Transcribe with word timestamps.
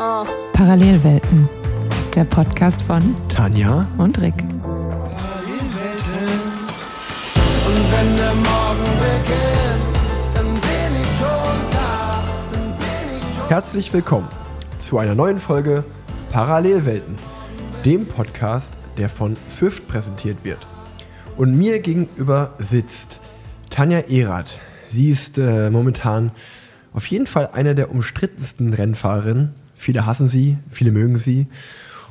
Parallelwelten, 0.00 1.46
der 2.14 2.24
Podcast 2.24 2.80
von 2.80 3.14
Tanja. 3.28 3.86
und 3.98 4.18
Rick. 4.18 4.32
Und 4.32 4.48
wenn 7.92 8.16
der 8.16 8.32
Morgen 8.32 8.96
beginnt, 8.96 9.98
dann 10.34 10.46
bin 10.54 11.02
ich 11.02 11.08
schon 11.18 11.70
da, 11.70 12.24
dann 12.50 12.78
bin 12.78 13.18
ich 13.18 13.36
schon 13.36 13.48
Herzlich 13.48 13.92
willkommen 13.92 14.26
zu 14.78 14.98
einer 14.98 15.14
neuen 15.14 15.38
Folge 15.38 15.84
Parallelwelten, 16.30 17.16
dem 17.84 18.06
Podcast, 18.06 18.72
der 18.96 19.10
von 19.10 19.36
Swift 19.50 19.86
präsentiert 19.86 20.38
wird. 20.44 20.66
Und 21.36 21.58
mir 21.58 21.78
gegenüber 21.80 22.54
sitzt 22.58 23.20
Tanja 23.68 23.98
Erath. 23.98 24.60
Sie 24.88 25.10
ist 25.10 25.36
äh, 25.36 25.68
momentan 25.68 26.32
auf 26.94 27.04
jeden 27.04 27.26
Fall 27.26 27.50
eine 27.52 27.74
der 27.74 27.90
umstrittensten 27.90 28.72
Rennfahrerinnen. 28.72 29.60
Viele 29.80 30.04
hassen 30.04 30.28
sie, 30.28 30.58
viele 30.68 30.92
mögen 30.92 31.16
sie. 31.16 31.46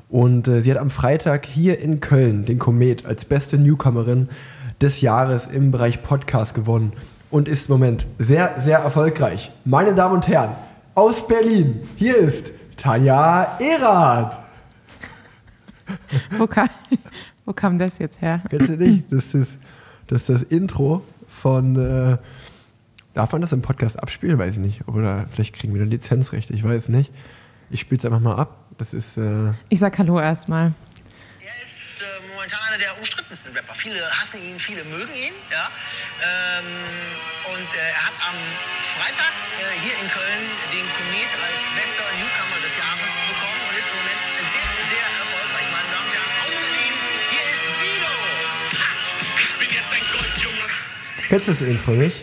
Und 0.09 0.47
äh, 0.47 0.61
sie 0.61 0.71
hat 0.71 0.79
am 0.79 0.89
Freitag 0.89 1.45
hier 1.45 1.79
in 1.79 1.99
Köln 1.99 2.43
den 2.43 2.57
Komet 2.57 3.05
als 3.05 3.25
beste 3.25 3.59
Newcomerin 3.59 4.27
des 4.81 5.01
Jahres 5.01 5.45
im 5.45 5.69
Bereich 5.69 6.01
Podcast 6.01 6.55
gewonnen 6.55 6.93
und 7.29 7.47
ist 7.47 7.69
im 7.69 7.73
Moment 7.73 8.07
sehr, 8.17 8.59
sehr 8.59 8.79
erfolgreich. 8.79 9.51
Meine 9.65 9.93
Damen 9.93 10.15
und 10.15 10.27
Herren, 10.27 10.49
aus 10.95 11.27
Berlin, 11.27 11.81
hier 11.95 12.17
ist 12.17 12.51
Tanja 12.75 13.59
Erath. 13.59 14.39
Wo 16.39 16.47
kam, 16.47 16.69
wo 17.45 17.53
kam 17.53 17.77
das 17.77 17.99
jetzt 17.99 18.19
her? 18.19 18.41
Kennst 18.49 18.69
du 18.69 18.77
nicht? 18.77 19.03
Das 19.11 19.35
ist 19.35 19.59
das, 20.07 20.21
ist 20.21 20.29
das 20.29 20.41
Intro 20.41 21.03
von. 21.27 21.75
Äh, 21.75 22.17
darf 23.13 23.31
man 23.31 23.41
das 23.41 23.53
im 23.53 23.61
Podcast 23.61 24.01
abspielen? 24.01 24.39
Weiß 24.39 24.55
ich 24.55 24.59
nicht. 24.59 24.87
Oder 24.87 25.27
vielleicht 25.29 25.53
kriegen 25.53 25.75
wir 25.75 25.81
eine 25.81 25.89
Lizenzrechte, 25.91 26.53
ich 26.53 26.63
weiß 26.63 26.89
nicht. 26.89 27.11
Ich 27.69 27.81
spiele 27.81 27.99
es 27.99 28.05
einfach 28.05 28.19
mal 28.19 28.35
ab. 28.35 28.65
Das 28.77 28.93
ist. 28.93 29.17
Äh, 29.17 29.53
Ich 29.69 29.79
sag 29.79 29.97
Hallo 29.97 30.19
erstmal. 30.19 30.73
Er 31.39 31.55
ist 31.63 32.01
äh, 32.01 32.05
momentan 32.33 32.59
einer 32.69 32.77
der 32.77 32.97
umstrittensten 32.97 33.53
Rapper. 33.55 33.73
Viele 33.73 33.99
hassen 34.11 34.41
ihn, 34.43 34.57
viele 34.59 34.83
mögen 34.85 35.13
ihn. 35.15 35.33
Ja? 35.51 35.69
Ähm, 36.23 36.65
und 37.53 37.69
äh, 37.75 37.89
er 37.93 38.01
hat 38.07 38.15
am 38.27 38.35
Freitag 38.79 39.31
äh, 39.59 39.79
hier 39.83 39.93
in 40.01 40.07
Köln 40.09 40.43
den 40.73 40.85
Komet 40.97 41.31
als 41.47 41.69
bester 41.77 42.03
Newcomer 42.17 42.59
des 42.63 42.75
Jahres 42.77 43.13
bekommen 43.23 43.59
und 43.69 43.77
ist 43.77 43.87
im 43.87 43.97
Moment 43.99 44.21
sehr, 44.43 44.69
sehr 44.89 45.05
erfolgreich. 45.05 45.67
Meine 45.71 45.89
Damen 45.93 46.05
und 46.07 46.13
Herren, 46.15 46.31
aus 46.43 46.55
Berlin, 46.59 46.95
hier 47.31 47.45
ist 47.53 47.65
Sido. 47.79 48.11
Ich 49.39 49.51
bin 49.59 49.69
jetzt 49.69 49.91
ein 49.93 50.05
Goldjunge. 50.09 50.65
kennst 51.29 51.45
du 51.47 51.51
das 51.53 51.61
Intro 51.61 51.91
nicht? 51.91 52.17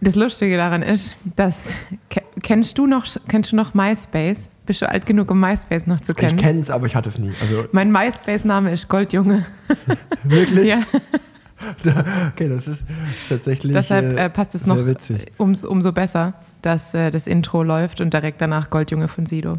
Das 0.00 0.14
Lustige 0.16 0.56
daran 0.58 0.82
ist, 0.82 1.16
dass 1.36 1.70
ke- 2.10 2.24
kennst 2.42 2.76
du 2.76 2.86
noch 2.86 3.06
kennst 3.28 3.52
du 3.52 3.56
noch 3.56 3.72
MySpace? 3.72 4.50
Bist 4.66 4.80
du 4.82 4.88
alt 4.88 5.04
genug, 5.06 5.30
um 5.30 5.40
MySpace 5.40 5.86
noch 5.86 6.00
zu 6.00 6.12
Ich 6.12 6.18
kennen? 6.18 6.36
kenne 6.38 6.60
es, 6.60 6.70
aber 6.70 6.86
ich 6.86 6.96
hatte 6.96 7.08
es 7.10 7.18
nie. 7.18 7.32
Also 7.40 7.64
mein 7.72 7.92
MySpace-Name 7.92 8.70
ist 8.72 8.88
Goldjunge. 8.88 9.44
wirklich? 10.24 10.66
ja, 10.66 10.80
Okay, 12.32 12.48
das 12.48 12.66
ist, 12.68 12.82
tatsächlich. 13.28 13.72
deshalb 13.72 14.18
äh, 14.18 14.28
passt 14.28 14.54
es 14.54 14.66
noch 14.66 14.84
witzig. 14.86 15.30
ums, 15.38 15.64
umso 15.64 15.92
besser, 15.92 16.34
dass 16.62 16.94
äh, 16.94 17.10
das 17.10 17.26
Intro 17.26 17.62
läuft 17.62 18.00
und 18.00 18.12
direkt 18.12 18.40
danach 18.40 18.70
Goldjunge 18.70 19.08
von 19.08 19.24
Sido. 19.26 19.58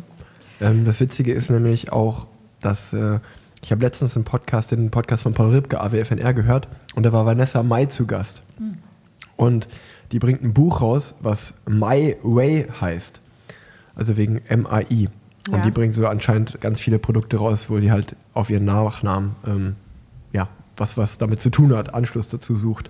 Ähm, 0.62 0.86
das 0.86 1.00
Witzige 1.00 1.34
ist 1.34 1.50
nämlich 1.50 1.92
auch, 1.92 2.28
dass 2.62 2.94
äh, 2.94 3.19
ich 3.64 3.72
habe 3.72 3.84
letztens 3.84 4.16
einen 4.16 4.25
Podcast, 4.25 4.72
den 4.72 4.92
Podcast 4.92 5.23
von 5.23 5.34
Paul 5.34 5.50
Ripke, 5.52 5.81
AWFNR, 5.81 6.34
gehört 6.34 6.67
und 6.95 7.03
da 7.03 7.12
war 7.14 7.25
Vanessa 7.25 7.64
Mai 7.64 7.86
zu 7.86 8.06
Gast. 8.06 8.44
Und 9.36 9.67
die 10.12 10.19
bringt 10.19 10.44
ein 10.44 10.53
Buch 10.53 10.81
raus, 10.81 11.16
was 11.22 11.53
My 11.67 12.16
Way 12.22 12.67
heißt. 12.80 13.22
Also 13.95 14.17
wegen 14.17 14.41
M-A-I. 14.47 15.09
Und 15.50 15.57
Ja. 15.57 15.61
die 15.63 15.72
bringt 15.72 15.95
so 15.95 16.07
anscheinend 16.07 16.59
ganz 16.59 16.79
viele 16.81 17.00
Produkte 17.00 17.38
raus, 17.38 17.69
wo 17.69 17.79
sie 17.79 17.91
halt 17.91 18.16
auf 18.33 18.50
ihren 18.50 18.66
Nachnamen, 18.66 19.35
ähm, 19.45 19.75
ja, 20.33 20.47
was, 20.78 20.97
was 20.97 21.17
damit 21.17 21.39
zu 21.39 21.50
tun 21.50 21.73
hat, 21.75 21.94
Anschluss 21.94 22.28
dazu 22.28 22.55
sucht. 22.57 22.89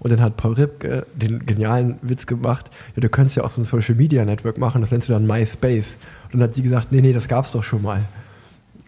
Und 0.00 0.10
dann 0.10 0.20
hat 0.20 0.36
Paul 0.36 0.54
Ripke 0.54 1.06
den 1.14 1.46
genialen 1.46 1.96
Witz 2.02 2.26
gemacht, 2.26 2.70
ja, 2.96 3.00
du 3.00 3.08
könntest 3.08 3.36
ja 3.36 3.44
auch 3.44 3.48
so 3.48 3.60
ein 3.60 3.64
Social 3.64 3.94
Media 3.94 4.24
Network 4.24 4.58
machen, 4.58 4.80
das 4.80 4.90
nennst 4.90 5.08
du 5.08 5.12
dann 5.12 5.26
MySpace. 5.26 5.96
Und 6.32 6.40
dann 6.40 6.48
hat 6.48 6.54
sie 6.56 6.62
gesagt, 6.62 6.90
nee, 6.90 7.00
nee, 7.00 7.12
das 7.12 7.28
gab's 7.28 7.52
doch 7.52 7.62
schon 7.62 7.82
mal. 7.82 8.00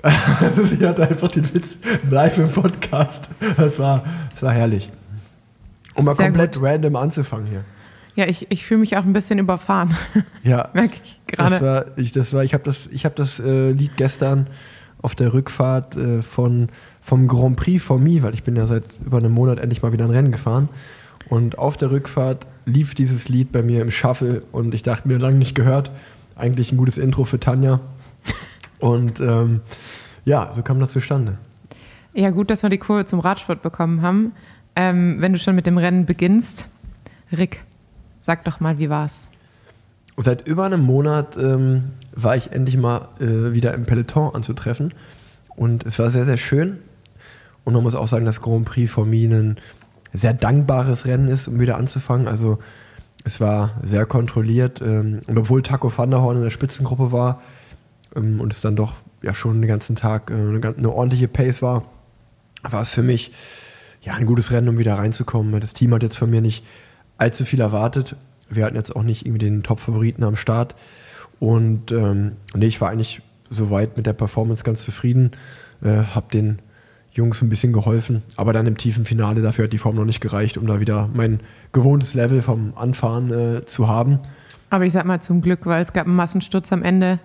sie 0.78 0.86
hat 0.86 1.00
einfach 1.00 1.28
den 1.28 1.54
Witz 1.54 1.76
live 2.10 2.36
im 2.38 2.50
Podcast. 2.50 3.30
Das 3.56 3.78
war, 3.78 4.04
das 4.32 4.42
war 4.42 4.52
herrlich. 4.52 4.90
Um 5.94 6.04
mal 6.04 6.16
Sehr 6.16 6.26
komplett 6.26 6.54
gut. 6.56 6.64
random 6.64 6.96
anzufangen 6.96 7.46
hier. 7.46 7.64
Ja, 8.16 8.26
ich, 8.26 8.46
ich 8.50 8.64
fühle 8.64 8.80
mich 8.80 8.96
auch 8.96 9.04
ein 9.04 9.12
bisschen 9.12 9.38
überfahren, 9.38 9.94
Ja, 10.44 10.68
merke 10.74 10.96
ich 11.02 11.20
das 11.26 11.36
gerade. 11.36 11.60
war, 11.64 11.84
ich, 11.98 12.12
das 12.12 12.32
war, 12.32 12.44
ich 12.44 12.54
habe 12.54 12.62
das, 12.64 12.86
ich 12.92 13.04
hab 13.04 13.16
das 13.16 13.40
äh, 13.40 13.70
Lied 13.72 13.96
gestern 13.96 14.46
auf 15.02 15.14
der 15.14 15.32
Rückfahrt 15.34 15.96
äh, 15.96 16.22
von, 16.22 16.68
vom 17.02 17.26
Grand 17.28 17.56
Prix 17.56 17.84
for 17.84 17.98
Me, 17.98 18.22
weil 18.22 18.32
ich 18.34 18.42
bin 18.44 18.56
ja 18.56 18.66
seit 18.66 18.98
über 19.04 19.18
einem 19.18 19.32
Monat 19.32 19.58
endlich 19.58 19.82
mal 19.82 19.92
wieder 19.92 20.04
ein 20.04 20.10
Rennen 20.10 20.32
gefahren. 20.32 20.68
Und 21.28 21.58
auf 21.58 21.76
der 21.76 21.90
Rückfahrt 21.90 22.46
lief 22.66 22.94
dieses 22.94 23.28
Lied 23.28 23.50
bei 23.50 23.62
mir 23.62 23.82
im 23.82 23.90
Shuffle 23.90 24.42
und 24.52 24.74
ich 24.74 24.82
dachte 24.82 25.08
mir, 25.08 25.18
lange 25.18 25.38
nicht 25.38 25.54
gehört. 25.54 25.90
Eigentlich 26.36 26.70
ein 26.72 26.76
gutes 26.76 26.98
Intro 26.98 27.24
für 27.24 27.38
Tanja. 27.40 27.80
Und 28.78 29.20
ähm, 29.20 29.60
ja, 30.24 30.52
so 30.52 30.62
kam 30.62 30.80
das 30.80 30.90
zustande. 30.92 31.38
Ja, 32.12 32.30
gut, 32.30 32.50
dass 32.50 32.62
wir 32.62 32.70
die 32.70 32.78
Kurve 32.78 33.06
zum 33.06 33.20
Radsport 33.20 33.62
bekommen 33.62 34.02
haben. 34.02 34.32
Ähm, 34.76 35.16
wenn 35.20 35.32
du 35.32 35.38
schon 35.38 35.54
mit 35.54 35.66
dem 35.66 35.78
Rennen 35.78 36.06
beginnst, 36.06 36.68
Rick, 37.32 37.62
sag 38.24 38.42
doch 38.44 38.58
mal, 38.58 38.78
wie 38.78 38.88
war's? 38.88 39.28
Seit 40.16 40.46
über 40.46 40.64
einem 40.64 40.80
Monat 40.80 41.36
ähm, 41.36 41.90
war 42.14 42.36
ich 42.36 42.52
endlich 42.52 42.78
mal 42.78 43.08
äh, 43.20 43.52
wieder 43.52 43.74
im 43.74 43.84
Peloton 43.84 44.34
anzutreffen. 44.34 44.94
Und 45.56 45.84
es 45.84 45.98
war 45.98 46.08
sehr, 46.08 46.24
sehr 46.24 46.38
schön. 46.38 46.78
Und 47.64 47.74
man 47.74 47.82
muss 47.82 47.94
auch 47.94 48.08
sagen, 48.08 48.24
dass 48.24 48.40
Grand 48.40 48.64
Prix 48.64 48.90
for 48.90 49.04
Me 49.04 49.26
ein 49.26 49.56
sehr 50.14 50.32
dankbares 50.32 51.04
Rennen 51.04 51.28
ist, 51.28 51.48
um 51.48 51.60
wieder 51.60 51.76
anzufangen. 51.76 52.26
Also 52.26 52.60
es 53.24 53.40
war 53.40 53.74
sehr 53.82 54.06
kontrolliert. 54.06 54.80
Ähm, 54.80 55.20
und 55.26 55.36
obwohl 55.36 55.62
Taco 55.62 55.92
van 55.94 56.10
der 56.10 56.22
Horn 56.22 56.38
in 56.38 56.42
der 56.44 56.50
Spitzengruppe 56.50 57.12
war 57.12 57.42
ähm, 58.16 58.40
und 58.40 58.54
es 58.54 58.62
dann 58.62 58.74
doch 58.74 58.94
ja 59.20 59.34
schon 59.34 59.60
den 59.60 59.68
ganzen 59.68 59.96
Tag 59.96 60.30
äh, 60.30 60.34
eine, 60.34 60.74
eine 60.78 60.90
ordentliche 60.90 61.28
Pace 61.28 61.60
war, 61.60 61.84
war 62.62 62.80
es 62.80 62.88
für 62.88 63.02
mich 63.02 63.32
ja 64.00 64.14
ein 64.14 64.24
gutes 64.24 64.50
Rennen, 64.50 64.70
um 64.70 64.78
wieder 64.78 64.94
reinzukommen. 64.94 65.60
Das 65.60 65.74
Team 65.74 65.92
hat 65.92 66.02
jetzt 66.02 66.16
von 66.16 66.30
mir 66.30 66.40
nicht 66.40 66.64
allzu 67.18 67.44
viel 67.44 67.60
erwartet. 67.60 68.16
Wir 68.48 68.64
hatten 68.64 68.76
jetzt 68.76 68.94
auch 68.94 69.02
nicht 69.02 69.26
irgendwie 69.26 69.46
den 69.46 69.62
Top-Favoriten 69.62 70.22
am 70.24 70.36
Start. 70.36 70.74
Und 71.40 71.92
ähm, 71.92 72.32
nee, 72.54 72.66
ich 72.66 72.80
war 72.80 72.90
eigentlich 72.90 73.22
soweit 73.50 73.96
mit 73.96 74.06
der 74.06 74.12
Performance 74.12 74.64
ganz 74.64 74.82
zufrieden. 74.82 75.32
Äh, 75.82 76.04
hab 76.14 76.30
den 76.30 76.58
Jungs 77.12 77.40
ein 77.42 77.48
bisschen 77.48 77.72
geholfen. 77.72 78.22
Aber 78.36 78.52
dann 78.52 78.66
im 78.66 78.76
tiefen 78.76 79.04
Finale, 79.04 79.40
dafür 79.42 79.64
hat 79.64 79.72
die 79.72 79.78
Form 79.78 79.96
noch 79.96 80.04
nicht 80.04 80.20
gereicht, 80.20 80.58
um 80.58 80.66
da 80.66 80.80
wieder 80.80 81.08
mein 81.14 81.40
gewohntes 81.72 82.14
Level 82.14 82.42
vom 82.42 82.72
Anfahren 82.76 83.32
äh, 83.32 83.64
zu 83.64 83.88
haben. 83.88 84.18
Aber 84.70 84.84
ich 84.84 84.92
sag 84.92 85.04
mal 85.04 85.20
zum 85.20 85.40
Glück, 85.40 85.66
weil 85.66 85.82
es 85.82 85.92
gab 85.92 86.06
einen 86.06 86.16
Massensturz 86.16 86.72
am 86.72 86.82
Ende 86.82 87.20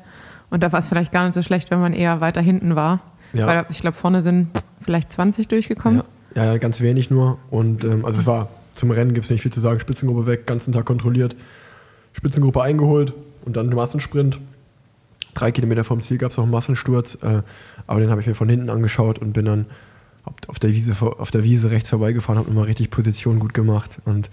und 0.51 0.61
da 0.61 0.71
war 0.71 0.79
es 0.79 0.87
vielleicht 0.87 1.11
gar 1.11 1.25
nicht 1.25 1.33
so 1.33 1.41
schlecht, 1.41 1.71
wenn 1.71 1.79
man 1.79 1.93
eher 1.93 2.21
weiter 2.21 2.41
hinten 2.41 2.75
war. 2.75 3.01
Ja. 3.33 3.47
Weil 3.47 3.65
ich 3.69 3.79
glaube, 3.79 3.97
vorne 3.97 4.21
sind 4.21 4.49
vielleicht 4.81 5.11
20 5.11 5.47
durchgekommen. 5.47 6.03
Ja, 6.35 6.45
ja, 6.45 6.57
ganz 6.57 6.81
wenig 6.81 7.09
nur. 7.09 7.39
Und 7.49 7.83
ähm, 7.83 8.05
also 8.05 8.19
es 8.19 8.27
war 8.27 8.49
zum 8.79 8.91
Rennen 8.91 9.13
gibt 9.13 9.25
es 9.25 9.31
nicht 9.31 9.41
viel 9.41 9.51
zu 9.53 9.59
sagen. 9.61 9.79
Spitzengruppe 9.79 10.25
weg, 10.25 10.47
ganzen 10.47 10.71
Tag 10.71 10.85
kontrolliert, 10.85 11.35
Spitzengruppe 12.13 12.61
eingeholt 12.61 13.13
und 13.45 13.55
dann 13.55 13.69
Massensprint. 13.69 14.39
Drei 15.33 15.51
Kilometer 15.51 15.83
vom 15.83 16.01
Ziel 16.01 16.17
gab 16.17 16.31
es 16.31 16.37
noch 16.37 16.43
einen 16.45 16.51
Massensturz, 16.51 17.15
äh, 17.21 17.41
aber 17.87 17.99
den 17.99 18.09
habe 18.09 18.21
ich 18.21 18.27
mir 18.27 18.35
von 18.35 18.49
hinten 18.49 18.69
angeschaut 18.69 19.19
und 19.19 19.33
bin 19.33 19.45
dann 19.45 19.65
auf- 20.47 20.59
der 20.59 20.71
Wiese, 20.71 20.93
auf 21.01 21.31
der 21.31 21.43
Wiese 21.43 21.71
rechts 21.71 21.89
vorbeigefahren, 21.89 22.39
habe 22.39 22.49
nochmal 22.49 22.65
richtig 22.65 22.89
Position 22.89 23.39
gut 23.39 23.53
gemacht 23.53 23.99
und 24.05 24.29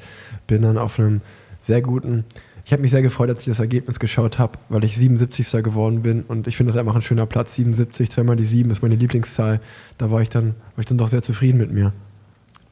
bin 0.47 0.63
dann 0.63 0.79
auf 0.79 0.99
einem 0.99 1.21
sehr 1.61 1.83
guten. 1.83 2.25
Ich 2.65 2.73
habe 2.73 2.83
mich 2.83 2.91
sehr 2.91 3.03
gefreut, 3.03 3.29
als 3.31 3.41
ich 3.43 3.47
das 3.47 3.61
Ergebnis 3.61 4.01
geschaut 4.01 4.39
habe, 4.39 4.59
weil 4.69 4.83
ich 4.85 4.97
77. 4.97 5.63
geworden 5.63 6.03
bin 6.03 6.23
und 6.23 6.47
ich 6.49 6.57
finde 6.57 6.73
das 6.73 6.81
einfach 6.81 6.95
ein 6.97 7.03
schöner 7.03 7.27
Platz. 7.27 7.55
77, 7.55 8.11
zweimal 8.11 8.35
die 8.37 8.45
7 8.45 8.71
ist 8.71 8.83
meine 8.83 8.97
Lieblingszahl. 8.97 9.61
Da 9.99 10.11
war 10.11 10.21
ich 10.23 10.31
dann, 10.31 10.49
war 10.75 10.81
ich 10.81 10.87
dann 10.87 10.99
doch 10.99 11.09
sehr 11.09 11.23
zufrieden 11.23 11.59
mit 11.59 11.71
mir. 11.73 11.93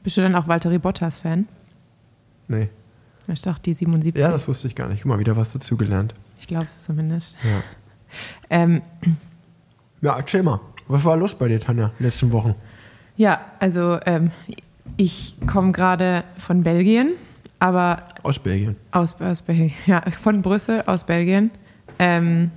Bist 0.02 0.16
du 0.16 0.20
dann 0.22 0.34
auch 0.34 0.48
Valtteri 0.48 0.78
Bottas-Fan? 0.78 1.46
Nee. 2.48 2.68
Ist 3.26 3.46
doch 3.46 3.58
die 3.58 3.72
77. 3.74 4.20
Ja, 4.20 4.30
das 4.30 4.46
wusste 4.48 4.66
ich 4.68 4.74
gar 4.74 4.88
nicht. 4.88 5.02
Guck 5.02 5.10
mal, 5.10 5.18
wieder 5.18 5.36
was 5.36 5.52
dazugelernt. 5.52 6.14
ich 6.38 6.46
glaube 6.46 6.66
es 6.68 6.82
zumindest. 6.82 7.36
Ja. 7.44 7.62
Ähm, 8.48 8.80
ja, 10.02 10.16
erzähl 10.16 10.44
mal. 10.44 10.60
Was 10.86 11.04
war 11.04 11.16
los 11.16 11.34
bei 11.34 11.48
dir, 11.48 11.58
Tanja, 11.58 11.86
in 11.86 11.90
den 11.98 12.04
letzten 12.06 12.30
Wochen? 12.30 12.54
ja, 13.16 13.40
also 13.58 13.98
ähm, 14.06 14.30
ich 14.96 15.34
komme 15.48 15.72
gerade 15.72 16.22
von 16.36 16.62
Belgien, 16.62 17.14
aber 17.58 18.04
Aus 18.22 18.38
Belgien. 18.38 18.76
Aus, 18.92 19.20
aus 19.20 19.42
Belgien, 19.42 19.72
ja, 19.86 20.00
von 20.12 20.42
Brüssel, 20.42 20.84
aus 20.86 21.02
Belgien. 21.02 21.50
Ähm, 21.98 22.52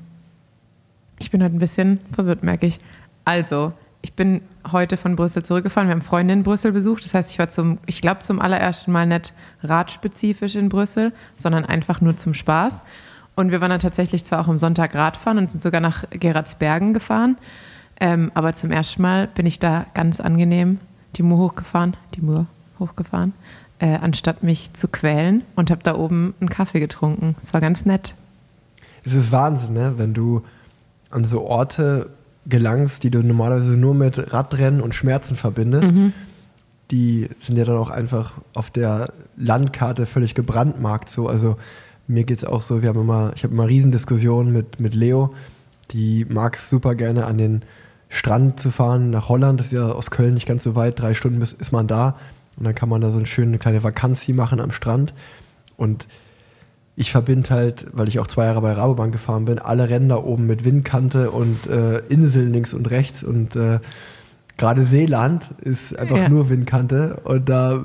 ich 1.17 1.31
bin 1.31 1.41
heute 1.41 1.55
ein 1.55 1.59
bisschen 1.59 1.99
verwirrt, 2.13 2.43
merke 2.43 2.67
ich. 2.67 2.79
Also, 3.25 3.73
ich 4.01 4.13
bin 4.13 4.41
heute 4.71 4.97
von 4.97 5.15
Brüssel 5.15 5.43
zurückgefahren. 5.43 5.89
Wir 5.89 5.95
haben 5.95 6.01
Freunde 6.01 6.33
in 6.33 6.43
Brüssel 6.43 6.71
besucht. 6.71 7.03
Das 7.03 7.13
heißt, 7.13 7.31
ich 7.31 7.39
war 7.39 7.49
zum, 7.49 7.79
ich 7.85 8.01
glaube, 8.01 8.19
zum 8.19 8.39
allerersten 8.39 8.91
Mal 8.91 9.05
nicht 9.05 9.33
radspezifisch 9.63 10.55
in 10.55 10.69
Brüssel, 10.69 11.13
sondern 11.35 11.65
einfach 11.65 12.01
nur 12.01 12.15
zum 12.15 12.33
Spaß. 12.33 12.81
Und 13.35 13.51
wir 13.51 13.61
waren 13.61 13.69
dann 13.69 13.79
tatsächlich 13.79 14.25
zwar 14.25 14.41
auch 14.41 14.47
am 14.47 14.57
Sonntag 14.57 14.95
Radfahren 14.95 15.37
und 15.37 15.51
sind 15.51 15.61
sogar 15.61 15.81
nach 15.81 16.05
Geratsbergen 16.09 16.93
gefahren. 16.93 17.37
Ähm, 17.99 18.31
aber 18.33 18.55
zum 18.55 18.71
ersten 18.71 19.01
Mal 19.01 19.27
bin 19.27 19.45
ich 19.45 19.59
da 19.59 19.85
ganz 19.93 20.19
angenehm 20.19 20.79
die 21.15 21.23
Mur 21.23 21.37
hochgefahren, 21.39 21.95
die 22.15 22.21
Mur 22.21 22.45
hochgefahren, 22.79 23.33
äh, 23.79 23.95
anstatt 23.95 24.43
mich 24.43 24.73
zu 24.73 24.87
quälen 24.87 25.43
und 25.55 25.71
habe 25.71 25.81
da 25.83 25.95
oben 25.95 26.35
einen 26.39 26.49
Kaffee 26.49 26.79
getrunken. 26.79 27.35
Es 27.41 27.53
war 27.53 27.61
ganz 27.61 27.85
nett. 27.85 28.13
Es 29.03 29.13
ist 29.13 29.31
Wahnsinn, 29.31 29.73
ne? 29.73 29.93
wenn 29.97 30.13
du 30.13 30.43
an 31.09 31.23
so 31.23 31.43
Orte 31.43 32.09
gelangst, 32.47 33.03
die 33.03 33.11
du 33.11 33.19
normalerweise 33.19 33.77
nur 33.77 33.93
mit 33.93 34.33
Radrennen 34.33 34.81
und 34.81 34.95
Schmerzen 34.95 35.35
verbindest. 35.35 35.93
Die 36.91 37.29
sind 37.41 37.57
ja 37.57 37.65
dann 37.65 37.77
auch 37.77 37.89
einfach 37.89 38.33
auf 38.53 38.71
der 38.71 39.11
Landkarte 39.35 40.05
völlig 40.05 40.35
gebrandmarkt. 40.35 41.09
So. 41.09 41.27
Also 41.27 41.57
mir 42.07 42.23
geht 42.23 42.37
es 42.37 42.45
auch 42.45 42.61
so, 42.61 42.81
wir 42.81 42.89
haben 42.89 43.01
immer, 43.01 43.33
ich 43.35 43.43
habe 43.43 43.53
immer 43.53 43.67
Riesendiskussionen 43.67 44.53
mit, 44.53 44.79
mit 44.79 44.95
Leo, 44.95 45.33
die 45.91 46.25
mag 46.25 46.55
es 46.55 46.69
super 46.69 46.95
gerne 46.95 47.25
an 47.25 47.37
den 47.37 47.61
Strand 48.09 48.59
zu 48.59 48.71
fahren 48.71 49.09
nach 49.09 49.29
Holland. 49.29 49.59
Das 49.59 49.67
ist 49.67 49.73
ja 49.73 49.91
aus 49.91 50.11
Köln 50.11 50.33
nicht 50.33 50.47
ganz 50.47 50.63
so 50.63 50.75
weit, 50.75 50.99
drei 50.99 51.13
Stunden 51.13 51.39
bis, 51.39 51.53
ist 51.53 51.71
man 51.71 51.87
da. 51.87 52.17
Und 52.55 52.63
dann 52.63 52.75
kann 52.75 52.89
man 52.89 53.01
da 53.01 53.11
so 53.11 53.17
eine 53.17 53.25
schöne 53.25 53.57
kleine 53.59 53.83
Vakanz 53.83 54.21
hier 54.21 54.35
machen 54.35 54.59
am 54.59 54.71
Strand. 54.71 55.13
Und 55.75 56.07
ich 56.99 57.11
verbinde 57.11 57.51
halt, 57.51 57.85
weil 57.93 58.07
ich 58.07 58.17
auch 58.19 58.27
zwei 58.27 58.45
Jahre 58.45 58.59
bei 58.61 58.73
Rabobank 58.73 59.13
gefahren 59.13 59.45
bin, 59.45 59.59
alle 59.59 59.87
da 60.09 60.17
oben 60.17 60.47
mit 60.47 60.65
Windkante 60.65 61.29
und 61.31 61.67
äh, 61.67 61.99
Inseln 62.09 62.51
links 62.51 62.73
und 62.73 62.89
rechts 62.89 63.23
und 63.23 63.55
äh, 63.55 63.79
gerade 64.57 64.83
Seeland 64.83 65.47
ist 65.61 65.95
einfach 65.97 66.17
Ja. 66.17 66.27
nur 66.29 66.49
Windkante 66.49 67.21
und 67.23 67.47
da, 67.47 67.83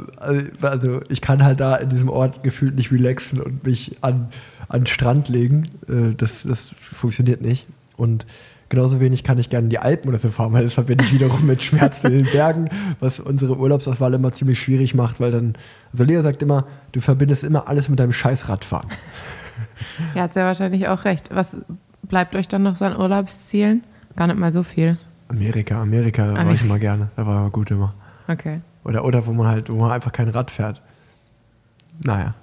also 0.62 1.02
ich 1.10 1.20
kann 1.20 1.44
halt 1.44 1.60
da 1.60 1.76
in 1.76 1.90
diesem 1.90 2.08
Ort 2.08 2.42
gefühlt 2.42 2.74
nicht 2.74 2.90
relaxen 2.90 3.38
und 3.40 3.64
mich 3.66 3.98
an, 4.00 4.30
an 4.68 4.80
den 4.80 4.86
Strand 4.86 5.28
legen. 5.28 5.68
Äh, 5.88 6.14
das, 6.16 6.42
das 6.44 6.68
funktioniert 6.68 7.42
nicht. 7.42 7.66
Und 7.98 8.24
genauso 8.72 9.00
wenig 9.00 9.22
kann 9.22 9.38
ich 9.38 9.50
gerne 9.50 9.64
in 9.64 9.70
die 9.70 9.78
Alpen 9.78 10.08
oder 10.08 10.16
so 10.16 10.30
fahren, 10.30 10.54
weil 10.54 10.64
das 10.64 10.72
verbinde 10.72 11.04
ich 11.04 11.12
wiederum 11.12 11.44
mit 11.44 11.62
Schmerzen 11.62 12.06
in 12.06 12.24
den 12.24 12.32
Bergen, 12.32 12.70
was 13.00 13.20
unsere 13.20 13.58
Urlaubsauswahl 13.58 14.14
immer 14.14 14.32
ziemlich 14.32 14.62
schwierig 14.62 14.94
macht, 14.94 15.20
weil 15.20 15.30
dann, 15.30 15.56
also 15.92 16.04
Leo 16.04 16.22
sagt 16.22 16.40
immer, 16.40 16.66
du 16.92 17.02
verbindest 17.02 17.44
immer 17.44 17.68
alles 17.68 17.90
mit 17.90 18.00
deinem 18.00 18.12
scheiß 18.12 18.48
Radfahren. 18.48 18.88
Ja, 20.14 20.22
hat 20.22 20.32
sehr 20.32 20.44
wahrscheinlich 20.44 20.88
auch 20.88 21.04
recht. 21.04 21.28
Was 21.32 21.56
bleibt 22.02 22.34
euch 22.34 22.48
dann 22.48 22.62
noch 22.62 22.76
so 22.76 22.84
an 22.84 22.96
Urlaubszielen? 22.96 23.84
Gar 24.16 24.28
nicht 24.28 24.38
mal 24.38 24.50
so 24.50 24.62
viel. 24.62 24.96
Amerika, 25.28 25.80
Amerika, 25.80 26.26
da 26.26 26.32
war 26.32 26.40
ich 26.40 26.44
Amerika. 26.46 26.64
immer 26.64 26.78
gerne. 26.78 27.08
Da 27.16 27.26
war 27.26 27.50
gut 27.50 27.70
immer. 27.70 27.94
Okay. 28.26 28.60
Oder, 28.84 29.04
oder 29.04 29.26
wo 29.26 29.32
man 29.32 29.48
halt, 29.48 29.68
wo 29.70 29.74
man 29.74 29.90
einfach 29.90 30.10
kein 30.10 30.28
Rad 30.28 30.50
fährt. 30.50 30.80
Naja. 32.02 32.34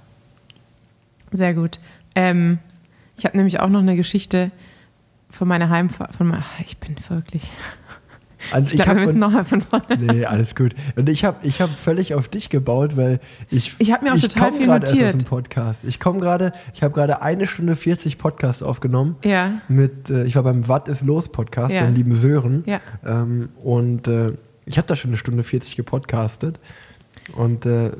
Sehr 1.31 1.53
gut. 1.53 1.79
Ähm, 2.13 2.59
ich 3.17 3.25
habe 3.25 3.35
nämlich 3.35 3.59
auch 3.59 3.69
noch 3.69 3.79
eine 3.79 3.95
Geschichte 3.95 4.51
von 5.29 5.47
meiner 5.47 5.69
Heimfahrt. 5.69 6.15
Von 6.15 6.27
meiner, 6.27 6.43
ich 6.65 6.77
bin 6.77 6.95
wirklich. 7.07 7.51
Also 8.53 8.73
Ich, 8.73 8.81
glaube, 8.81 8.99
wir 9.01 9.05
müssen 9.07 9.19
nochmal 9.19 9.43
von 9.43 9.59
vorne. 9.59 9.97
Nee, 9.99 10.23
alles 10.25 10.55
gut. 10.55 10.73
Und 10.95 11.09
ich 11.09 11.25
habe 11.25 11.45
ich 11.45 11.59
hab 11.59 11.77
völlig 11.77 12.13
auf 12.13 12.29
dich 12.29 12.49
gebaut, 12.49 12.95
weil 12.95 13.19
ich. 13.49 13.75
Ich 13.79 13.91
hab 13.91 14.01
mir 14.01 14.13
auch 14.13 14.17
total 14.17 14.53
viel 14.53 14.65
grad 14.65 14.83
erst 14.83 14.93
notiert. 14.93 15.09
aus 15.13 15.17
dem 15.21 15.27
Podcast. 15.27 15.83
Ich 15.83 15.99
komme 15.99 16.21
gerade, 16.21 16.53
ich 16.73 16.81
habe 16.81 16.93
gerade 16.93 17.21
eine 17.21 17.45
Stunde 17.47 17.75
40 17.75 18.17
Podcast 18.17 18.63
aufgenommen. 18.63 19.17
Ja. 19.25 19.59
Mit, 19.67 20.09
äh, 20.09 20.23
ich 20.23 20.35
war 20.37 20.43
beim 20.43 20.69
Watt 20.69 20.87
ist 20.87 21.05
los 21.05 21.27
Podcast 21.29 21.73
Ja. 21.73 21.83
beim 21.83 21.95
lieben 21.95 22.15
Sören. 22.15 22.63
Ja. 22.65 22.79
Ähm, 23.05 23.49
und 23.61 24.07
äh, 24.07 24.31
ich 24.65 24.77
habe 24.77 24.87
da 24.87 24.95
schon 24.95 25.09
eine 25.09 25.17
Stunde 25.17 25.43
40 25.43 25.75
gepodcastet. 25.75 26.59
Und 27.35 27.65
äh, 27.65 27.91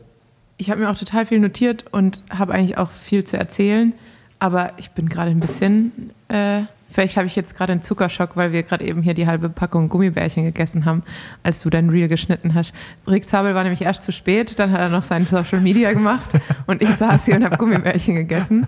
Ich 0.56 0.72
habe 0.72 0.80
mir 0.80 0.90
auch 0.90 0.98
total 0.98 1.26
viel 1.26 1.40
notiert 1.42 1.84
und 1.92 2.24
habe 2.30 2.54
eigentlich 2.54 2.78
auch 2.78 2.92
viel 2.92 3.26
zu 3.26 3.38
erzählen. 3.38 3.92
Aber 4.40 4.72
ich 4.78 4.92
bin 4.92 5.10
gerade 5.10 5.32
ein 5.32 5.42
bisschen. 5.42 6.12
Äh, 6.30 6.62
vielleicht 6.90 7.18
habe 7.18 7.28
ich 7.28 7.36
jetzt 7.36 7.56
gerade 7.56 7.72
einen 7.72 7.82
Zuckerschock, 7.82 8.36
weil 8.36 8.52
wir 8.52 8.64
gerade 8.64 8.86
eben 8.86 9.02
hier 9.02 9.14
die 9.14 9.28
halbe 9.28 9.50
Packung 9.50 9.90
Gummibärchen 9.90 10.44
gegessen 10.44 10.86
haben, 10.86 11.04
als 11.44 11.62
du 11.62 11.70
dein 11.70 11.90
Reel 11.90 12.08
geschnitten 12.08 12.54
hast. 12.54 12.74
Rick 13.08 13.28
Zabel 13.28 13.56
war 13.56 13.64
nämlich 13.64 13.82
erst 13.82 14.04
zu 14.04 14.12
spät, 14.12 14.60
dann 14.60 14.72
hat 14.72 14.80
er 14.80 14.90
noch 14.90 15.04
sein 15.04 15.26
Social 15.26 15.62
Media 15.62 15.94
gemacht 15.94 16.30
und 16.68 16.82
ich 16.82 16.90
saß 16.90 17.26
hier 17.26 17.36
und 17.36 17.44
habe 17.44 17.58
Gummibärchen 17.58 18.16
gegessen. 18.16 18.68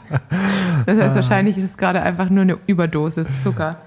Das 0.85 0.99
heißt, 0.99 1.15
wahrscheinlich 1.15 1.57
ist 1.57 1.65
es 1.65 1.77
gerade 1.77 2.01
einfach 2.01 2.29
nur 2.29 2.43
eine 2.43 2.57
Überdosis 2.67 3.27
Zucker. 3.43 3.77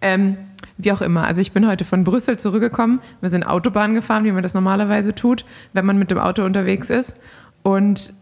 Ähm, 0.00 0.36
wie 0.78 0.92
auch 0.92 1.00
immer. 1.00 1.24
Also 1.24 1.40
ich 1.40 1.52
bin 1.52 1.66
heute 1.66 1.84
von 1.84 2.04
Brüssel 2.04 2.38
zurückgekommen. 2.38 3.00
Wir 3.20 3.30
sind 3.30 3.44
Autobahn 3.44 3.94
gefahren, 3.94 4.24
wie 4.24 4.32
man 4.32 4.42
das 4.42 4.54
normalerweise 4.54 5.14
tut, 5.14 5.44
wenn 5.72 5.86
man 5.86 5.98
mit 5.98 6.10
dem 6.10 6.18
Auto 6.18 6.44
unterwegs 6.44 6.90
ist. 6.90 7.16
Und 7.62 8.12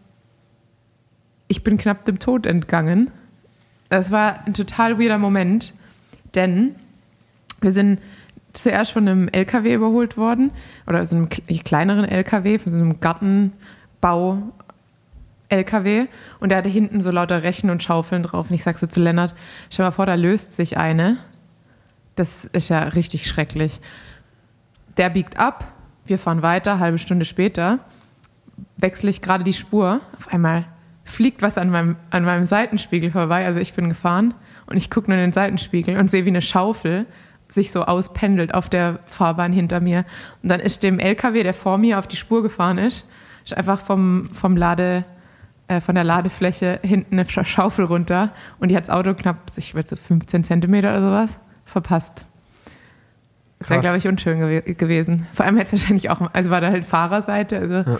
ich 1.47 1.63
bin 1.63 1.77
knapp 1.77 2.05
dem 2.05 2.19
Tod 2.19 2.45
entgangen. 2.45 3.11
Das 3.89 4.11
war 4.11 4.45
ein 4.45 4.53
total 4.53 4.99
weirder 4.99 5.17
Moment, 5.17 5.73
denn 6.33 6.75
wir 7.61 7.71
sind 7.71 8.01
zuerst 8.53 8.91
von 8.91 9.07
einem 9.07 9.27
LKW 9.27 9.73
überholt 9.73 10.17
worden, 10.17 10.51
oder 10.87 11.05
so 11.05 11.15
einem 11.15 11.27
kle- 11.27 11.63
kleineren 11.63 12.05
LKW, 12.05 12.57
von 12.57 12.71
so 12.71 12.77
einem 12.77 12.99
Gartenbau 12.99 14.37
LKW 15.49 16.07
und 16.39 16.49
der 16.49 16.59
hatte 16.59 16.69
hinten 16.69 17.01
so 17.01 17.11
lauter 17.11 17.43
Rechen 17.43 17.69
und 17.69 17.83
Schaufeln 17.83 18.23
drauf. 18.23 18.49
Und 18.49 18.55
ich 18.55 18.63
sag 18.63 18.77
so 18.77 18.87
zu 18.87 18.99
Lennart, 18.99 19.35
stell 19.69 19.85
mal 19.85 19.91
vor, 19.91 20.05
da 20.05 20.15
löst 20.15 20.53
sich 20.53 20.77
eine. 20.77 21.17
Das 22.15 22.45
ist 22.45 22.69
ja 22.69 22.79
richtig 22.79 23.27
schrecklich. 23.27 23.81
Der 24.97 25.09
biegt 25.09 25.37
ab, 25.37 25.71
wir 26.05 26.17
fahren 26.17 26.41
weiter, 26.41 26.79
halbe 26.79 26.97
Stunde 26.97 27.25
später 27.25 27.79
wechsle 28.77 29.09
ich 29.09 29.21
gerade 29.21 29.43
die 29.43 29.53
Spur. 29.53 29.99
Auf 30.17 30.29
einmal 30.29 30.65
fliegt 31.05 31.41
was 31.41 31.57
an 31.57 31.69
meinem, 31.69 31.95
an 32.09 32.25
meinem 32.25 32.45
Seitenspiegel 32.45 33.11
vorbei. 33.11 33.45
Also 33.45 33.59
ich 33.61 33.73
bin 33.73 33.87
gefahren 33.87 34.33
und 34.65 34.75
ich 34.75 34.89
gucke 34.89 35.09
nur 35.09 35.17
in 35.17 35.23
den 35.23 35.31
Seitenspiegel 35.31 35.97
und 35.97 36.11
sehe, 36.11 36.25
wie 36.25 36.29
eine 36.29 36.41
Schaufel 36.41 37.05
sich 37.47 37.71
so 37.71 37.85
auspendelt 37.85 38.53
auf 38.53 38.67
der 38.69 38.99
Fahrbahn 39.05 39.53
hinter 39.53 39.79
mir. 39.79 40.03
Und 40.41 40.49
dann 40.49 40.59
ist 40.59 40.81
dem 40.83 40.99
LKW, 40.99 41.43
der 41.43 41.53
vor 41.53 41.77
mir 41.77 41.99
auf 41.99 42.07
die 42.07 42.15
Spur 42.17 42.41
gefahren 42.43 42.79
ist, 42.79 43.07
ist 43.45 43.55
einfach 43.55 43.79
vom, 43.79 44.25
vom 44.33 44.57
Lade, 44.57 45.05
äh, 45.67 45.79
von 45.79 45.93
der 45.93 46.03
Ladefläche 46.03 46.79
hinten 46.81 47.13
eine 47.19 47.23
Scha- 47.25 47.45
Schaufel 47.45 47.85
runter 47.85 48.31
und 48.59 48.69
die 48.69 48.75
hat 48.75 48.87
das 48.87 48.89
Auto 48.89 49.13
knapp, 49.13 49.37
ich 49.55 49.75
würde 49.75 49.87
so 49.87 49.95
15 49.95 50.43
Zentimeter 50.43 50.89
oder 50.89 51.01
sowas, 51.01 51.39
verpasst. 51.65 52.25
Das 53.59 53.69
wäre, 53.69 53.81
glaube 53.81 53.97
ich, 53.97 54.07
unschön 54.07 54.39
gew 54.39 54.61
gewesen. 54.73 55.27
Vor 55.33 55.45
allem 55.45 55.57
hätte 55.57 55.75
es 55.75 55.81
wahrscheinlich 55.83 56.09
auch, 56.09 56.21
also 56.33 56.49
war 56.49 56.61
da 56.61 56.71
halt 56.71 56.83
Fahrerseite, 56.85 57.59
also 57.59 57.99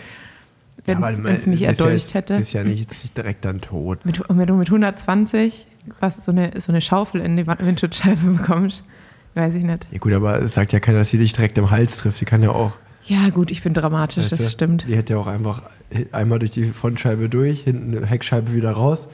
wenn 0.86 0.98
aber 0.98 1.12
es 1.12 1.48
mich 1.48 1.62
ist 1.62 1.68
erdolcht 1.68 2.10
ja, 2.10 2.16
hätte. 2.16 2.34
Ist 2.36 2.54
ja 2.54 2.64
nicht, 2.64 2.80
jetzt 2.80 3.04
nicht 3.04 3.18
direkt 3.18 3.46
dann 3.46 3.60
tot. 3.60 4.06
Mit, 4.06 4.22
und 4.22 4.38
wenn 4.38 4.48
du 4.48 4.56
mit 4.56 4.68
120 4.68 5.68
was, 6.00 6.24
so, 6.26 6.32
eine, 6.32 6.60
so 6.60 6.72
eine 6.72 6.82
Schaufel 6.82 7.22
in 7.22 7.38
die 7.38 7.48
Windschutzscheibe 7.48 8.22
bekommst, 8.38 8.84
weiß 9.36 9.56
ich 9.56 9.64
nicht. 9.64 9.88
Ja 9.92 9.98
gut, 10.00 10.14
aber 10.14 10.42
es 10.42 10.54
sagt 10.54 10.74
ja 10.74 10.80
keiner, 10.80 11.00
dass 11.00 11.10
sie 11.10 11.18
dich 11.18 11.34
direkt 11.34 11.58
im 11.58 11.72
Hals 11.72 11.98
trifft. 11.98 12.20
Sie 12.20 12.26
kann 12.26 12.44
ja 12.44 12.50
auch. 12.50 12.74
Ja, 13.06 13.30
gut, 13.30 13.52
ich 13.52 13.62
bin 13.62 13.74
dramatisch, 13.74 14.32
weißt 14.32 14.40
das 14.40 14.52
stimmt. 14.52 14.86
Die 14.88 14.96
hätte 14.96 15.14
ja 15.14 15.20
auch 15.20 15.28
einfach 15.28 15.62
einmal 16.12 16.40
durch 16.40 16.52
die 16.52 16.66
Frontscheibe 16.66 17.30
durch, 17.30 17.62
hinten 17.62 17.96
eine 17.96 18.06
Heckscheibe 18.06 18.54
wieder 18.54 18.72
raus 18.72 19.08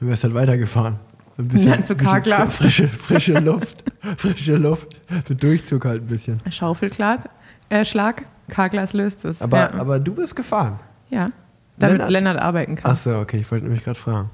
und 0.00 0.08
wärst 0.08 0.24
dann 0.24 0.34
weitergefahren. 0.34 0.96
Ein 1.38 1.64
Dann 1.64 1.84
zu 1.84 1.94
Carglass. 1.94 2.56
Frische, 2.56 2.88
frische 2.88 3.38
Luft. 3.38 3.84
frische 4.16 4.56
Luft. 4.56 4.88
Mit 5.28 5.40
Durchzug 5.40 5.84
halt 5.84 6.02
ein 6.02 6.06
bisschen. 6.08 6.40
Schaufelglas, 6.50 7.28
äh, 7.68 7.84
Schlag, 7.84 8.24
Carglas 8.48 8.92
löst 8.92 9.24
es. 9.24 9.40
Aber, 9.40 9.58
ja. 9.58 9.74
aber 9.74 10.00
du 10.00 10.14
bist 10.14 10.34
gefahren. 10.34 10.80
Ja. 11.10 11.30
Damit 11.78 11.98
Lennart- 11.98 12.10
Lennart, 12.10 12.38
arbeiten 12.38 12.74
kann. 12.74 12.90
Ach 12.92 12.96
so, 12.96 13.16
okay, 13.18 13.38
ich 13.38 13.50
wollte 13.52 13.64
nämlich 13.66 13.84
gerade 13.84 13.98
fragen. 13.98 14.30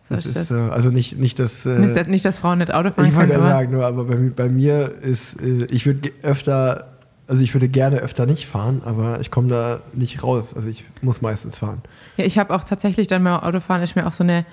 so 0.00 0.14
Das 0.14 0.24
ist 0.24 0.34
das. 0.36 0.48
so, 0.48 0.54
also 0.70 0.88
nicht, 0.90 1.18
nicht 1.18 1.38
das. 1.38 1.66
Äh, 1.66 1.78
nicht, 1.78 1.94
dass- 1.94 2.06
nicht, 2.06 2.24
dass 2.24 2.38
Frauen 2.38 2.58
nicht 2.58 2.72
Auto 2.72 2.90
fahren 2.90 3.06
ich 3.06 3.14
wollte 3.14 3.32
ja 3.34 3.38
sagen, 3.40 3.72
nur, 3.72 3.84
aber 3.84 4.04
bei, 4.04 4.16
bei 4.34 4.48
mir 4.48 4.94
ist, 5.02 5.40
äh, 5.42 5.66
ich 5.70 5.84
würde 5.84 6.10
öfter, 6.22 6.88
also 7.26 7.42
ich 7.42 7.52
würde 7.54 7.68
gerne 7.68 7.98
öfter 7.98 8.24
nicht 8.24 8.46
fahren, 8.46 8.80
aber 8.86 9.20
ich 9.20 9.30
komme 9.30 9.48
da 9.48 9.80
nicht 9.92 10.22
raus. 10.22 10.54
Also 10.54 10.68
ich 10.70 10.84
muss 11.02 11.20
meistens 11.20 11.58
fahren. 11.58 11.82
Ja, 12.16 12.24
ich 12.24 12.38
habe 12.38 12.54
auch 12.54 12.64
tatsächlich 12.64 13.08
dann 13.08 13.22
beim 13.24 13.34
Autofahren 13.40 13.82
ist 13.82 13.94
mir 13.94 14.06
auch 14.06 14.12
so 14.14 14.24
eine, 14.24 14.46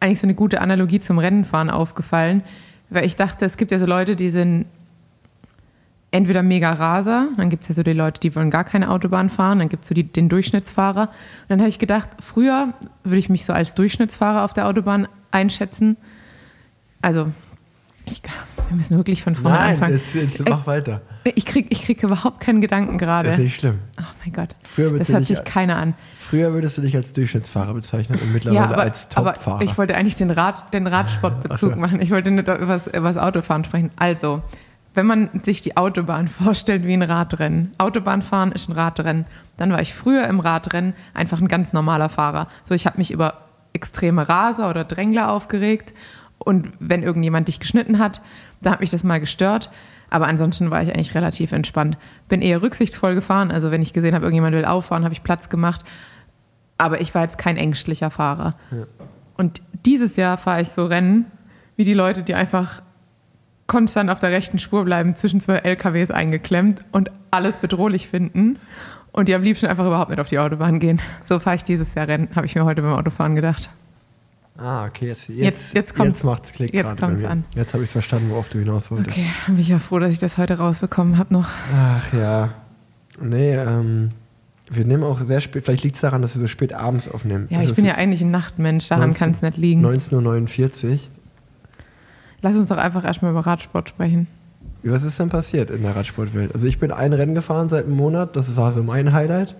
eigentlich 0.00 0.20
so 0.20 0.26
eine 0.26 0.34
gute 0.34 0.60
Analogie 0.60 1.00
zum 1.00 1.18
Rennenfahren 1.18 1.70
aufgefallen, 1.70 2.42
weil 2.90 3.04
ich 3.04 3.16
dachte, 3.16 3.44
es 3.44 3.56
gibt 3.56 3.72
ja 3.72 3.80
so 3.80 3.86
Leute, 3.86 4.14
die 4.14 4.30
sind 4.30 4.66
entweder 6.10 6.42
mega 6.42 6.72
Raser, 6.72 7.28
dann 7.36 7.50
gibt 7.50 7.62
es 7.64 7.68
ja 7.68 7.74
so 7.74 7.82
die 7.82 7.92
Leute, 7.92 8.20
die 8.20 8.34
wollen 8.34 8.50
gar 8.50 8.64
keine 8.64 8.90
Autobahn 8.90 9.28
fahren, 9.30 9.58
dann 9.58 9.68
gibt 9.68 9.82
es 9.84 9.88
so 9.88 9.94
die, 9.94 10.04
den 10.04 10.28
Durchschnittsfahrer. 10.28 11.02
Und 11.08 11.10
dann 11.48 11.60
habe 11.60 11.68
ich 11.68 11.78
gedacht, 11.78 12.08
früher 12.20 12.72
würde 13.04 13.18
ich 13.18 13.28
mich 13.28 13.44
so 13.44 13.52
als 13.52 13.74
Durchschnittsfahrer 13.74 14.42
auf 14.44 14.52
der 14.54 14.66
Autobahn 14.66 15.06
einschätzen. 15.30 15.96
Also, 17.02 17.28
ich, 18.06 18.22
wir 18.68 18.76
müssen 18.76 18.96
wirklich 18.96 19.22
von 19.22 19.34
vorne 19.36 19.58
Nein, 19.58 19.72
anfangen. 19.74 20.00
jetzt, 20.14 20.14
jetzt 20.38 20.48
mach 20.48 20.66
weiter. 20.66 21.02
Ich 21.34 21.44
kriege 21.44 21.68
ich 21.70 21.82
krieg 21.82 22.02
überhaupt 22.02 22.40
keinen 22.40 22.62
Gedanken 22.62 22.92
Das 22.96 23.02
ist 23.02 23.06
gerade. 23.06 23.42
nicht 23.42 23.56
schlimm. 23.60 23.78
Oh 24.00 24.04
mein 24.24 24.32
Gott, 24.32 24.54
Früher 24.66 24.86
das 24.86 24.92
würdest, 24.92 25.10
du 25.10 25.14
hört 25.14 25.26
sich 25.26 25.44
keiner 25.44 25.76
an. 25.76 25.94
früher 26.18 26.52
würdest 26.54 26.78
du 26.78 26.82
dich 26.82 26.96
als 26.96 27.12
Durchschnittsfahrer 27.12 27.74
bezeichnen 27.74 28.18
und 28.18 28.32
mittlerweile 28.32 28.60
Ja, 28.64 28.70
aber, 28.70 28.80
als 28.82 29.14
aber 29.14 29.34
Topfahrer. 29.34 29.60
ich 29.62 29.76
wollte 29.76 29.94
eigentlich 29.94 30.16
den, 30.16 30.30
Rad, 30.30 30.72
den 30.72 30.86
Radsportbezug 30.86 31.74
so. 31.74 31.78
machen. 31.78 32.00
Ich 32.00 32.10
wollte 32.10 32.30
nicht 32.30 32.48
über 32.48 32.66
das 32.78 33.16
Autofahren 33.18 33.64
sprechen. 33.64 33.90
Also, 33.96 34.42
wenn 34.94 35.06
man 35.06 35.30
sich 35.42 35.62
die 35.62 35.76
Autobahn 35.76 36.28
vorstellt 36.28 36.84
wie 36.84 36.94
ein 36.94 37.02
Radrennen, 37.02 37.72
Autobahnfahren 37.78 38.52
ist 38.52 38.68
ein 38.68 38.72
Radrennen, 38.72 39.26
dann 39.56 39.72
war 39.72 39.80
ich 39.80 39.94
früher 39.94 40.26
im 40.26 40.40
Radrennen 40.40 40.94
einfach 41.14 41.40
ein 41.40 41.48
ganz 41.48 41.72
normaler 41.72 42.08
Fahrer. 42.08 42.48
So, 42.64 42.74
ich 42.74 42.86
habe 42.86 42.98
mich 42.98 43.10
über 43.10 43.42
extreme 43.72 44.28
Raser 44.28 44.70
oder 44.70 44.84
Drängler 44.84 45.30
aufgeregt. 45.30 45.94
Und 46.38 46.72
wenn 46.78 47.02
irgendjemand 47.02 47.48
dich 47.48 47.60
geschnitten 47.60 47.98
hat, 47.98 48.22
da 48.60 48.70
hat 48.70 48.80
mich 48.80 48.90
das 48.90 49.04
mal 49.04 49.20
gestört. 49.20 49.70
Aber 50.10 50.26
ansonsten 50.26 50.70
war 50.70 50.82
ich 50.82 50.90
eigentlich 50.90 51.14
relativ 51.14 51.52
entspannt. 51.52 51.98
Bin 52.28 52.40
eher 52.40 52.62
rücksichtsvoll 52.62 53.14
gefahren. 53.14 53.50
Also 53.50 53.70
wenn 53.70 53.82
ich 53.82 53.92
gesehen 53.92 54.14
habe, 54.14 54.24
irgendjemand 54.24 54.56
will 54.56 54.64
auffahren, 54.64 55.04
habe 55.04 55.12
ich 55.12 55.22
Platz 55.22 55.48
gemacht. 55.48 55.82
Aber 56.78 57.00
ich 57.00 57.14
war 57.14 57.22
jetzt 57.22 57.38
kein 57.38 57.56
ängstlicher 57.56 58.10
Fahrer. 58.10 58.54
Und 59.36 59.60
dieses 59.84 60.16
Jahr 60.16 60.36
fahre 60.36 60.62
ich 60.62 60.70
so 60.70 60.86
Rennen, 60.86 61.26
wie 61.76 61.84
die 61.84 61.94
Leute, 61.94 62.22
die 62.22 62.34
einfach 62.34 62.82
konstant 63.68 64.10
auf 64.10 64.18
der 64.18 64.30
rechten 64.32 64.58
Spur 64.58 64.84
bleiben, 64.84 65.14
zwischen 65.14 65.40
zwei 65.40 65.58
LKWs 65.58 66.10
eingeklemmt 66.10 66.84
und 66.90 67.10
alles 67.30 67.56
bedrohlich 67.58 68.08
finden. 68.08 68.58
Und 69.12 69.28
die 69.28 69.34
am 69.34 69.42
liebsten 69.42 69.66
einfach 69.66 69.86
überhaupt 69.86 70.10
nicht 70.10 70.20
auf 70.20 70.28
die 70.28 70.38
Autobahn 70.38 70.80
gehen. 70.80 71.00
So 71.24 71.38
fahre 71.38 71.56
ich 71.56 71.64
dieses 71.64 71.94
Jahr 71.94 72.08
Rennen, 72.08 72.28
habe 72.34 72.46
ich 72.46 72.54
mir 72.56 72.64
heute 72.64 72.82
beim 72.82 72.92
Autofahren 72.94 73.34
gedacht. 73.36 73.70
Ah, 74.56 74.86
okay, 74.86 75.06
jetzt, 75.06 75.28
jetzt, 75.28 75.38
Jetzt- 75.38 75.74
jetzt 75.74 75.98
jetzt 75.98 76.24
macht's 76.24 76.52
Klick 76.52 76.74
jetzt 76.74 76.96
kommt's 76.98 77.22
an. 77.22 77.44
Jetzt 77.54 77.74
habe 77.74 77.84
ich 77.84 77.90
verstanden, 77.90 78.30
worauf 78.30 78.48
du 78.48 78.58
hinaus 78.58 78.90
wolltest. 78.90 79.16
Okay, 79.16 79.26
bin 79.46 79.58
ich 79.60 79.68
ja 79.68 79.78
froh, 79.78 79.98
dass 80.00 80.12
ich 80.12 80.18
das 80.18 80.36
heute 80.36 80.58
rausbekommen 80.58 81.16
habe 81.16 81.32
noch. 81.32 81.48
Ach 81.76 82.12
ja. 82.12 82.50
Nee, 83.20 83.54
ähm, 83.54 84.10
wir 84.70 84.84
nehmen 84.84 85.04
auch 85.04 85.20
sehr 85.26 85.40
spät, 85.40 85.64
vielleicht 85.64 85.84
liegt 85.84 85.94
es 85.96 86.00
daran, 86.02 86.22
dass 86.22 86.34
wir 86.34 86.40
so 86.40 86.48
spät 86.48 86.72
abends 86.72 87.08
aufnehmen. 87.08 87.46
Ja, 87.50 87.60
Es 87.60 87.70
ich 87.70 87.76
bin 87.76 87.84
ja 87.84 87.94
eigentlich 87.94 88.20
ein 88.22 88.30
Nachtmensch, 88.32 88.88
daran 88.88 89.10
19 89.10 89.18
kann 89.20 89.30
es 89.32 89.42
nicht 89.42 89.56
liegen. 89.58 89.84
19.49 89.86 90.90
Uhr. 90.92 90.98
Lass 92.42 92.56
uns 92.56 92.68
doch 92.68 92.76
einfach 92.76 93.04
erstmal 93.04 93.32
über 93.32 93.40
Radsport 93.46 93.88
sprechen. 93.88 94.26
Was 94.84 95.02
ist 95.02 95.18
denn 95.18 95.28
passiert 95.28 95.70
in 95.70 95.82
der 95.82 95.96
Radsportwelt? 95.96 96.54
Also 96.54 96.66
ich 96.66 96.78
bin 96.78 96.92
ein 96.92 97.12
Rennen 97.12 97.34
gefahren 97.34 97.68
seit 97.68 97.84
einem 97.86 97.96
Monat, 97.96 98.36
das 98.36 98.56
war 98.56 98.70
so 98.72 98.82
mein 98.82 99.12
Highlight. 99.12 99.54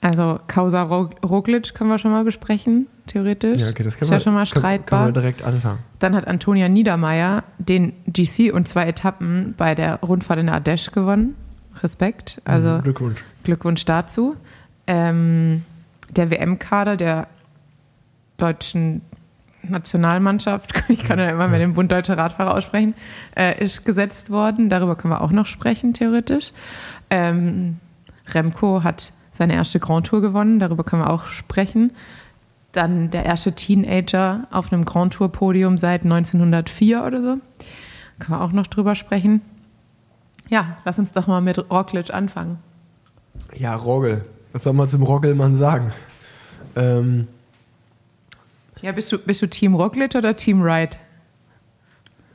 Also 0.00 0.38
Causa 0.48 0.82
Rog- 0.82 1.16
Roglic 1.24 1.74
können 1.74 1.90
wir 1.90 1.98
schon 1.98 2.12
mal 2.12 2.24
besprechen, 2.24 2.86
theoretisch. 3.06 3.58
Ja, 3.58 3.70
okay, 3.70 3.82
das 3.82 3.94
können 3.96 4.04
ist 4.04 4.10
wir, 4.10 4.16
ja 4.18 4.20
schon 4.20 4.34
mal 4.34 4.46
streitbar. 4.46 5.04
können 5.04 5.14
wir 5.14 5.20
direkt 5.22 5.42
anfangen. 5.42 5.78
Dann 5.98 6.14
hat 6.14 6.26
Antonia 6.28 6.68
Niedermeyer 6.68 7.42
den 7.58 7.94
GC 8.06 8.52
und 8.52 8.68
zwei 8.68 8.86
Etappen 8.86 9.54
bei 9.56 9.74
der 9.74 9.96
Rundfahrt 10.00 10.38
in 10.38 10.50
Ardèche 10.50 10.92
gewonnen. 10.92 11.34
Respekt, 11.82 12.40
also 12.44 12.68
Mhm, 12.78 12.82
Glückwunsch. 12.82 13.24
Glückwunsch 13.44 13.84
dazu. 13.86 14.36
Ähm, 14.86 15.62
der 16.10 16.30
WM-Kader 16.30 16.96
der 16.96 17.26
deutschen 18.36 19.00
Nationalmannschaft, 19.68 20.72
ich 20.88 21.04
kann 21.04 21.18
ja 21.18 21.30
immer 21.30 21.48
mit 21.48 21.60
dem 21.60 21.74
Bund 21.74 21.90
Deutscher 21.90 22.18
Radfahrer 22.18 22.54
aussprechen, 22.54 22.94
äh, 23.36 23.62
ist 23.62 23.84
gesetzt 23.84 24.30
worden. 24.30 24.68
Darüber 24.68 24.96
können 24.96 25.12
wir 25.12 25.20
auch 25.20 25.30
noch 25.30 25.46
sprechen, 25.46 25.92
theoretisch. 25.92 26.52
Ähm, 27.10 27.78
Remco 28.32 28.82
hat 28.82 29.12
seine 29.30 29.54
erste 29.54 29.80
Grand 29.80 30.06
Tour 30.06 30.20
gewonnen, 30.20 30.58
darüber 30.58 30.84
können 30.84 31.02
wir 31.02 31.10
auch 31.10 31.26
sprechen. 31.26 31.92
Dann 32.72 33.10
der 33.10 33.24
erste 33.24 33.52
Teenager 33.52 34.46
auf 34.50 34.72
einem 34.72 34.84
Grand 34.84 35.14
Tour-Podium 35.14 35.78
seit 35.78 36.02
1904 36.02 37.04
oder 37.04 37.22
so. 37.22 37.36
Können 38.18 38.38
wir 38.38 38.40
auch 38.40 38.52
noch 38.52 38.66
drüber 38.66 38.94
sprechen. 38.94 39.42
Ja, 40.48 40.76
lass 40.84 40.98
uns 40.98 41.12
doch 41.12 41.26
mal 41.26 41.40
mit 41.40 41.70
Roglic 41.70 42.12
anfangen. 42.12 42.58
Ja, 43.54 43.74
Rogel. 43.74 44.24
Was 44.52 44.64
soll 44.64 44.72
man 44.72 44.88
zum 44.88 45.02
Roggelmann 45.02 45.56
sagen? 45.56 45.92
Ähm, 46.76 47.28
Ja, 48.84 48.92
bist 48.92 49.10
du, 49.10 49.18
bist 49.18 49.40
du 49.40 49.46
Team 49.46 49.74
Roglic 49.74 50.14
oder 50.14 50.36
Team 50.36 50.62
Wright? 50.62 50.98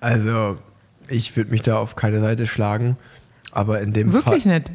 also, 0.02 0.56
ich 1.08 1.36
würde 1.36 1.52
mich 1.52 1.62
da 1.62 1.78
auf 1.78 1.96
keine 1.96 2.22
Seite 2.22 2.48
schlagen, 2.48 2.98
aber 3.52 3.82
in 3.82 3.94
dem 3.94 4.14
Wirklich 4.14 4.44
Fall. 4.44 4.60
nicht. 4.60 4.72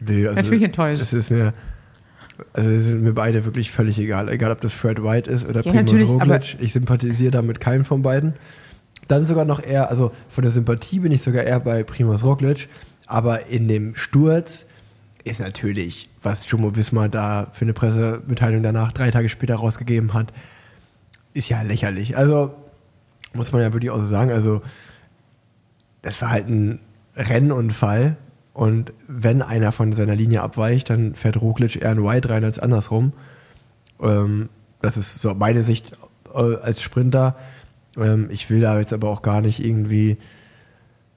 Nee, 0.00 0.26
also 0.26 0.40
Natürlich 0.40 0.62
enttäuscht. 0.62 1.02
Es 1.02 1.12
ist 1.12 1.30
mir, 1.30 1.52
also 2.54 2.70
es 2.70 2.86
sind 2.86 3.02
mir 3.02 3.12
beide 3.12 3.44
wirklich 3.44 3.70
völlig 3.70 3.98
egal. 3.98 4.30
Egal, 4.30 4.50
ob 4.50 4.62
das 4.62 4.72
Fred 4.72 5.02
White 5.02 5.30
ist 5.30 5.46
oder 5.46 5.60
Ja, 5.60 5.72
Primoz 5.72 6.08
Roglic. 6.08 6.56
Ich 6.58 6.72
sympathisiere 6.72 7.32
da 7.32 7.42
mit 7.42 7.60
keinem 7.60 7.84
von 7.84 8.00
beiden. 8.00 8.32
Dann 9.06 9.26
sogar 9.26 9.44
noch 9.44 9.62
eher, 9.62 9.90
also 9.90 10.12
von 10.30 10.40
der 10.40 10.52
Sympathie 10.52 11.00
bin 11.00 11.12
ich 11.12 11.20
sogar 11.20 11.44
eher 11.44 11.60
bei 11.60 11.82
Primoz 11.82 12.22
Roglic, 12.22 12.68
aber 13.06 13.46
in 13.46 13.68
dem 13.68 13.94
Sturz 13.94 14.64
ist 15.24 15.40
natürlich, 15.40 16.08
was 16.22 16.50
Jumbo 16.50 16.76
Wismar 16.76 17.10
da 17.10 17.48
für 17.52 17.66
eine 17.66 17.74
Pressemitteilung 17.74 18.62
danach 18.62 18.92
drei 18.92 19.10
Tage 19.10 19.28
später 19.28 19.56
rausgegeben 19.56 20.14
hat, 20.14 20.32
ist 21.32 21.48
ja 21.48 21.62
lächerlich. 21.62 22.16
Also 22.16 22.54
muss 23.34 23.52
man 23.52 23.62
ja 23.62 23.72
wirklich 23.72 23.90
auch 23.90 24.00
so 24.00 24.06
sagen, 24.06 24.30
also 24.30 24.62
das 26.02 26.20
war 26.20 26.30
halt 26.30 26.48
ein 26.48 26.80
Rennunfall 27.16 28.16
und 28.52 28.92
wenn 29.06 29.42
einer 29.42 29.72
von 29.72 29.92
seiner 29.92 30.14
Linie 30.14 30.42
abweicht, 30.42 30.90
dann 30.90 31.14
fährt 31.14 31.40
Roglic 31.40 31.76
eher 31.76 31.90
ein 31.90 32.02
White 32.04 32.28
rein 32.28 32.44
als 32.44 32.58
andersrum. 32.58 33.12
Ähm, 34.00 34.48
das 34.80 34.96
ist 34.96 35.20
so 35.20 35.34
meine 35.34 35.62
Sicht 35.62 35.92
äh, 36.34 36.56
als 36.56 36.82
Sprinter. 36.82 37.36
Ähm, 37.96 38.28
ich 38.30 38.50
will 38.50 38.60
da 38.60 38.78
jetzt 38.78 38.92
aber 38.92 39.08
auch 39.08 39.22
gar 39.22 39.40
nicht 39.40 39.64
irgendwie 39.64 40.16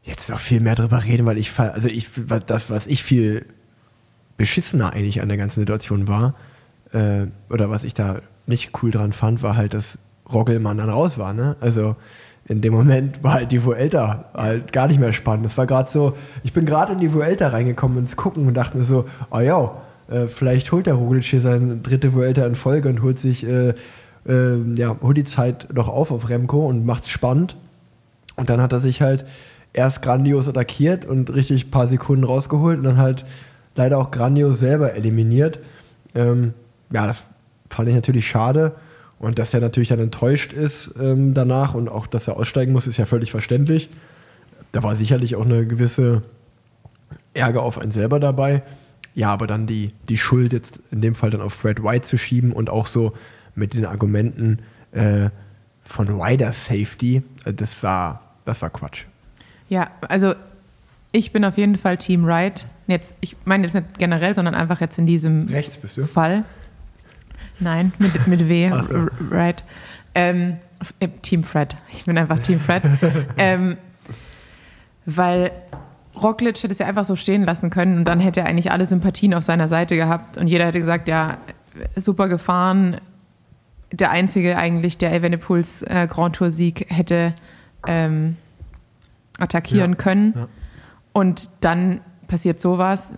jetzt 0.03 0.29
noch 0.29 0.39
viel 0.39 0.59
mehr 0.59 0.75
drüber 0.75 1.03
reden, 1.03 1.25
weil 1.25 1.37
ich, 1.37 1.57
also 1.57 1.87
ich, 1.87 2.09
das, 2.45 2.69
was 2.69 2.87
ich 2.87 3.03
viel 3.03 3.45
beschissener 4.37 4.93
eigentlich 4.93 5.21
an 5.21 5.29
der 5.29 5.37
ganzen 5.37 5.61
Situation 5.61 6.07
war, 6.07 6.35
äh, 6.91 7.27
oder 7.49 7.69
was 7.69 7.83
ich 7.83 7.93
da 7.93 8.21
nicht 8.45 8.71
cool 8.81 8.91
dran 8.91 9.13
fand, 9.13 9.43
war 9.43 9.55
halt, 9.55 9.73
dass 9.73 9.97
Roggelmann 10.31 10.77
dann 10.77 10.89
raus 10.89 11.17
war. 11.17 11.33
Ne? 11.33 11.55
Also 11.59 11.95
in 12.45 12.61
dem 12.61 12.73
Moment 12.73 13.23
war 13.23 13.33
halt 13.35 13.51
die 13.51 13.63
Vuelta 13.63 14.25
halt 14.33 14.73
gar 14.73 14.87
nicht 14.87 14.99
mehr 14.99 15.13
spannend. 15.13 15.45
Das 15.45 15.57
war 15.57 15.65
gerade 15.65 15.89
so, 15.89 16.17
ich 16.43 16.53
bin 16.53 16.65
gerade 16.65 16.93
in 16.93 16.97
die 16.97 17.13
Vuelta 17.13 17.47
reingekommen 17.47 17.97
ins 17.99 18.15
Gucken 18.15 18.47
und 18.47 18.53
dachte 18.53 18.77
mir 18.77 18.83
so, 18.83 19.05
oh 19.31 19.39
ja, 19.39 19.71
äh, 20.09 20.27
vielleicht 20.27 20.71
holt 20.71 20.85
der 20.85 20.95
Roglic 20.95 21.23
hier 21.23 21.41
seine 21.41 21.77
dritte 21.77 22.13
Vuelta 22.13 22.45
in 22.45 22.55
Folge 22.55 22.89
und 22.89 23.01
holt 23.01 23.19
sich, 23.19 23.45
äh, 23.45 23.73
äh, 24.27 24.73
ja, 24.75 24.95
holt 25.01 25.17
die 25.17 25.23
Zeit 25.23 25.73
noch 25.73 25.87
auf 25.87 26.11
auf 26.11 26.29
Remco 26.29 26.67
und 26.67 26.85
macht's 26.85 27.09
spannend. 27.09 27.55
Und 28.35 28.49
dann 28.49 28.61
hat 28.61 28.73
er 28.73 28.79
sich 28.79 29.01
halt 29.01 29.25
erst 29.73 30.01
grandios 30.01 30.49
attackiert 30.49 31.05
und 31.05 31.33
richtig 31.33 31.67
ein 31.67 31.71
paar 31.71 31.87
Sekunden 31.87 32.23
rausgeholt 32.23 32.77
und 32.77 32.83
dann 32.83 32.97
halt 32.97 33.25
leider 33.75 33.97
auch 33.97 34.11
grandios 34.11 34.59
selber 34.59 34.93
eliminiert. 34.93 35.59
Ähm, 36.13 36.53
ja, 36.91 37.07
das 37.07 37.23
fand 37.73 37.89
ich 37.89 37.95
natürlich 37.95 38.27
schade. 38.27 38.75
Und 39.19 39.39
dass 39.39 39.53
er 39.53 39.61
natürlich 39.61 39.89
dann 39.89 39.99
enttäuscht 39.99 40.51
ist 40.51 40.95
ähm, 40.99 41.33
danach 41.33 41.75
und 41.75 41.87
auch, 41.87 42.07
dass 42.07 42.27
er 42.27 42.37
aussteigen 42.37 42.73
muss, 42.73 42.87
ist 42.87 42.97
ja 42.97 43.05
völlig 43.05 43.31
verständlich. 43.31 43.89
Da 44.73 44.83
war 44.83 44.95
sicherlich 44.95 45.35
auch 45.35 45.45
eine 45.45 45.65
gewisse 45.65 46.23
Ärger 47.33 47.61
auf 47.61 47.79
einen 47.79 47.91
selber 47.91 48.19
dabei. 48.19 48.63
Ja, 49.15 49.29
aber 49.29 49.47
dann 49.47 49.67
die, 49.67 49.93
die 50.09 50.17
Schuld 50.17 50.51
jetzt 50.51 50.81
in 50.91 51.01
dem 51.01 51.15
Fall 51.15 51.29
dann 51.29 51.41
auf 51.41 51.53
Fred 51.53 51.83
White 51.83 52.07
zu 52.07 52.17
schieben 52.17 52.51
und 52.51 52.69
auch 52.69 52.87
so 52.87 53.13
mit 53.55 53.75
den 53.75 53.85
Argumenten 53.85 54.59
äh, 54.91 55.29
von 55.83 56.21
Rider 56.21 56.51
Safety, 56.53 57.21
äh, 57.45 57.53
das 57.53 57.83
war, 57.83 58.33
das 58.45 58.61
war 58.61 58.71
Quatsch. 58.71 59.05
Ja, 59.69 59.91
also 60.01 60.33
ich 61.11 61.31
bin 61.31 61.45
auf 61.45 61.57
jeden 61.57 61.75
Fall 61.75 61.97
Team 61.97 62.25
Wright. 62.25 62.65
Jetzt, 62.87 63.13
ich 63.21 63.35
meine 63.45 63.63
jetzt 63.63 63.73
nicht 63.73 63.99
generell, 63.99 64.35
sondern 64.35 64.55
einfach 64.55 64.81
jetzt 64.81 64.97
in 64.97 65.05
diesem 65.05 65.47
Rechts 65.47 65.77
bist 65.77 65.97
du? 65.97 66.05
Fall. 66.05 66.43
Nein, 67.63 67.93
mit, 67.99 68.27
mit 68.27 68.47
W, 68.49 68.69
Ach 68.73 68.83
so. 68.85 68.93
R- 68.93 69.09
Right. 69.31 69.63
Ähm, 70.15 70.57
äh, 70.99 71.07
Team 71.21 71.43
Fred. 71.43 71.75
Ich 71.91 72.05
bin 72.05 72.17
einfach 72.17 72.39
Team 72.39 72.59
Fred. 72.59 72.83
ähm, 73.37 73.77
weil 75.05 75.51
Roglic 76.21 76.57
hätte 76.61 76.71
es 76.73 76.79
ja 76.79 76.85
einfach 76.85 77.05
so 77.05 77.15
stehen 77.15 77.43
lassen 77.43 77.69
können 77.69 77.97
und 77.99 78.05
dann 78.05 78.19
hätte 78.19 78.41
er 78.41 78.45
eigentlich 78.45 78.71
alle 78.71 78.85
Sympathien 78.85 79.33
auf 79.33 79.43
seiner 79.43 79.67
Seite 79.67 79.95
gehabt 79.95 80.37
und 80.37 80.47
jeder 80.47 80.65
hätte 80.67 80.79
gesagt, 80.79 81.07
ja, 81.07 81.37
super 81.95 82.27
gefahren. 82.27 82.97
Der 83.91 84.11
einzige 84.11 84.57
eigentlich, 84.57 84.97
der 84.97 85.13
Evenepoels 85.13 85.81
äh, 85.83 86.07
Grand 86.09 86.35
Tour 86.35 86.51
Sieg 86.51 86.85
hätte 86.89 87.33
ähm, 87.87 88.37
attackieren 89.39 89.91
Ja, 89.91 89.97
können. 89.97 90.33
ja. 90.35 90.47
Und 91.13 91.49
dann 91.61 92.01
passiert 92.27 92.59
sowas, 92.61 93.15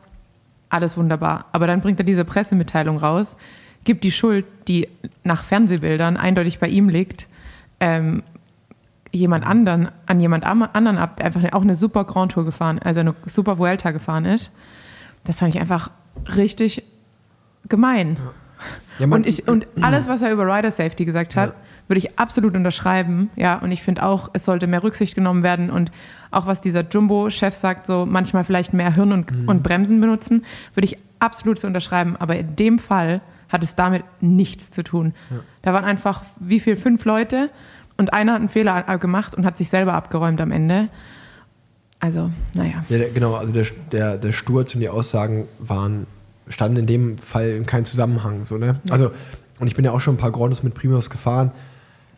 alles 0.69 0.97
wunderbar. 0.97 1.45
Aber 1.53 1.67
dann 1.67 1.79
bringt 1.81 1.99
er 1.99 2.03
diese 2.05 2.25
Pressemitteilung 2.25 2.97
raus, 2.97 3.37
gibt 3.85 4.03
die 4.03 4.11
Schuld, 4.11 4.45
die 4.67 4.89
nach 5.23 5.43
Fernsehbildern 5.43 6.17
eindeutig 6.17 6.59
bei 6.59 6.67
ihm 6.67 6.89
liegt, 6.89 7.27
ähm, 7.79 8.23
jemand 9.11 9.45
anderen, 9.45 9.89
an 10.07 10.19
jemand 10.19 10.43
anderen 10.43 10.97
ab, 10.97 11.15
der 11.17 11.27
einfach 11.27 11.41
auch 11.53 11.61
eine 11.61 11.75
super 11.75 12.03
Grand 12.03 12.33
Tour 12.33 12.43
gefahren, 12.43 12.79
also 12.83 12.99
eine 12.99 13.15
super 13.25 13.57
Vuelta 13.57 13.91
gefahren 13.91 14.25
ist. 14.25 14.51
Das 15.23 15.39
fand 15.39 15.55
ich 15.55 15.61
einfach 15.61 15.89
richtig 16.35 16.83
gemein. 17.69 18.17
Ja, 18.99 19.07
man- 19.07 19.21
und, 19.21 19.27
ich, 19.27 19.47
und 19.47 19.67
alles, 19.81 20.07
was 20.07 20.21
er 20.21 20.31
über 20.31 20.45
Rider 20.45 20.71
Safety 20.71 21.05
gesagt 21.05 21.35
hat, 21.35 21.49
Ja. 21.49 21.55
würde 21.87 21.99
ich 21.99 22.19
absolut 22.19 22.55
unterschreiben. 22.55 23.29
Ja, 23.35 23.55
und 23.59 23.71
ich 23.71 23.81
finde 23.83 24.03
auch, 24.03 24.29
es 24.33 24.45
sollte 24.45 24.67
mehr 24.67 24.83
Rücksicht 24.83 25.15
genommen 25.15 25.43
werden 25.43 25.69
und 25.69 25.91
auch 26.31 26.47
was 26.47 26.59
dieser 26.61 26.81
Jumbo-Chef 26.89 27.55
sagt, 27.55 27.85
so 27.85 28.05
manchmal 28.05 28.43
vielleicht 28.43 28.73
mehr 28.73 28.93
Hirn 28.93 29.11
und, 29.13 29.31
Mhm. 29.31 29.47
und 29.47 29.63
Bremsen 29.63 30.01
benutzen, 30.01 30.43
würde 30.73 30.85
ich 30.85 30.97
absolut 31.19 31.57
so 31.59 31.67
unterschreiben. 31.67 32.15
Aber 32.17 32.35
in 32.35 32.55
dem 32.55 32.79
Fall 32.79 33.21
hat 33.55 33.63
es 33.63 33.75
damit 33.75 34.03
nichts 34.21 34.69
zu 34.69 34.83
tun. 34.83 35.13
Da 35.61 35.73
waren 35.73 35.85
einfach, 35.85 36.23
wie 36.39 36.59
viel, 36.59 36.75
fünf 36.75 37.05
Leute 37.05 37.49
und 37.97 38.13
einer 38.13 38.33
hat 38.33 38.39
einen 38.39 38.49
Fehler 38.49 38.83
gemacht 38.99 39.33
und 39.35 39.45
hat 39.45 39.57
sich 39.57 39.69
selber 39.69 39.93
abgeräumt 39.93 40.39
am 40.41 40.51
Ende. 40.51 40.89
Also, 41.99 42.29
naja. 42.53 42.83
Ja, 42.89 42.97
der, 42.97 43.09
genau, 43.09 43.35
also 43.35 43.53
der, 43.53 43.65
der, 43.91 44.17
der 44.17 44.31
Sturz 44.31 44.75
und 44.75 44.81
die 44.81 44.89
Aussagen 44.89 45.47
waren, 45.59 46.05
standen 46.47 46.77
in 46.77 46.85
dem 46.85 47.17
Fall 47.17 47.49
in 47.49 47.65
keinem 47.65 47.85
Zusammenhang. 47.85 48.43
So, 48.43 48.57
ne? 48.57 48.79
Also 48.89 49.11
Und 49.59 49.67
ich 49.67 49.75
bin 49.75 49.85
ja 49.85 49.91
auch 49.91 50.01
schon 50.01 50.15
ein 50.15 50.19
paar 50.19 50.31
Grandos 50.31 50.63
mit 50.63 50.73
Primus 50.73 51.09
gefahren. 51.09 51.51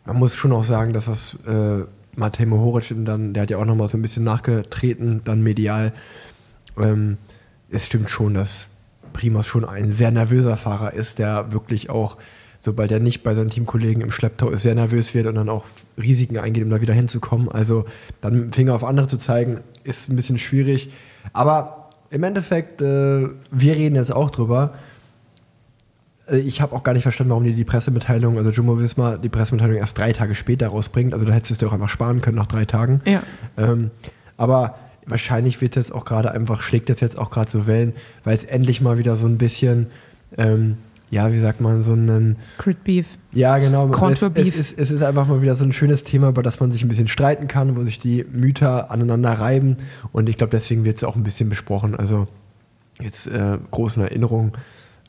Man 0.04 0.16
muss 0.16 0.34
schon 0.34 0.52
auch 0.52 0.64
sagen, 0.64 0.92
dass 0.92 1.04
das 1.04 1.38
äh, 1.46 1.84
Matej 2.16 2.46
Mohoric 2.46 2.92
dann, 3.04 3.32
der 3.32 3.44
hat 3.44 3.50
ja 3.50 3.58
auch 3.58 3.64
nochmal 3.64 3.88
so 3.88 3.96
ein 3.96 4.02
bisschen 4.02 4.24
nachgetreten, 4.24 5.20
dann 5.24 5.42
medial. 5.42 5.92
Ähm, 6.76 7.18
es 7.70 7.86
stimmt 7.86 8.10
schon, 8.10 8.34
dass 8.34 8.66
Primus 9.18 9.46
schon 9.46 9.64
ein 9.64 9.92
sehr 9.92 10.10
nervöser 10.10 10.56
Fahrer 10.56 10.94
ist, 10.94 11.18
der 11.18 11.52
wirklich 11.52 11.90
auch, 11.90 12.16
sobald 12.60 12.90
er 12.92 13.00
nicht 13.00 13.22
bei 13.22 13.34
seinen 13.34 13.50
Teamkollegen 13.50 14.00
im 14.02 14.10
Schlepptau 14.12 14.48
ist, 14.50 14.62
sehr 14.62 14.74
nervös 14.74 15.12
wird 15.12 15.26
und 15.26 15.34
dann 15.34 15.48
auch 15.48 15.64
Risiken 16.00 16.38
eingeht, 16.38 16.62
um 16.64 16.70
da 16.70 16.80
wieder 16.80 16.94
hinzukommen. 16.94 17.50
Also 17.50 17.84
dann 18.20 18.34
mit 18.34 18.42
dem 18.44 18.52
Finger 18.52 18.74
auf 18.74 18.84
andere 18.84 19.08
zu 19.08 19.18
zeigen, 19.18 19.60
ist 19.84 20.08
ein 20.08 20.16
bisschen 20.16 20.38
schwierig. 20.38 20.90
Aber 21.32 21.90
im 22.10 22.22
Endeffekt, 22.22 22.80
äh, 22.80 23.28
wir 23.50 23.76
reden 23.76 23.96
jetzt 23.96 24.12
auch 24.12 24.30
drüber. 24.30 24.74
Äh, 26.28 26.38
Ich 26.38 26.60
habe 26.60 26.74
auch 26.74 26.82
gar 26.84 26.92
nicht 26.92 27.02
verstanden, 27.02 27.30
warum 27.30 27.44
die 27.44 27.52
die 27.52 27.64
Pressemitteilung, 27.64 28.38
also 28.38 28.50
Jumbo 28.50 28.78
Visma, 28.78 29.16
die 29.16 29.28
Pressemitteilung 29.28 29.76
erst 29.76 29.98
drei 29.98 30.12
Tage 30.12 30.34
später 30.34 30.68
rausbringt. 30.68 31.12
Also 31.12 31.26
da 31.26 31.32
hättest 31.32 31.60
du 31.60 31.66
auch 31.66 31.72
einfach 31.72 31.88
sparen 31.88 32.20
können 32.22 32.36
nach 32.36 32.46
drei 32.46 32.64
Tagen. 32.64 33.02
Ja. 33.04 33.22
Ähm, 33.56 33.90
aber 34.36 34.78
wahrscheinlich 35.08 35.60
wird 35.60 35.76
das 35.76 35.90
auch 35.90 36.04
gerade 36.04 36.30
einfach, 36.32 36.62
schlägt 36.62 36.88
das 36.88 37.00
jetzt 37.00 37.18
auch 37.18 37.30
gerade 37.30 37.50
so 37.50 37.66
Wellen, 37.66 37.92
weil 38.24 38.34
es 38.34 38.44
endlich 38.44 38.80
mal 38.80 38.98
wieder 38.98 39.16
so 39.16 39.26
ein 39.26 39.38
bisschen, 39.38 39.86
ähm, 40.36 40.76
ja, 41.10 41.32
wie 41.32 41.38
sagt 41.38 41.60
man, 41.60 41.82
so 41.82 41.92
einen, 41.92 42.36
Crit 42.58 42.84
Beef. 42.84 43.06
ja 43.32 43.58
genau, 43.58 43.88
es, 43.88 43.92
Contour 43.92 44.28
es, 44.28 44.34
Beef. 44.34 44.56
ist, 44.56 44.78
es 44.78 44.90
ist 44.90 45.02
einfach 45.02 45.26
mal 45.26 45.40
wieder 45.42 45.54
so 45.54 45.64
ein 45.64 45.72
schönes 45.72 46.04
Thema, 46.04 46.28
über 46.28 46.42
das 46.42 46.60
man 46.60 46.70
sich 46.70 46.82
ein 46.82 46.88
bisschen 46.88 47.08
streiten 47.08 47.48
kann, 47.48 47.76
wo 47.76 47.82
sich 47.82 47.98
die 47.98 48.24
Mütter 48.30 48.90
aneinander 48.90 49.32
reiben 49.32 49.78
und 50.12 50.28
ich 50.28 50.36
glaube, 50.36 50.50
deswegen 50.50 50.84
wird 50.84 50.98
es 50.98 51.04
auch 51.04 51.16
ein 51.16 51.24
bisschen 51.24 51.48
besprochen. 51.48 51.94
Also 51.94 52.28
jetzt 53.00 53.26
äh, 53.28 53.58
großen 53.70 54.02
Erinnerungen 54.02 54.52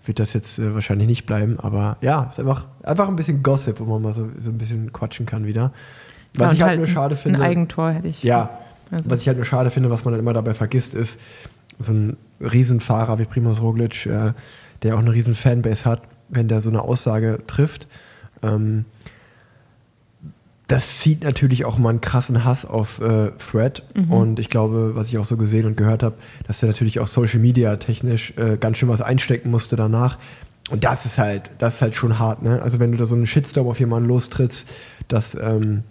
wird 0.05 0.19
das 0.19 0.33
jetzt 0.33 0.59
äh, 0.59 0.73
wahrscheinlich 0.73 1.07
nicht 1.07 1.25
bleiben, 1.25 1.59
aber 1.59 1.97
ja, 2.01 2.27
es 2.29 2.35
ist 2.35 2.39
einfach, 2.39 2.67
einfach 2.83 3.07
ein 3.09 3.15
bisschen 3.15 3.43
Gossip, 3.43 3.79
wo 3.79 3.85
man 3.85 4.01
mal 4.01 4.13
so, 4.13 4.29
so 4.37 4.49
ein 4.49 4.57
bisschen 4.57 4.93
quatschen 4.93 5.25
kann 5.25 5.45
wieder. 5.45 5.73
Was 6.35 6.47
Ja, 6.47 6.53
ich 6.53 6.61
und 6.61 6.67
halt 6.67 6.77
nur 6.77 6.87
schade 6.87 7.15
finde. 7.15 7.39
Ein 7.39 7.45
Eigentor 7.45 7.91
hätte 7.91 8.07
ich. 8.07 8.23
Ja, 8.23 8.59
Also- 8.91 9.09
was 9.09 9.21
ich 9.21 9.27
halt 9.27 9.37
nur 9.37 9.45
schade 9.45 9.71
finde, 9.71 9.89
was 9.89 10.03
man 10.05 10.13
dann 10.13 10.19
immer 10.19 10.33
dabei 10.33 10.53
vergisst, 10.53 10.93
ist 10.93 11.19
so 11.79 11.93
ein 11.93 12.17
Riesenfahrer 12.41 13.19
wie 13.19 13.25
Primoz 13.25 13.61
Roglic, 13.61 14.05
äh, 14.05 14.33
der 14.83 14.95
auch 14.95 14.99
eine 14.99 15.13
riesen 15.13 15.35
Fanbase 15.35 15.85
hat, 15.85 16.01
wenn 16.29 16.47
der 16.47 16.59
so 16.61 16.69
eine 16.69 16.81
Aussage 16.81 17.39
trifft. 17.47 17.87
Ähm, 18.43 18.85
das 20.67 20.99
zieht 20.99 21.23
natürlich 21.23 21.65
auch 21.65 21.79
mal 21.79 21.89
einen 21.89 22.01
krassen 22.01 22.43
Hass 22.45 22.63
auf 22.63 23.01
äh, 23.01 23.31
Fred. 23.37 23.81
Und 24.09 24.37
ich 24.37 24.51
glaube, 24.51 24.91
was 24.93 25.07
ich 25.07 25.17
auch 25.17 25.25
so 25.25 25.35
gesehen 25.35 25.65
und 25.65 25.75
gehört 25.77 26.03
habe, 26.03 26.15
dass 26.45 26.61
er 26.61 26.67
natürlich 26.67 26.99
auch 26.99 27.07
Social 27.07 27.39
Media 27.39 27.75
technisch 27.77 28.33
äh, 28.37 28.55
ganz 28.57 28.77
schön 28.77 28.87
was 28.87 29.01
einstecken 29.01 29.49
musste 29.49 29.75
danach. 29.75 30.19
Und 30.69 30.83
das 30.83 31.07
ist 31.07 31.17
halt, 31.17 31.49
das 31.57 31.75
ist 31.75 31.81
halt 31.81 31.95
schon 31.95 32.19
hart, 32.19 32.43
ne? 32.43 32.61
Also 32.61 32.79
wenn 32.79 32.91
du 32.91 32.97
da 32.99 33.05
so 33.05 33.15
einen 33.15 33.25
Shitstorm 33.25 33.67
auf 33.67 33.79
jemanden 33.79 34.07
lostrittst, 34.07 34.69
das, 35.07 35.33
ähm, 35.33 35.81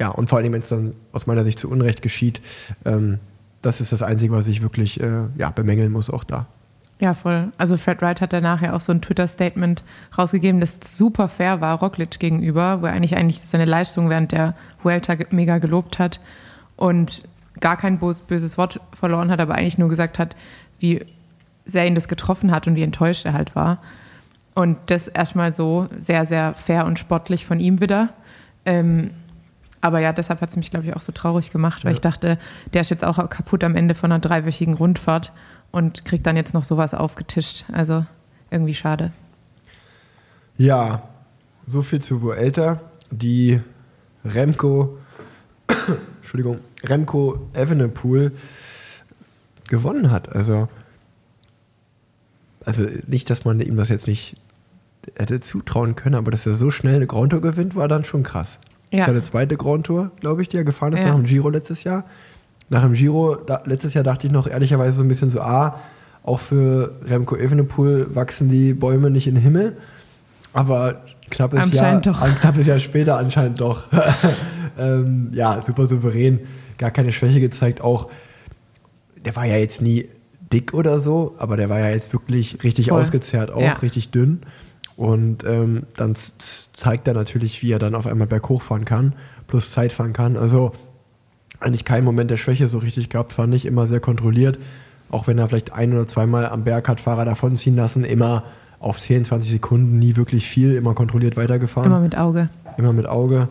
ja, 0.00 0.08
und 0.08 0.28
vor 0.28 0.38
allem, 0.38 0.52
wenn 0.52 0.60
es 0.60 0.68
dann 0.68 0.94
aus 1.12 1.26
meiner 1.26 1.44
Sicht 1.44 1.58
zu 1.58 1.70
Unrecht 1.70 2.02
geschieht, 2.02 2.40
ähm, 2.84 3.18
das 3.62 3.80
ist 3.80 3.92
das 3.92 4.02
Einzige, 4.02 4.32
was 4.34 4.48
ich 4.48 4.62
wirklich 4.62 5.00
äh, 5.00 5.22
ja, 5.36 5.50
bemängeln 5.50 5.90
muss, 5.90 6.10
auch 6.10 6.24
da. 6.24 6.46
Ja, 7.00 7.14
voll. 7.14 7.52
Also 7.58 7.76
Fred 7.76 8.02
Wright 8.02 8.20
hat 8.20 8.32
danach 8.32 8.62
ja 8.62 8.72
auch 8.74 8.80
so 8.80 8.92
ein 8.92 9.02
Twitter-Statement 9.02 9.82
rausgegeben, 10.16 10.60
das 10.60 10.78
super 10.82 11.28
fair 11.28 11.60
war 11.60 11.78
Roglic 11.78 12.18
gegenüber, 12.18 12.82
wo 12.82 12.86
er 12.86 12.92
eigentlich 12.92 13.16
eigentlich 13.16 13.40
seine 13.40 13.64
Leistung 13.64 14.10
während 14.10 14.32
der 14.32 14.54
Vuelta 14.82 15.16
mega 15.30 15.58
gelobt 15.58 15.98
hat 15.98 16.20
und 16.76 17.24
gar 17.60 17.76
kein 17.76 17.98
böses 17.98 18.58
Wort 18.58 18.80
verloren 18.92 19.30
hat, 19.30 19.40
aber 19.40 19.54
eigentlich 19.54 19.78
nur 19.78 19.88
gesagt 19.88 20.18
hat, 20.18 20.36
wie 20.78 21.04
sehr 21.64 21.86
ihn 21.86 21.94
das 21.94 22.08
getroffen 22.08 22.50
hat 22.50 22.66
und 22.66 22.76
wie 22.76 22.82
enttäuscht 22.82 23.24
er 23.24 23.32
halt 23.32 23.56
war. 23.56 23.78
Und 24.54 24.78
das 24.86 25.08
erstmal 25.08 25.52
so 25.52 25.88
sehr, 25.98 26.26
sehr 26.26 26.54
fair 26.54 26.86
und 26.86 26.98
sportlich 26.98 27.44
von 27.44 27.58
ihm 27.58 27.80
wieder. 27.80 28.10
Ähm, 28.64 29.10
aber 29.84 29.98
ja, 30.00 30.14
deshalb 30.14 30.40
hat 30.40 30.48
es 30.48 30.56
mich, 30.56 30.70
glaube 30.70 30.86
ich, 30.86 30.96
auch 30.96 31.02
so 31.02 31.12
traurig 31.12 31.50
gemacht, 31.50 31.84
weil 31.84 31.90
Ja. 31.92 31.94
ich 31.96 32.00
dachte, 32.00 32.38
der 32.72 32.80
ist 32.80 32.88
jetzt 32.90 33.04
auch 33.04 33.16
kaputt 33.28 33.62
am 33.64 33.76
Ende 33.76 33.94
von 33.94 34.10
einer 34.10 34.18
dreiwöchigen 34.18 34.72
Rundfahrt 34.74 35.30
und 35.72 36.06
kriegt 36.06 36.26
dann 36.26 36.36
jetzt 36.36 36.54
noch 36.54 36.64
sowas 36.64 36.94
aufgetischt. 36.94 37.64
Also 37.70 38.06
irgendwie 38.50 38.74
schade. 38.74 39.12
Ja, 40.56 41.02
so 41.66 41.82
viel 41.82 42.00
zu 42.00 42.22
Vuelta. 42.22 42.80
Die 43.10 43.60
Remco, 44.24 44.96
Entschuldigung, 46.22 46.60
Remco 46.82 47.46
Evenepoel 47.52 48.32
gewonnen 49.68 50.10
hat. 50.10 50.34
Also, 50.34 50.68
also 52.64 52.86
nicht, 53.06 53.28
dass 53.28 53.44
man 53.44 53.60
ihm 53.60 53.76
das 53.76 53.90
jetzt 53.90 54.06
nicht 54.06 54.36
hätte 55.16 55.40
zutrauen 55.40 55.94
können, 55.94 56.14
aber 56.14 56.30
dass 56.30 56.46
er 56.46 56.54
so 56.54 56.70
schnell 56.70 56.94
eine 56.96 57.06
Grand 57.06 57.32
Tour 57.32 57.42
gewinnt, 57.42 57.76
war 57.76 57.88
dann 57.88 58.04
schon 58.04 58.22
krass. 58.22 58.56
Ja. 58.92 59.06
Seine 59.06 59.22
zweite 59.22 59.56
Grand 59.56 59.86
Tour, 59.86 60.10
glaube 60.20 60.42
ich, 60.42 60.48
die 60.48 60.56
er 60.56 60.64
gefahren 60.64 60.92
ist 60.92 61.00
Ja. 61.00 61.08
nach 61.08 61.16
dem 61.16 61.24
Giro 61.24 61.48
letztes 61.48 61.84
Jahr. 61.84 62.04
Nach 62.68 62.82
dem 62.82 62.92
Giro, 62.92 63.34
da, 63.36 63.62
letztes 63.64 63.94
Jahr 63.94 64.04
dachte 64.04 64.26
ich 64.26 64.32
noch 64.32 64.46
ehrlicherweise 64.46 64.92
so 64.92 65.02
ein 65.02 65.08
bisschen 65.08 65.30
so, 65.30 65.40
ah, 65.40 65.78
auch 66.22 66.40
für 66.40 66.92
Remco 67.06 67.36
Evenepoel 67.36 68.14
wachsen 68.14 68.48
die 68.48 68.72
Bäume 68.72 69.10
nicht 69.10 69.26
in 69.26 69.34
den 69.34 69.42
Himmel. 69.42 69.76
Aber 70.52 71.02
knappes 71.30 71.72
Jahr, 71.72 72.00
doch. 72.00 72.22
ein 72.22 72.34
knappes 72.38 72.66
Jahr 72.66 72.78
später 72.78 73.18
anscheinend 73.18 73.60
doch. 73.60 73.88
ähm, 74.78 75.30
ja, 75.32 75.60
super 75.60 75.86
souverän, 75.86 76.40
gar 76.78 76.90
keine 76.92 77.12
Schwäche 77.12 77.40
gezeigt. 77.40 77.80
Auch, 77.80 78.08
der 79.24 79.34
war 79.36 79.44
ja 79.44 79.56
jetzt 79.56 79.82
nie 79.82 80.08
dick 80.52 80.72
oder 80.74 81.00
so, 81.00 81.34
aber 81.38 81.56
der 81.56 81.68
war 81.68 81.80
ja 81.80 81.88
jetzt 81.90 82.12
wirklich 82.12 82.62
richtig 82.62 82.88
Voll. 82.88 83.00
ausgezehrt, 83.00 83.50
auch 83.50 83.60
Ja. 83.60 83.72
richtig 83.74 84.10
dünn. 84.12 84.40
Und 84.96 85.44
ähm, 85.44 85.84
dann 85.96 86.14
zeigt 86.38 87.08
er 87.08 87.14
natürlich, 87.14 87.62
wie 87.62 87.72
er 87.72 87.78
dann 87.78 87.94
auf 87.94 88.06
einmal 88.06 88.26
berghoch 88.28 88.62
fahren 88.62 88.84
kann, 88.84 89.14
plus 89.48 89.72
Zeit 89.72 89.92
fahren 89.92 90.12
kann. 90.12 90.36
Also 90.36 90.72
eigentlich 91.60 91.84
keinen 91.84 92.04
Moment 92.04 92.30
der 92.30 92.36
Schwäche 92.36 92.68
so 92.68 92.78
richtig 92.78 93.08
gehabt, 93.08 93.32
fand 93.32 93.54
ich. 93.54 93.66
Immer 93.66 93.86
sehr 93.86 94.00
kontrolliert. 94.00 94.58
Auch 95.10 95.26
wenn 95.26 95.38
er 95.38 95.48
vielleicht 95.48 95.72
ein 95.72 95.92
oder 95.92 96.06
zweimal 96.06 96.46
am 96.48 96.64
Berg 96.64 96.88
hat 96.88 97.00
Fahrer 97.00 97.24
davonziehen 97.24 97.76
lassen, 97.76 98.04
immer 98.04 98.44
auf 98.80 98.98
10, 98.98 99.24
20 99.24 99.50
Sekunden, 99.50 99.98
nie 99.98 100.16
wirklich 100.16 100.46
viel, 100.48 100.74
immer 100.74 100.94
kontrolliert 100.94 101.36
weitergefahren 101.36 101.90
Immer 101.90 102.00
mit 102.00 102.16
Auge. 102.18 102.48
immer 102.76 102.92
mit 102.92 103.06
Auge. 103.06 103.48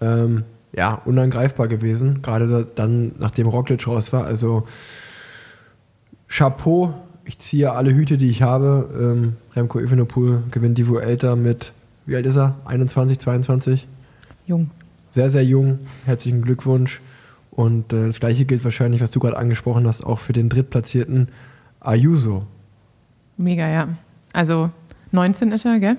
Ähm, 0.00 0.44
ja, 0.72 1.00
unangreifbar 1.04 1.68
gewesen, 1.68 2.20
gerade 2.22 2.46
da- 2.46 2.64
dann, 2.74 3.12
nachdem 3.18 3.46
Roglic 3.48 3.86
raus 3.88 4.12
war. 4.12 4.24
Also 4.24 4.66
Chapeau, 6.28 6.92
ich 7.26 7.38
ziehe 7.38 7.72
alle 7.72 7.92
Hüte, 7.92 8.16
die 8.16 8.30
ich 8.30 8.42
habe. 8.42 8.88
Ähm, 8.98 9.36
Remco 9.54 9.80
Evenepoel 9.80 10.44
gewinnt 10.50 10.78
die 10.78 10.88
Vuelta 10.88 11.36
mit, 11.36 11.72
wie 12.06 12.16
alt 12.16 12.24
ist 12.24 12.36
er? 12.36 12.56
21, 12.64 13.18
22? 13.18 13.88
Jung. 14.46 14.70
Sehr, 15.10 15.30
sehr 15.30 15.44
jung. 15.44 15.80
Herzlichen 16.04 16.42
Glückwunsch. 16.42 17.00
Und 17.50 17.92
äh, 17.92 18.06
das 18.06 18.20
gleiche 18.20 18.44
gilt 18.44 18.64
wahrscheinlich, 18.64 19.00
was 19.00 19.10
du 19.10 19.18
gerade 19.18 19.36
angesprochen 19.36 19.86
hast, 19.86 20.04
auch 20.04 20.20
für 20.20 20.32
den 20.32 20.48
drittplatzierten 20.48 21.28
Ayuso. 21.80 22.46
Mega, 23.36 23.68
ja. 23.68 23.88
Also 24.32 24.70
19 25.12 25.52
ist 25.52 25.64
er, 25.64 25.80
gell? 25.80 25.96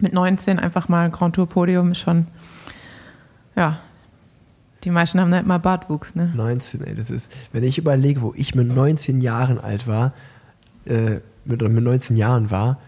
Mit 0.00 0.12
19 0.12 0.58
einfach 0.58 0.88
mal 0.88 1.10
Grand 1.10 1.34
Tour 1.34 1.48
Podium 1.48 1.92
ist 1.92 1.98
schon, 1.98 2.26
ja. 3.56 3.78
Die 4.84 4.90
meisten 4.90 5.20
haben 5.20 5.30
nicht 5.30 5.46
mal 5.46 5.58
Bartwuchs, 5.58 6.14
ne? 6.14 6.32
19, 6.34 6.84
ey, 6.84 6.94
das 6.94 7.10
ist, 7.10 7.30
wenn 7.52 7.62
ich 7.64 7.78
überlege, 7.78 8.20
wo 8.20 8.34
ich 8.36 8.54
mit 8.54 8.68
19 8.68 9.20
Jahren 9.20 9.58
alt 9.58 9.86
war, 9.86 10.12
äh, 10.84 11.20
mit, 11.44 11.62
mit 11.62 11.84
19 11.84 12.16
Jahren 12.16 12.50
war, 12.50 12.78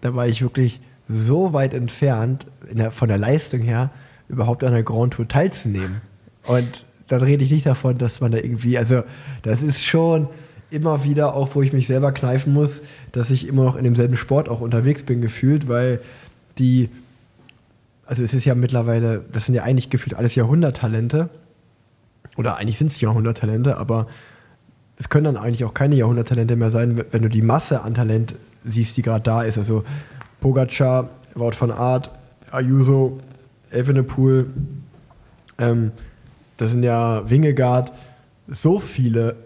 da 0.00 0.14
war 0.14 0.26
ich 0.26 0.42
wirklich 0.42 0.80
so 1.08 1.52
weit 1.52 1.74
entfernt, 1.74 2.46
der, 2.70 2.90
von 2.90 3.08
der 3.08 3.18
Leistung 3.18 3.60
her, 3.60 3.90
überhaupt 4.28 4.64
an 4.64 4.72
der 4.72 4.82
Grand 4.82 5.14
Tour 5.14 5.26
teilzunehmen. 5.26 6.00
Und 6.44 6.84
dann 7.08 7.22
rede 7.22 7.44
ich 7.44 7.50
nicht 7.50 7.66
davon, 7.66 7.98
dass 7.98 8.20
man 8.20 8.32
da 8.32 8.38
irgendwie, 8.38 8.78
also 8.78 9.02
das 9.42 9.62
ist 9.62 9.84
schon 9.84 10.28
immer 10.70 11.04
wieder, 11.04 11.34
auch 11.34 11.54
wo 11.54 11.62
ich 11.62 11.72
mich 11.72 11.86
selber 11.86 12.12
kneifen 12.12 12.52
muss, 12.52 12.82
dass 13.12 13.30
ich 13.30 13.46
immer 13.46 13.64
noch 13.64 13.76
in 13.76 13.84
demselben 13.84 14.16
Sport 14.16 14.48
auch 14.48 14.60
unterwegs 14.60 15.02
bin, 15.02 15.20
gefühlt, 15.20 15.68
weil 15.68 16.00
die, 16.58 16.88
also 18.12 18.24
es 18.24 18.34
ist 18.34 18.44
ja 18.44 18.54
mittlerweile, 18.54 19.24
das 19.32 19.46
sind 19.46 19.54
ja 19.54 19.62
eigentlich 19.62 19.88
gefühlt 19.88 20.12
alles 20.12 20.34
Jahrhunderttalente. 20.34 21.30
Oder 22.36 22.58
eigentlich 22.58 22.76
sind 22.76 22.88
es 22.88 23.00
Jahrhunderttalente, 23.00 23.78
aber 23.78 24.06
es 24.98 25.08
können 25.08 25.24
dann 25.24 25.38
eigentlich 25.38 25.64
auch 25.64 25.72
keine 25.72 25.94
Jahrhunderttalente 25.94 26.54
mehr 26.56 26.70
sein, 26.70 27.02
wenn 27.10 27.22
du 27.22 27.30
die 27.30 27.40
Masse 27.40 27.80
an 27.80 27.94
Talent 27.94 28.34
siehst, 28.64 28.98
die 28.98 29.02
gerade 29.02 29.22
da 29.22 29.42
ist. 29.44 29.56
Also 29.56 29.84
Pogacar, 30.42 31.08
Wout 31.34 31.52
von 31.52 31.70
Art, 31.70 32.10
Ayuso, 32.50 33.18
Evenepoel, 33.70 34.50
ähm, 35.56 35.92
das 36.58 36.72
sind 36.72 36.82
ja 36.82 37.30
Wingegaard, 37.30 37.92
so 38.46 38.78
viele 38.78 39.36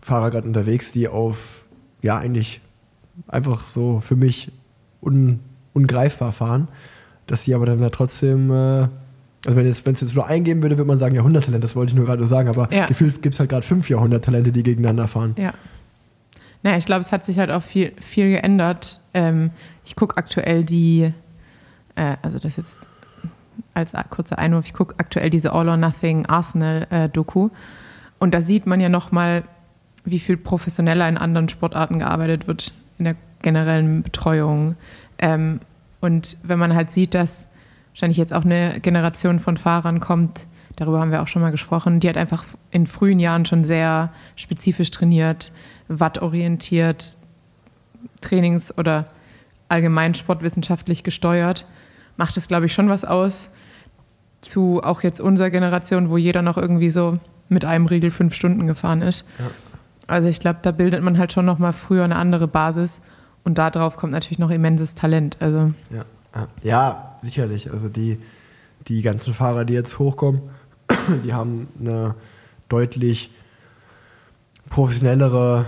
Fahrer 0.00 0.32
gerade 0.32 0.48
unterwegs, 0.48 0.90
die 0.90 1.06
auf, 1.06 1.62
ja, 2.02 2.18
eigentlich 2.18 2.60
einfach 3.28 3.68
so 3.68 4.00
für 4.00 4.16
mich 4.16 4.50
un, 5.00 5.38
ungreifbar 5.74 6.32
fahren, 6.32 6.66
dass 7.26 7.44
sie 7.44 7.54
aber 7.54 7.66
dann 7.66 7.80
ja 7.80 7.90
trotzdem, 7.90 8.50
äh, 8.50 8.54
also 9.46 9.56
wenn 9.56 9.66
es 9.66 9.80
es 9.86 10.00
jetzt 10.00 10.14
nur 10.14 10.26
eingeben 10.26 10.62
würde, 10.62 10.76
würde 10.78 10.88
man 10.88 10.98
sagen 10.98 11.14
Jahrhunderttalent, 11.14 11.62
das 11.62 11.76
wollte 11.76 11.90
ich 11.90 11.96
nur 11.96 12.06
gerade 12.06 12.26
sagen, 12.26 12.48
aber 12.48 12.72
Ja. 12.72 12.86
gefühlt 12.86 13.22
gibt 13.22 13.34
es 13.34 13.40
halt 13.40 13.50
gerade 13.50 13.66
fünf 13.66 13.90
Jahrhunderttalente, 13.90 14.52
die 14.52 14.62
gegeneinander 14.62 15.08
fahren. 15.08 15.34
Ja. 15.38 15.52
Naja, 16.62 16.78
ich 16.78 16.86
glaube, 16.86 17.02
es 17.02 17.12
hat 17.12 17.24
sich 17.26 17.38
halt 17.38 17.50
auch 17.50 17.62
viel, 17.62 17.92
viel 18.00 18.30
geändert. 18.30 19.00
Ähm, 19.12 19.50
ich 19.84 19.96
gucke 19.96 20.16
aktuell 20.16 20.64
die, 20.64 21.12
äh, 21.94 22.16
also 22.22 22.38
das 22.38 22.56
jetzt 22.56 22.78
als 23.74 23.92
kurzer 24.10 24.38
Einwurf, 24.38 24.64
ich 24.66 24.72
gucke 24.72 24.94
aktuell 24.98 25.30
diese 25.30 25.52
All 25.52 25.68
or 25.68 25.76
Nothing 25.76 26.26
Arsenal-Doku. 26.26 27.50
und 28.18 28.34
da 28.34 28.40
sieht 28.40 28.66
man 28.66 28.80
ja 28.80 28.88
nochmal, 28.88 29.44
wie 30.04 30.18
viel 30.18 30.36
professioneller 30.36 31.08
in 31.08 31.18
anderen 31.18 31.48
Sportarten 31.48 31.98
gearbeitet 31.98 32.46
wird, 32.46 32.72
in 32.98 33.04
der 33.04 33.16
generellen 33.42 34.02
Betreuung. 34.02 34.76
Ähm, 35.18 35.60
und 36.04 36.36
wenn 36.42 36.58
man 36.58 36.74
halt 36.74 36.90
sieht, 36.90 37.14
dass 37.14 37.46
wahrscheinlich 37.90 38.18
jetzt 38.18 38.34
auch 38.34 38.44
eine 38.44 38.78
Generation 38.80 39.40
von 39.40 39.56
Fahrern 39.56 40.00
kommt, 40.00 40.46
darüber 40.76 41.00
haben 41.00 41.10
wir 41.10 41.22
auch 41.22 41.28
schon 41.28 41.40
mal 41.40 41.50
gesprochen, 41.50 41.98
die 41.98 42.08
hat 42.08 42.18
einfach 42.18 42.44
in 42.70 42.86
frühen 42.86 43.20
Jahren 43.20 43.46
schon 43.46 43.64
sehr 43.64 44.12
spezifisch 44.36 44.90
trainiert, 44.90 45.52
wattorientiert, 45.88 47.16
trainings- 48.20 48.76
oder 48.76 49.06
allgemein 49.68 50.14
sportwissenschaftlich 50.14 51.04
gesteuert, 51.04 51.66
macht 52.16 52.36
es, 52.36 52.48
glaube 52.48 52.66
ich, 52.66 52.74
schon 52.74 52.90
was 52.90 53.04
aus 53.04 53.50
zu 54.42 54.82
auch 54.82 55.02
jetzt 55.02 55.20
unserer 55.20 55.48
Generation, 55.48 56.10
wo 56.10 56.18
jeder 56.18 56.42
noch 56.42 56.58
irgendwie 56.58 56.90
so 56.90 57.18
mit 57.48 57.64
einem 57.64 57.86
Riegel 57.86 58.10
fünf 58.10 58.34
Stunden 58.34 58.66
gefahren 58.66 59.00
ist. 59.00 59.24
Also 60.06 60.28
ich 60.28 60.38
glaube, 60.38 60.58
da 60.60 60.70
bildet 60.70 61.02
man 61.02 61.16
halt 61.16 61.32
schon 61.32 61.46
noch 61.46 61.58
mal 61.58 61.72
früher 61.72 62.04
eine 62.04 62.16
andere 62.16 62.46
Basis 62.46 63.00
und 63.44 63.58
darauf 63.58 63.96
kommt 63.96 64.12
natürlich 64.12 64.38
noch 64.38 64.50
immenses 64.50 64.94
Talent. 64.94 65.36
Also 65.40 65.72
Ja, 65.90 66.04
ja. 66.34 66.48
ja 66.62 67.18
sicherlich. 67.22 67.70
Also 67.70 67.88
die, 67.88 68.18
die 68.88 69.02
ganzen 69.02 69.34
Fahrer, 69.34 69.64
die 69.64 69.74
jetzt 69.74 69.98
hochkommen, 69.98 70.42
die 71.24 71.32
haben 71.32 71.68
eine 71.78 72.14
deutlich 72.68 73.30
professionellere 74.70 75.66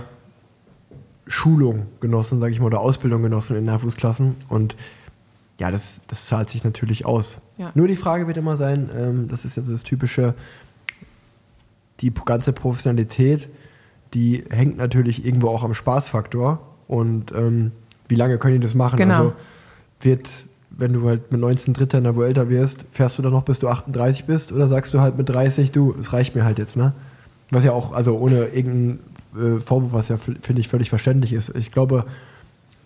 Schulung 1.27 1.87
genossen, 1.99 2.39
sage 2.39 2.53
ich 2.53 2.59
mal, 2.59 2.67
oder 2.67 2.79
Ausbildung 2.79 3.21
genossen 3.21 3.55
in 3.55 3.65
Nachwuchsklassen. 3.65 4.35
Und 4.49 4.75
ja, 5.59 5.71
das, 5.71 5.99
das 6.07 6.25
zahlt 6.25 6.49
sich 6.49 6.63
natürlich 6.63 7.05
aus. 7.05 7.39
Ja. 7.57 7.71
Nur 7.73 7.87
die 7.87 7.95
Frage 7.95 8.27
wird 8.27 8.37
immer 8.37 8.57
sein, 8.57 8.89
ähm, 8.95 9.27
das 9.27 9.45
ist 9.45 9.57
jetzt 9.57 9.69
das 9.69 9.83
typische, 9.83 10.35
die 12.01 12.13
ganze 12.13 12.53
Professionalität, 12.53 13.49
die 14.13 14.45
hängt 14.49 14.77
natürlich 14.77 15.25
irgendwo 15.25 15.49
auch 15.49 15.63
am 15.63 15.73
Spaßfaktor. 15.73 16.61
Und 16.87 17.31
ähm, 17.31 17.71
wie 18.07 18.15
lange 18.15 18.37
können 18.37 18.55
die 18.55 18.61
das 18.61 18.75
machen? 18.75 18.97
Genau. 18.97 19.13
Also 19.13 19.33
wird, 20.01 20.45
wenn 20.69 20.93
du 20.93 21.07
halt 21.07 21.31
mit 21.31 21.41
19 21.41 21.73
Dritter 21.73 21.97
in 21.97 22.05
der 22.05 22.15
Vuelta 22.15 22.49
wirst, 22.49 22.85
fährst 22.91 23.17
du 23.17 23.21
dann 23.21 23.33
noch, 23.33 23.43
bis 23.43 23.59
du 23.59 23.67
38 23.67 24.25
bist? 24.25 24.51
Oder 24.51 24.67
sagst 24.67 24.93
du 24.93 25.01
halt 25.01 25.17
mit 25.17 25.29
30, 25.29 25.71
du, 25.71 25.95
es 25.99 26.13
reicht 26.13 26.35
mir 26.35 26.43
halt 26.43 26.59
jetzt, 26.59 26.77
ne? 26.77 26.93
Was 27.49 27.63
ja 27.63 27.71
auch, 27.71 27.93
also 27.93 28.17
ohne 28.17 28.47
irgendeinen 28.47 28.99
äh, 29.35 29.59
Vorwurf, 29.59 29.93
was 29.93 30.09
ja, 30.09 30.17
finde 30.17 30.59
ich, 30.59 30.67
völlig 30.67 30.89
verständlich 30.89 31.33
ist. 31.33 31.55
Ich 31.55 31.71
glaube, 31.71 32.05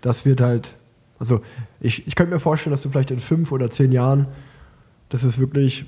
das 0.01 0.25
wird 0.25 0.41
halt, 0.41 0.75
also 1.19 1.41
ich, 1.79 2.07
ich 2.07 2.15
könnte 2.15 2.33
mir 2.33 2.39
vorstellen, 2.39 2.71
dass 2.71 2.81
du 2.81 2.89
vielleicht 2.89 3.11
in 3.11 3.19
fünf 3.19 3.51
oder 3.51 3.69
zehn 3.69 3.91
Jahren, 3.91 4.27
dass 5.09 5.23
es 5.23 5.39
wirklich 5.39 5.85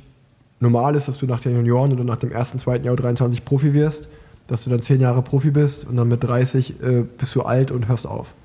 normal 0.60 0.96
ist, 0.96 1.08
dass 1.08 1.20
du 1.20 1.26
nach 1.28 1.40
den 1.40 1.56
Junioren 1.56 1.94
oder 1.94 2.04
nach 2.04 2.18
dem 2.18 2.32
ersten, 2.32 2.58
zweiten 2.60 2.86
Jahr 2.86 2.96
23 2.96 3.46
Profi 3.46 3.74
wirst, 3.74 4.10
dass 4.54 4.64
du 4.64 4.70
dann 4.70 4.82
zehn 4.82 5.02
Jahre 5.02 5.24
Profi 5.24 5.50
bist 5.50 5.84
und 5.86 5.98
dann 5.98 6.08
mit 6.08 6.24
30 6.24 6.80
äh, 6.84 7.02
bist 7.18 7.34
du 7.34 7.42
alt 7.42 7.72
und 7.72 7.88
hörst 7.88 8.06
auf. 8.06 8.36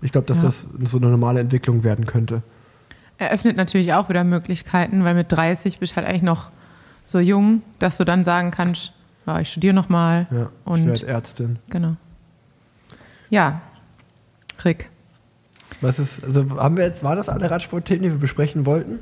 Ich 0.00 0.12
glaube, 0.12 0.28
dass 0.28 0.38
Ja. 0.38 0.44
das 0.44 0.68
so 0.84 0.98
eine 0.98 1.08
normale 1.08 1.40
Entwicklung 1.40 1.82
werden 1.82 2.06
könnte. 2.06 2.42
eröffnet 3.18 3.56
natürlich 3.56 3.92
auch 3.94 4.08
wieder 4.08 4.22
Möglichkeiten, 4.24 5.02
weil 5.04 5.14
mit 5.14 5.32
30 5.32 5.78
bist 5.80 5.92
du 5.92 5.96
halt 5.96 6.06
eigentlich 6.06 6.22
noch 6.22 6.50
so 7.04 7.18
jung, 7.18 7.62
dass 7.80 7.96
du 7.96 8.04
dann 8.04 8.22
sagen 8.24 8.50
kannst, 8.52 8.92
ja, 9.26 9.40
ich 9.40 9.50
studiere 9.50 9.74
noch 9.74 9.88
mal 9.88 10.26
Ja, 10.30 10.42
ich 10.42 10.66
und 10.70 10.86
werde 10.86 11.06
Ärztin. 11.08 11.58
genau. 11.68 11.96
Ja, 13.28 13.60
Rick. 14.64 14.88
Was 15.80 15.98
ist, 15.98 16.22
also 16.22 16.48
haben 16.58 16.76
wir 16.76 16.84
jetzt, 16.84 17.02
war 17.02 17.16
das 17.16 17.28
alle 17.28 17.50
Radsportthemen, 17.50 18.02
die 18.04 18.10
wir 18.10 18.18
besprechen 18.18 18.66
wollten? 18.66 19.00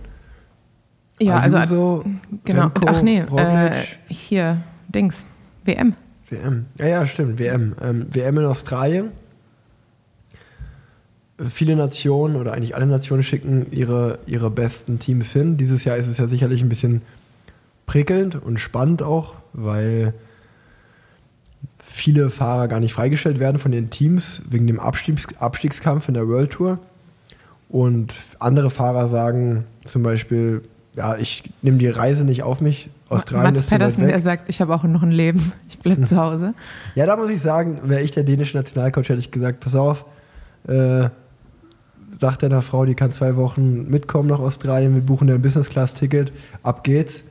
Ja, 1.20 1.38
also 1.40 1.58
Ayuso, 1.58 2.04
genau. 2.44 2.62
Remco, 2.62 2.86
Ach 2.88 3.02
nee, 3.02 3.18
äh, 3.20 3.82
hier 4.08 4.62
Dings, 4.88 5.24
WM. 5.64 5.94
WM. 6.34 6.66
Ja, 6.78 6.86
ja, 6.86 7.06
stimmt, 7.06 7.38
WM. 7.38 7.74
Ähm, 7.80 8.06
WM 8.10 8.38
in 8.38 8.44
Australien. 8.44 9.12
Viele 11.38 11.74
Nationen 11.74 12.36
oder 12.36 12.52
eigentlich 12.52 12.76
alle 12.76 12.86
Nationen 12.86 13.22
schicken 13.22 13.66
ihre, 13.70 14.18
ihre 14.26 14.50
besten 14.50 14.98
Teams 14.98 15.32
hin. 15.32 15.56
Dieses 15.56 15.84
Jahr 15.84 15.96
ist 15.96 16.06
es 16.06 16.18
ja 16.18 16.26
sicherlich 16.26 16.62
ein 16.62 16.68
bisschen 16.68 17.02
prickelnd 17.86 18.36
und 18.36 18.58
spannend 18.58 19.02
auch, 19.02 19.34
weil 19.52 20.14
viele 21.84 22.30
Fahrer 22.30 22.68
gar 22.68 22.80
nicht 22.80 22.92
freigestellt 22.92 23.40
werden 23.40 23.58
von 23.58 23.72
den 23.72 23.90
Teams 23.90 24.42
wegen 24.48 24.66
dem 24.66 24.80
Abstiegs 24.80 25.26
Abstiegskampf 25.38 26.08
in 26.08 26.14
der 26.14 26.28
World 26.28 26.50
Tour. 26.50 26.78
Und 27.68 28.14
andere 28.38 28.70
Fahrer 28.70 29.08
sagen 29.08 29.64
zum 29.84 30.02
Beispiel, 30.02 30.62
ja, 30.96 31.16
ich 31.16 31.42
nehme 31.62 31.78
die 31.78 31.88
Reise 31.88 32.24
nicht 32.24 32.42
auf 32.42 32.60
mich. 32.60 32.88
Australien 33.08 33.48
Mats 33.50 33.60
ist 33.60 33.70
Pedersen, 33.70 34.06
der 34.06 34.20
sagt, 34.20 34.48
ich 34.48 34.60
habe 34.60 34.74
auch 34.74 34.82
noch 34.84 35.02
ein 35.02 35.10
Leben, 35.10 35.52
ich 35.68 35.78
bleibe 35.78 36.02
zu 36.06 36.16
Hause. 36.16 36.54
Ja, 36.94 37.06
da 37.06 37.16
muss 37.16 37.30
ich 37.30 37.40
sagen, 37.40 37.80
wäre 37.84 38.02
ich 38.02 38.12
der 38.12 38.24
dänische 38.24 38.56
Nationalcoach, 38.56 39.08
hätte 39.08 39.18
ich 39.20 39.30
gesagt, 39.30 39.60
pass 39.60 39.74
auf, 39.74 40.04
äh, 40.66 41.08
sagt 42.20 42.42
deiner 42.42 42.62
Frau, 42.62 42.84
die 42.84 42.94
kann 42.94 43.10
zwei 43.10 43.36
Wochen 43.36 43.88
mitkommen 43.90 44.28
nach 44.28 44.38
Australien, 44.38 44.94
wir 44.94 45.02
buchen 45.02 45.26
dir 45.26 45.34
ein 45.34 45.42
Business-Class-Ticket, 45.42 46.32
ab 46.62 46.84
geht's. 46.84 47.24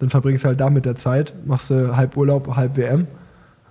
Dann 0.00 0.10
verbringst 0.10 0.44
du 0.44 0.48
halt 0.48 0.60
da 0.60 0.70
mit 0.70 0.84
der 0.84 0.94
Zeit, 0.96 1.32
machst 1.44 1.70
du 1.70 1.96
halb 1.96 2.16
Urlaub, 2.16 2.54
halb 2.54 2.76
WM 2.76 3.06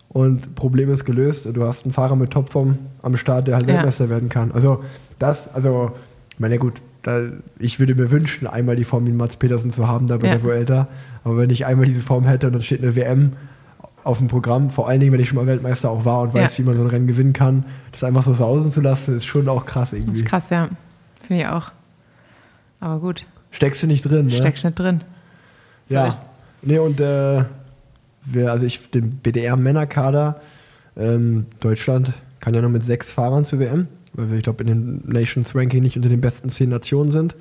und 0.09 0.55
Problem 0.55 0.91
ist 0.91 1.05
gelöst. 1.05 1.47
Du 1.53 1.63
hast 1.63 1.85
einen 1.85 1.93
Fahrer 1.93 2.15
mit 2.15 2.31
Topform 2.31 2.77
am 3.01 3.15
Start, 3.15 3.47
der 3.47 3.55
halt 3.55 3.67
Ja. 3.67 3.75
Weltmeister 3.75 4.09
werden 4.09 4.27
kann. 4.29 4.51
Also 4.51 4.83
das, 5.19 5.53
also, 5.53 5.91
ich 6.33 6.39
meine, 6.39 6.57
gut, 6.57 6.81
da, 7.07 7.21
ich 7.57 7.79
würde 7.79 7.95
mir 7.95 8.11
wünschen, 8.11 8.47
einmal 8.47 8.75
die 8.75 8.83
Form 8.83 9.07
wie 9.07 9.11
Mats 9.13 9.37
Petersen 9.37 9.71
zu 9.71 9.87
haben, 9.87 10.07
da 10.07 10.17
bei 10.17 10.27
Ja. 10.27 10.33
der 10.33 10.43
Vuelta. 10.43 10.87
Aber 11.23 11.37
wenn 11.37 11.49
ich 11.49 11.65
einmal 11.65 11.85
diese 11.85 12.01
Form 12.01 12.25
hätte 12.25 12.47
und 12.47 12.53
dann 12.53 12.61
steht 12.61 12.83
eine 12.83 12.95
WM 12.95 13.33
auf 14.03 14.17
dem 14.17 14.27
Programm, 14.27 14.69
vor 14.69 14.87
allen 14.89 14.99
Dingen, 14.99 15.13
wenn 15.13 15.19
ich 15.19 15.29
schon 15.29 15.37
mal 15.37 15.47
Weltmeister 15.47 15.89
auch 15.89 16.03
war 16.05 16.21
und 16.21 16.33
weiß, 16.33 16.57
Ja. 16.57 16.63
wie 16.63 16.67
man 16.67 16.75
so 16.75 16.81
ein 16.83 16.87
Rennen 16.89 17.07
gewinnen 17.07 17.33
kann, 17.33 17.63
das 17.91 18.03
einfach 18.03 18.23
so 18.23 18.33
sausen 18.33 18.71
zu 18.71 18.81
lassen, 18.81 19.15
ist 19.17 19.25
schon 19.25 19.47
auch 19.47 19.65
krass 19.65 19.91
Das 19.91 19.99
irgendwie. 19.99 20.19
ist 20.19 20.25
krass, 20.25 20.49
ja. 20.49 20.67
Finde 21.25 21.43
ich 21.43 21.47
auch. 21.49 21.71
Aber 22.79 22.99
gut, 22.99 23.25
Steckst 23.51 23.81
du 23.81 23.87
nicht 23.87 24.03
drin, 24.03 24.27
ne? 24.27 24.33
steckst 24.33 24.63
nicht 24.65 24.77
drin. 24.77 25.01
So 25.87 25.95
ja. 25.95 26.07
ist's. 26.07 26.21
Nee, 26.61 26.79
und 26.79 26.99
äh, 26.99 27.43
wir, 28.25 28.51
also 28.51 28.65
ich, 28.65 28.91
den 28.91 29.11
BDR-Männerkader, 29.17 30.41
ähm, 30.97 31.45
Deutschland 31.61 32.11
kann 32.39 32.53
ja 32.53 32.61
nur 32.61 32.69
mit 32.69 32.83
sechs 32.83 33.11
Fahrern 33.11 33.45
zur 33.45 33.59
WM, 33.59 33.87
weil 34.17 34.29
wir, 34.29 34.37
ich 34.37 34.43
glaube, 34.43 34.63
in 34.63 34.67
den 34.67 35.03
Nations 35.05 35.55
Ranking 35.55 35.81
nicht 35.81 35.95
unter 35.95 36.09
den 36.09 36.19
besten 36.19 36.49
zehn 36.49 36.69
Nationen 36.69 37.11
sind. 37.11 37.35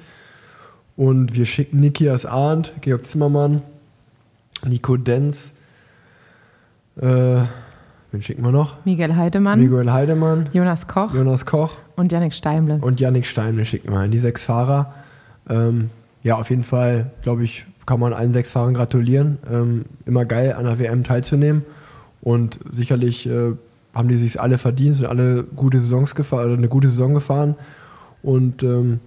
Und 0.97 1.35
wir 1.35 1.45
schicken 1.45 1.81
Nikias 1.81 2.25
Arndt, 2.25 2.73
Georg 2.81 3.05
Zimmermann, 3.05 3.63
Nico 4.65 4.97
Denz, 4.97 5.53
äh, 6.97 7.05
wen 8.13 8.23
schicken 8.23 8.43
wir 8.43 8.53
noch? 8.53 8.85
Miguel 8.87 9.15
Heidemann, 9.15 9.61
Miguel 9.61 9.93
Heidemann, 9.93 10.49
Jonas 10.53 10.87
Koch 10.87 11.13
Jonas 11.13 11.45
Koch 11.45 11.73
und 11.97 12.13
Yannick 12.13 12.33
Steimle. 12.33 12.79
und 12.81 13.01
Yannick 13.01 13.27
Steimle 13.27 13.65
schicken 13.65 13.93
wir. 13.93 14.09
Die 14.09 14.19
sechs 14.19 14.45
Fahrer. 14.45 14.95
Ähm, 15.49 15.91
ja, 16.23 16.37
auf 16.37 16.49
jeden 16.51 16.65
Fall, 16.65 17.11
glaube 17.23 17.45
ich, 17.45 17.67
kann 17.85 18.01
man 18.01 18.13
allen 18.13 18.33
sechs 18.33 18.51
Fahrern 18.51 18.75
gratulieren. 18.75 19.39
Ähm, 19.51 19.85
immer 20.07 20.25
geil, 20.25 20.55
an 20.55 20.65
der 20.65 20.79
WM 20.79 21.05
teilzunehmen. 21.05 21.65
Und 22.23 22.59
sicherlich 22.71 23.27
äh, 23.29 23.53
haben 23.97 24.09
die 24.09 24.17
sich 24.17 24.41
alle 24.41 24.59
verdient, 24.59 24.97
sind 24.97 25.07
alle 25.07 25.43
gute 25.43 25.81
Saisons 25.81 26.15
gefahren, 26.15 26.47
oder 26.47 26.59
eine 26.59 26.69
gute 26.69 26.89
Saison 26.89 27.15
gefahren. 27.15 27.55
Und 28.23 28.63
ähm, 28.63 29.01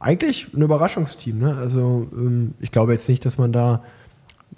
eigentlich 0.00 0.48
ein 0.54 0.62
Überraschungsteam. 0.62 1.38
Ne? 1.38 1.56
Also 1.56 2.06
ähm, 2.12 2.54
ich 2.60 2.70
glaube 2.70 2.92
jetzt 2.92 3.08
nicht, 3.08 3.24
dass 3.24 3.38
man 3.38 3.52
da 3.52 3.82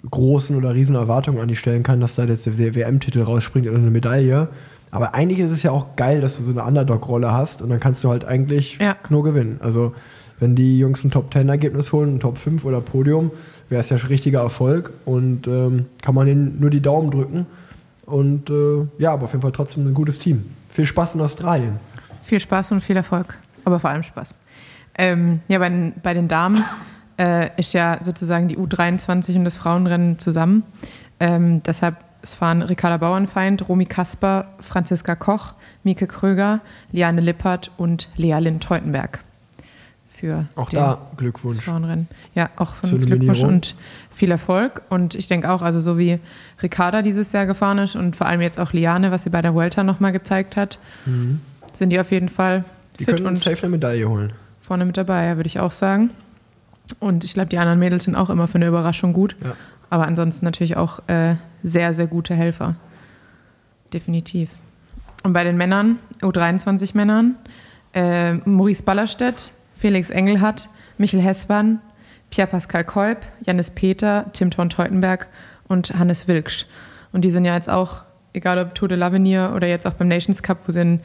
großen 0.09 0.55
oder 0.55 0.73
riesen 0.73 0.95
Erwartungen 0.95 1.39
an 1.39 1.47
die 1.47 1.55
stellen 1.55 1.83
kann, 1.83 1.99
dass 1.99 2.15
da 2.15 2.23
jetzt 2.25 2.45
der 2.45 2.75
WM-Titel 2.75 3.21
rausspringt 3.21 3.67
oder 3.67 3.77
eine 3.77 3.91
Medaille. 3.91 4.49
Aber 4.91 5.13
eigentlich 5.13 5.39
ist 5.39 5.51
es 5.51 5.63
ja 5.63 5.71
auch 5.71 5.95
geil, 5.95 6.21
dass 6.21 6.37
du 6.37 6.43
so 6.43 6.51
eine 6.51 6.63
Underdog-Rolle 6.63 7.31
hast 7.31 7.61
und 7.61 7.69
dann 7.69 7.79
kannst 7.79 8.03
du 8.03 8.09
halt 8.09 8.25
eigentlich 8.25 8.77
Ja. 8.79 8.95
nur 9.09 9.23
gewinnen. 9.23 9.59
Also 9.61 9.93
wenn 10.39 10.55
die 10.55 10.79
Jungs 10.79 11.03
ein 11.03 11.11
Top-10-Ergebnis 11.11 11.91
holen, 11.91 12.15
ein 12.15 12.19
Top 12.19 12.37
5 12.37 12.65
oder 12.65 12.81
Podium, 12.81 13.31
wäre 13.67 13.81
es 13.81 13.89
ja 13.89 13.97
richtiger 13.97 14.39
Erfolg 14.41 14.91
und 15.05 15.47
ähm, 15.47 15.85
kann 16.01 16.15
man 16.15 16.25
denen 16.27 16.59
nur 16.59 16.69
die 16.69 16.81
Daumen 16.81 17.11
drücken. 17.11 17.45
Und 18.09 18.49
äh, 18.49 18.87
ja, 18.97 19.13
aber 19.13 19.25
auf 19.25 19.31
jeden 19.31 19.41
Fall 19.41 19.51
trotzdem 19.51 19.87
ein 19.87 19.93
gutes 19.93 20.19
Team. 20.19 20.45
Viel 20.69 20.85
Spaß 20.85 21.15
in 21.15 21.21
Australien. 21.21 21.79
Viel 22.23 22.39
Spaß 22.39 22.71
und 22.73 22.81
viel 22.81 22.95
Erfolg, 22.95 23.35
aber 23.65 23.79
vor 23.79 23.89
allem 23.89 24.03
Spaß. 24.03 24.35
Ähm, 24.97 25.41
ja, 25.47 25.59
bei 25.59 25.69
den, 25.69 25.93
bei 26.03 26.13
den 26.13 26.27
Damen 26.27 26.63
äh, 27.19 27.49
ist 27.57 27.73
ja 27.73 27.97
sozusagen 28.01 28.47
die 28.47 28.57
U23 28.57 29.35
und 29.35 29.45
das 29.45 29.55
Frauenrennen 29.55 30.19
zusammen. 30.19 30.63
Ähm, 31.19 31.63
deshalb 31.63 31.97
es 32.21 32.33
fahren 32.33 32.61
Ricarda 32.61 32.97
Bauernfeind, 32.97 33.69
Romy 33.69 33.85
Kasper, 33.85 34.53
Franziska 34.59 35.15
Koch, 35.15 35.53
Mieke 35.83 36.05
Kröger, 36.05 36.59
Liane 36.91 37.21
Lippert 37.21 37.71
und 37.77 38.09
Lea 38.17 38.39
Lind-Teutenberg. 38.39 39.23
Für 40.19 40.47
Auch 40.55 40.69
da 40.69 40.99
das 41.09 41.17
Glückwunsch. 41.17 41.63
Frauenrennen. 41.63 42.07
Ja, 42.35 42.49
auch 42.57 42.75
von 42.75 42.91
uns 42.91 43.05
Glückwunsch 43.05 43.41
und 43.43 43.75
viel 44.11 44.31
Erfolg. 44.31 44.81
Und 44.89 45.15
ich 45.15 45.27
denke 45.27 45.49
auch, 45.49 45.61
also 45.61 45.79
so 45.79 45.97
wie 45.97 46.19
Ricarda 46.61 47.01
dieses 47.01 47.31
Jahr 47.31 47.45
gefahren 47.45 47.77
ist 47.79 47.95
und 47.95 48.15
vor 48.15 48.27
allem 48.27 48.41
jetzt 48.41 48.59
auch 48.59 48.73
Liane, 48.73 49.11
was 49.11 49.23
sie 49.23 49.29
bei 49.29 49.41
der 49.41 49.53
Vuelta 49.53 49.83
nochmal 49.83 50.11
gezeigt 50.11 50.57
hat, 50.57 50.79
sind 51.73 51.89
die 51.89 51.99
auf 51.99 52.11
jeden 52.11 52.29
Fall 52.29 52.59
Mhm. 52.59 52.63
Die 52.99 53.05
fit 53.05 53.15
können 53.15 53.27
und 53.27 53.37
safe 53.39 53.63
eine 53.63 53.69
Medaille 53.71 54.09
holen. 54.09 54.33
vorne 54.59 54.83
mit 54.83 54.97
dabei, 54.97 55.25
ja, 55.27 55.37
würde 55.37 55.47
ich 55.47 55.59
auch 55.59 55.71
sagen. 55.71 56.09
Und 56.99 57.23
ich 57.23 57.33
glaube, 57.33 57.47
die 57.47 57.57
anderen 57.57 57.79
Mädels 57.79 58.03
sind 58.03 58.15
auch 58.17 58.29
immer 58.29 58.47
für 58.49 58.55
eine 58.55 58.67
Überraschung 58.67 59.13
gut. 59.13 59.37
Ja. 59.41 59.53
Aber 59.89 60.05
ansonsten 60.05 60.43
natürlich 60.43 60.75
auch 60.75 60.99
äh, 61.07 61.35
sehr, 61.63 61.93
sehr 61.93 62.07
gute 62.07 62.35
Helfer. 62.35 62.75
Definitiv. 63.93 64.49
Und 65.23 65.33
bei 65.33 65.43
den 65.43 65.55
Männern, 65.57 65.97
U23-Männern, 66.21 67.35
äh, 67.93 68.33
Maurice 68.33 68.83
Ballerstedt, 68.83 69.53
Felix 69.79 70.09
Engelhardt, 70.09 70.69
Michel 70.97 71.21
Hessmann, 71.21 71.79
Pierre-Pascal 72.31 72.83
Kolb, 72.83 73.19
Janis 73.45 73.71
Peter, 73.71 74.25
Tim 74.33 74.51
Thorn 74.51 74.69
Teutenberg 74.69 75.27
und 75.67 75.97
Hannes 75.97 76.27
Wilksch. 76.27 76.65
Und 77.13 77.23
die 77.23 77.31
sind 77.31 77.45
ja 77.45 77.55
jetzt 77.55 77.69
auch, 77.69 78.01
egal 78.33 78.59
ob 78.59 78.75
Tour 78.75 78.89
de 78.89 78.97
l'Avenir 78.97 79.55
oder 79.55 79.67
jetzt 79.67 79.87
auch 79.87 79.93
beim 79.93 80.09
Nations 80.09 80.43
Cup, 80.43 80.59
wo 80.67 80.71
sie 80.71 80.81
ein 80.81 81.01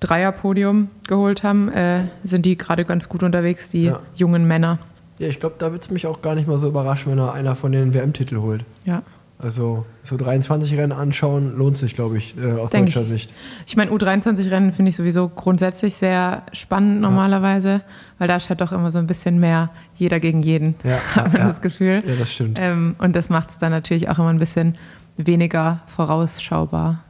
Dreierpodium 0.00 0.88
geholt 1.08 1.42
haben, 1.42 1.68
äh, 1.72 2.04
sind 2.22 2.44
die 2.46 2.56
gerade 2.56 2.84
ganz 2.84 3.08
gut 3.08 3.22
unterwegs, 3.22 3.70
die 3.70 3.86
Ja. 3.86 4.00
jungen 4.14 4.46
Männer. 4.46 4.78
Ja, 5.18 5.26
ich 5.26 5.40
glaube, 5.40 5.56
da 5.58 5.72
wird 5.72 5.82
es 5.82 5.90
mich 5.90 6.06
auch 6.06 6.22
gar 6.22 6.34
nicht 6.36 6.46
mal 6.46 6.58
so 6.58 6.68
überraschen, 6.68 7.10
wenn 7.10 7.18
er 7.18 7.32
einer 7.32 7.56
von 7.56 7.72
den 7.72 7.92
WM-Titel 7.94 8.36
holt. 8.36 8.64
Ja. 8.84 9.02
Also 9.40 9.86
so 10.02 10.16
23 10.16 10.76
Rennen 10.76 10.90
anschauen 10.90 11.56
lohnt 11.56 11.78
sich, 11.78 11.94
glaube 11.94 12.18
ich, 12.18 12.36
äh, 12.36 12.52
aus 12.54 12.70
Denk 12.70 12.86
deutscher 12.86 13.02
ich. 13.02 13.08
Sicht. 13.08 13.30
Ich 13.66 13.76
meine, 13.76 13.92
U23-Rennen 13.92 14.72
finde 14.72 14.88
ich 14.90 14.96
sowieso 14.96 15.28
grundsätzlich 15.28 15.94
sehr 15.94 16.42
spannend 16.52 17.00
normalerweise, 17.00 17.82
weil 18.18 18.26
da 18.26 18.34
ist 18.36 18.48
halt 18.48 18.60
doch 18.60 18.72
immer 18.72 18.90
so 18.90 18.98
ein 18.98 19.06
bisschen 19.06 19.38
mehr 19.38 19.70
jeder 19.94 20.18
gegen 20.18 20.42
jeden, 20.42 20.74
Ja, 20.82 20.98
hat 21.14 21.32
man 21.32 21.42
ja. 21.42 21.46
das 21.48 21.60
Gefühl. 21.60 22.02
Ja, 22.04 22.16
das 22.16 22.32
stimmt. 22.32 22.58
Ähm, 22.60 22.96
und 22.98 23.14
das 23.14 23.30
macht 23.30 23.50
es 23.50 23.58
dann 23.58 23.70
natürlich 23.70 24.08
auch 24.08 24.18
immer 24.18 24.30
ein 24.30 24.40
bisschen 24.40 24.76
weniger 25.16 25.82
vorausschaubar. 25.86 27.04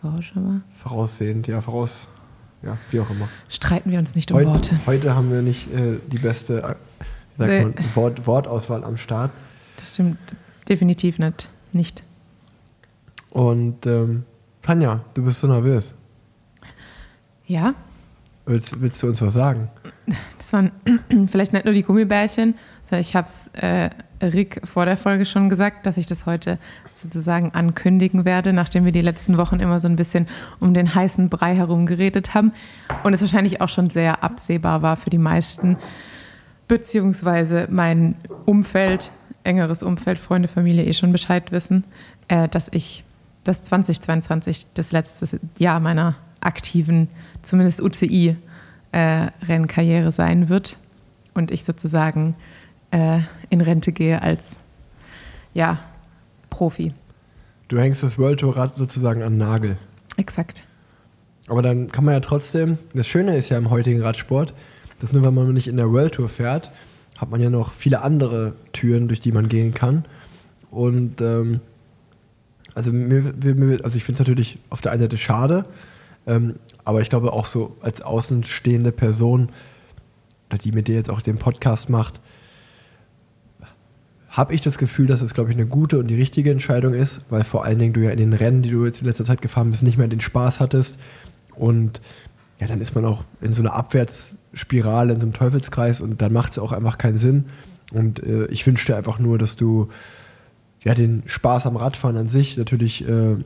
Vorausschaubar? 0.00 0.60
Voraussehend, 0.82 1.46
ja, 1.46 1.60
voraus, 1.60 2.08
ja, 2.64 2.76
wie 2.90 2.98
auch 2.98 3.10
immer. 3.10 3.28
Streiten 3.48 3.92
wir 3.92 4.00
uns 4.00 4.16
nicht 4.16 4.32
um 4.32 4.38
Heute, 4.38 4.48
Worte. 4.50 4.80
heute 4.86 5.14
haben 5.14 5.30
wir 5.30 5.42
nicht 5.42 5.72
äh, 5.76 5.98
die 6.10 6.18
beste, 6.18 6.62
äh, 6.62 6.74
wie 7.34 7.38
sagt 7.38 7.50
Nee. 7.50 7.62
man, 7.62 7.74
Wort, 7.94 8.26
Wortauswahl 8.26 8.82
am 8.82 8.96
Start. 8.96 9.30
Das 9.76 9.90
stimmt 9.90 10.18
definitiv 10.68 11.20
nicht. 11.20 11.48
Nicht. 11.74 12.02
Und 13.30 13.86
ähm, 13.86 14.24
Tanja, 14.62 15.00
du 15.14 15.24
bist 15.24 15.40
so 15.40 15.46
nervös. 15.46 15.94
Ja, 17.46 17.74
Willst, 18.48 18.80
willst 18.80 19.02
du 19.02 19.08
uns 19.08 19.20
was 19.20 19.34
sagen? 19.34 19.68
das 20.38 20.52
waren 20.54 20.70
vielleicht 21.30 21.52
nicht 21.52 21.66
nur 21.66 21.74
die 21.74 21.82
Gummibärchen, 21.82 22.54
sondern 22.84 23.02
ich 23.02 23.14
habe 23.14 23.28
es 23.28 23.48
äh, 23.48 23.90
Rick 24.22 24.62
vor 24.64 24.86
der 24.86 24.96
Folge 24.96 25.26
schon 25.26 25.50
gesagt, 25.50 25.84
dass 25.84 25.98
ich 25.98 26.06
das 26.06 26.24
heute 26.24 26.58
sozusagen 26.94 27.52
ankündigen 27.52 28.24
werde, 28.24 28.54
nachdem 28.54 28.86
wir 28.86 28.92
die 28.92 29.02
letzten 29.02 29.36
Wochen 29.36 29.60
immer 29.60 29.80
so 29.80 29.88
ein 29.88 29.96
bisschen 29.96 30.28
um 30.60 30.72
den 30.72 30.94
heißen 30.94 31.28
Brei 31.28 31.54
herum 31.54 31.84
geredet 31.84 32.32
haben 32.32 32.52
und 33.04 33.12
es 33.12 33.20
wahrscheinlich 33.20 33.60
auch 33.60 33.68
schon 33.68 33.90
sehr 33.90 34.24
absehbar 34.24 34.80
war 34.80 34.96
für 34.96 35.10
die 35.10 35.18
meisten, 35.18 35.76
beziehungsweise 36.68 37.68
mein 37.70 38.16
Umfeld, 38.46 39.12
engeres 39.48 39.82
Umfeld, 39.82 40.18
Freunde, 40.18 40.46
Familie 40.46 40.84
eh 40.84 40.92
schon 40.92 41.10
Bescheid 41.10 41.50
wissen, 41.50 41.84
äh, 42.28 42.46
dass 42.48 42.68
ich 42.70 43.02
das 43.44 43.62
2022 43.64 44.66
das 44.74 44.92
letzte 44.92 45.40
Jahr 45.58 45.80
meiner 45.80 46.14
aktiven, 46.40 47.08
zumindest 47.42 47.80
UCI-Rennkarriere 47.80 50.12
sein 50.12 50.48
wird 50.48 50.78
und 51.34 51.50
ich 51.50 51.64
sozusagen 51.64 52.36
äh, 52.90 53.20
in 53.48 53.60
Rente 53.60 53.92
gehe 53.92 54.22
als 54.22 54.56
ja, 55.54 55.78
Profi. 56.50 56.92
Du 57.68 57.78
hängst 57.78 58.02
das 58.02 58.18
World 58.18 58.40
Tour 58.40 58.56
Rad 58.56 58.76
sozusagen 58.76 59.22
an 59.22 59.32
den 59.32 59.38
Nagel. 59.38 59.76
Exakt. 60.16 60.64
Aber 61.48 61.62
dann 61.62 61.90
kann 61.90 62.04
man 62.04 62.14
ja 62.14 62.20
trotzdem, 62.20 62.78
das 62.92 63.06
Schöne 63.06 63.36
ist 63.36 63.48
ja 63.48 63.56
im 63.56 63.70
heutigen 63.70 64.02
Radsport, 64.02 64.52
dass 65.00 65.12
nur 65.12 65.22
wenn 65.22 65.34
man 65.34 65.52
nicht 65.52 65.68
in 65.68 65.76
der 65.76 65.90
World 65.90 66.14
Tour 66.14 66.28
fährt, 66.28 66.70
hat 67.18 67.30
man 67.30 67.40
ja 67.40 67.50
noch 67.50 67.72
viele 67.72 68.02
andere 68.02 68.54
Türen, 68.72 69.08
durch 69.08 69.20
die 69.20 69.32
man 69.32 69.48
gehen 69.48 69.74
kann. 69.74 70.04
Und 70.70 71.20
ähm, 71.20 71.60
also, 72.74 72.92
mir, 72.92 73.34
mir, 73.42 73.84
also 73.84 73.96
ich 73.96 74.04
finde 74.04 74.22
es 74.22 74.26
natürlich 74.26 74.58
auf 74.70 74.80
der 74.80 74.92
einen 74.92 75.02
Seite 75.02 75.18
schade, 75.18 75.64
ähm, 76.26 76.56
aber 76.84 77.00
ich 77.00 77.08
glaube 77.10 77.32
auch 77.32 77.46
so 77.46 77.76
als 77.80 78.02
außenstehende 78.02 78.92
Person, 78.92 79.50
die 80.62 80.72
mit 80.72 80.88
dir 80.88 80.94
jetzt 80.94 81.10
auch 81.10 81.20
den 81.20 81.38
Podcast 81.38 81.90
macht, 81.90 82.20
habe 84.28 84.54
ich 84.54 84.60
das 84.60 84.78
Gefühl, 84.78 85.06
dass 85.06 85.22
es, 85.22 85.34
glaube 85.34 85.50
ich, 85.50 85.56
eine 85.56 85.66
gute 85.66 85.98
und 85.98 86.06
die 86.06 86.14
richtige 86.14 86.52
Entscheidung 86.52 86.94
ist, 86.94 87.22
weil 87.30 87.42
vor 87.44 87.64
allen 87.64 87.78
Dingen 87.78 87.94
du 87.94 88.00
ja 88.00 88.10
in 88.10 88.18
den 88.18 88.32
Rennen, 88.32 88.62
die 88.62 88.70
du 88.70 88.84
jetzt 88.84 89.00
in 89.00 89.08
letzter 89.08 89.24
Zeit 89.24 89.42
gefahren 89.42 89.70
bist, 89.70 89.82
nicht 89.82 89.98
mehr 89.98 90.06
den 90.06 90.20
Spaß 90.20 90.60
hattest. 90.60 91.00
Und 91.56 92.00
ja, 92.60 92.66
dann 92.66 92.80
ist 92.80 92.94
man 92.94 93.04
auch 93.04 93.24
in 93.40 93.52
so 93.52 93.62
einer 93.62 93.74
Abwärtsspirale, 94.52 95.14
in 95.14 95.20
so 95.20 95.26
einem 95.26 95.32
Teufelskreis 95.32 96.00
und 96.00 96.20
dann 96.20 96.32
macht 96.32 96.52
es 96.52 96.58
auch 96.58 96.72
einfach 96.72 96.98
keinen 96.98 97.18
Sinn. 97.18 97.46
Und 97.92 98.22
äh, 98.22 98.46
ich 98.46 98.66
wünsche 98.66 98.86
dir 98.86 98.96
einfach 98.96 99.18
nur, 99.18 99.38
dass 99.38 99.56
du 99.56 99.88
ja 100.84 100.94
den 100.94 101.22
Spaß 101.26 101.66
am 101.66 101.76
Radfahren 101.76 102.16
an 102.16 102.28
sich 102.28 102.56
natürlich, 102.56 103.06
äh, 103.08 103.36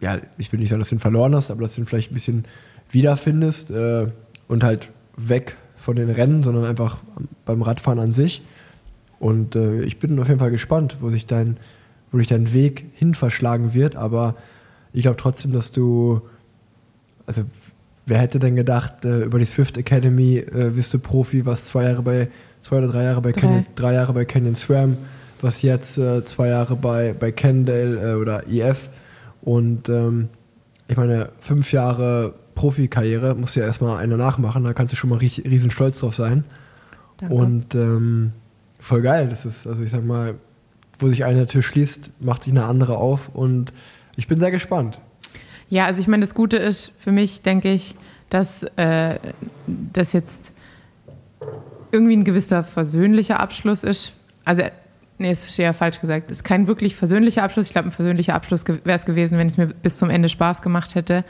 ja, 0.00 0.18
ich 0.38 0.52
will 0.52 0.60
nicht 0.60 0.68
sagen, 0.68 0.80
dass 0.80 0.90
du 0.90 0.96
ihn 0.96 1.00
verloren 1.00 1.34
hast, 1.34 1.50
aber 1.50 1.62
dass 1.62 1.74
du 1.74 1.82
ihn 1.82 1.86
vielleicht 1.86 2.10
ein 2.10 2.14
bisschen 2.14 2.44
wiederfindest 2.90 3.70
äh, 3.70 4.08
und 4.48 4.62
halt 4.62 4.90
weg 5.16 5.56
von 5.76 5.96
den 5.96 6.10
Rennen, 6.10 6.42
sondern 6.42 6.64
einfach 6.64 6.98
beim 7.44 7.62
Radfahren 7.62 7.98
an 7.98 8.12
sich. 8.12 8.42
Und 9.18 9.56
äh, 9.56 9.82
ich 9.82 9.98
bin 9.98 10.18
auf 10.18 10.28
jeden 10.28 10.40
Fall 10.40 10.50
gespannt, 10.50 10.98
wo 11.00 11.10
sich 11.10 11.26
dein, 11.26 11.56
wo 12.12 12.18
dich 12.18 12.28
dein 12.28 12.52
Weg 12.52 12.86
hin 12.94 13.14
verschlagen 13.14 13.72
wird. 13.74 13.96
Aber 13.96 14.36
ich 14.92 15.02
glaube 15.02 15.16
trotzdem, 15.16 15.52
dass 15.52 15.72
du, 15.72 16.20
also 17.26 17.44
wer 18.06 18.18
hätte 18.18 18.38
denn 18.38 18.56
gedacht, 18.56 19.04
äh, 19.04 19.22
über 19.24 19.38
die 19.38 19.44
Swift 19.44 19.76
Academy 19.78 20.38
äh, 20.38 20.76
wirst 20.76 20.92
du 20.94 20.98
Profi, 20.98 21.46
was 21.46 21.64
zwei 21.64 21.84
Jahre 21.84 22.02
bei, 22.02 22.28
zwei 22.60 22.78
oder 22.78 22.88
drei 22.88 23.04
Jahre 23.04 23.20
bei 23.20 23.32
Drei. 23.32 23.40
Canyon, 23.40 23.66
drei 23.74 23.94
Jahre 23.94 24.12
bei 24.12 24.24
Canyon 24.24 24.54
Swam, 24.54 24.96
was 25.40 25.62
jetzt 25.62 25.98
äh, 25.98 26.24
zwei 26.24 26.48
Jahre 26.48 26.76
bei, 26.76 27.14
bei 27.18 27.32
Cannondale 27.32 28.12
äh, 28.12 28.14
oder 28.14 28.46
EF. 28.48 28.88
Und 29.42 29.88
ähm, 29.88 30.28
ich 30.88 30.96
meine, 30.96 31.30
fünf 31.40 31.72
Jahre 31.72 32.34
Profikarriere 32.54 33.34
musst 33.34 33.56
du 33.56 33.60
ja 33.60 33.66
erstmal 33.66 33.98
eine 33.98 34.16
nachmachen, 34.16 34.64
da 34.64 34.72
kannst 34.72 34.92
du 34.92 34.96
schon 34.96 35.10
mal 35.10 35.18
ries- 35.18 35.44
riesen 35.44 35.70
stolz 35.70 35.98
drauf 35.98 36.14
sein. 36.14 36.44
Danke. 37.18 37.34
Und 37.34 37.74
ähm, 37.74 38.32
voll 38.78 39.02
geil. 39.02 39.28
Das 39.28 39.44
ist, 39.46 39.66
also 39.66 39.82
ich 39.82 39.90
sag 39.90 40.04
mal, 40.04 40.34
wo 40.98 41.08
sich 41.08 41.24
eine 41.24 41.46
Tür 41.46 41.62
schließt, 41.62 42.12
macht 42.20 42.44
sich 42.44 42.52
eine 42.52 42.64
andere 42.64 42.96
auf 42.96 43.28
und 43.34 43.72
ich 44.16 44.28
bin 44.28 44.38
sehr 44.38 44.50
gespannt. 44.52 45.00
Ja, 45.68 45.86
also 45.86 46.00
ich 46.00 46.08
meine, 46.08 46.20
das 46.22 46.34
Gute 46.34 46.56
ist 46.56 46.92
für 46.98 47.12
mich, 47.12 47.42
denke 47.42 47.72
ich, 47.72 47.94
dass 48.30 48.62
äh, 48.76 49.18
das 49.66 50.12
jetzt 50.12 50.52
irgendwie 51.90 52.16
ein 52.16 52.24
gewisser 52.24 52.64
versöhnlicher 52.64 53.40
Abschluss 53.40 53.84
ist. 53.84 54.12
Also, 54.44 54.62
nee, 55.18 55.30
es 55.30 55.44
ist 55.44 55.56
ja 55.56 55.72
falsch 55.72 56.00
gesagt. 56.00 56.30
Es 56.30 56.38
ist 56.38 56.44
kein 56.44 56.66
wirklich 56.66 56.96
versöhnlicher 56.96 57.42
Abschluss. 57.42 57.66
Ich 57.66 57.72
glaube, 57.72 57.88
ein 57.88 57.92
versöhnlicher 57.92 58.34
Abschluss 58.34 58.66
wäre 58.66 58.80
es 58.96 59.04
gewesen, 59.04 59.38
wenn 59.38 59.46
es 59.46 59.56
mir 59.56 59.68
bis 59.68 59.98
zum 59.98 60.10
Ende 60.10 60.28
Spaß 60.28 60.62
gemacht 60.62 60.94
hätte 60.94 61.24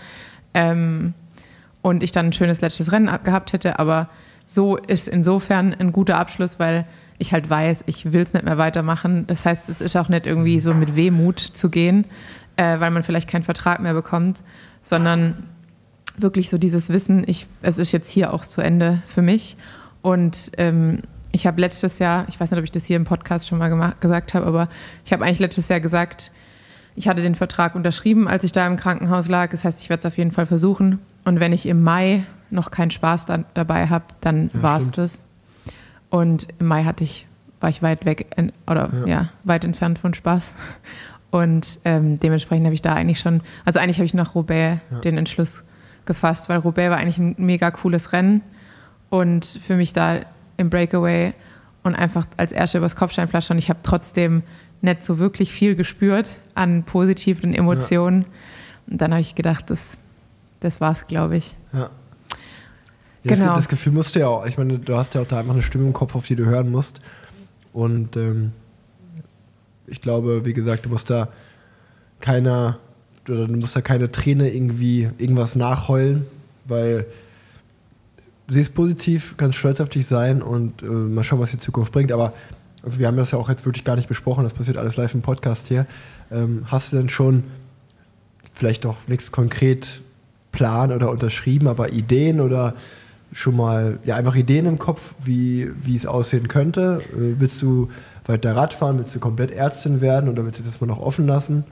ähm, 0.54 1.14
und 1.82 2.02
ich 2.02 2.12
dann 2.12 2.26
ein 2.26 2.32
schönes 2.32 2.60
letztes 2.60 2.92
Rennen 2.92 3.08
ab- 3.08 3.24
gehabt 3.24 3.52
hätte. 3.52 3.78
Aber 3.78 4.08
so 4.44 4.76
ist 4.76 5.08
insofern 5.08 5.74
ein 5.74 5.92
guter 5.92 6.18
Abschluss, 6.18 6.58
weil 6.58 6.86
ich 7.18 7.32
halt 7.32 7.48
weiß, 7.48 7.84
ich 7.86 8.12
will 8.12 8.22
es 8.22 8.32
nicht 8.32 8.44
mehr 8.44 8.58
weitermachen. 8.58 9.26
Das 9.26 9.44
heißt, 9.44 9.68
es 9.68 9.80
ist 9.80 9.96
auch 9.96 10.08
nicht 10.08 10.26
irgendwie 10.26 10.60
so 10.60 10.74
mit 10.74 10.96
Wehmut 10.96 11.38
zu 11.38 11.70
gehen, 11.70 12.06
äh, 12.56 12.80
weil 12.80 12.90
man 12.90 13.02
vielleicht 13.02 13.28
keinen 13.28 13.42
Vertrag 13.42 13.80
mehr 13.80 13.94
bekommt, 13.94 14.42
sondern 14.82 15.44
wirklich 16.16 16.50
so 16.50 16.58
dieses 16.58 16.88
Wissen, 16.90 17.24
ich, 17.26 17.46
es 17.62 17.78
ist 17.78 17.92
jetzt 17.92 18.10
hier 18.10 18.32
auch 18.32 18.44
zu 18.44 18.60
Ende 18.60 19.02
für 19.06 19.22
mich. 19.22 19.56
Und 20.02 20.52
ähm, 20.58 21.00
ich 21.32 21.46
habe 21.46 21.60
letztes 21.60 21.98
Jahr, 21.98 22.26
ich 22.28 22.38
weiß 22.38 22.50
nicht, 22.50 22.58
ob 22.58 22.64
ich 22.64 22.70
das 22.72 22.84
hier 22.84 22.96
im 22.96 23.04
Podcast 23.04 23.48
schon 23.48 23.58
mal 23.58 23.68
gemacht, 23.68 24.00
gesagt 24.00 24.34
habe, 24.34 24.46
aber 24.46 24.68
ich 25.04 25.12
habe 25.12 25.24
eigentlich 25.24 25.40
letztes 25.40 25.68
Jahr 25.68 25.80
gesagt, 25.80 26.30
ich 26.94 27.08
hatte 27.08 27.22
den 27.22 27.34
Vertrag 27.34 27.74
unterschrieben, 27.74 28.28
als 28.28 28.44
ich 28.44 28.52
da 28.52 28.64
im 28.66 28.76
Krankenhaus 28.76 29.26
lag. 29.28 29.50
Das 29.50 29.64
heißt, 29.64 29.80
ich 29.80 29.90
werde 29.90 30.00
es 30.00 30.06
auf 30.06 30.16
jeden 30.16 30.30
Fall 30.30 30.46
versuchen. 30.46 31.00
Und 31.24 31.40
wenn 31.40 31.52
ich 31.52 31.66
im 31.66 31.82
Mai 31.82 32.24
noch 32.50 32.70
keinen 32.70 32.92
Spaß 32.92 33.26
da, 33.26 33.38
dabei 33.54 33.88
habe, 33.88 34.04
dann 34.20 34.50
Ja, 34.54 34.62
war 34.62 34.78
es 34.78 34.92
das. 34.92 35.22
Und 36.10 36.46
im 36.60 36.66
Mai 36.66 36.84
hatte 36.84 37.02
ich, 37.02 37.26
war 37.58 37.68
ich 37.70 37.82
weit 37.82 38.04
weg 38.04 38.26
oder 38.68 38.90
Ja. 39.00 39.06
ja. 39.06 39.28
weit 39.42 39.64
entfernt 39.64 39.98
von 39.98 40.14
Spaß. 40.14 40.52
Und 41.34 41.80
ähm, 41.84 42.20
dementsprechend 42.20 42.64
habe 42.66 42.74
ich 42.76 42.82
da 42.82 42.94
eigentlich 42.94 43.18
schon, 43.18 43.40
also 43.64 43.80
eigentlich 43.80 43.96
habe 43.96 44.04
ich 44.06 44.14
nach 44.14 44.36
Roubaix 44.36 44.80
Ja. 44.92 45.00
den 45.00 45.18
Entschluss 45.18 45.64
gefasst, 46.04 46.48
weil 46.48 46.58
Roubaix 46.58 46.90
war 46.90 46.98
eigentlich 46.98 47.18
ein 47.18 47.34
mega 47.38 47.72
cooles 47.72 48.12
Rennen 48.12 48.40
und 49.10 49.44
für 49.44 49.74
mich 49.74 49.92
da 49.92 50.20
im 50.58 50.70
Breakaway 50.70 51.32
und 51.82 51.96
einfach 51.96 52.26
als 52.36 52.52
Erste 52.52 52.78
übers 52.78 52.94
Kopfsteinpflaster 52.94 53.52
und 53.52 53.58
ich 53.58 53.68
habe 53.68 53.80
trotzdem 53.82 54.44
nicht 54.80 55.04
so 55.04 55.18
wirklich 55.18 55.50
viel 55.52 55.74
gespürt 55.74 56.38
an 56.54 56.84
positiven 56.84 57.52
Emotionen. 57.52 58.26
Und 58.88 59.00
dann 59.00 59.10
habe 59.10 59.20
ich 59.20 59.34
gedacht, 59.34 59.70
das, 59.70 59.98
das 60.60 60.80
war's, 60.80 61.08
glaube 61.08 61.36
ich. 61.38 61.56
Ja. 61.72 61.80
Ja, 61.80 61.88
das, 63.24 63.38
Genau. 63.40 63.54
das 63.56 63.66
Gefühl 63.68 63.92
musst 63.92 64.14
du 64.14 64.20
ja 64.20 64.28
auch. 64.28 64.46
Ich 64.46 64.56
meine, 64.56 64.78
du 64.78 64.94
hast 64.96 65.14
ja 65.14 65.22
auch 65.22 65.26
da 65.26 65.40
einfach 65.40 65.54
eine 65.54 65.62
Stimme 65.62 65.84
im 65.86 65.94
Kopf, 65.94 66.14
auf 66.14 66.26
die 66.28 66.36
du 66.36 66.44
hören 66.44 66.70
musst. 66.70 67.00
Und 67.72 68.16
ähm, 68.16 68.52
ich 69.86 70.00
glaube, 70.00 70.44
wie 70.44 70.52
gesagt, 70.52 70.86
du 70.86 70.88
musst 70.88 71.10
da 71.10 71.28
keiner, 72.20 72.78
oder 73.28 73.46
du 73.46 73.56
musst 73.56 73.76
da 73.76 73.80
keine 73.80 74.10
Träne 74.10 74.52
irgendwie 74.52 75.10
irgendwas 75.18 75.56
nachheulen, 75.56 76.26
weil 76.64 77.06
sie 78.48 78.60
ist 78.60 78.74
positiv, 78.74 79.36
ganz 79.36 79.56
stolz 79.56 79.80
auf 79.80 79.88
dich 79.88 80.06
sein 80.06 80.42
und 80.42 80.82
äh, 80.82 80.86
mal 80.86 81.24
schauen, 81.24 81.40
was 81.40 81.50
die 81.50 81.58
Zukunft 81.58 81.92
bringt. 81.92 82.12
Aber 82.12 82.32
also 82.82 82.98
wir 82.98 83.06
haben 83.06 83.16
das 83.16 83.30
ja 83.30 83.38
auch 83.38 83.48
jetzt 83.48 83.64
wirklich 83.64 83.84
gar 83.84 83.96
nicht 83.96 84.08
besprochen, 84.08 84.44
das 84.44 84.52
passiert 84.52 84.76
alles 84.76 84.96
live 84.96 85.14
im 85.14 85.22
Podcast 85.22 85.68
hier. 85.68 85.86
Ähm, 86.30 86.64
hast 86.66 86.92
du 86.92 86.98
denn 86.98 87.08
schon 87.08 87.44
vielleicht 88.52 88.84
doch 88.84 88.96
nichts 89.08 89.32
konkret 89.32 90.00
plan 90.52 90.92
oder 90.92 91.10
unterschrieben, 91.10 91.66
aber 91.66 91.92
Ideen 91.92 92.40
oder 92.40 92.74
schon 93.32 93.56
mal, 93.56 93.98
ja, 94.04 94.16
einfach 94.16 94.36
Ideen 94.36 94.66
im 94.66 94.78
Kopf, 94.78 95.14
wie, 95.22 95.70
wie 95.82 95.96
es 95.96 96.06
aussehen 96.06 96.46
könnte? 96.48 97.02
Äh, 97.12 97.40
willst 97.40 97.60
du 97.62 97.90
weiter 98.26 98.56
Radfahren? 98.56 98.98
Willst 98.98 99.14
du 99.14 99.20
komplett 99.20 99.50
Ärztin 99.50 100.00
werden 100.00 100.28
oder 100.28 100.44
willst 100.44 100.60
du 100.60 100.64
das 100.64 100.80
mal 100.80 100.86
noch 100.86 101.00
offen 101.00 101.26
lassen? 101.26 101.64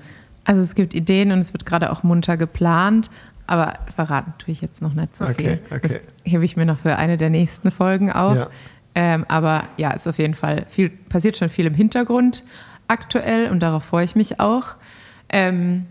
Also 0.45 0.61
es 0.61 0.75
gibt 0.75 0.95
Ideen 0.95 1.33
und 1.33 1.39
es 1.39 1.53
wird 1.53 1.67
gerade 1.67 1.93
auch 1.93 2.03
munter 2.03 2.37
geplant, 2.37 3.11
aber 3.47 3.75
verraten 3.95 4.35
tue 4.39 4.53
ich 4.53 4.61
jetzt 4.61 4.83
noch 4.83 4.93
nicht 4.95 5.17
so 5.17 5.25
Okay, 5.25 5.61
viel. 5.69 5.77
okay. 5.77 5.81
Das 5.83 6.33
hebe 6.33 6.45
ich 6.45 6.57
mir 6.57 6.67
noch 6.67 6.79
für 6.79 6.97
eine 6.97 7.17
der 7.17 7.31
nächsten 7.31 7.71
Folgen 7.71 8.11
auf. 8.11 8.37
Ja. 8.37 8.47
Ähm, 8.95 9.25
aber 9.29 9.65
ja, 9.77 9.93
ist 9.93 10.07
auf 10.07 10.19
jeden 10.19 10.35
Fall 10.35 10.67
viel, 10.69 10.91
passiert 10.91 11.37
schon 11.37 11.49
viel 11.49 11.67
im 11.67 11.75
Hintergrund 11.75 12.45
aktuell 12.89 13.49
und 13.51 13.61
darauf 13.61 13.85
freue 13.85 14.05
ich 14.05 14.17
mich 14.17 14.39
auch. 14.41 14.77
Ähm, 15.31 15.87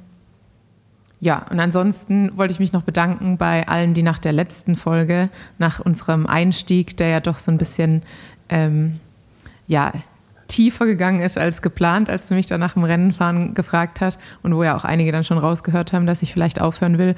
ja, 1.19 1.45
und 1.49 1.59
ansonsten 1.59 2.35
wollte 2.37 2.53
ich 2.53 2.59
mich 2.59 2.73
noch 2.73 2.83
bedanken 2.83 3.37
bei 3.37 3.67
allen, 3.67 3.93
die 3.93 4.03
nach 4.03 4.19
der 4.19 4.33
letzten 4.33 4.75
Folge, 4.75 5.29
nach 5.57 5.79
unserem 5.79 6.25
Einstieg, 6.27 6.97
der 6.97 7.07
ja 7.09 7.19
doch 7.19 7.39
so 7.39 7.51
ein 7.51 7.57
bisschen 7.57 8.03
ähm, 8.49 8.99
ja, 9.67 9.93
tiefer 10.51 10.85
gegangen 10.85 11.21
ist 11.21 11.37
als 11.37 11.61
geplant, 11.61 12.09
als 12.09 12.27
du 12.27 12.35
mich 12.35 12.45
da 12.45 12.57
nach 12.57 12.73
dem 12.73 12.83
Rennenfahren 12.83 13.53
gefragt 13.53 14.01
hast 14.01 14.19
und 14.43 14.53
wo 14.53 14.63
ja 14.63 14.75
auch 14.75 14.83
einige 14.83 15.13
dann 15.13 15.23
schon 15.23 15.37
rausgehört 15.37 15.93
haben, 15.93 16.05
dass 16.05 16.21
ich 16.21 16.33
vielleicht 16.33 16.59
aufhören 16.59 16.97
will, 16.97 17.15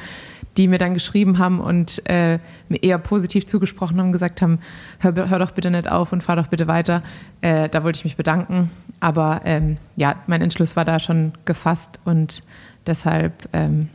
die 0.56 0.68
mir 0.68 0.78
dann 0.78 0.94
geschrieben 0.94 1.40
haben 1.40 1.60
und 1.60 2.08
äh, 2.08 2.38
mir 2.70 2.84
eher 2.84 3.00
positiv 3.00 3.48
zugesprochen 3.48 4.00
haben, 4.00 4.12
gesagt 4.12 4.44
haben, 4.44 4.60
hör, 5.00 5.16
hör 5.30 5.40
doch 5.40 5.50
bitte 5.50 5.72
nicht 5.72 5.90
auf 5.90 6.14
und 6.14 6.24
fahr 6.24 6.36
doch 6.36 6.46
bitte 6.46 6.68
weiter. 6.68 7.02
Äh, 7.42 7.70
da 7.70 7.84
wollte 7.84 7.98
ich 7.98 8.04
mich 8.04 8.18
bedanken. 8.18 8.70
Aber 9.00 9.42
ähm, 9.46 9.78
ja, 9.96 10.18
mein 10.28 10.44
Entschluss 10.44 10.76
war 10.76 10.86
da 10.86 11.00
schon 11.00 11.32
gefasst 11.46 12.00
und 12.06 12.44
deshalb, 12.86 13.50
ähm, 13.52 13.90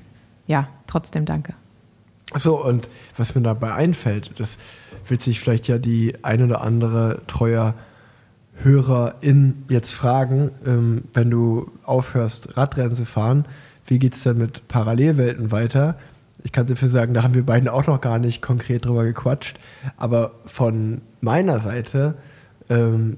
ja, 0.48 0.66
trotzdem 0.88 1.26
danke. 1.26 1.54
So, 2.34 2.60
und 2.60 2.90
was 3.16 3.36
mir 3.36 3.42
dabei 3.42 3.72
einfällt, 3.74 4.32
das 4.40 4.58
wird 5.06 5.22
sich 5.22 5.38
vielleicht 5.38 5.68
ja 5.68 5.78
die 5.78 6.16
ein 6.24 6.42
oder 6.42 6.60
andere 6.62 7.22
treuer 7.28 7.74
Hörerin 8.62 9.64
jetzt 9.68 9.92
fragen, 9.92 10.50
ähm, 10.66 11.04
wenn 11.12 11.30
du 11.30 11.70
aufhörst, 11.84 12.56
Radrennen 12.56 12.94
zu 12.94 13.04
fahren, 13.04 13.44
wie 13.86 13.98
geht 13.98 14.14
es 14.14 14.22
denn 14.22 14.38
mit 14.38 14.68
Parallelwelten 14.68 15.50
weiter? 15.50 15.96
Ich 16.44 16.52
kann 16.52 16.66
dafür 16.66 16.88
sagen, 16.88 17.14
da 17.14 17.22
haben 17.22 17.34
wir 17.34 17.44
beiden 17.44 17.68
auch 17.68 17.86
noch 17.86 18.00
gar 18.00 18.18
nicht 18.18 18.42
konkret 18.42 18.84
drüber 18.84 19.04
gequatscht. 19.04 19.58
Aber 19.96 20.32
von 20.46 21.00
meiner 21.20 21.60
Seite 21.60 22.14
ähm, 22.68 23.16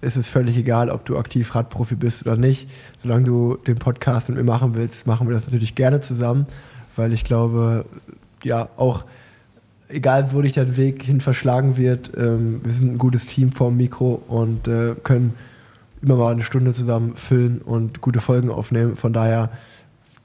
ist 0.00 0.16
es 0.16 0.28
völlig 0.28 0.56
egal, 0.56 0.90
ob 0.90 1.04
du 1.04 1.18
aktiv 1.18 1.54
Radprofi 1.54 1.94
bist 1.94 2.26
oder 2.26 2.36
nicht. 2.36 2.68
Solange 2.96 3.24
du 3.24 3.56
den 3.66 3.78
Podcast 3.78 4.28
mit 4.28 4.38
mir 4.38 4.44
machen 4.44 4.74
willst, 4.74 5.06
machen 5.06 5.28
wir 5.28 5.34
das 5.34 5.46
natürlich 5.46 5.74
gerne 5.74 6.00
zusammen, 6.00 6.46
weil 6.96 7.12
ich 7.12 7.24
glaube, 7.24 7.84
ja, 8.44 8.68
auch 8.76 9.04
egal, 9.88 10.32
wo 10.32 10.42
dich 10.42 10.52
dein 10.52 10.76
Weg 10.76 11.02
hin 11.02 11.20
verschlagen 11.20 11.76
wird, 11.76 12.12
ähm, 12.16 12.64
wir 12.64 12.72
sind 12.72 12.92
ein 12.92 12.98
gutes 12.98 13.26
Team 13.26 13.52
vorm 13.52 13.76
Mikro 13.76 14.22
und 14.28 14.68
äh, 14.68 14.94
können 15.02 15.34
immer 16.02 16.16
mal 16.16 16.32
eine 16.32 16.42
Stunde 16.42 16.72
zusammen 16.72 17.16
füllen 17.16 17.60
und 17.60 18.00
gute 18.00 18.20
Folgen 18.20 18.50
aufnehmen. 18.50 18.96
Von 18.96 19.12
daher, 19.12 19.50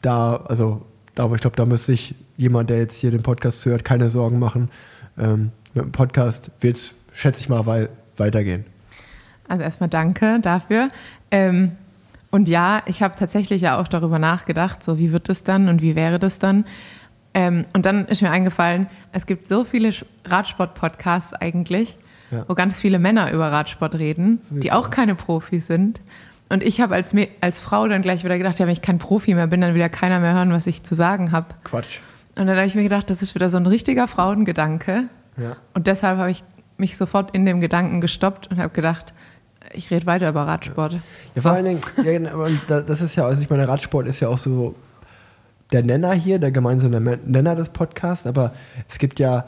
da, 0.02 0.36
also, 0.36 0.86
da, 1.16 1.24
aber 1.24 1.36
ich 1.36 1.42
glaube, 1.42 1.56
da 1.56 1.66
müsste 1.66 1.94
sich 1.94 2.16
jemand, 2.38 2.70
der 2.70 2.78
jetzt 2.78 2.98
hier 2.98 3.12
den 3.12 3.24
Podcast 3.24 3.66
hört, 3.66 3.84
keine 3.84 4.10
Sorgen 4.10 4.40
machen. 4.40 4.70
Ähm, 5.18 5.52
mit 5.74 5.86
dem 5.86 5.92
Podcast 5.92 6.52
wird 6.60 6.78
es, 6.78 6.96
schätze 7.14 7.42
ich 7.42 7.50
mal, 7.50 7.66
wei 7.66 7.90
weitergehen. 8.18 8.66
Also 9.48 9.64
erstmal 9.64 9.90
danke 9.90 10.40
dafür. 10.40 10.90
Ähm, 11.32 11.72
und 12.30 12.50
ja, 12.50 12.84
ich 12.86 13.02
habe 13.02 13.16
tatsächlich 13.16 13.62
ja 13.62 13.80
auch 13.80 13.88
darüber 13.88 14.20
nachgedacht, 14.20 14.84
so 14.84 14.98
wie 14.98 15.12
wird 15.12 15.30
es 15.30 15.44
dann 15.44 15.68
und 15.68 15.82
wie 15.82 15.96
wäre 15.96 16.20
das 16.20 16.40
dann. 16.40 16.66
Ähm, 17.34 17.66
und 17.74 17.86
dann 17.86 18.06
ist 18.08 18.22
mir 18.22 18.30
eingefallen, 18.32 18.88
es 19.12 19.26
gibt 19.26 19.48
so 19.50 19.64
viele 19.64 19.92
Radsport-Podcasts 20.26 21.34
eigentlich, 21.34 21.98
Ja. 22.32 22.46
wo 22.48 22.54
ganz 22.56 22.80
viele 22.80 23.00
Männer 23.00 23.32
über 23.32 23.52
Radsport 23.52 23.96
reden, 23.96 24.40
die 24.50 24.72
auch 24.72 24.88
aus. 24.88 24.92
keine 24.92 25.16
Profis 25.16 25.68
sind. 25.68 26.02
Und 26.50 26.62
ich 26.64 26.82
habe 26.82 26.94
als, 26.96 27.16
als 27.42 27.60
Frau 27.60 27.88
dann 27.88 28.02
gleich 28.02 28.24
wieder 28.24 28.38
gedacht, 28.38 28.60
ja, 28.60 28.66
wenn 28.68 28.74
ich 28.74 28.82
kein 28.82 29.00
Profi 29.00 29.34
mehr 29.34 29.48
bin, 29.48 29.62
dann 29.62 29.74
will 29.74 29.82
ja 29.82 29.90
keiner 29.90 30.20
mehr 30.20 30.34
hören, 30.34 30.52
was 30.52 30.68
ich 30.68 30.84
zu 30.84 30.94
sagen 30.94 31.32
habe. 31.32 31.48
Quatsch. 31.64 32.00
Und 32.38 32.48
dann 32.48 32.56
habe 32.56 32.66
ich 32.68 32.76
mir 32.76 32.84
gedacht, 32.84 33.10
das 33.10 33.22
ist 33.22 33.34
wieder 33.36 33.50
so 33.50 33.58
ein 33.58 33.66
richtiger 33.66 34.08
Frauengedanke. 34.08 35.06
Ja. 35.38 35.56
Und 35.74 35.88
deshalb 35.88 36.18
habe 36.18 36.30
ich 36.32 36.44
mich 36.78 36.98
sofort 36.98 37.34
in 37.36 37.46
dem 37.46 37.62
Gedanken 37.62 38.02
gestoppt 38.02 38.48
und 38.52 38.58
habe 38.58 38.74
gedacht, 38.74 39.14
ich 39.74 39.90
rede 39.92 40.06
weiter 40.06 40.30
über 40.30 40.46
Radsport. 40.46 40.94
Ja, 40.94 41.00
So. 41.36 41.42
vor 41.42 41.52
allen 41.54 41.66
Dingen, 41.66 41.82
ja, 41.98 42.04
genau, 42.04 42.48
das 42.68 43.02
ist 43.02 43.16
ja, 43.16 43.26
also 43.26 43.42
ich 43.42 43.50
meine, 43.50 43.68
Radsport 43.68 44.06
ist 44.08 44.20
ja 44.20 44.28
auch 44.28 44.38
so 44.38 44.76
der 45.72 45.84
Nenner 45.84 46.14
hier, 46.14 46.40
der 46.40 46.52
gemeinsame 46.52 47.00
Nenner 47.26 47.56
des 47.56 47.70
Podcasts, 47.70 48.28
aber 48.28 48.54
es 48.88 49.00
gibt 49.00 49.20
ja 49.20 49.46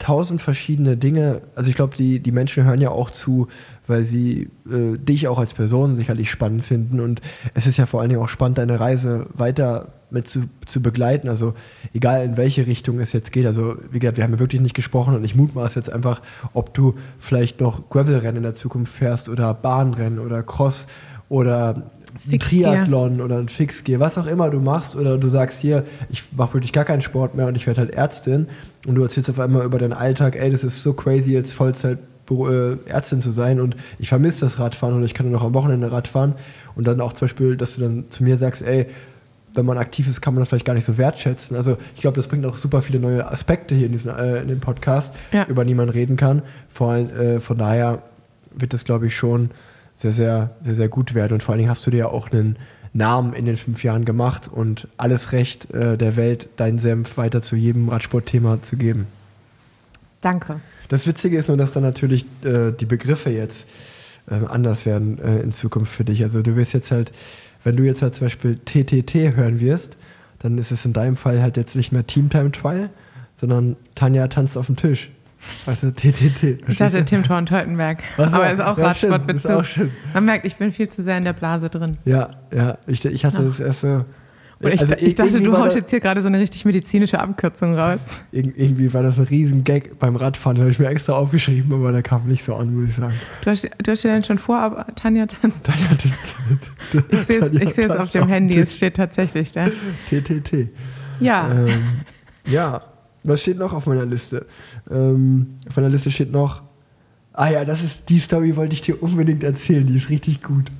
tausend 0.00 0.40
verschiedene 0.40 0.96
Dinge. 0.96 1.42
Also 1.54 1.70
ich 1.70 1.76
glaube, 1.76 1.94
die, 1.94 2.20
die 2.20 2.32
Menschen 2.32 2.64
hören 2.64 2.80
ja 2.80 2.90
auch 2.90 3.10
zu, 3.10 3.46
weil 3.86 4.02
sie 4.04 4.48
äh, 4.68 4.98
dich 4.98 5.28
auch 5.28 5.38
als 5.38 5.54
Person 5.54 5.94
sicherlich 5.94 6.30
spannend 6.30 6.64
finden. 6.64 7.00
Und 7.00 7.20
es 7.54 7.66
ist 7.66 7.76
ja 7.76 7.86
vor 7.86 8.00
allen 8.00 8.08
Dingen 8.08 8.22
auch 8.22 8.28
spannend, 8.28 8.58
deine 8.58 8.80
Reise 8.80 9.26
weiter 9.34 9.92
mit 10.10 10.26
zu, 10.26 10.44
zu 10.66 10.82
begleiten. 10.82 11.28
Also 11.28 11.54
egal 11.94 12.24
in 12.24 12.36
welche 12.36 12.66
Richtung 12.66 12.98
es 12.98 13.12
jetzt 13.12 13.30
geht. 13.30 13.46
Also 13.46 13.76
wie 13.90 13.98
gesagt, 13.98 14.16
wir 14.16 14.24
haben 14.24 14.32
ja 14.32 14.38
wirklich 14.40 14.62
nicht 14.62 14.74
gesprochen 14.74 15.14
und 15.14 15.22
ich 15.22 15.36
mutmaße 15.36 15.78
jetzt 15.78 15.92
einfach, 15.92 16.22
ob 16.54 16.74
du 16.74 16.94
vielleicht 17.18 17.60
noch 17.60 17.90
Gravelrennen 17.90 18.38
in 18.38 18.42
der 18.42 18.56
Zukunft 18.56 18.94
fährst 18.94 19.28
oder 19.28 19.54
Bahnrennen 19.54 20.18
oder 20.18 20.42
Cross 20.42 20.86
oder. 21.28 21.90
Triathlon 22.38 23.20
oder 23.20 23.38
ein 23.38 23.48
Fixgear, 23.48 24.00
was 24.00 24.18
auch 24.18 24.26
immer 24.26 24.50
du 24.50 24.60
machst, 24.60 24.96
oder 24.96 25.18
du 25.18 25.28
sagst 25.28 25.60
hier, 25.60 25.84
ich 26.10 26.24
mache 26.36 26.54
wirklich 26.54 26.72
gar 26.72 26.84
keinen 26.84 27.02
Sport 27.02 27.34
mehr 27.34 27.46
und 27.46 27.54
ich 27.56 27.66
werde 27.66 27.80
halt 27.80 27.90
Ärztin 27.90 28.46
und 28.86 28.94
du 28.94 29.02
erzählst 29.02 29.30
auf 29.30 29.38
einmal 29.40 29.64
über 29.64 29.78
deinen 29.78 29.92
Alltag, 29.92 30.36
ey, 30.36 30.50
das 30.50 30.64
ist 30.64 30.82
so 30.82 30.92
crazy, 30.92 31.32
jetzt 31.32 31.52
Vollzeit 31.52 31.98
äh, 32.30 32.76
Ärztin 32.88 33.20
zu 33.20 33.32
sein 33.32 33.60
und 33.60 33.76
ich 33.98 34.08
vermisse 34.08 34.40
das 34.44 34.58
Radfahren 34.58 34.94
oder 34.96 35.04
ich 35.04 35.14
kann 35.14 35.26
nur 35.26 35.32
noch 35.40 35.44
am 35.44 35.54
Wochenende 35.54 35.90
Radfahren 35.90 36.34
und 36.76 36.86
dann 36.86 37.00
auch 37.00 37.12
zum 37.12 37.26
Beispiel, 37.26 37.56
dass 37.56 37.74
du 37.76 37.82
dann 37.82 38.04
zu 38.10 38.22
mir 38.22 38.38
sagst, 38.38 38.62
ey, 38.62 38.86
wenn 39.52 39.66
man 39.66 39.78
aktiv 39.78 40.08
ist, 40.08 40.20
kann 40.20 40.34
man 40.34 40.40
das 40.42 40.48
vielleicht 40.48 40.64
gar 40.64 40.74
nicht 40.74 40.84
so 40.84 40.96
wertschätzen. 40.96 41.56
Also 41.56 41.76
ich 41.96 42.02
glaube, 42.02 42.14
das 42.14 42.28
bringt 42.28 42.46
auch 42.46 42.56
super 42.56 42.82
viele 42.82 43.00
neue 43.00 43.28
Aspekte 43.28 43.74
hier 43.74 43.86
in, 43.86 43.92
diesen, 43.92 44.16
äh, 44.16 44.40
in 44.42 44.46
den 44.46 44.60
Podcast, 44.60 45.12
Ja. 45.32 45.44
über 45.48 45.64
die 45.64 45.74
man 45.74 45.88
reden 45.88 46.16
kann. 46.16 46.42
Vor 46.68 46.92
allem, 46.92 47.10
äh, 47.10 47.40
von 47.40 47.58
daher 47.58 48.02
wird 48.54 48.72
das, 48.74 48.84
glaube 48.84 49.08
ich, 49.08 49.16
schon 49.16 49.50
sehr, 50.00 50.14
sehr, 50.14 50.50
sehr, 50.62 50.74
sehr 50.74 50.88
gut 50.88 51.12
werden. 51.14 51.34
Und 51.34 51.42
vor 51.42 51.52
allen 51.52 51.58
Dingen 51.58 51.70
hast 51.70 51.86
du 51.86 51.90
dir 51.90 51.98
ja 51.98 52.06
auch 52.06 52.32
einen 52.32 52.56
Namen 52.94 53.34
in 53.34 53.44
den 53.44 53.56
fünf 53.56 53.84
Jahren 53.84 54.06
gemacht 54.06 54.48
und 54.48 54.88
alles 54.96 55.32
Recht 55.32 55.70
äh, 55.74 55.98
der 55.98 56.16
Welt, 56.16 56.48
deinen 56.56 56.78
Senf 56.78 57.18
weiter 57.18 57.42
zu 57.42 57.54
jedem 57.54 57.90
Radsportthema 57.90 58.62
zu 58.62 58.76
geben. 58.76 59.06
Danke. 60.22 60.60
Das 60.88 61.06
Witzige 61.06 61.36
ist 61.36 61.48
nur, 61.48 61.58
dass 61.58 61.72
dann 61.72 61.82
natürlich 61.82 62.24
äh, 62.44 62.72
die 62.72 62.86
Begriffe 62.86 63.28
jetzt 63.28 63.68
äh, 64.28 64.36
anders 64.46 64.86
werden 64.86 65.18
äh, 65.18 65.40
in 65.40 65.52
Zukunft 65.52 65.92
für 65.92 66.04
dich. 66.04 66.22
Also 66.22 66.40
du 66.40 66.56
wirst 66.56 66.72
jetzt 66.72 66.90
halt, 66.90 67.12
wenn 67.62 67.76
du 67.76 67.82
jetzt 67.84 68.00
halt 68.00 68.14
zum 68.14 68.24
Beispiel 68.24 68.56
TTT 68.56 69.36
hören 69.36 69.60
wirst, 69.60 69.98
dann 70.38 70.56
ist 70.56 70.72
es 70.72 70.86
in 70.86 70.94
deinem 70.94 71.16
Fall 71.16 71.42
halt 71.42 71.58
jetzt 71.58 71.76
nicht 71.76 71.92
mehr 71.92 72.06
Team 72.06 72.30
Time 72.30 72.52
Trial, 72.52 72.88
sondern 73.36 73.76
Tanja 73.94 74.28
tanzt 74.28 74.56
auf 74.56 74.66
dem 74.66 74.76
Tisch. 74.76 75.10
Weißt 75.66 75.82
du, 75.82 75.92
TTT. 75.92 76.68
Ich 76.68 76.78
dachte 76.78 77.04
Tim 77.04 77.22
Thorn 77.22 77.46
Teutenberg. 77.46 78.02
Ach 78.18 78.28
so, 78.30 78.36
Aber 78.36 78.50
ist 78.52 78.60
auch 78.60 78.76
ja, 78.78 78.90
ist 78.90 79.02
Radsportbezug. 79.04 79.64
Man 80.14 80.24
merkt, 80.24 80.44
ich 80.46 80.56
bin 80.56 80.72
viel 80.72 80.88
zu 80.88 81.02
sehr 81.02 81.16
in 81.18 81.24
der 81.24 81.32
Blase 81.32 81.70
drin. 81.70 81.96
Ja, 82.04 82.30
ja, 82.54 82.78
ich, 82.86 83.04
ich 83.04 83.24
hatte 83.24 83.42
das 83.44 83.58
erst 83.60 83.80
so. 83.82 84.04
Und 84.62 84.74
ich, 84.74 84.82
also 84.82 84.94
ich 84.98 85.14
dachte, 85.14 85.40
du 85.40 85.56
haust 85.56 85.74
jetzt 85.74 85.88
hier 85.88 86.00
gerade 86.00 86.20
so 86.20 86.28
eine 86.28 86.38
richtig 86.38 86.66
medizinische 86.66 87.18
Abkürzung 87.18 87.74
raus. 87.78 87.98
irg- 88.30 88.52
Irgendwie 88.56 88.92
war 88.92 89.02
das 89.02 89.16
ein 89.18 89.24
riesen 89.24 89.64
Gag 89.64 89.98
beim 89.98 90.16
Radfahren, 90.16 90.56
den 90.56 90.60
habe 90.64 90.70
ich 90.70 90.78
mir 90.78 90.88
extra 90.88 91.14
aufgeschrieben, 91.14 91.72
aber 91.72 91.92
der 91.92 92.02
kam 92.02 92.26
nicht 92.26 92.44
so 92.44 92.54
an, 92.54 92.74
muss 92.78 92.90
ich 92.90 92.96
sagen. 92.96 93.14
Du 93.42 93.50
hast, 93.50 93.64
du 93.82 93.90
hast 93.90 94.04
dir 94.04 94.08
dann 94.12 94.22
schon 94.22 94.36
vor, 94.36 94.58
aber 94.58 94.86
Tanja 94.96 95.24
tanzt. 95.24 95.64
Tanja, 95.64 95.86
das- 96.92 97.02
Ich 97.10 97.20
sehe 97.26 97.38
es 97.38 97.52
ich 97.52 97.70
sehe 97.70 97.86
es 97.86 97.96
auf 97.96 98.10
dem 98.10 98.28
Handy, 98.28 98.58
es 98.58 98.76
steht 98.76 98.96
tatsächlich 98.96 99.50
da. 99.52 99.64
TTT. 100.10 100.68
Ja, 101.20 101.50
Ähm, 101.50 101.82
ja, 102.46 102.82
was 103.24 103.40
steht 103.42 103.58
noch 103.58 103.72
auf 103.72 103.86
meiner 103.86 104.06
Liste? 104.06 104.46
Ähm, 104.90 105.58
auf 105.68 105.76
meiner 105.76 105.88
Liste 105.88 106.10
steht 106.10 106.32
noch. 106.32 106.62
Ah 107.32 107.50
ja, 107.50 107.64
das 107.64 107.82
ist 107.82 108.08
die 108.08 108.18
Story, 108.18 108.56
wollte 108.56 108.74
ich 108.74 108.82
dir 108.82 109.02
unbedingt 109.02 109.44
erzählen. 109.44 109.86
Die 109.86 109.96
ist 109.96 110.10
richtig 110.10 110.42
gut. 110.42 110.70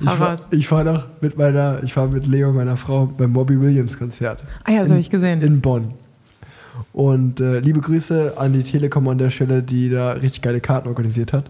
Ich 0.00 0.06
war, 0.06 0.38
ich 0.50 0.70
war 0.70 0.84
noch 0.84 1.06
mit 1.20 1.38
meiner, 1.38 1.82
ich 1.82 1.96
war 1.96 2.08
mit 2.08 2.26
Leo, 2.26 2.52
meiner 2.52 2.76
Frau, 2.76 3.06
beim 3.06 3.32
Bobby 3.32 3.60
Williams 3.60 3.98
Konzert 3.98 4.44
ah 4.64 4.72
ja, 4.72 4.80
das 4.80 4.90
habe 4.90 5.00
ich 5.00 5.08
gesehen. 5.08 5.40
in 5.40 5.60
Bonn. 5.60 5.94
Und 6.92 7.40
äh, 7.40 7.60
liebe 7.60 7.80
Grüße 7.80 8.34
an 8.36 8.52
die 8.52 8.62
Telekom 8.62 9.08
an 9.08 9.16
der 9.16 9.30
Stelle, 9.30 9.62
die 9.62 9.88
da 9.88 10.12
richtig 10.12 10.42
geile 10.42 10.60
Karten 10.60 10.88
organisiert 10.88 11.32
hat. 11.32 11.46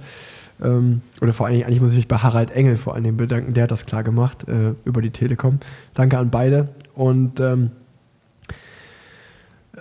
Ähm, 0.62 1.02
oder 1.20 1.32
vor 1.32 1.46
allen 1.46 1.54
Dingen, 1.54 1.66
eigentlich 1.66 1.80
muss 1.80 1.92
ich 1.92 1.98
mich 1.98 2.08
bei 2.08 2.18
Harald 2.18 2.50
Engel 2.52 2.76
vor 2.76 2.94
allen 2.94 3.04
Dingen 3.04 3.16
bedanken, 3.16 3.52
der 3.54 3.64
hat 3.64 3.70
das 3.70 3.84
klar 3.86 4.02
gemacht 4.02 4.48
äh, 4.48 4.74
über 4.84 5.02
die 5.02 5.10
Telekom. 5.10 5.58
Danke 5.94 6.18
an 6.18 6.30
beide. 6.30 6.68
Und 6.94 7.40
ähm, 7.40 7.70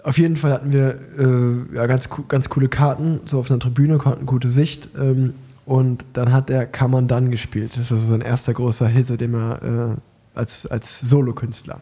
auf 0.06 0.20
jeden 0.20 0.36
Fall 0.36 0.54
hatten 0.54 0.72
wir 0.72 1.00
äh, 1.18 1.76
ja, 1.76 1.88
ganz, 1.88 2.10
ganz 2.28 2.48
coole 2.50 2.70
Karten, 2.70 3.22
so 3.26 3.40
auf 3.40 3.50
einer 3.50 3.60
Tribüne, 3.60 3.98
konnten 3.98 4.28
gute 4.28 4.50
Sicht. 4.50 4.90
Ähm, 4.98 5.34
und 5.66 6.06
dann 6.14 6.32
hat 6.32 6.52
er 6.52 6.70
man 6.88 7.08
dann 7.08 7.32
gespielt. 7.32 7.72
Das 7.76 7.90
war 7.90 7.98
so 7.98 8.08
sein 8.08 8.22
erster 8.22 8.54
großer 8.54 8.88
Hit, 8.88 9.08
seitdem 9.08 9.34
er 9.34 9.62
äh, 9.64 10.38
als, 10.38 10.68
als 10.68 11.00
Solokünstler. 11.00 11.82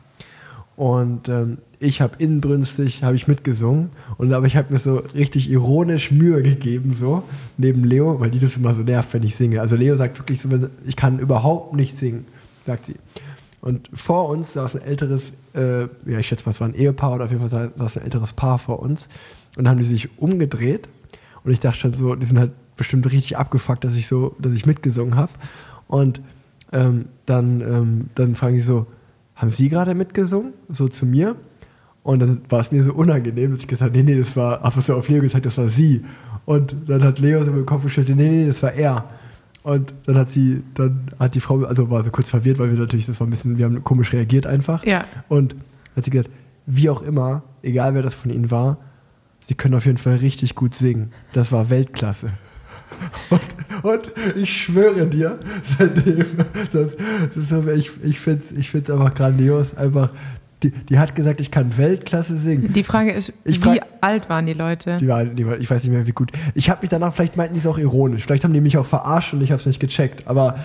Und 0.77 1.27
ähm, 1.27 1.57
ich 1.79 2.01
habe 2.01 2.15
inbrünstig 2.17 3.03
habe 3.03 3.15
ich 3.15 3.27
mitgesungen 3.27 3.89
und 4.17 4.33
aber 4.33 4.47
ich 4.47 4.55
habe 4.55 4.73
mir 4.73 4.79
so 4.79 5.03
richtig 5.13 5.51
ironisch 5.51 6.09
Mühe 6.09 6.41
gegeben 6.41 6.95
so 6.97 7.23
neben 7.57 7.83
Leo, 7.83 8.19
weil 8.19 8.31
die 8.31 8.39
das 8.39 8.55
immer 8.55 8.73
so 8.73 8.81
nervt, 8.81 9.13
wenn 9.13 9.21
ich 9.21 9.35
singe. 9.35 9.61
Also 9.61 9.75
Leo 9.75 9.95
sagt 9.97 10.17
wirklich 10.17 10.41
so, 10.41 10.49
ich 10.85 10.95
kann 10.95 11.19
überhaupt 11.19 11.75
nicht 11.75 11.95
singen, 11.97 12.25
sagt 12.65 12.85
sie. 12.85 12.95
Und 13.63 13.89
vor 13.93 14.27
uns 14.27 14.51
saß 14.51 14.75
ein 14.75 14.81
älteres, 14.81 15.31
äh, 15.55 15.83
ja 15.83 16.19
ich 16.19 16.27
schätze 16.27 16.43
mal, 16.45 16.51
es 16.51 16.59
war 16.59 16.67
ein 16.67 16.73
Ehepaar 16.73 17.13
oder 17.13 17.23
auf 17.23 17.31
jeden 17.31 17.47
Fall 17.47 17.71
saß 17.73 17.95
ein 17.95 18.03
älteres 18.03 18.33
Paar 18.33 18.59
vor 18.59 18.79
uns 18.79 19.07
und 19.55 19.63
dann 19.63 19.69
haben 19.69 19.77
die 19.77 19.85
sich 19.85 20.19
umgedreht 20.19 20.89
und 21.45 21.53
ich 21.53 21.61
dachte 21.61 21.77
schon 21.77 21.93
so, 21.93 22.15
die 22.15 22.25
sind 22.25 22.39
halt 22.39 22.51
bestimmt 22.75 23.09
richtig 23.09 23.37
abgefuckt, 23.37 23.85
dass 23.85 23.95
ich 23.95 24.07
so, 24.07 24.35
dass 24.37 24.51
ich 24.51 24.65
mitgesungen 24.65 25.15
habe. 25.15 25.31
Und 25.87 26.19
ähm, 26.73 27.05
dann, 27.25 27.61
ähm, 27.61 28.09
dann 28.15 28.35
fragen 28.35 28.55
sie 28.55 28.61
so, 28.61 28.85
haben 29.33 29.49
Sie 29.49 29.69
gerade 29.69 29.95
mitgesungen? 29.95 30.51
So 30.67 30.89
zu 30.89 31.05
mir. 31.05 31.37
Und 32.03 32.19
dann 32.19 32.41
war 32.49 32.59
es 32.59 32.71
mir 32.73 32.83
so 32.83 32.93
unangenehm, 32.93 33.51
dass 33.51 33.61
ich 33.61 33.67
gesagt 33.67 33.91
habe, 33.91 33.97
nee, 33.97 34.11
nee, 34.11 34.19
das 34.19 34.35
war, 34.35 34.61
habe 34.61 34.81
so 34.81 34.95
auf 34.95 35.07
Leo 35.07 35.21
gesagt, 35.21 35.45
das 35.45 35.57
war 35.57 35.69
sie. 35.69 36.03
Und 36.43 36.75
dann 36.87 37.01
hat 37.01 37.19
Leo 37.19 37.41
so 37.45 37.51
mit 37.51 37.61
dem 37.61 37.65
Kopf 37.65 37.83
geschüttelt, 37.83 38.17
nee, 38.17 38.27
nee, 38.27 38.45
das 38.45 38.61
war 38.61 38.73
er. 38.73 39.09
Und 39.63 39.93
dann 40.05 40.17
hat 40.17 40.29
sie, 40.29 40.61
dann 40.73 41.05
hat 41.19 41.35
die 41.35 41.39
Frau, 41.39 41.63
also 41.63 41.89
war 41.89 42.03
so 42.03 42.11
kurz 42.11 42.29
verwirrt, 42.29 42.59
weil 42.59 42.71
wir 42.71 42.77
natürlich, 42.77 43.05
das 43.05 43.19
war 43.19 43.27
ein 43.27 43.29
bisschen, 43.29 43.57
wir 43.57 43.65
haben 43.65 43.83
komisch 43.83 44.11
reagiert 44.11 44.45
einfach. 44.45 44.85
Ja. 44.85 45.05
Und 45.29 45.55
hat 45.95 46.05
sie 46.05 46.11
gesagt, 46.11 46.29
wie 46.65 46.89
auch 46.89 47.01
immer, 47.01 47.43
egal 47.61 47.93
wer 47.93 48.01
das 48.01 48.13
von 48.13 48.29
ihnen 48.29 48.51
war, 48.51 48.77
sie 49.39 49.55
können 49.55 49.75
auf 49.75 49.85
jeden 49.85 49.97
Fall 49.97 50.17
richtig 50.17 50.55
gut 50.55 50.75
singen. 50.75 51.11
Das 51.31 51.51
war 51.51 51.69
Weltklasse. 51.69 52.31
Und, 53.29 53.41
und 53.83 54.11
ich 54.35 54.63
schwöre 54.63 55.07
dir, 55.07 55.39
seitdem, 55.77 56.25
das, 56.71 56.95
das 57.35 57.65
ich, 57.75 57.91
ich 58.03 58.19
finde 58.19 58.43
es 58.45 58.51
ich 58.51 58.69
find's 58.69 58.89
einfach 58.89 59.15
grandios, 59.15 59.75
einfach, 59.75 60.09
die, 60.63 60.71
die 60.71 60.99
hat 60.99 61.15
gesagt, 61.15 61.39
ich 61.41 61.51
kann 61.51 61.77
Weltklasse 61.77 62.37
singen. 62.37 62.71
Die 62.73 62.83
Frage 62.83 63.11
ist, 63.11 63.33
Ich 63.45 63.57
wie 63.59 63.63
frag- 63.79 63.85
alt 64.01 64.29
waren 64.29 64.45
die 64.45 64.53
Leute? 64.53 64.97
Die 64.99 65.07
war, 65.07 65.23
die 65.25 65.45
war, 65.45 65.57
ich 65.57 65.69
weiß 65.69 65.83
nicht 65.83 65.91
mehr, 65.93 66.07
wie 66.07 66.11
gut. 66.11 66.31
Ich 66.55 66.69
habe 66.69 66.81
mich 66.81 66.89
danach, 66.89 67.13
vielleicht 67.13 67.37
meinten 67.37 67.53
die 67.55 67.59
es 67.59 67.67
auch 67.67 67.77
ironisch, 67.77 68.23
vielleicht 68.23 68.43
haben 68.43 68.53
die 68.53 68.61
mich 68.61 68.77
auch 68.77 68.85
verarscht 68.85 69.33
und 69.33 69.41
ich 69.41 69.51
habe 69.51 69.59
es 69.59 69.65
nicht 69.65 69.79
gecheckt, 69.79 70.27
aber 70.27 70.57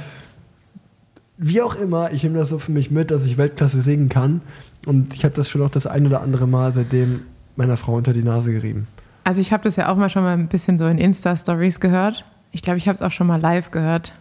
wie 1.36 1.62
auch 1.62 1.76
immer, 1.76 2.12
ich 2.12 2.22
nehme 2.24 2.38
das 2.38 2.48
so 2.48 2.58
für 2.58 2.72
mich 2.72 2.90
mit, 2.90 3.10
dass 3.10 3.24
ich 3.24 3.38
Weltklasse 3.38 3.80
singen 3.80 4.08
kann 4.08 4.40
und 4.86 5.14
ich 5.14 5.24
habe 5.24 5.34
das 5.34 5.48
schon 5.48 5.62
auch 5.62 5.70
das 5.70 5.86
ein 5.86 6.06
oder 6.06 6.20
andere 6.20 6.48
Mal 6.48 6.72
seitdem 6.72 7.20
meiner 7.56 7.76
Frau 7.76 7.94
unter 7.94 8.12
die 8.12 8.22
Nase 8.22 8.52
gerieben. 8.52 8.86
Also 9.24 9.40
ich 9.40 9.52
habe 9.52 9.62
das 9.64 9.76
ja 9.76 9.88
auch 9.92 9.96
mal 9.96 10.08
schon 10.08 10.22
mal 10.22 10.32
ein 10.34 10.48
bisschen 10.48 10.78
so 10.78 10.86
in 10.86 10.98
Insta-Stories 10.98 11.80
gehört. 11.80 12.24
Ich 12.50 12.62
glaube, 12.62 12.78
ich 12.78 12.88
habe 12.88 12.94
es 12.94 13.02
auch 13.02 13.10
schon 13.12 13.26
mal 13.26 13.40
live 13.40 13.70
gehört. 13.70 14.12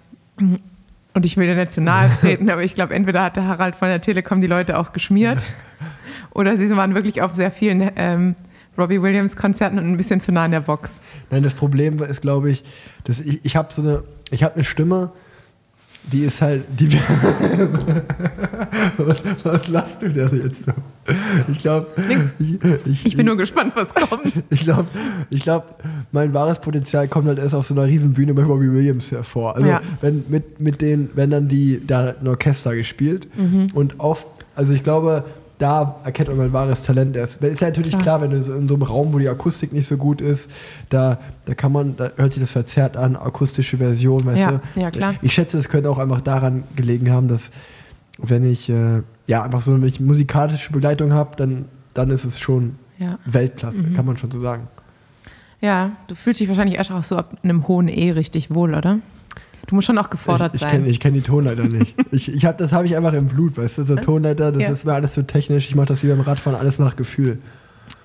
Und 1.18 1.26
ich 1.26 1.36
will 1.36 1.48
dir 1.48 1.56
nicht 1.56 1.72
zu 1.72 1.82
nahe 1.82 2.12
treten, 2.22 2.48
aber 2.52 2.62
ich 2.62 2.76
glaube, 2.76 2.94
entweder 2.94 3.24
hat 3.24 3.38
der 3.38 3.46
Harald 3.46 3.76
von 3.76 3.88
der 3.88 4.02
Telekom 4.02 4.40
die 4.40 4.46
Leute 4.46 4.78
auch 4.78 4.94
geschmiert 4.94 5.52
oder 6.30 6.58
sie 6.58 6.70
waren 6.78 6.94
wirklich 6.94 7.24
auf 7.24 7.36
sehr 7.36 7.50
vielen 7.50 7.90
ähm, 7.96 8.36
Robbie 8.78 9.02
Williams-Konzerten 9.02 9.80
und 9.80 9.88
ein 9.88 9.98
bisschen 9.98 10.22
zu 10.22 10.32
nah 10.32 10.44
an 10.44 10.52
der 10.52 10.60
Box. 10.60 11.02
Nein, 11.32 11.42
das 11.42 11.56
Problem 11.56 12.00
ist, 12.04 12.22
glaube 12.22 12.52
ich, 12.52 12.64
dass 13.06 13.20
ich, 13.20 13.44
ich 13.44 13.56
habe 13.56 13.74
so 13.74 13.82
eine, 13.82 14.04
ich 14.30 14.44
habe 14.44 14.54
eine 14.54 14.64
Stimme, 14.64 15.12
die 16.04 16.24
ist 16.24 16.40
halt, 16.40 16.66
die 16.70 16.94
was, 19.00 19.18
was 19.44 19.68
lachst 19.70 20.04
du 20.04 20.10
denn 20.10 20.40
jetzt 20.40 20.66
so? 20.68 20.74
Ich 21.48 21.60
glaube, 21.60 21.88
ich, 22.40 22.60
ich, 22.86 23.06
Ich 23.06 23.16
bin 23.18 23.26
nur 23.26 23.38
gespannt, 23.38 23.74
was 23.76 23.94
kommt. 23.94 24.34
ich 24.50 24.62
glaube, 24.62 24.88
ich 25.30 25.42
glaub, 25.44 25.82
mein 26.12 26.34
wahres 26.34 26.60
Potenzial 26.60 27.08
kommt 27.08 27.28
halt 27.28 27.40
erst 27.40 27.56
auf 27.56 27.66
so 27.68 27.74
einer 27.74 27.86
Riesenbühne 27.86 28.34
bei 28.34 28.44
Robbie 28.44 28.72
Williams 28.72 29.12
hervor. 29.12 29.56
Also 29.56 29.68
Ja. 29.68 29.82
wenn 30.02 30.24
mit, 30.30 30.60
mit 30.60 30.82
den, 30.82 31.10
wenn 31.16 31.30
dann 31.30 31.48
die, 31.48 31.82
da 31.86 32.14
ein 32.20 32.28
Orchester 32.28 32.76
gespielt 32.76 33.28
Mhm. 33.38 33.72
und 33.74 34.00
oft, 34.00 34.28
also 34.56 34.74
ich 34.74 34.84
glaube, 34.84 35.24
da 35.60 35.96
erkennt 36.04 36.28
man 36.30 36.38
mein 36.38 36.54
wahres 36.54 36.84
Talent 36.84 37.16
erst. 37.16 37.42
Ist 37.42 37.62
ja 37.62 37.68
natürlich 37.70 37.90
Klar. 37.94 38.02
klar, 38.04 38.22
wenn 38.22 38.30
du 38.30 38.44
so 38.44 38.54
in 38.54 38.68
so 38.68 38.76
einem 38.76 38.84
Raum, 38.84 39.12
wo 39.14 39.18
die 39.18 39.28
Akustik 39.28 39.74
nicht 39.74 39.88
so 39.88 39.98
gut 39.98 40.22
ist, 40.22 40.52
da, 40.90 41.18
da 41.46 41.56
kann 41.56 41.72
man, 41.72 41.96
da 41.98 42.12
hört 42.16 42.34
sich 42.34 42.42
das 42.44 42.52
verzerrt 42.52 42.96
an, 42.96 43.16
akustische 43.16 43.78
Version, 43.78 44.24
weißt 44.24 44.40
Ja, 44.40 44.62
du? 44.76 44.80
ja, 44.82 44.92
klar. 44.92 45.16
Ich 45.24 45.34
schätze, 45.34 45.58
es 45.58 45.68
könnte 45.68 45.90
auch 45.90 45.98
einfach 45.98 46.22
daran 46.22 46.64
gelegen 46.76 47.12
haben, 47.12 47.28
dass 47.28 47.50
wenn 48.18 48.44
ich 48.50 48.70
äh, 48.70 49.02
ja 49.28 49.44
einfach 49.44 49.62
so 49.62 49.74
eine 49.74 49.92
musikalische 50.00 50.72
Begleitung 50.72 51.14
habe, 51.14 51.36
dann, 51.36 51.66
dann 51.94 52.10
ist 52.10 52.26
es 52.26 52.40
schon 52.40 52.76
Ja. 53.00 53.20
Weltklasse, 53.26 53.84
Mhm. 53.84 53.96
kann 53.96 54.06
man 54.06 54.18
schon 54.18 54.32
so 54.32 54.40
sagen. 54.40 54.68
ja, 55.62 55.92
du 56.08 56.16
fühlst 56.16 56.40
dich 56.40 56.48
wahrscheinlich 56.48 56.78
erst 56.78 56.92
auch 56.92 57.04
so 57.04 57.18
ab 57.18 57.36
einem 57.44 57.68
hohen 57.68 57.88
E 57.88 58.12
richtig 58.12 58.54
wohl, 58.54 58.74
oder? 58.76 59.00
Du 59.68 59.76
musst 59.76 59.88
schon 59.88 59.98
auch 59.98 60.10
gefordert 60.10 60.54
ich 60.56 60.62
ich 60.62 60.70
sein. 60.70 60.84
kenne 60.84 60.94
kenn 60.98 61.14
die 61.14 61.22
Tonleiter 61.22 61.64
nicht. 61.66 61.96
ich, 62.12 62.34
ich 62.34 62.46
hab, 62.46 62.58
das 62.58 62.72
habe 62.72 62.86
ich 62.86 62.96
einfach 62.96 63.14
im 63.14 63.28
Blut, 63.28 63.58
weißt 63.58 63.80
du? 63.80 63.84
So 63.84 63.96
Tonleiter, 63.98 64.52
das 64.52 64.62
Ja. 64.64 64.70
ist 64.70 64.86
mir 64.86 64.94
alles 64.94 65.14
so 65.14 65.24
technisch. 65.24 65.68
Ich 65.68 65.76
mache 65.76 65.88
das 65.88 66.04
wie 66.04 66.08
beim 66.08 66.22
Radfahren, 66.22 66.58
alles 66.58 66.80
nach 66.80 66.96
Gefühl. 66.96 67.40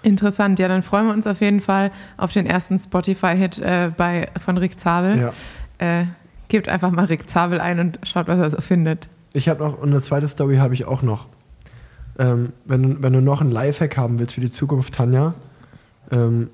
Interessant, 0.02 0.58
ja, 0.58 0.66
dann 0.66 0.82
freuen 0.82 1.06
wir 1.06 1.12
uns 1.14 1.26
auf 1.28 1.40
jeden 1.40 1.60
Fall 1.60 1.90
auf 2.16 2.32
den 2.32 2.46
ersten 2.46 2.78
Spotify-Hit 2.78 3.60
äh, 3.60 3.92
bei, 3.96 4.28
von 4.44 4.58
Rick 4.58 4.80
Zabel. 4.80 5.20
Ja. 5.20 6.00
Äh, 6.00 6.06
gebt 6.48 6.68
einfach 6.68 6.90
mal 6.90 7.04
Rick 7.04 7.30
Zabel 7.30 7.60
ein 7.60 7.78
und 7.78 8.00
schaut, 8.02 8.26
was 8.26 8.38
er 8.40 8.50
so 8.50 8.60
findet. 8.60 9.06
Ich 9.34 9.48
habe 9.48 9.62
noch, 9.64 9.78
und 9.78 9.90
eine 9.90 10.02
zweite 10.02 10.28
Story 10.28 10.56
habe 10.56 10.74
ich 10.74 10.84
auch 10.86 11.02
noch. 11.02 11.26
Ähm, 12.18 12.52
wenn, 12.66 12.82
du- 12.82 12.96
wenn 13.02 13.12
du 13.12 13.20
noch 13.20 13.40
einen 13.40 13.50
Lifehack 13.50 13.96
haben 13.96 14.18
willst 14.18 14.34
für 14.34 14.40
die 14.42 14.50
Zukunft, 14.50 14.94
Tanja, 14.94 15.34
ähm, 16.10 16.50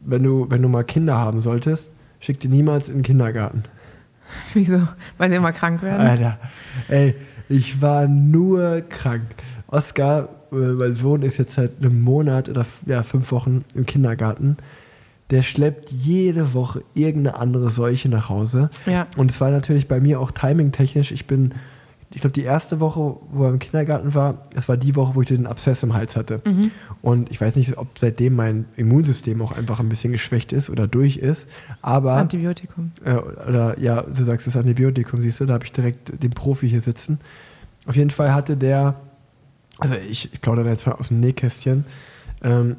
wenn, 0.00 0.22
du, 0.24 0.46
wenn 0.50 0.60
du 0.62 0.68
mal 0.68 0.82
Kinder 0.84 1.16
haben 1.16 1.40
solltest, 1.42 1.90
schick 2.18 2.40
die 2.40 2.48
niemals 2.48 2.88
in 2.88 2.96
den 2.96 3.02
Kindergarten. 3.02 3.62
Wieso? 4.54 4.88
Weil 5.18 5.30
sie 5.30 5.36
immer 5.36 5.52
krank 5.52 5.82
werden? 5.82 6.04
Alter, 6.06 6.38
ey, 6.88 7.14
ich 7.48 7.80
war 7.80 8.08
nur 8.08 8.80
krank. 8.88 9.22
Oskar, 9.68 10.28
äh, 10.50 10.56
mein 10.56 10.94
Sohn 10.94 11.22
ist 11.22 11.38
jetzt 11.38 11.54
seit 11.54 11.78
einem 11.80 12.00
Monat 12.00 12.48
oder 12.48 12.66
ja, 12.86 13.02
fünf 13.04 13.30
Wochen 13.30 13.64
im 13.74 13.86
Kindergarten. 13.86 14.56
Der 15.30 15.42
schleppt 15.42 15.90
jede 15.92 16.52
Woche 16.54 16.82
irgendeine 16.94 17.38
andere 17.38 17.70
Seuche 17.70 18.08
nach 18.08 18.28
Hause. 18.28 18.68
Ja. 18.84 19.06
Und 19.16 19.30
es 19.30 19.40
war 19.40 19.50
natürlich 19.50 19.86
bei 19.88 19.98
mir 20.00 20.20
auch 20.20 20.30
timingtechnisch. 20.32 21.10
Ich 21.12 21.26
bin, 21.26 21.54
ich 22.14 22.20
glaube, 22.20 22.32
die 22.32 22.42
erste 22.42 22.80
Woche, 22.80 23.16
wo 23.30 23.44
er 23.44 23.50
im 23.50 23.58
Kindergarten 23.58 24.14
war, 24.14 24.46
das 24.54 24.68
war 24.68 24.76
die 24.76 24.94
Woche, 24.96 25.14
wo 25.14 25.22
ich 25.22 25.28
den 25.28 25.46
Abszess 25.46 25.82
im 25.82 25.94
Hals 25.94 26.14
hatte. 26.16 26.40
Mhm. 26.44 26.70
Und 27.00 27.30
ich 27.30 27.40
weiß 27.40 27.56
nicht, 27.56 27.78
ob 27.78 27.98
seitdem 27.98 28.36
mein 28.36 28.66
Immunsystem 28.76 29.40
auch 29.40 29.52
einfach 29.52 29.80
ein 29.80 29.88
bisschen 29.88 30.12
geschwächt 30.12 30.52
ist 30.52 30.68
oder 30.68 30.86
durch 30.86 31.16
ist. 31.16 31.48
Aber 31.80 32.10
Das 32.10 32.18
Antibiotikum. 32.18 32.92
äh, 33.04 33.14
oder 33.14 33.78
ja, 33.78 34.02
du 34.02 34.22
sagst 34.22 34.46
das 34.46 34.56
Antibiotikum, 34.56 35.22
siehst 35.22 35.40
du, 35.40 35.46
da 35.46 35.54
habe 35.54 35.64
ich 35.64 35.72
direkt 35.72 36.22
den 36.22 36.30
Profi 36.30 36.68
hier 36.68 36.80
sitzen. 36.80 37.18
Auf 37.86 37.96
jeden 37.96 38.10
Fall 38.10 38.34
hatte 38.34 38.56
der, 38.56 38.96
also 39.78 39.94
ich, 39.94 40.32
ich 40.32 40.40
plaudere 40.40 40.64
da 40.64 40.70
jetzt 40.70 40.86
mal 40.86 40.94
aus 40.94 41.08
dem 41.08 41.20
Nähkästchen, 41.20 41.84
ähm, 42.42 42.76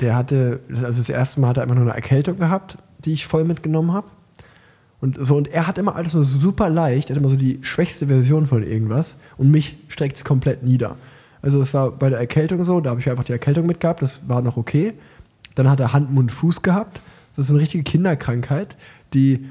der 0.00 0.14
hatte, 0.14 0.60
also 0.70 0.98
das 0.98 1.08
erste 1.08 1.40
Mal 1.40 1.48
hat 1.48 1.56
er 1.56 1.64
einfach 1.64 1.74
nur 1.74 1.84
eine 1.84 1.94
Erkältung 1.94 2.38
gehabt, 2.38 2.78
die 3.04 3.12
ich 3.12 3.26
voll 3.26 3.44
mitgenommen 3.44 3.92
habe. 3.92 4.06
Und 5.00 5.18
so, 5.20 5.36
und 5.36 5.48
er 5.48 5.66
hat 5.66 5.78
immer 5.78 5.94
alles 5.94 6.12
so 6.12 6.22
super 6.22 6.68
leicht, 6.68 7.08
er 7.08 7.14
hat 7.14 7.20
immer 7.20 7.30
so 7.30 7.36
die 7.36 7.60
schwächste 7.62 8.08
Version 8.08 8.46
von 8.46 8.62
irgendwas 8.62 9.16
und 9.36 9.50
mich 9.50 9.76
streckt 9.88 10.16
es 10.16 10.24
komplett 10.24 10.62
nieder. 10.62 10.96
Also 11.40 11.60
das 11.60 11.72
war 11.72 11.92
bei 11.92 12.10
der 12.10 12.18
Erkältung 12.18 12.64
so, 12.64 12.80
da 12.80 12.90
habe 12.90 13.00
ich 13.00 13.08
einfach 13.08 13.24
die 13.24 13.32
Erkältung 13.32 13.66
mitgehabt, 13.66 14.02
das 14.02 14.28
war 14.28 14.42
noch 14.42 14.56
okay. 14.56 14.94
Dann 15.54 15.70
hat 15.70 15.78
er 15.78 15.92
Hand, 15.92 16.12
Mund, 16.12 16.32
Fuß 16.32 16.62
gehabt. 16.62 17.00
Das 17.36 17.46
ist 17.46 17.52
eine 17.52 17.60
richtige 17.60 17.84
Kinderkrankheit, 17.84 18.76
die 19.14 19.44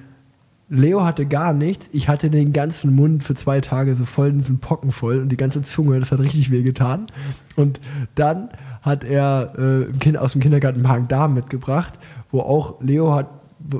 Leo 0.69 1.05
hatte 1.05 1.25
gar 1.25 1.53
nichts. 1.53 1.89
Ich 1.93 2.09
hatte 2.09 2.29
den 2.29 2.51
ganzen 2.51 2.93
Mund 2.93 3.23
für 3.23 3.35
zwei 3.35 3.61
Tage 3.61 3.95
so 3.95 4.03
voll, 4.03 4.33
diesen 4.33 4.59
Pocken 4.59 4.91
voll 4.91 5.21
und 5.21 5.29
die 5.29 5.37
ganze 5.37 5.61
Zunge, 5.61 5.99
das 5.99 6.11
hat 6.11 6.19
richtig 6.19 6.51
weh 6.51 6.63
getan. 6.63 7.07
Und 7.55 7.79
dann 8.15 8.49
hat 8.81 9.03
er 9.03 9.53
äh, 9.57 10.17
aus 10.17 10.33
dem 10.33 10.41
Kindergarten 10.41 10.81
Magen-Darm 10.81 11.33
mitgebracht, 11.33 11.93
wo 12.31 12.41
auch 12.41 12.81
Leo 12.81 13.13
hat, 13.13 13.29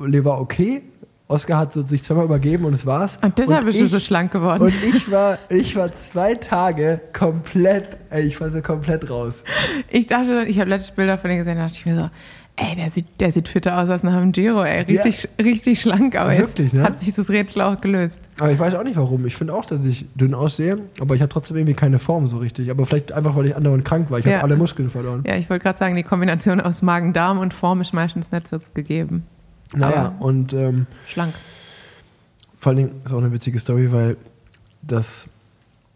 Leo 0.06 0.24
war 0.24 0.40
okay. 0.40 0.82
Oskar 1.30 1.60
hat 1.60 1.74
sich 1.74 2.04
zweimal 2.04 2.24
übergeben 2.26 2.64
und 2.64 2.74
es 2.74 2.86
war's. 2.86 3.20
Und 3.22 3.38
deshalb 3.38 3.66
bist 3.66 3.80
du 3.82 3.88
so 3.88 4.00
schlank 4.00 4.32
geworden. 4.32 4.64
Und 4.64 4.74
ich 4.84 5.12
war, 5.12 5.38
ich 5.50 5.76
war 5.76 5.92
zwei 5.92 6.36
Tage 6.36 7.02
komplett, 7.12 7.98
ey, 8.10 8.24
ich 8.24 8.40
war 8.40 8.50
so 8.50 8.62
komplett 8.62 9.10
raus. 9.10 9.44
Ich 9.90 10.08
dachte, 10.08 10.46
ich 10.48 10.58
habe 10.60 10.70
letzte 10.70 10.94
Bilder 10.94 11.18
von 11.18 11.30
dir 11.30 11.38
gesehen, 11.38 11.58
da 11.58 11.64
dachte 11.66 11.78
ich 11.80 11.86
mir 11.86 11.96
so, 12.00 12.10
Ey, 12.60 12.76
der 12.76 12.90
sieht, 12.90 13.06
der 13.20 13.32
sieht 13.32 13.48
fitter 13.50 13.78
aus 13.78 13.88
als 13.88 14.02
nach 14.02 14.20
dem 14.20 14.32
Giro, 14.32 14.64
ey. 14.64 14.82
Richtig, 14.82 15.30
richtig 15.40 15.80
schlank, 15.80 16.16
aber 16.20 16.36
Wirklich, 16.36 16.74
ne? 16.74 16.82
hat 16.82 17.00
sich 17.00 17.14
das 17.14 17.30
Rätsel 17.30 17.62
auch 17.62 17.80
gelöst. 17.82 18.20
Aber 18.40 18.52
ich 18.52 18.58
weiß 18.58 18.74
auch 18.74 18.84
nicht 18.84 18.98
warum. 18.98 19.28
Ich 19.28 19.36
finde 19.36 19.54
auch, 19.54 19.64
dass 19.64 19.86
ich 19.86 20.08
dünn 20.16 20.34
aussehe, 20.34 20.80
aber 21.00 21.14
ich 21.14 21.22
habe 21.22 21.30
trotzdem 21.30 21.56
irgendwie 21.58 21.76
keine 21.76 22.00
Form 22.00 22.28
so 22.28 22.38
richtig. 22.40 22.72
Aber 22.72 22.88
vielleicht 22.88 23.12
einfach, 23.12 23.36
weil 23.36 23.46
ich 23.46 23.56
andauernd 23.56 23.86
krank 23.86 24.10
war. 24.10 24.18
Ich 24.18 24.26
Ja. 24.26 24.38
habe 24.38 24.46
alle 24.46 24.56
Muskeln 24.56 24.90
verloren. 24.90 25.24
Ja, 25.28 25.36
ich 25.36 25.52
wollte 25.52 25.62
gerade 25.62 25.78
sagen, 25.78 25.96
die 25.96 26.02
Kombination 26.02 26.60
aus 26.60 26.82
Magen-Darm 26.82 27.38
und 27.38 27.54
Form 27.54 27.80
ist 27.82 27.94
meistens 27.94 28.32
nicht 28.32 28.48
so 28.48 28.58
gegeben. 28.74 29.24
Naja, 29.76 30.14
Aber- 30.18 30.26
und 30.26 30.54
ähm, 30.54 30.86
Schlank. 31.08 31.34
vor 32.60 32.72
allen 32.72 32.78
Dingen 32.78 33.02
ist 33.06 33.12
auch 33.14 33.18
eine 33.20 33.32
witzige 33.32 33.60
Story, 33.60 33.92
weil 33.92 34.18
das, 34.82 35.26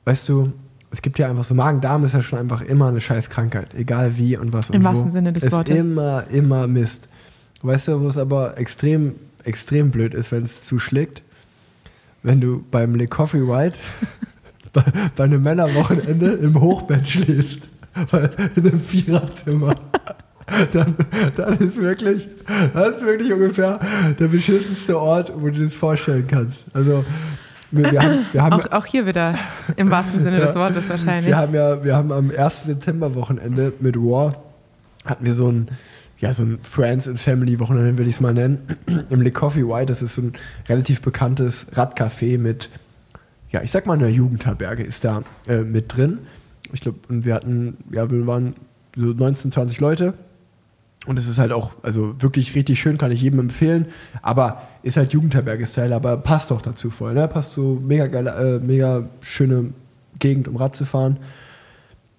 weißt 0.05 0.27
du, 0.29 0.51
es 0.91 1.01
gibt 1.01 1.17
ja 1.19 1.29
einfach 1.29 1.45
so, 1.45 1.53
Magen-Darm 1.55 2.03
ist 2.03 2.13
ja 2.13 2.21
schon 2.21 2.39
einfach 2.39 2.61
immer 2.61 2.89
eine 2.89 2.99
scheiß 2.99 3.29
Krankheit, 3.29 3.73
egal 3.75 4.17
wie 4.17 4.35
und 4.35 4.51
was 4.51 4.69
und 4.69 4.75
Im 4.75 4.81
wo. 4.83 4.87
wahrsten 4.89 5.11
Sinne 5.11 5.31
des 5.31 5.43
ist 5.43 5.53
Wortes. 5.53 5.75
immer, 5.75 6.25
immer 6.29 6.67
Mist. 6.67 7.07
Weißt 7.61 7.87
du, 7.87 8.01
wo 8.01 8.07
es 8.07 8.17
aber 8.17 8.57
extrem, 8.57 9.15
extrem 9.43 9.91
blöd 9.91 10.13
ist, 10.13 10.31
wenn 10.31 10.43
es 10.43 10.61
zuschlägt? 10.61 11.21
Wenn 12.23 12.41
du 12.41 12.63
beim 12.71 12.95
Le 12.95 13.07
Coffee 13.07 13.47
White 13.47 13.79
bei, 14.73 14.83
bei 15.15 15.23
einem 15.23 15.43
Männerwochenende 15.43 16.33
im 16.33 16.59
Hochbett 16.59 17.07
schläfst, 17.07 17.69
in 18.55 18.67
einem 18.67 18.81
Viererzimmer. 18.81 19.75
Dann, 20.73 20.95
dann 21.35 21.57
ist 21.59 21.77
wirklich, 21.77 22.27
das 22.73 22.97
ist 22.97 23.05
wirklich 23.05 23.31
ungefähr 23.31 23.79
der 24.19 24.27
beschissenste 24.27 24.99
Ort, 24.99 25.31
wo 25.35 25.47
du 25.47 25.51
dir 25.51 25.65
das 25.65 25.73
vorstellen 25.73 26.27
kannst. 26.27 26.67
Also 26.73 27.05
wir, 27.71 27.91
wir 27.91 28.01
haben, 28.01 28.25
wir 28.31 28.43
haben 28.43 28.53
Auch, 28.53 28.71
auch 28.71 28.85
hier 28.85 29.05
wieder 29.05 29.35
im 29.77 29.89
wahrsten 29.89 30.19
Sinne 30.19 30.39
des 30.39 30.53
Ja. 30.55 30.59
Wortes 30.59 30.89
wahrscheinlich. 30.89 31.27
wir 31.27 31.37
haben 31.37 31.53
ja, 31.53 31.83
wir 31.83 31.95
haben 31.95 32.11
am 32.11 32.31
1. 32.35 32.65
September-Wochenende 32.65 33.73
mit 33.79 33.95
War 33.97 34.35
hatten 35.05 35.25
wir 35.25 35.33
so 35.33 35.47
ein, 35.47 35.67
ja, 36.19 36.33
so 36.33 36.43
ein 36.43 36.59
Friends 36.61 37.07
and 37.07 37.19
Family 37.19 37.59
Wochenende, 37.59 37.97
will 37.97 38.07
ich 38.07 38.15
es 38.15 38.21
mal 38.21 38.33
nennen, 38.33 38.77
im 39.09 39.21
Le 39.21 39.31
Coffee 39.31 39.67
White. 39.67 39.87
Das 39.87 40.01
ist 40.01 40.15
so 40.15 40.21
ein 40.21 40.33
relativ 40.69 41.01
bekanntes 41.01 41.67
Radcafé 41.73 42.37
mit, 42.37 42.69
ja, 43.51 43.61
ich 43.61 43.71
sag 43.71 43.85
mal, 43.85 43.93
einer 43.93 44.07
Jugendherberge 44.07 44.83
ist 44.83 45.03
da 45.03 45.23
äh, 45.47 45.59
mit 45.61 45.95
drin. 45.95 46.19
Ich 46.73 46.81
glaube, 46.81 46.99
und 47.09 47.25
wir 47.25 47.33
hatten, 47.33 47.77
ja, 47.91 48.09
wir 48.09 48.27
waren 48.27 48.55
so 48.95 49.07
19, 49.07 49.51
20 49.51 49.79
Leute. 49.79 50.13
Und 51.07 51.17
es 51.17 51.27
ist 51.27 51.39
halt 51.39 51.51
auch, 51.51 51.71
also 51.81 52.13
wirklich 52.21 52.53
richtig 52.53 52.79
schön, 52.79 52.97
kann 52.99 53.11
ich 53.11 53.21
jedem 53.21 53.39
empfehlen. 53.39 53.87
Aber 54.21 54.61
ist 54.83 54.97
halt 54.97 55.13
Jugendherberge-Style, 55.13 55.95
aber 55.95 56.17
passt 56.17 56.51
doch 56.51 56.61
dazu 56.61 56.91
voll. 56.91 57.15
Ne? 57.15 57.27
Passt 57.27 57.53
so 57.53 57.81
mega 57.83 58.05
geile, 58.05 58.57
äh, 58.57 58.59
mega 58.59 59.05
schöne 59.21 59.73
Gegend, 60.19 60.47
um 60.47 60.57
Rad 60.57 60.75
zu 60.75 60.85
fahren. 60.85 61.17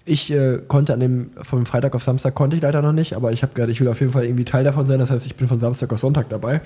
Ich 0.04 0.32
äh, 0.32 0.58
konnte 0.66 0.92
an 0.94 0.98
dem, 0.98 1.30
vom 1.42 1.64
Freitag 1.64 1.94
auf 1.94 2.02
Samstag 2.02 2.34
konnte 2.34 2.56
ich 2.56 2.62
leider 2.62 2.82
noch 2.82 2.92
nicht, 2.92 3.14
aber 3.14 3.30
ich 3.30 3.44
habe 3.44 3.54
gerade, 3.54 3.70
ich 3.70 3.80
will 3.80 3.86
auf 3.86 4.00
jeden 4.00 4.12
Fall 4.12 4.24
irgendwie 4.24 4.44
Teil 4.44 4.64
davon 4.64 4.86
sein. 4.86 4.98
Das 4.98 5.12
heißt, 5.12 5.26
ich 5.26 5.36
bin 5.36 5.46
von 5.46 5.60
Samstag 5.60 5.92
auf 5.92 6.00
Sonntag 6.00 6.28
dabei. 6.28 6.60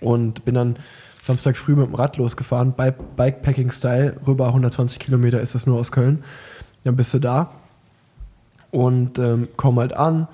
Und 0.00 0.44
bin 0.44 0.54
dann 0.54 0.76
Samstag 1.20 1.56
früh 1.56 1.74
mit 1.74 1.88
dem 1.88 1.96
Rad 1.96 2.16
losgefahren, 2.16 2.74
Bi- 2.74 2.92
Bikepacking-Style, 3.16 4.18
rüber 4.24 4.46
120 4.46 5.00
Kilometer 5.00 5.40
ist 5.40 5.56
das 5.56 5.66
nur 5.66 5.80
aus 5.80 5.90
Köln. 5.90 6.22
Dann 6.84 6.94
bist 6.94 7.12
du 7.12 7.18
da 7.18 7.50
und 8.70 9.18
ähm, 9.18 9.48
komm 9.56 9.80
halt 9.80 9.94
an, 9.94 10.28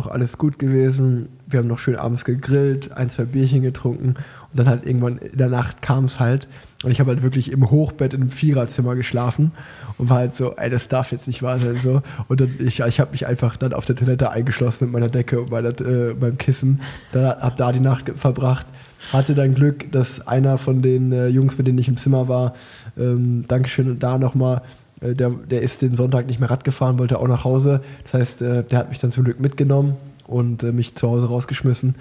noch 0.00 0.10
alles 0.10 0.38
gut 0.38 0.58
gewesen. 0.58 1.28
Wir 1.46 1.58
haben 1.58 1.68
noch 1.68 1.78
schön 1.78 1.96
abends 1.96 2.24
gegrillt, 2.24 2.92
ein, 2.92 3.10
zwei 3.10 3.24
Bierchen 3.24 3.60
getrunken 3.60 4.14
und 4.50 4.58
dann 4.58 4.66
halt 4.66 4.86
irgendwann 4.86 5.18
in 5.18 5.36
der 5.36 5.48
Nacht 5.48 5.82
kam 5.82 6.06
es 6.06 6.18
halt 6.18 6.48
und 6.82 6.90
ich 6.90 7.00
habe 7.00 7.10
halt 7.10 7.22
wirklich 7.22 7.52
im 7.52 7.70
Hochbett 7.70 8.14
in 8.14 8.22
einem 8.22 8.30
Viererzimmer 8.30 8.94
geschlafen 8.94 9.52
und 9.98 10.08
war 10.08 10.18
halt 10.18 10.32
so, 10.32 10.56
ey, 10.56 10.70
das 10.70 10.88
darf 10.88 11.12
jetzt 11.12 11.26
nicht 11.26 11.42
wahr 11.42 11.58
sein 11.58 11.78
so 11.82 12.00
und 12.28 12.40
dann, 12.40 12.54
ich, 12.58 12.80
ich 12.80 13.00
habe 13.00 13.10
mich 13.10 13.26
einfach 13.26 13.58
dann 13.58 13.74
auf 13.74 13.84
der 13.84 13.96
Toilette 13.96 14.30
eingeschlossen 14.30 14.84
mit 14.84 14.92
meiner 14.92 15.10
Decke 15.10 15.42
und 15.42 15.50
meiner, 15.50 15.78
äh, 15.80 16.14
meinem 16.14 16.38
Kissen, 16.38 16.80
dann 17.12 17.38
habe 17.40 17.56
da 17.56 17.72
die 17.72 17.80
Nacht 17.80 18.10
verbracht. 18.14 18.66
Hatte 19.12 19.34
dann 19.34 19.54
Glück, 19.54 19.90
dass 19.92 20.26
einer 20.26 20.58
von 20.58 20.82
den 20.82 21.10
äh, 21.10 21.28
Jungs, 21.28 21.56
mit 21.56 21.66
denen 21.66 21.78
ich 21.78 21.88
im 21.88 21.96
Zimmer 21.96 22.28
war, 22.28 22.52
ähm, 22.98 23.46
Dankeschön 23.48 23.98
da 23.98 24.18
nochmal, 24.18 24.60
der, 25.00 25.30
der 25.30 25.62
ist 25.62 25.82
den 25.82 25.96
Sonntag 25.96 26.26
nicht 26.26 26.40
mehr 26.40 26.50
Rad 26.50 26.64
gefahren, 26.64 26.98
wollte 26.98 27.18
auch 27.18 27.28
nach 27.28 27.44
Hause. 27.44 27.82
Das 28.04 28.14
heißt, 28.14 28.42
äh, 28.42 28.64
der 28.64 28.78
hat 28.78 28.90
mich 28.90 28.98
dann 28.98 29.10
zum 29.10 29.24
Glück 29.24 29.40
mitgenommen 29.40 29.96
und 30.26 30.62
äh, 30.62 30.72
mich 30.72 30.94
zu 30.94 31.08
Hause 31.08 31.28
rausgeschmissen. 31.28 31.94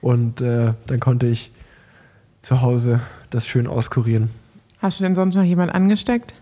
Und 0.00 0.40
äh, 0.40 0.74
dann 0.86 1.00
konnte 1.00 1.26
ich 1.26 1.50
zu 2.42 2.60
Hause 2.60 3.00
das 3.30 3.46
schön 3.46 3.66
auskurieren. 3.66 4.28
Hast 4.78 5.00
du 5.00 5.04
denn 5.04 5.14
sonst 5.14 5.34
noch 5.34 5.44
jemand 5.44 5.74
angesteckt? 5.74 6.34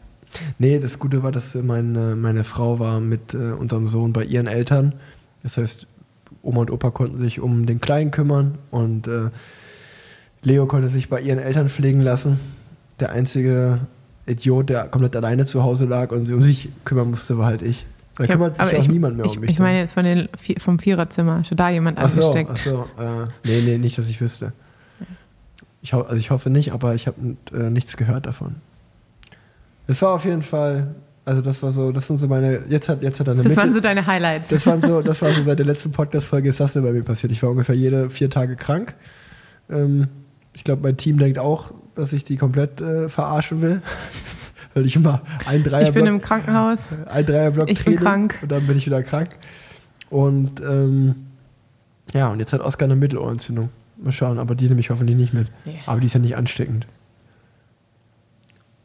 Nee, 0.58 0.78
das 0.78 0.98
Gute 0.98 1.22
war, 1.22 1.30
dass 1.30 1.54
äh, 1.54 1.62
meine, 1.62 2.16
meine 2.16 2.44
Frau 2.44 2.78
war 2.78 3.00
mit 3.00 3.34
äh, 3.34 3.52
unserem 3.52 3.88
Sohn 3.88 4.12
bei 4.12 4.24
ihren 4.24 4.46
Eltern. 4.46 4.94
Das 5.42 5.56
heißt, 5.56 5.86
Oma 6.42 6.62
und 6.62 6.70
Opa 6.70 6.90
konnten 6.90 7.18
sich 7.18 7.40
um 7.40 7.66
den 7.66 7.80
Kleinen 7.80 8.10
kümmern 8.10 8.58
und 8.70 9.06
äh, 9.06 9.30
Leo 10.42 10.66
konnte 10.66 10.88
sich 10.88 11.08
bei 11.08 11.20
ihren 11.20 11.38
Eltern 11.38 11.68
pflegen 11.68 12.00
lassen. 12.00 12.40
Der 12.98 13.12
einzige 13.12 13.80
Idiot, 14.26 14.70
der 14.70 14.84
komplett 14.84 15.16
alleine 15.16 15.46
zu 15.46 15.62
Hause 15.62 15.86
lag 15.86 16.10
und 16.12 16.24
sich 16.24 16.34
um 16.34 16.42
sich 16.42 16.68
kümmern 16.84 17.10
musste, 17.10 17.38
war 17.38 17.46
halt 17.46 17.62
ich. 17.62 17.86
Da 18.16 18.24
Ja, 18.24 18.32
kümmert 18.34 18.54
sich 18.54 18.60
aber 18.62 18.70
auch 18.72 18.78
ich, 18.78 18.88
niemand 18.88 19.16
mehr 19.16 19.26
ich, 19.26 19.34
um 19.36 19.40
mich. 19.40 19.50
Ich 19.50 19.58
meine 19.58 19.78
jetzt 19.78 19.94
von 19.94 20.04
den, 20.04 20.28
vom 20.58 20.78
Viererzimmer. 20.78 21.44
Schon 21.44 21.56
da 21.56 21.70
jemand 21.70 21.98
ach 21.98 22.08
so, 22.10 22.20
angesteckt. 22.20 22.50
ach 22.52 22.56
so, 22.56 22.86
äh, 22.98 23.26
nee, 23.44 23.62
nee, 23.64 23.78
nicht, 23.78 23.96
dass 23.98 24.08
ich 24.08 24.20
wüsste. 24.20 24.52
Ich, 25.80 25.94
also 25.94 26.14
ich 26.14 26.30
hoffe 26.30 26.50
nicht, 26.50 26.72
aber 26.72 26.94
ich 26.94 27.06
habe 27.08 27.36
äh, 27.52 27.70
nichts 27.70 27.96
gehört 27.96 28.26
davon. 28.26 28.56
Es 29.88 30.00
war 30.00 30.12
auf 30.12 30.24
jeden 30.24 30.42
Fall, 30.42 30.94
also 31.24 31.40
das 31.42 31.60
war 31.62 31.72
so, 31.72 31.90
das 31.90 32.06
sind 32.06 32.20
so 32.20 32.28
meine, 32.28 32.62
jetzt 32.68 32.88
hat, 32.88 33.02
jetzt 33.02 33.18
hat 33.18 33.26
er 33.26 33.32
eine 33.32 33.42
Das 33.42 33.50
Mitte- 33.50 33.60
waren 33.62 33.72
so 33.72 33.80
deine 33.80 34.06
Highlights. 34.06 34.50
das, 34.50 34.64
waren 34.66 34.80
so, 34.82 35.02
das 35.02 35.20
war 35.22 35.32
so 35.32 35.42
seit 35.44 35.58
der 35.58 35.66
letzten 35.66 35.90
Podcast-Folge 35.90 36.48
ist 36.50 36.60
das 36.60 36.74
bei 36.74 36.80
mir 36.92 37.02
passiert. 37.02 37.32
Ich 37.32 37.42
war 37.42 37.50
ungefähr 37.50 37.74
jede 37.74 38.10
vier 38.10 38.30
Tage 38.30 38.54
krank. 38.54 38.94
Ähm, 39.68 40.06
ich 40.52 40.62
glaube, 40.64 40.82
mein 40.82 40.96
Team 40.96 41.18
denkt 41.18 41.38
auch, 41.38 41.72
dass 41.94 42.12
ich 42.12 42.24
die 42.24 42.36
komplett 42.36 42.80
äh, 42.80 43.08
verarschen 43.08 43.62
will. 43.62 43.82
Weil 44.74 44.86
ich 44.86 44.96
immer 44.96 45.20
ein 45.44 45.62
ich 45.82 45.92
bin 45.92 46.06
im 46.06 46.22
Krankenhaus. 46.22 46.86
ein 47.06 47.26
Dreierblock 47.26 47.70
ich 47.70 47.84
bin 47.84 47.96
krank. 47.96 48.38
und 48.40 48.50
dann 48.50 48.66
bin 48.66 48.78
ich 48.78 48.86
wieder 48.86 49.02
krank. 49.02 49.30
Und 50.08 50.60
ähm, 50.62 51.26
ja, 52.14 52.28
und 52.28 52.40
jetzt 52.40 52.54
hat 52.54 52.62
Oskar 52.62 52.86
eine 52.86 52.96
Mittelohrentzündung. 52.96 53.68
Mal 53.98 54.12
schauen, 54.12 54.38
aber 54.38 54.54
die 54.54 54.68
nehme 54.68 54.80
ich 54.80 54.88
hoffentlich 54.88 55.16
nicht 55.16 55.34
mit. 55.34 55.50
Nee. 55.66 55.78
Aber 55.84 56.00
die 56.00 56.06
ist 56.06 56.14
ja 56.14 56.20
nicht 56.20 56.36
ansteckend. 56.36 56.86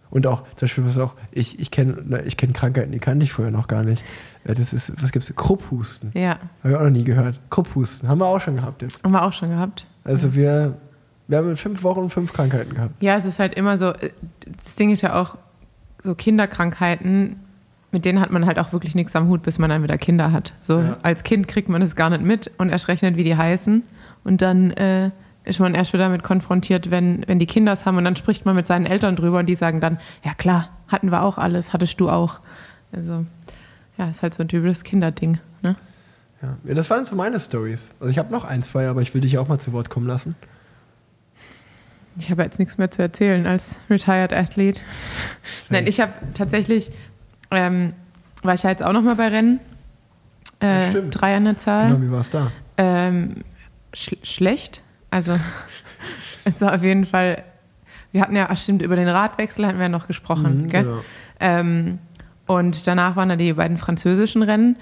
Und 0.10 0.26
auch, 0.28 0.44
zum 0.56 0.62
Beispiel, 0.68 0.86
was 0.86 0.98
auch, 0.98 1.16
ich, 1.32 1.60
ich 1.60 1.70
kenne 1.72 2.22
ich 2.26 2.38
kenn 2.38 2.54
Krankheiten, 2.54 2.92
die 2.92 3.00
kannte 3.00 3.24
ich 3.24 3.34
vorher 3.34 3.52
noch 3.52 3.68
gar 3.68 3.84
nicht. 3.84 4.04
Äh, 4.46 4.54
Das 4.56 4.74
ist, 4.74 4.92
was 5.02 5.12
gibt's? 5.12 5.34
Krupphusten. 5.36 6.12
Ja, 6.14 6.38
Habe 6.64 6.72
ich 6.72 6.76
auch 6.76 6.84
noch 6.84 6.90
nie 6.90 7.04
gehört. 7.04 7.40
Krupphusten. 7.50 8.08
Haben 8.08 8.20
wir 8.20 8.26
auch 8.28 8.40
schon 8.42 8.56
gehabt 8.56 8.82
jetzt. 8.82 9.04
haben 9.04 9.12
wir 9.12 9.22
auch 9.24 9.34
schon 9.34 9.50
gehabt. 9.50 9.86
Also 10.04 10.34
wir, 10.36 10.78
wir 11.28 11.38
haben 11.38 11.50
in 11.50 11.56
fünf 11.58 11.84
Wochen 11.84 12.10
fünf 12.10 12.34
Krankheiten 12.34 12.74
gehabt. 12.76 12.94
Ja, 13.02 13.18
es 13.18 13.26
ist 13.26 13.40
halt 13.40 13.54
immer 13.56 13.78
so, 13.78 13.90
äh, 13.90 14.12
das 14.64 14.76
Ding 14.76 14.92
ist 14.92 15.02
ja 15.02 15.20
auch, 15.20 15.38
so 16.02 16.14
Kinderkrankheiten, 16.16 17.38
mit 17.92 18.06
denen 18.06 18.20
hat 18.20 18.32
man 18.32 18.46
halt 18.46 18.60
auch 18.60 18.72
wirklich 18.74 18.96
nichts 18.96 19.16
am 19.16 19.28
Hut, 19.28 19.42
bis 19.44 19.60
man 19.60 19.70
dann 19.70 19.84
wieder 19.84 19.98
Kinder 19.98 20.32
hat. 20.32 20.54
So 20.62 20.80
Ja. 20.80 20.98
als 21.02 21.24
Kind 21.24 21.48
kriegt 21.48 21.70
man 21.70 21.82
das 21.82 21.96
gar 21.96 22.10
nicht 22.10 22.22
mit 22.22 22.52
und 22.58 22.70
erst 22.70 22.88
rechnet, 22.88 23.18
wie 23.18 23.24
die 23.24 23.36
heißen. 23.36 23.84
Und 24.24 24.42
dann 24.42 24.72
äh, 24.72 25.12
ist 25.46 25.60
man 25.60 25.74
erst 25.74 25.94
wieder 25.94 26.04
damit 26.04 26.24
konfrontiert, 26.24 26.92
wenn, 26.92 27.24
wenn 27.28 27.40
die 27.40 27.46
Kinder 27.46 27.72
es 27.72 27.86
haben 27.86 27.98
und 27.98 28.04
dann 28.04 28.16
spricht 28.16 28.46
man 28.46 28.56
mit 28.56 28.68
seinen 28.68 28.86
Eltern 28.86 29.16
drüber 29.16 29.40
und 29.40 29.46
die 29.48 29.56
sagen 29.56 29.80
dann, 29.82 29.98
ja 30.24 30.34
klar, 30.34 30.70
hatten 30.88 31.12
wir 31.12 31.24
auch 31.24 31.38
alles, 31.38 31.74
hattest 31.74 32.00
du 32.00 32.10
auch. 32.10 32.40
Also, 32.92 33.26
ja, 33.98 34.10
ist 34.10 34.22
halt 34.22 34.34
so 34.34 34.44
ein 34.44 34.48
typisches 34.50 34.84
Kinderding. 34.84 35.40
Ne? 35.62 35.76
Ja. 36.42 36.58
ja, 36.66 36.74
das 36.74 36.90
waren 36.90 37.06
so 37.06 37.16
meine 37.16 37.40
Stories. 37.40 37.90
Also 38.00 38.12
ich 38.12 38.18
habe 38.20 38.32
noch 38.32 38.46
ein, 38.46 38.62
zwei, 38.64 38.88
aber 38.88 39.02
ich 39.02 39.14
will 39.14 39.22
dich 39.22 39.38
auch 39.38 39.48
mal 39.48 39.60
zu 39.60 39.72
Wort 39.74 39.90
kommen 39.90 40.08
lassen. 40.08 40.36
Ich 42.20 42.32
habe 42.32 42.44
jetzt 42.44 42.58
nichts 42.60 42.78
mehr 42.78 42.90
zu 42.90 43.02
erzählen 43.02 43.46
als 43.46 43.64
Retired 43.90 44.34
Athlete. 44.34 44.82
Nein, 45.70 45.86
ich 45.88 46.00
habe 46.00 46.14
tatsächlich, 46.34 46.92
ähm, 47.52 47.94
war 48.44 48.54
ich 48.56 48.64
ja 48.64 48.70
jetzt 48.72 48.84
auch 48.84 48.94
noch 48.94 49.02
mal 49.04 49.16
bei 49.16 49.28
Rennen. 49.28 49.60
Ja, 50.62 50.80
Äh, 50.88 50.90
stimmt. 50.90 51.22
drei 51.22 51.36
an 51.36 51.46
der 51.46 51.58
Zahl. 51.58 51.90
Genau, 51.90 52.02
wie 52.02 52.12
war 52.12 52.22
es 52.22 52.30
da? 52.32 52.52
Ähm, 52.78 53.44
sch 53.94 54.16
schlecht. 54.24 54.82
Also 55.12 55.38
es 56.46 56.60
war 56.62 56.74
auf 56.74 56.84
jeden 56.84 57.06
Fall. 57.06 57.44
Wir 58.12 58.22
hatten 58.22 58.36
ja, 58.36 58.48
ach 58.50 58.58
stimmt, 58.58 58.82
über 58.82 58.96
den 58.96 59.08
Radwechsel 59.08 59.66
hatten 59.68 59.78
wir 59.78 59.84
ja 59.84 59.90
noch 59.90 60.08
gesprochen. 60.08 60.64
Mhm, 60.64 60.68
gell? 60.68 60.84
genau. 60.84 61.00
Ähm, 61.40 62.00
und 62.48 62.88
danach 62.88 63.16
waren 63.16 63.30
da 63.30 63.36
die 63.36 63.54
beiden 63.54 63.78
französischen 63.78 64.42
Rennen. 64.42 64.78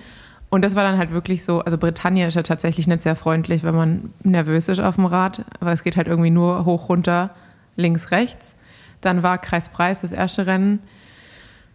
Und 0.50 0.62
das 0.62 0.76
war 0.76 0.84
dann 0.84 0.98
halt 0.98 1.12
wirklich 1.12 1.44
so, 1.44 1.60
also 1.62 1.78
Bretagne 1.78 2.28
ist 2.28 2.36
ja 2.36 2.44
tatsächlich 2.44 2.88
nicht 2.88 3.02
sehr 3.02 3.16
freundlich, 3.16 3.64
wenn 3.64 3.76
man 3.76 4.14
nervös 4.24 4.70
ist 4.70 4.80
auf 4.80 4.96
dem 4.96 5.06
Rad, 5.06 5.44
aber 5.60 5.72
es 5.72 5.84
geht 5.84 5.98
halt 5.98 6.08
irgendwie 6.08 6.30
nur 6.30 6.66
hoch, 6.66 6.90
runter, 6.90 7.32
links, 7.76 8.12
rechts. 8.12 8.56
Dann 9.02 9.24
war 9.24 9.38
Kreispreis 9.38 10.02
das 10.02 10.12
erste 10.12 10.48
Rennen, 10.48 10.80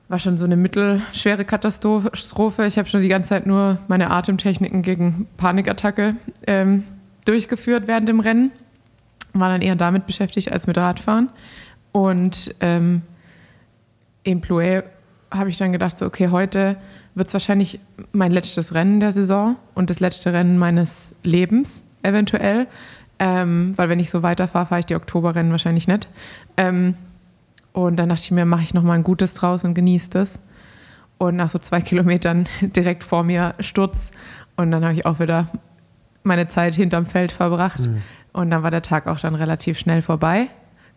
war 0.09 0.19
schon 0.19 0.37
so 0.37 0.45
eine 0.45 0.57
mittelschwere 0.57 1.45
Katastrophe. 1.45 2.67
Ich 2.67 2.79
habe 2.79 2.89
schon 2.89 3.03
die 3.03 3.09
ganze 3.09 3.29
Zeit 3.29 3.47
nur 3.47 3.79
meine 3.87 4.11
Atemtechniken 4.11 4.83
gegen 4.83 5.29
Panikattacke 5.37 6.17
ähm, 6.47 6.85
durchgeführt 7.25 7.87
während 7.87 8.09
dem 8.09 8.19
Rennen. 8.19 8.51
War 9.33 9.51
dann 9.51 9.63
eher 9.63 9.77
damit 9.77 10.07
beschäftigt 10.07 10.51
als 10.51 10.67
mit 10.67 10.77
Radfahren. 10.77 11.29
Und 11.93 12.55
ähm, 12.61 13.03
in 14.25 14.41
Plouet 14.41 14.85
habe 15.31 15.51
ich 15.51 15.59
dann 15.59 15.73
gedacht, 15.73 15.97
so, 15.97 16.07
okay, 16.07 16.29
heute 16.29 16.77
wird 17.15 17.29
es 17.29 17.35
wahrscheinlich 17.35 17.81
mein 18.13 18.33
letztes 18.33 18.75
Rennen 18.75 19.01
der 19.01 19.13
Saison 19.13 19.57
und 19.75 19.91
das 19.91 20.01
letzte 20.01 20.33
Rennen 20.33 20.59
meines 20.59 21.15
Lebens 21.23 21.85
eventuell. 22.03 22.67
Ähm, 23.19 23.75
weil 23.77 23.89
wenn 23.89 24.01
ich 24.01 24.11
so 24.11 24.23
weiterfahre, 24.23 24.67
fahre 24.67 24.81
ich 24.81 24.87
die 24.87 24.95
Oktoberrennen 24.95 25.53
wahrscheinlich 25.53 25.87
nicht. 25.87 26.09
Ähm, 26.57 26.95
und 27.73 27.97
dann 27.97 28.09
dachte 28.09 28.23
ich 28.23 28.31
mir, 28.31 28.45
mache 28.47 28.63
ich 28.63 28.75
nochmal 28.75 28.97
ein 28.97 29.05
Gutes 29.05 29.35
draus 29.35 29.65
und 29.65 29.75
genieße 29.75 30.11
das. 30.11 30.41
Und 31.19 31.37
nach 31.37 31.51
so 31.51 31.59
zwei 31.59 31.81
Kilometern 31.83 32.49
direkt 32.63 33.05
vor 33.05 33.23
mir 33.23 33.55
Sturz. 33.61 34.11
Und 34.57 34.71
dann 34.71 34.85
habe 34.85 34.95
ich 34.95 35.07
auch 35.07 35.21
wieder 35.21 35.49
meine 36.23 36.49
Zeit 36.49 36.75
hinterm 36.75 37.07
Feld 37.07 37.33
verbracht. 37.33 37.81
Mhm. 37.81 38.03
Und 38.33 38.51
dann 38.51 38.63
war 38.63 38.71
der 38.71 38.83
Tag 38.83 39.07
auch 39.07 39.21
dann 39.21 39.35
relativ 39.35 39.79
schnell 39.79 40.03
vorbei. 40.03 40.49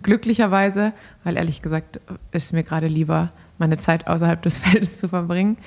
Glücklicherweise, 0.02 0.94
weil 1.24 1.38
ehrlich 1.38 1.62
gesagt 1.62 2.00
ist 2.32 2.54
mir 2.54 2.64
gerade 2.64 2.88
lieber, 2.88 3.32
meine 3.58 3.78
Zeit 3.78 4.08
außerhalb 4.08 4.42
des 4.42 4.58
Feldes 4.60 4.98
zu 4.98 5.08
verbringen. 5.08 5.58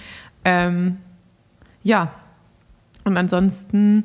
Ähm, 0.47 0.99
ja, 1.83 2.13
und 3.03 3.17
ansonsten 3.17 4.05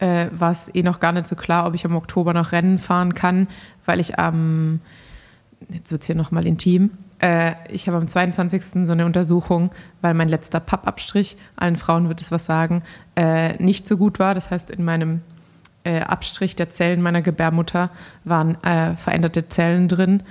äh, 0.00 0.26
war 0.32 0.50
es 0.50 0.74
eh 0.74 0.82
noch 0.82 0.98
gar 0.98 1.12
nicht 1.12 1.28
so 1.28 1.36
klar, 1.36 1.66
ob 1.66 1.74
ich 1.74 1.84
im 1.84 1.94
Oktober 1.94 2.34
noch 2.34 2.50
Rennen 2.50 2.80
fahren 2.80 3.14
kann, 3.14 3.46
weil 3.86 4.00
ich 4.00 4.18
am, 4.18 4.80
jetzt 5.68 5.92
wird 5.92 6.02
es 6.02 6.08
hier 6.08 6.16
nochmal 6.16 6.48
intim, 6.48 6.90
äh, 7.20 7.54
ich 7.68 7.86
habe 7.86 7.96
am 7.96 8.08
22. 8.08 8.86
so 8.86 8.92
eine 8.92 9.06
Untersuchung, 9.06 9.70
weil 10.00 10.14
mein 10.14 10.28
letzter 10.28 10.58
Pappabstrich, 10.58 11.36
allen 11.54 11.76
Frauen 11.76 12.08
wird 12.08 12.20
es 12.20 12.32
was 12.32 12.44
sagen, 12.44 12.82
äh, 13.14 13.54
nicht 13.62 13.86
so 13.86 13.96
gut 13.96 14.18
war. 14.18 14.34
Das 14.34 14.50
heißt, 14.50 14.70
in 14.70 14.84
meinem 14.84 15.22
äh, 15.84 16.00
Abstrich 16.00 16.56
der 16.56 16.70
Zellen 16.70 17.02
meiner 17.02 17.22
Gebärmutter 17.22 17.90
waren 18.24 18.62
äh, 18.64 18.96
veränderte 18.96 19.48
Zellen 19.48 19.86
drin. 19.86 20.24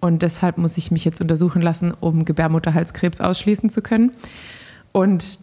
Und 0.00 0.22
deshalb 0.22 0.58
muss 0.58 0.78
ich 0.78 0.90
mich 0.90 1.04
jetzt 1.04 1.20
untersuchen 1.20 1.62
lassen, 1.62 1.92
um 1.92 2.24
Gebärmutterhalskrebs 2.24 3.20
ausschließen 3.20 3.70
zu 3.70 3.82
können. 3.82 4.12
Und 4.92 5.40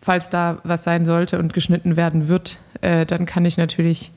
falls 0.00 0.30
da 0.30 0.58
was 0.64 0.84
sein 0.84 1.04
sollte 1.06 1.38
und 1.38 1.52
geschnitten 1.52 1.96
werden 1.96 2.28
wird, 2.28 2.58
äh, 2.80 3.06
dann 3.06 3.26
kann 3.26 3.44
ich 3.44 3.56
natürlich 3.56 4.12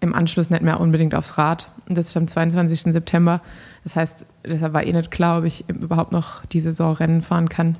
im 0.00 0.14
Anschluss 0.14 0.50
nicht 0.50 0.62
mehr 0.62 0.80
unbedingt 0.80 1.14
aufs 1.14 1.38
Rad. 1.38 1.70
Und 1.88 1.98
das 1.98 2.08
ist 2.08 2.16
am 2.16 2.28
22. 2.28 2.92
September. 2.92 3.40
Das 3.84 3.96
heißt, 3.96 4.26
deshalb 4.44 4.72
war 4.72 4.84
eh 4.84 4.92
nicht 4.92 5.10
klar, 5.10 5.40
ob 5.40 5.44
ich 5.44 5.68
überhaupt 5.68 6.12
noch 6.12 6.44
die 6.46 6.60
Saison 6.60 6.94
Rennen 6.94 7.22
fahren 7.22 7.48
kann. 7.48 7.76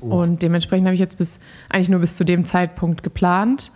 Und 0.00 0.42
dementsprechend 0.42 0.86
habe 0.86 0.94
ich 0.94 1.00
jetzt 1.00 1.18
bis 1.18 1.38
eigentlich 1.68 1.88
nur 1.88 2.00
bis 2.00 2.16
zu 2.16 2.24
dem 2.24 2.44
Zeitpunkt 2.44 3.02
geplant 3.02 3.70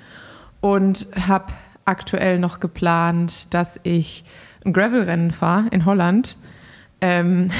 und 0.61 1.07
habe 1.29 1.53
aktuell 1.85 2.39
noch 2.39 2.61
geplant, 2.61 3.53
dass 3.55 3.79
ich 3.85 4.25
ein 4.65 4.73
Gravel-Rennen 4.73 5.31
fahre 5.31 5.69
in 5.71 5.85
Holland. 5.85 6.37
Ähm, 7.01 7.51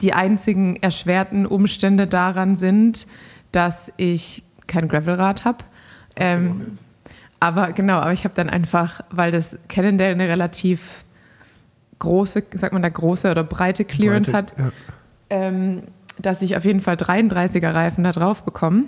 die 0.00 0.12
einzigen 0.12 0.76
erschwerten 0.76 1.46
Umstände 1.46 2.06
daran 2.06 2.56
sind, 2.56 3.06
dass 3.52 3.92
ich 3.96 4.42
kein 4.66 4.88
Gravelrad 4.88 5.44
habe. 5.44 5.58
Ähm, 6.16 6.72
aber 7.40 7.72
genau, 7.72 7.98
aber 7.98 8.12
ich 8.12 8.24
habe 8.24 8.34
dann 8.34 8.50
einfach, 8.50 9.00
weil 9.10 9.32
das 9.32 9.58
Cannondale 9.68 10.10
eine 10.10 10.28
relativ 10.28 11.04
große, 11.98 12.44
sagt 12.54 12.72
man 12.72 12.82
da 12.82 12.88
große 12.88 13.30
oder 13.30 13.44
breite 13.44 13.84
Clearance 13.84 14.30
Breite, 14.30 14.52
hat, 14.54 14.58
ja. 14.58 14.72
ähm, 15.30 15.82
dass 16.18 16.42
ich 16.42 16.56
auf 16.56 16.64
jeden 16.64 16.80
Fall 16.80 16.96
33er 16.96 17.74
Reifen 17.74 18.04
da 18.04 18.12
drauf 18.12 18.44
bekomme. 18.44 18.84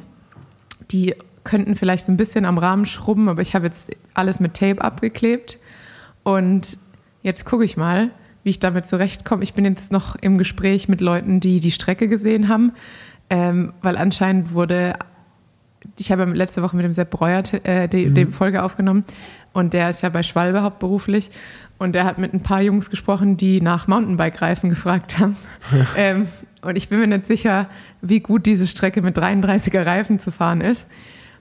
Die 0.91 1.15
könnten 1.45 1.77
vielleicht 1.77 2.09
ein 2.09 2.17
bisschen 2.17 2.45
am 2.45 2.59
Rahmen 2.59 2.87
schrubben, 2.87 3.29
aber 3.29 3.43
ich 3.43 3.55
habe 3.55 3.67
jetzt 3.67 3.91
alles 4.15 4.41
mit 4.41 4.55
Tape 4.55 4.83
abgeklebt. 4.83 5.59
Und 6.23 6.79
jetzt 7.23 7.45
gucke 7.45 7.65
ich 7.65 7.77
mal, 7.77 8.11
wie 8.45 8.51
ich 8.51 8.59
damit 8.59 8.87
zurechtkomme. 8.87 9.43
Ich 9.43 9.55
bin 9.55 9.65
jetzt 9.65 9.93
noch 9.93 10.17
im 10.17 10.39
Gespräch 10.39 10.89
mit 10.89 11.01
Leuten, 11.01 11.41
die 11.41 11.61
die 11.61 11.71
Strecke 11.71 12.09
gesehen 12.09 12.49
haben, 12.49 12.73
ähm, 13.31 13.73
weil 13.83 13.97
anscheinend 13.97 14.53
wurde, 14.53 14.95
ich 15.99 16.13
habe 16.13 16.25
letzte 16.25 16.63
Woche 16.63 16.77
mit 16.77 16.85
dem 16.85 16.93
Sepp 16.93 17.11
Breuer 17.11 17.43
äh, 17.65 17.89
die, 17.89 18.11
die 18.11 18.27
Folge 18.27 18.63
aufgenommen 18.63 19.05
und 19.53 19.75
der 19.75 19.91
ist 19.91 20.03
ja 20.03 20.09
bei 20.09 20.23
Schwalbe 20.23 20.63
hauptberuflich 20.63 21.31
und 21.79 21.95
der 21.95 22.05
hat 22.05 22.19
mit 22.19 22.33
ein 22.33 22.43
paar 22.43 22.63
Jungs 22.63 22.91
gesprochen, 22.91 23.37
die 23.37 23.61
nach 23.61 23.87
Mountainbike-Reifen 23.87 24.71
gefragt 24.71 25.19
haben. 25.19 25.37
ähm, 25.97 26.29
und 26.63 26.77
ich 26.77 26.89
bin 26.89 27.01
mir 27.01 27.09
nicht 27.09 27.27
sicher, 27.27 27.69
wie 28.01 28.21
gut 28.21 28.47
diese 28.47 28.67
Strecke 28.67 29.03
mit 29.03 29.19
33er 29.19 29.85
Reifen 29.85 30.19
zu 30.19 30.31
fahren 30.31 30.61
ist. 30.61 30.87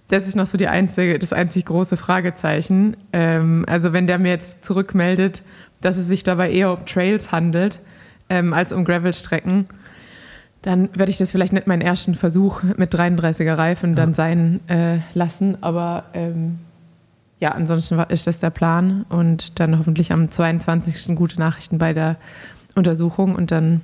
Das 0.07 0.27
ist 0.27 0.35
noch 0.35 0.47
so 0.47 0.57
die 0.57 0.67
einzige, 0.67 1.17
das 1.19 1.31
einzig 1.31 1.65
große 1.65 1.95
Fragezeichen. 1.95 2.97
Ähm, 3.13 3.63
also 3.67 3.93
wenn 3.93 4.07
der 4.07 4.19
mir 4.19 4.29
jetzt 4.29 4.65
zurückmeldet, 4.65 5.43
dass 5.81 5.97
es 5.97 6.07
sich 6.07 6.23
dabei 6.23 6.51
eher 6.51 6.71
um 6.71 6.85
Trails 6.85 7.31
handelt 7.31 7.79
ähm, 8.29 8.53
als 8.53 8.71
um 8.71 8.85
Gravelstrecken, 8.85 9.65
dann 10.61 10.89
werde 10.95 11.09
ich 11.09 11.17
das 11.17 11.31
vielleicht 11.31 11.53
nicht 11.53 11.65
meinen 11.67 11.81
ersten 11.81 12.13
Versuch 12.15 12.61
mit 12.77 12.93
33er 12.93 13.57
Reifen 13.57 13.95
dann 13.95 14.13
sein 14.13 14.59
äh, 14.67 14.99
lassen. 15.15 15.57
Aber 15.61 16.03
ähm, 16.13 16.59
ja, 17.39 17.53
ansonsten 17.53 17.99
ist 18.09 18.27
das 18.27 18.39
der 18.39 18.51
Plan 18.51 19.05
und 19.09 19.59
dann 19.59 19.79
hoffentlich 19.79 20.11
am 20.11 20.29
22. 20.29 21.15
gute 21.15 21.39
Nachrichten 21.39 21.79
bei 21.79 21.93
der 21.93 22.17
Untersuchung 22.75 23.33
und 23.33 23.49
dann, 23.49 23.81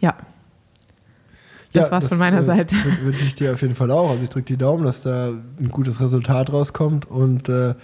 ja, 0.00 0.14
das 1.72 1.90
war's 1.92 2.08
von 2.08 2.18
meiner 2.18 2.38
äh, 2.38 2.42
Seite. 2.42 2.74
wün- 2.74 3.04
Wünsche 3.04 3.24
ich 3.24 3.34
dir 3.36 3.52
auf 3.52 3.62
jeden 3.62 3.74
Fall 3.74 3.90
auch. 3.92 4.10
Also 4.10 4.22
ich 4.24 4.30
drücke 4.30 4.46
die 4.46 4.56
Daumen, 4.56 4.84
dass 4.84 5.02
da 5.02 5.28
ein 5.28 5.68
gutes 5.68 6.00
Resultat 6.00 6.52
rauskommt 6.52 7.06
und 7.06 7.48
äh, 7.48 7.74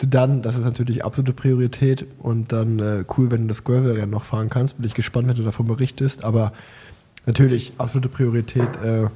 dann, 0.00 0.42
das 0.42 0.56
ist 0.56 0.64
natürlich 0.64 1.04
absolute 1.04 1.32
Priorität 1.32 2.06
und 2.18 2.52
dann 2.52 2.78
äh, 2.78 3.04
cool, 3.16 3.30
wenn 3.30 3.42
du 3.42 3.48
das 3.48 3.64
Gravel-Rennen 3.64 4.10
noch 4.10 4.24
fahren 4.24 4.48
kannst. 4.48 4.76
Bin 4.76 4.86
ich 4.86 4.94
gespannt, 4.94 5.28
wenn 5.28 5.36
du 5.36 5.42
davon 5.42 5.66
berichtest, 5.66 6.24
aber 6.24 6.52
natürlich 7.26 7.72
absolute 7.78 8.08
Priorität. 8.08 8.68
Äh, 8.84 9.06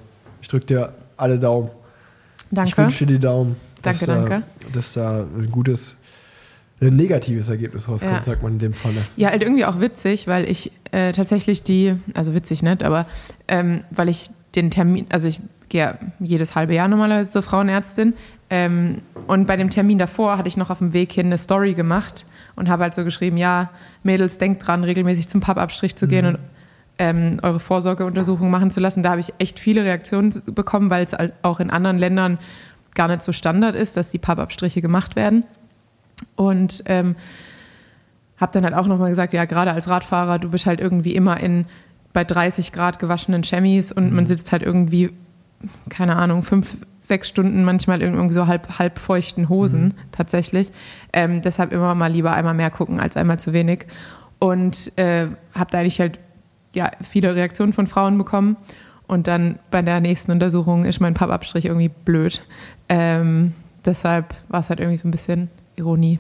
ich 0.41 0.49
drücke 0.49 0.67
dir 0.67 0.93
alle 1.17 1.39
Daumen. 1.39 1.69
Ich 2.51 2.57
danke. 2.57 2.77
wünsche 2.79 3.07
dir 3.07 3.15
die 3.15 3.21
Daumen, 3.21 3.57
dass, 3.83 4.01
Danke, 4.01 4.13
da, 4.27 4.29
danke. 4.29 4.47
dass 4.73 4.93
da 4.93 5.21
ein 5.23 5.51
gutes, 5.51 5.95
ein 6.81 6.97
negatives 6.97 7.49
Ergebnis 7.49 7.89
rauskommt, 7.89 8.13
Ja. 8.19 8.25
sagt 8.25 8.43
man 8.43 8.53
in 8.55 8.59
dem 8.59 8.75
Falle. 8.75 9.07
Ja, 9.17 9.31
halt 9.31 9.43
irgendwie 9.43 9.65
auch 9.65 9.81
witzig, 9.81 10.27
weil 10.27 10.49
ich 10.51 10.73
äh, 10.91 11.13
tatsächlich 11.13 11.63
die, 11.63 11.95
also 12.13 12.35
witzig 12.35 12.63
nicht, 12.63 12.83
aber 12.83 13.07
ähm, 13.49 13.85
weil 13.91 14.09
ich 14.09 14.31
den 14.55 14.71
Termin, 14.71 15.07
also 15.11 15.29
ich 15.29 15.41
gehe 15.71 15.81
ja 15.81 15.99
jedes 16.21 16.55
halbe 16.55 16.75
Jahr 16.75 16.89
normalerweise 16.89 17.31
zur 17.31 17.43
Frauenärztin 17.43 18.13
ähm, 18.53 19.01
und 19.29 19.47
bei 19.47 19.57
dem 19.57 19.71
Termin 19.71 19.97
davor 19.97 20.37
hatte 20.37 20.47
ich 20.47 20.59
noch 20.59 20.69
auf 20.69 20.77
dem 20.77 20.93
Weg 20.93 21.11
hin 21.11 21.25
eine 21.25 21.39
Story 21.39 21.73
gemacht 21.73 22.27
und 22.55 22.69
habe 22.69 22.83
halt 22.83 22.95
so 22.95 23.03
geschrieben, 23.03 23.39
ja, 23.39 23.71
Mädels, 24.03 24.37
denkt 24.37 24.67
dran, 24.67 24.85
regelmäßig 24.85 25.27
zum 25.29 25.41
Pappabstrich 25.41 25.97
zu 25.97 26.07
gehen 26.07 26.27
und 26.27 26.39
ähm, 26.99 27.41
eure 27.41 27.61
Vorsorgeuntersuchung 27.61 28.51
machen 28.51 28.71
zu 28.71 28.81
lassen. 28.81 29.03
Da 29.03 29.09
habe 29.13 29.21
ich 29.21 29.33
echt 29.39 29.59
viele 29.59 29.85
Reaktionen 29.85 30.43
bekommen, 30.45 30.91
weil 30.91 31.03
es 31.03 31.17
auch 31.41 31.61
in 31.61 31.71
anderen 31.71 31.97
Ländern 31.97 32.39
gar 32.95 33.09
nicht 33.09 33.23
so 33.23 33.33
Standard 33.33 33.75
ist, 33.75 33.97
dass 33.97 34.11
die 34.11 34.19
Pappabstriche 34.19 34.83
gemacht 34.83 35.17
werden. 35.17 35.45
Und 36.37 36.83
ähm, 36.85 37.17
habe 38.37 38.53
dann 38.53 38.65
halt 38.65 38.75
auch 38.75 38.87
nochmal 38.87 39.09
gesagt, 39.09 39.33
ja, 39.33 39.47
gerade 39.47 39.73
als 39.73 39.89
Radfahrer, 39.89 40.39
du 40.39 40.51
bist 40.51 40.67
halt 40.67 40.79
irgendwie 40.79 41.15
immer 41.15 41.41
in 41.41 41.65
bei 42.13 42.23
30 42.23 42.73
Grad 42.73 42.99
gewaschenen 42.99 43.45
Chemis 43.45 43.93
und 43.93 44.13
man 44.13 44.27
sitzt 44.27 44.53
halt 44.53 44.63
irgendwie, 44.63 45.09
keine 45.89 46.17
Ahnung, 46.17 46.43
fünf, 46.43 46.77
sechs 47.03 47.29
Stunden 47.29 47.65
manchmal 47.65 48.01
irgendwie 48.01 48.33
so 48.33 48.47
halb, 48.47 48.79
halb 48.79 48.99
feuchten 48.99 49.49
Hosen 49.49 49.95
tatsächlich. 50.13 50.73
Ähm, 51.13 51.43
deshalb 51.43 51.73
immer 51.73 51.95
mal 51.95 52.11
lieber 52.11 52.33
einmal 52.33 52.55
mehr 52.55 52.71
gucken 52.71 53.01
als 53.01 53.17
einmal 53.17 53.39
zu 53.39 53.53
wenig. 53.53 53.87
Und 54.39 54.97
äh, 54.97 55.27
habe 55.55 55.71
da 55.71 55.79
eigentlich 55.79 56.01
halt 56.01 56.19
ja, 56.73 56.91
viele 57.03 57.35
Reaktionen 57.35 57.73
von 57.73 57.87
Frauen 57.87 58.17
bekommen. 58.17 58.57
Und 59.07 59.27
dann 59.27 59.59
bei 59.71 59.83
der 59.83 60.01
nächsten 60.01 60.33
Untersuchung 60.33 60.85
ist 60.85 61.01
mein 61.01 61.15
Pappabstrich 61.15 61.67
irgendwie 61.67 61.91
blöd. 61.91 62.43
Ähm, 62.89 63.53
deshalb 63.85 64.35
war 64.49 64.61
es 64.61 64.71
halt 64.71 64.81
irgendwie 64.81 64.97
so 64.97 65.07
ein 65.07 65.11
bisschen 65.11 65.51
Ironie. 65.77 66.19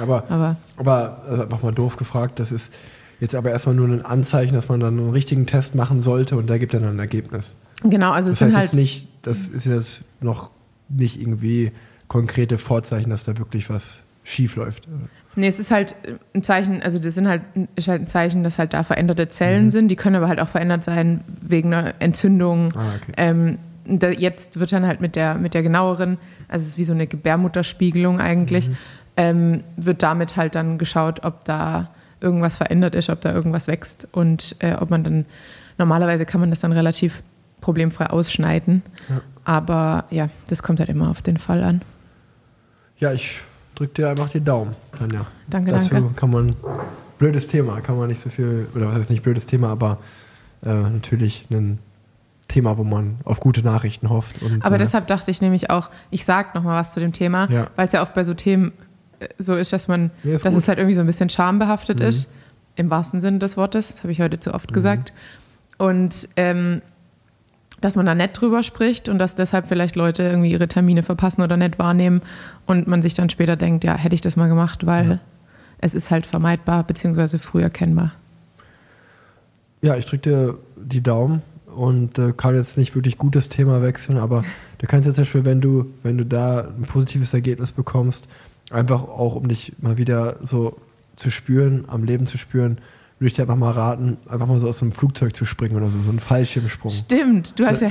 Aber, 0.00 0.24
Aber 0.28 0.56
aber 0.76 1.22
äh, 1.28 1.42
einfach 1.42 1.62
mal 1.62 1.72
doof 1.72 1.96
gefragt, 1.96 2.38
das 2.38 2.50
ist 2.50 2.72
jetzt 3.20 3.34
aber 3.34 3.50
erstmal 3.50 3.74
nur 3.74 3.88
ein 3.88 4.04
Anzeichen, 4.04 4.54
dass 4.54 4.68
man 4.68 4.80
dann 4.80 4.98
einen 4.98 5.10
richtigen 5.10 5.46
Test 5.46 5.74
machen 5.74 6.02
sollte 6.02 6.36
und 6.36 6.48
der 6.48 6.58
gibt 6.58 6.74
dann 6.74 6.84
ein 6.84 6.98
Ergebnis. 6.98 7.54
Genau, 7.90 8.12
also 8.12 8.30
es 8.30 8.38
Das 8.38 8.46
heißt 8.46 8.54
sind 8.54 8.62
jetzt 8.62 8.72
halt. 8.72 8.80
nicht, 8.80 9.08
das 9.22 9.48
ist 9.48 9.66
jetzt 9.66 10.04
noch 10.20 10.50
nicht 10.88 11.20
irgendwie 11.20 11.72
konkrete 12.08 12.58
Vorzeichen, 12.58 13.10
dass 13.10 13.24
da 13.24 13.36
wirklich 13.38 13.68
was 13.70 14.02
schief 14.22 14.56
läuft. 14.56 14.88
Nee, 15.36 15.48
es 15.48 15.58
ist 15.58 15.70
halt 15.70 15.94
ein 16.34 16.42
Zeichen, 16.42 16.82
also 16.82 16.98
das 16.98 17.14
sind 17.14 17.28
halt, 17.28 17.42
ist 17.76 17.88
halt 17.88 18.02
ein 18.02 18.06
Zeichen, 18.08 18.42
dass 18.42 18.58
halt 18.58 18.72
da 18.72 18.82
veränderte 18.84 19.28
Zellen 19.28 19.70
sind. 19.70 19.88
Die 19.88 19.96
können 19.96 20.16
aber 20.16 20.28
halt 20.28 20.40
auch 20.40 20.48
verändert 20.48 20.82
sein 20.84 21.22
wegen 21.42 21.72
einer 21.74 21.94
Entzündung. 22.00 22.72
Ah, 22.74 22.94
okay. 22.96 23.12
ähm, 23.16 23.58
da, 23.84 24.08
jetzt 24.08 24.58
wird 24.58 24.72
dann 24.72 24.86
halt 24.86 25.00
mit 25.00 25.14
der, 25.14 25.34
mit 25.34 25.54
der 25.54 25.62
genaueren, 25.62 26.18
also 26.48 26.62
es 26.62 26.70
ist 26.70 26.78
wie 26.78 26.84
so 26.84 26.92
eine 26.92 27.06
Gebärmutterspiegelung 27.06 28.18
eigentlich, 28.20 28.70
ähm, 29.16 29.62
wird 29.76 30.02
damit 30.02 30.36
halt 30.36 30.54
dann 30.56 30.78
geschaut, 30.78 31.24
ob 31.24 31.44
da 31.44 31.90
irgendwas 32.20 32.56
verändert 32.56 32.94
ist, 32.94 33.10
ob 33.10 33.20
da 33.20 33.32
irgendwas 33.32 33.68
wächst 33.68 34.08
und 34.12 34.56
äh, 34.60 34.74
ob 34.74 34.90
man 34.90 35.04
dann, 35.04 35.24
normalerweise 35.78 36.24
kann 36.26 36.40
man 36.40 36.50
das 36.50 36.60
dann 36.60 36.72
relativ 36.72 37.22
problemfrei 37.66 38.06
ausschneiden. 38.10 38.82
Ja. 39.08 39.20
Aber 39.44 40.04
ja, 40.10 40.28
das 40.48 40.62
kommt 40.62 40.78
halt 40.78 40.88
immer 40.88 41.10
auf 41.10 41.20
den 41.20 41.36
Fall 41.36 41.62
an. 41.64 41.82
Ja, 42.98 43.12
ich 43.12 43.40
drück 43.74 43.92
dir 43.94 44.08
einfach 44.08 44.30
die 44.30 44.40
Daumen, 44.40 44.72
Tanja. 44.96 45.26
Danke, 45.48 45.72
Dazu 45.72 45.90
danke. 45.94 46.14
kann 46.14 46.30
man, 46.30 46.56
blödes 47.18 47.48
Thema, 47.48 47.80
kann 47.80 47.98
man 47.98 48.08
nicht 48.08 48.20
so 48.20 48.30
viel, 48.30 48.68
oder 48.74 48.86
was 48.88 48.94
heißt 48.96 49.10
nicht 49.10 49.22
blödes 49.24 49.46
Thema, 49.46 49.68
aber 49.70 49.98
äh, 50.64 50.68
natürlich 50.72 51.46
ein 51.50 51.78
Thema, 52.48 52.78
wo 52.78 52.84
man 52.84 53.16
auf 53.24 53.40
gute 53.40 53.62
Nachrichten 53.62 54.08
hofft. 54.08 54.40
Und, 54.42 54.64
Aber 54.64 54.76
äh, 54.76 54.78
deshalb 54.78 55.08
dachte 55.08 55.30
ich 55.32 55.40
nämlich 55.42 55.68
auch, 55.70 55.90
ich 56.10 56.24
sag 56.24 56.54
noch 56.54 56.62
mal 56.62 56.78
was 56.80 56.92
zu 56.94 57.00
dem 57.00 57.12
Thema, 57.12 57.50
Ja. 57.50 57.66
weil 57.74 57.86
es 57.86 57.92
ja 57.92 58.02
oft 58.02 58.14
bei 58.14 58.22
so 58.24 58.34
Themen 58.34 58.72
äh, 59.18 59.26
so 59.38 59.56
ist, 59.56 59.72
dass 59.72 59.88
man, 59.88 60.10
ist 60.22 60.44
dass 60.44 60.54
gut. 60.54 60.62
es 60.62 60.68
halt 60.68 60.78
irgendwie 60.78 60.94
so 60.94 61.00
ein 61.00 61.06
bisschen 61.08 61.28
schambehaftet 61.28 61.98
Mhm. 62.00 62.06
ist, 62.06 62.30
im 62.76 62.88
wahrsten 62.90 63.20
Sinne 63.20 63.38
des 63.40 63.56
Wortes. 63.56 63.88
Das 63.90 64.02
habe 64.04 64.12
ich 64.12 64.20
heute 64.20 64.38
zu 64.40 64.54
oft 64.54 64.72
gesagt. 64.72 65.12
Und 65.78 66.28
ähm, 66.36 66.80
dass 67.80 67.96
man 67.96 68.06
da 68.06 68.14
nett 68.14 68.40
drüber 68.40 68.62
spricht 68.62 69.08
und 69.08 69.18
dass 69.18 69.34
deshalb 69.34 69.66
vielleicht 69.66 69.96
Leute 69.96 70.22
irgendwie 70.22 70.50
ihre 70.50 70.68
Termine 70.68 71.02
verpassen 71.02 71.42
oder 71.42 71.56
nett 71.56 71.78
wahrnehmen 71.78 72.22
und 72.66 72.86
man 72.88 73.02
sich 73.02 73.14
dann 73.14 73.28
später 73.30 73.56
denkt, 73.56 73.84
ja, 73.84 73.94
hätte 73.96 74.14
ich 74.14 74.20
das 74.22 74.36
mal 74.36 74.48
gemacht, 74.48 74.86
weil 74.86 75.10
Ja. 75.10 75.18
es 75.78 75.94
ist 75.94 76.10
halt 76.10 76.26
vermeidbar 76.26 76.84
beziehungsweise 76.84 77.38
früh 77.38 77.62
erkennbar. 77.62 78.12
Ja, 79.82 79.96
ich 79.96 80.06
drücke 80.06 80.22
dir 80.30 80.58
die 80.76 81.02
Daumen 81.02 81.42
und 81.74 82.18
äh, 82.18 82.32
kann 82.36 82.54
jetzt 82.54 82.78
nicht 82.78 82.94
wirklich 82.94 83.18
gutes 83.18 83.48
Thema 83.50 83.82
wechseln, 83.82 84.16
aber 84.18 84.42
du 84.78 84.86
kannst 84.86 85.06
jetzt 85.06 85.16
zum 85.16 85.22
Beispiel, 85.24 85.44
wenn 85.44 85.60
du, 85.60 85.86
wenn 86.02 86.16
du 86.16 86.24
da 86.24 86.60
ein 86.62 86.82
positives 86.86 87.34
Ergebnis 87.34 87.72
bekommst, 87.72 88.28
einfach 88.70 89.02
auch 89.02 89.34
um 89.36 89.48
dich 89.48 89.74
mal 89.78 89.98
wieder 89.98 90.36
so 90.42 90.76
zu 91.16 91.30
spüren, 91.30 91.84
am 91.88 92.04
Leben 92.04 92.26
zu 92.26 92.38
spüren, 92.38 92.78
würde 93.18 93.28
ich 93.28 93.34
dir 93.34 93.42
einfach 93.42 93.56
mal 93.56 93.70
raten, 93.70 94.18
einfach 94.28 94.46
mal 94.46 94.58
so 94.58 94.68
aus 94.68 94.82
einem 94.82 94.92
Flugzeug 94.92 95.34
zu 95.34 95.44
springen 95.44 95.76
oder 95.76 95.88
so, 95.88 96.00
so 96.00 96.10
ein 96.10 96.20
Fallschirmsprung. 96.20 96.90
Stimmt, 96.92 97.58
du 97.58 97.66
hast 97.66 97.80
ja 97.80 97.88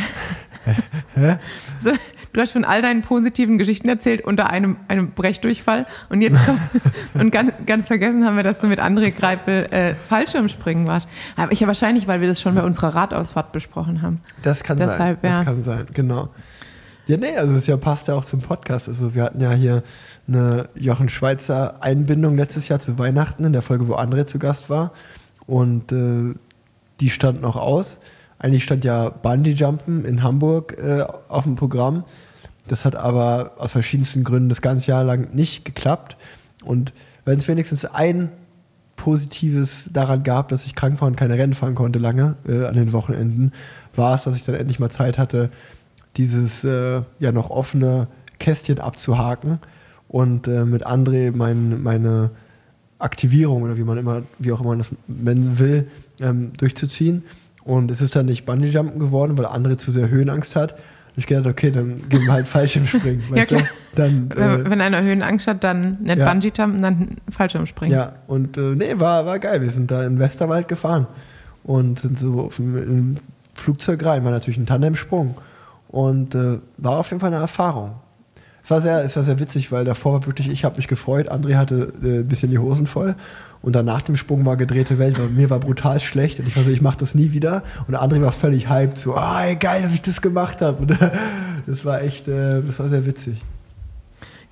Hä? 1.15 1.38
so, 1.80 1.91
du 2.34 2.41
hast 2.41 2.51
von 2.51 2.63
all 2.63 2.82
deinen 2.82 3.01
positiven 3.01 3.57
Geschichten 3.57 3.89
erzählt 3.89 4.21
unter 4.21 4.49
einem, 4.51 4.78
einem 4.88 5.11
Brechdurchfall 5.11 5.88
und 6.09 6.21
jetzt 6.21 6.38
kommt, 6.45 6.59
und 7.15 7.32
ganz, 7.32 7.53
ganz 7.65 7.88
vergessen 7.88 8.26
haben 8.26 8.36
wir, 8.36 8.43
dass 8.43 8.59
du 8.59 8.67
mit 8.67 8.80
André 8.80 9.11
Greipel 9.11 9.65
äh, 9.71 9.95
Fallschirmspringen 9.95 10.86
warst. 10.86 11.07
Aber 11.36 11.51
ich 11.51 11.59
ja 11.59 11.67
wahrscheinlich, 11.67 12.07
weil 12.07 12.21
wir 12.21 12.28
das 12.28 12.39
schon 12.39 12.53
bei 12.55 12.63
unserer 12.63 12.93
Radausfahrt 12.93 13.51
besprochen 13.51 14.01
haben. 14.01 14.21
Das 14.43 14.63
kann 14.63 14.78
Deshalb, 14.78 15.21
sein. 15.21 15.32
ja. 15.32 15.38
Das 15.38 15.45
kann 15.45 15.63
sein, 15.63 15.86
genau. 15.93 16.30
Ja, 17.08 17.18
nee, 17.18 17.36
also 17.36 17.53
es 17.53 17.68
ja 17.68 17.78
passt 17.78 18.08
ja 18.08 18.16
auch 18.16 18.26
zum 18.26 18.41
Podcast. 18.41 18.88
Also 18.88 19.14
wir 19.14 19.24
hatten 19.24 19.39
ja 19.39 19.51
hier 19.51 19.84
eine 20.28 20.70
Jochen 20.76 21.08
Schweizer 21.08 21.84
Einbindung 21.84 22.36
letztes 22.36 22.68
Jahr 22.68 22.80
zu 22.80 22.97
Weihnachten 22.97 23.43
in 23.43 23.53
der 23.53 23.62
Folge, 23.62 23.88
wo 23.88 23.95
André 23.95 24.26
zu 24.26 24.39
Gast 24.39 24.70
war. 24.72 24.91
Und 25.45 25.91
äh, 25.91 26.34
die 26.99 27.10
stand 27.12 27.41
noch 27.41 27.58
aus. 27.58 27.99
Eigentlich 28.39 28.64
stand 28.64 28.84
ja 28.84 29.10
Bungee 29.10 29.51
Jumpen 29.51 30.03
in 30.03 30.24
Hamburg 30.24 30.78
äh, 30.80 31.06
auf 31.28 31.43
dem 31.43 31.56
Programm. 31.56 32.06
Das 32.68 32.86
hat 32.86 32.95
aber 32.95 33.51
aus 33.58 33.74
verschiedensten 33.74 34.24
Gründen 34.24 34.49
das 34.49 34.62
ganze 34.62 34.89
Jahr 34.89 35.03
lang 35.03 35.36
nicht 35.36 35.64
geklappt. 35.64 36.18
Und 36.64 36.93
wenn 37.24 37.38
es 37.38 37.47
wenigstens 37.47 37.86
ein 37.86 38.30
Positives 38.95 39.89
daran 39.93 40.24
gab, 40.24 40.47
dass 40.47 40.66
ich 40.66 40.74
krank 40.74 40.99
war 41.01 41.08
und 41.08 41.16
keine 41.16 41.38
Rennen 41.38 41.53
fahren 41.53 41.76
konnte 41.76 41.99
lange 41.99 42.36
äh, 42.47 42.66
an 42.66 42.74
den 42.74 42.91
Wochenenden, 42.93 43.51
war 43.95 44.16
es, 44.16 44.24
dass 44.24 44.36
ich 44.36 44.43
dann 44.43 44.56
endlich 44.56 44.80
mal 44.80 44.89
Zeit 44.89 45.20
hatte, 45.20 45.51
dieses 46.18 46.63
äh, 46.63 47.01
ja 47.20 47.32
noch 47.32 47.49
offene 47.49 48.07
Kästchen 48.39 48.80
abzuhaken 48.80 49.59
und 50.07 50.47
äh, 50.47 50.66
mit 50.66 50.86
André 50.86 51.32
mein, 51.36 51.82
meine 51.84 52.32
Aktivierung 52.99 53.63
oder 53.63 53.78
wie 53.78 53.84
man 53.84 53.97
immer, 53.97 54.24
wie 54.39 54.51
auch 54.51 54.61
immer 54.61 54.70
man 54.70 54.78
das 54.80 54.91
nennen 55.07 55.59
will, 55.59 55.88
ähm, 56.22 56.53
durchzuziehen. 56.57 57.24
Und 57.63 57.91
es 57.91 58.01
ist 58.01 58.16
dann 58.16 58.28
nicht 58.28 58.45
Bungee-Jumpen 58.45 58.99
geworden, 58.99 59.38
weil 59.38 59.45
André 59.45 59.78
zu 59.78 59.91
sehr 59.91 60.09
Höhenangst 60.09 60.55
hat. 60.55 60.74
Und 60.74 61.18
ich 61.18 61.28
gedacht, 61.28 61.47
okay, 61.47 61.72
dann 61.72 61.97
gehen 62.09 62.26
wir 62.26 62.34
halt 62.34 62.47
Fallschirmspringen. 62.47 63.24
Ja, 63.30 63.36
weißt 63.38 63.51
du? 63.51 63.55
klar. 63.57 63.70
Dann, 63.95 64.30
Wenn, 64.36 64.66
äh, 64.66 64.70
wenn 64.70 64.82
einer 64.82 65.01
Höhenangst 65.01 65.47
hat, 65.47 65.63
dann 65.63 65.97
nicht 66.01 66.18
Ja. 66.18 66.32
Bungee-Jumpen, 66.32 66.82
dann 66.82 67.16
Fallschirmspringen. 67.30 67.97
Ja, 67.97 68.13
und 68.28 68.57
äh, 68.57 68.76
nee, 68.76 68.93
war, 68.99 69.26
war 69.26 69.39
geil. 69.39 69.61
Wir 69.61 69.72
sind 69.72 69.91
da 69.91 70.03
in 70.05 70.20
Westerwald 70.20 70.68
gefahren 70.68 71.07
und 71.63 71.99
sind 71.99 72.20
so 72.20 72.41
auf 72.41 72.57
dem, 72.57 72.78
im 72.78 73.16
Flugzeug 73.53 74.05
rein. 74.05 74.24
War 74.24 74.32
natürlich 74.32 74.57
ein 74.57 74.66
Tandemsprung 74.66 75.36
und 75.88 76.36
äh, 76.36 76.60
war 76.78 76.98
auf 77.00 77.10
jeden 77.10 77.20
Fall 77.20 77.34
eine 77.34 77.42
Erfahrung. 77.42 77.96
Es 78.64 78.72
war 78.72 78.82
sehr, 78.82 79.04
es 79.04 79.16
war 79.16 79.24
sehr 79.24 79.40
witzig, 79.40 79.72
weil 79.72 79.86
davor 79.86 80.14
war 80.14 80.26
wirklich, 80.26 80.48
ich 80.48 80.66
habe 80.66 80.78
mich 80.78 80.88
gefreut, 80.88 81.32
André 81.32 81.56
hatte 81.56 81.94
äh, 82.04 82.20
ein 82.20 82.28
bisschen 82.28 82.50
die 82.50 82.58
Hosen 82.58 82.88
voll 82.88 83.16
und 83.62 83.76
dann 83.76 83.86
nach 83.86 84.02
dem 84.02 84.16
Sprung 84.16 84.46
war 84.46 84.58
gedrehte 84.58 84.98
Welt, 84.98 85.20
weil 85.20 85.28
mir 85.30 85.50
war 85.50 85.60
brutal 85.60 86.00
schlecht 86.00 86.40
und 86.40 86.48
ich 86.48 86.56
war 86.56 86.64
so, 86.64 86.72
ich 86.72 86.82
mache 86.82 86.98
das 86.98 87.14
nie 87.14 87.32
wieder 87.32 87.64
und 87.88 87.96
André 87.96 88.22
war 88.22 88.32
völlig 88.32 88.68
hyped, 88.68 88.98
so, 88.98 89.16
ah, 89.16 89.44
ey, 89.44 89.56
geil, 89.56 89.84
dass 89.84 89.94
ich 89.94 90.02
das 90.02 90.22
gemacht 90.22 90.62
habe. 90.62 90.88
Das 91.68 91.84
war 91.84 92.04
echt, 92.04 92.28
äh, 92.28 92.62
das 92.62 92.78
war 92.78 92.90
sehr 92.90 93.08
witzig. 93.08 93.42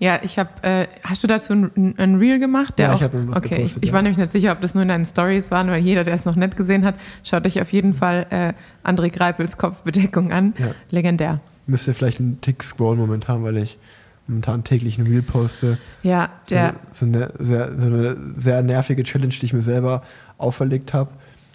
Ja, 0.03 0.19
ich 0.21 0.37
habe. 0.37 0.49
Äh, 0.63 0.87
hast 1.01 1.23
du 1.23 1.27
dazu 1.27 1.53
ein, 1.53 1.95
ein 1.97 2.15
Reel 2.15 2.37
gemacht? 2.37 2.77
Ja, 2.77 2.91
auch, 2.91 2.95
ich 2.97 3.03
hab 3.03 3.13
was 3.13 3.37
Okay, 3.37 3.55
gepostet, 3.55 3.83
ich, 3.83 3.87
ich 3.87 3.93
war 3.93 4.01
nämlich 4.01 4.17
nicht 4.17 4.33
sicher, 4.33 4.51
ob 4.51 4.59
das 4.59 4.73
nur 4.73 4.81
in 4.81 4.89
deinen 4.89 5.05
Stories 5.05 5.49
waren, 5.49 5.69
weil 5.69 5.81
jeder, 5.81 6.03
der 6.03 6.13
es 6.13 6.25
noch 6.25 6.35
nicht 6.35 6.57
gesehen 6.57 6.83
hat, 6.83 6.95
schaut 7.23 7.45
euch 7.45 7.61
auf 7.61 7.71
jeden 7.71 7.93
Fall 7.93 8.25
äh, 8.29 8.51
André 8.85 9.09
Greipels 9.09 9.55
Kopfbedeckung 9.55 10.33
an. 10.33 10.55
Ja. 10.57 10.71
Legendär. 10.89 11.39
Müsste 11.67 11.93
vielleicht 11.93 12.19
einen 12.19 12.41
Tick 12.41 12.63
scrollen 12.63 12.99
momentan, 12.99 13.45
weil 13.45 13.55
ich 13.55 13.77
momentan 14.27 14.65
täglich 14.65 14.97
ein 14.97 15.07
Reel 15.07 15.21
poste. 15.21 15.77
Ja, 16.01 16.31
der. 16.49 16.75
so, 16.91 17.05
so, 17.05 17.13
eine 17.13 17.31
sehr, 17.39 17.77
so 17.77 17.87
eine 17.87 18.17
sehr 18.35 18.61
nervige 18.61 19.03
Challenge, 19.03 19.33
die 19.33 19.45
ich 19.45 19.53
mir 19.53 19.61
selber 19.61 20.03
auferlegt 20.37 20.93
habe. 20.93 21.11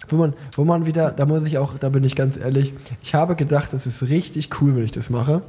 Wo 0.09 0.17
man, 0.17 0.33
wo 0.55 0.63
man 0.63 0.85
wieder, 0.85 1.11
da 1.11 1.25
muss 1.25 1.45
ich 1.45 1.57
auch, 1.57 1.77
da 1.77 1.89
bin 1.89 2.03
ich 2.03 2.15
ganz 2.15 2.37
ehrlich, 2.37 2.73
ich 3.01 3.13
habe 3.15 3.35
gedacht, 3.35 3.73
das 3.73 3.87
ist 3.87 4.03
richtig 4.03 4.49
cool, 4.61 4.75
wenn 4.75 4.83
ich 4.83 4.91
das 4.91 5.09
mache. 5.09 5.41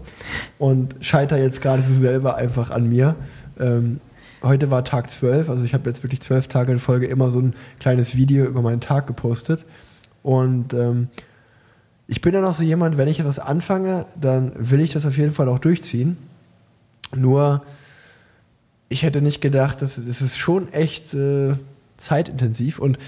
Und 0.59 0.95
scheiter 1.01 1.39
jetzt 1.39 1.61
gerade 1.63 1.83
selber 1.83 2.37
einfach 2.37 2.71
an 2.71 2.89
mir. 2.89 3.15
Ähm, 3.59 4.01
heute 4.43 4.71
war 4.71 4.85
Tag 4.85 5.11
12, 5.11 5.49
also 5.49 5.65
ich 5.65 5.75
habe 5.75 5.89
jetzt 5.89 6.03
wirklich 6.03 6.21
zwölf 6.21 6.49
Tage 6.49 6.73
in 6.73 6.79
Folge 6.79 7.07
immer 7.07 7.31
so 7.31 7.41
ein 7.41 7.55
kleines 7.79 8.17
Video 8.17 8.45
über 8.45 8.63
meinen 8.63 8.81
Tag 8.81 9.07
gepostet. 9.07 9.67
Und 10.23 10.75
ähm, 10.75 11.09
ich 12.07 12.21
bin 12.21 12.33
dann 12.33 12.45
auch 12.45 12.55
so 12.55 12.63
jemand, 12.63 12.97
wenn 12.97 13.09
ich 13.09 13.21
etwas 13.21 13.39
anfange, 13.39 14.07
dann 14.21 14.53
will 14.57 14.81
ich 14.81 14.93
das 14.93 15.07
auf 15.07 15.17
jeden 15.17 15.33
Fall 15.33 15.49
auch 15.49 15.61
durchziehen. 15.61 16.17
Nur, 17.15 17.63
ich 18.89 19.03
hätte 19.03 19.23
nicht 19.23 19.41
gedacht, 19.41 19.81
dass 19.83 19.97
es 19.97 20.21
ist 20.21 20.37
schon 20.37 20.73
echt 20.73 21.15
äh, 21.15 21.55
zeitintensiv 21.97 22.79
und 22.79 22.99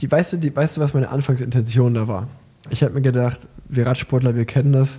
die, 0.00 0.10
weißt 0.10 0.32
du, 0.32 0.36
die, 0.38 0.54
weißt 0.54 0.76
du, 0.76 0.80
was 0.80 0.94
meine 0.94 1.10
Anfangsintention 1.10 1.94
da 1.94 2.08
war? 2.08 2.28
Ich 2.70 2.82
habe 2.82 2.94
mir 2.94 3.02
gedacht, 3.02 3.48
wir 3.68 3.86
Radsportler, 3.86 4.34
wir 4.34 4.44
kennen 4.44 4.72
das, 4.72 4.98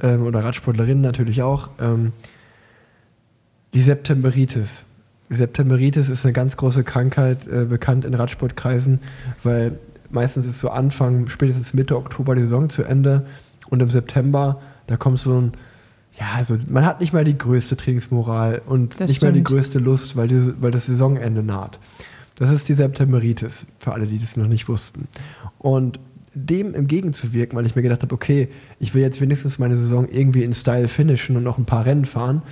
ähm, 0.00 0.24
oder 0.24 0.44
Radsportlerinnen 0.44 1.02
natürlich 1.02 1.42
auch, 1.42 1.70
ähm, 1.80 2.12
die 3.74 3.80
Septemberitis. 3.80 4.84
Die 5.30 5.36
Septemberitis 5.36 6.08
ist 6.08 6.24
eine 6.24 6.32
ganz 6.32 6.56
große 6.56 6.84
Krankheit, 6.84 7.46
äh, 7.48 7.64
bekannt 7.64 8.04
in 8.04 8.14
Radsportkreisen, 8.14 9.00
weil 9.42 9.78
meistens 10.10 10.46
ist 10.46 10.60
so 10.60 10.68
Anfang, 10.68 11.28
spätestens 11.28 11.72
Mitte 11.72 11.96
Oktober 11.96 12.34
die 12.34 12.42
Saison 12.42 12.68
zu 12.68 12.82
Ende 12.82 13.24
und 13.70 13.80
im 13.80 13.90
September, 13.90 14.60
da 14.86 14.96
kommt 14.96 15.18
so 15.18 15.40
ein, 15.40 15.52
ja, 16.18 16.26
also 16.36 16.56
man 16.68 16.84
hat 16.84 17.00
nicht 17.00 17.14
mal 17.14 17.24
die 17.24 17.38
größte 17.38 17.76
Trainingsmoral 17.76 18.60
und 18.66 19.00
Das 19.00 19.08
nicht 19.08 19.22
mal 19.22 19.32
die 19.32 19.38
stimmt. 19.40 19.48
größte 19.48 19.78
Lust, 19.78 20.16
weil, 20.16 20.28
diese, 20.28 20.60
weil 20.60 20.70
das 20.70 20.86
Saisonende 20.86 21.42
naht. 21.42 21.78
Das 22.36 22.50
ist 22.50 22.68
die 22.68 22.74
Septemberitis, 22.74 23.66
für 23.78 23.92
alle, 23.92 24.06
die 24.06 24.18
das 24.18 24.36
noch 24.36 24.48
nicht 24.48 24.68
wussten. 24.68 25.08
Und 25.58 26.00
dem 26.34 26.74
entgegenzuwirken, 26.74 27.56
weil 27.58 27.66
ich 27.66 27.76
mir 27.76 27.82
gedacht 27.82 28.02
habe, 28.02 28.14
okay, 28.14 28.48
ich 28.80 28.94
will 28.94 29.02
jetzt 29.02 29.20
wenigstens 29.20 29.58
meine 29.58 29.76
Saison 29.76 30.08
irgendwie 30.10 30.44
in 30.44 30.52
Style 30.54 30.88
finishen 30.88 31.36
und 31.36 31.42
noch 31.42 31.58
ein 31.58 31.66
paar 31.66 31.84
Rennen 31.84 32.06
fahren, 32.06 32.42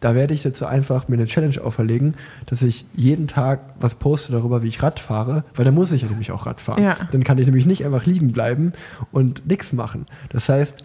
da 0.00 0.14
werde 0.14 0.32
ich 0.32 0.42
dazu 0.42 0.64
einfach 0.64 1.08
mir 1.08 1.16
eine 1.16 1.26
Challenge 1.26 1.62
auferlegen, 1.62 2.14
dass 2.46 2.62
ich 2.62 2.86
jeden 2.94 3.28
Tag 3.28 3.60
was 3.78 3.94
poste 3.94 4.32
darüber, 4.32 4.62
wie 4.62 4.68
ich 4.68 4.82
Rad 4.82 4.98
fahre, 4.98 5.44
weil 5.54 5.66
dann 5.66 5.74
muss 5.74 5.92
ich 5.92 6.02
ja 6.02 6.08
nämlich 6.08 6.32
auch 6.32 6.46
Rad 6.46 6.58
fahren. 6.58 6.82
Ja. 6.82 6.96
Dann 7.12 7.22
kann 7.22 7.36
ich 7.36 7.46
nämlich 7.46 7.66
nicht 7.66 7.84
einfach 7.84 8.06
liegen 8.06 8.32
bleiben 8.32 8.72
und 9.12 9.46
nichts 9.46 9.74
machen. 9.74 10.06
Das 10.30 10.48
heißt, 10.48 10.82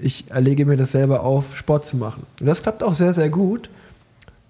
ich 0.00 0.30
erlege 0.30 0.66
mir 0.66 0.76
das 0.76 0.92
selber 0.92 1.22
auf, 1.22 1.56
Sport 1.56 1.86
zu 1.86 1.96
machen. 1.96 2.24
Und 2.40 2.46
das 2.46 2.62
klappt 2.62 2.82
auch 2.82 2.94
sehr, 2.94 3.14
sehr 3.14 3.30
gut. 3.30 3.70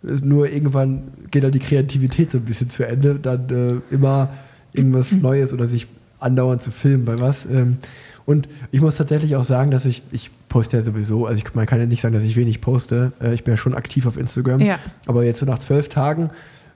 Nur 0.03 0.49
irgendwann 0.49 1.09
geht 1.31 1.43
dann 1.43 1.53
die 1.53 1.59
Kreativität 1.59 2.31
so 2.31 2.39
ein 2.39 2.45
bisschen 2.45 2.71
zu 2.71 2.87
Ende, 2.87 3.17
dann 3.17 3.49
äh, 3.51 3.95
immer 3.95 4.31
irgendwas 4.73 5.13
Neues 5.21 5.53
oder 5.53 5.67
sich 5.67 5.89
andauernd 6.21 6.63
zu 6.63 6.71
filmen 6.71 7.05
bei 7.05 7.19
was. 7.21 7.47
Ähm, 7.47 7.79
und 8.27 8.49
ich 8.71 8.81
muss 8.81 8.97
tatsächlich 8.97 9.37
auch 9.37 9.45
sagen, 9.45 9.71
dass 9.71 9.87
ich, 9.87 10.03
ich 10.13 10.31
poste 10.49 10.77
ja 10.77 10.83
sowieso, 10.83 11.27
also 11.27 11.39
ich, 11.39 11.55
man 11.55 11.67
kann 11.67 11.81
ja 11.81 11.87
nicht 11.87 12.03
sagen, 12.03 12.15
dass 12.15 12.23
ich 12.23 12.37
wenig 12.37 12.61
poste. 12.61 13.13
Äh, 13.21 13.35
ich 13.35 13.43
bin 13.45 13.55
ja 13.55 13.57
schon 13.57 13.75
aktiv 13.75 14.07
auf 14.07 14.17
Instagram. 14.17 14.61
Ja. 14.61 14.79
Aber 15.07 15.25
jetzt 15.25 15.41
so 15.41 15.47
nach 15.47 15.59
zwölf 15.59 15.89
Tagen 15.89 16.31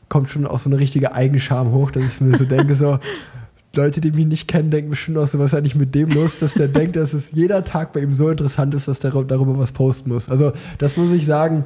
kommt 0.08 0.30
schon 0.30 0.46
auch 0.46 0.58
so 0.58 0.70
eine 0.70 0.78
richtige 0.78 1.14
Eigenscham 1.14 1.72
hoch, 1.72 1.90
dass 1.90 2.04
ich 2.04 2.20
mir 2.20 2.36
so 2.36 2.44
denke, 2.44 2.74
so, 2.74 2.98
Leute, 3.74 4.00
die 4.00 4.12
mich 4.12 4.26
nicht 4.26 4.48
kennen, 4.48 4.70
denken 4.70 4.90
bestimmt 4.90 5.16
auch 5.18 5.26
so, 5.26 5.38
was 5.38 5.52
ist 5.52 5.58
eigentlich 5.58 5.74
mit 5.74 5.94
dem 5.94 6.10
los, 6.10 6.38
dass 6.38 6.54
der 6.54 6.68
denkt, 6.80 6.96
dass 6.96 7.12
es 7.12 7.30
jeder 7.32 7.64
Tag 7.64 7.92
bei 7.92 8.00
ihm 8.00 8.12
so 8.12 8.28
interessant 8.28 8.74
ist, 8.74 8.88
dass 8.88 9.00
der 9.00 9.10
darüber 9.10 9.58
was 9.58 9.72
posten 9.72 10.10
muss. 10.10 10.28
Also 10.28 10.52
das 10.78 10.96
muss 10.96 11.10
ich 11.12 11.24
sagen, 11.24 11.64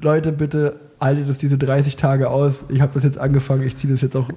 Leute, 0.00 0.32
bitte 0.32 0.76
haltet 1.00 1.28
es 1.28 1.38
diese 1.38 1.58
30 1.58 1.96
Tage 1.96 2.30
aus. 2.30 2.64
Ich 2.68 2.80
habe 2.80 2.92
das 2.94 3.04
jetzt 3.04 3.18
angefangen, 3.18 3.62
ich 3.62 3.76
ziehe 3.76 3.92
das 3.92 4.02
jetzt 4.02 4.16
auch 4.16 4.28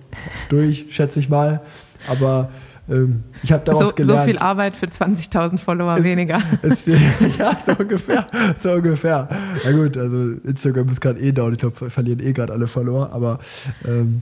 durch, 0.50 0.88
schätze 0.90 1.20
ich 1.20 1.30
mal. 1.30 1.62
Aber 2.10 2.50
ähm, 2.90 3.24
ich 3.44 3.52
habe 3.52 3.64
daraus 3.66 3.80
So, 3.80 3.86
so 3.88 3.94
gelernt. 3.96 4.26
viel 4.30 4.38
Arbeit 4.38 4.76
für 4.78 4.86
20.000 4.86 5.58
Follower 5.60 5.98
Es- 5.98 6.04
weniger. 6.04 6.42
Es, 6.62 6.84
ja, 7.38 7.58
so 7.66 7.74
ungefähr. 7.78 8.28
So 8.64 8.72
ungefähr. 8.74 9.28
Na 9.66 9.72
gut, 9.72 9.98
also 9.98 10.34
Instagram 10.46 10.90
ist 10.90 11.02
gerade 11.02 11.20
eh 11.20 11.32
down. 11.32 11.54
Ich 11.54 11.60
glaube, 11.60 11.90
verlieren 11.90 12.20
eh 12.20 12.34
gerade 12.34 12.54
alle 12.54 12.68
Follower. 12.68 13.12
Aber 13.12 13.40
ähm, 13.86 14.22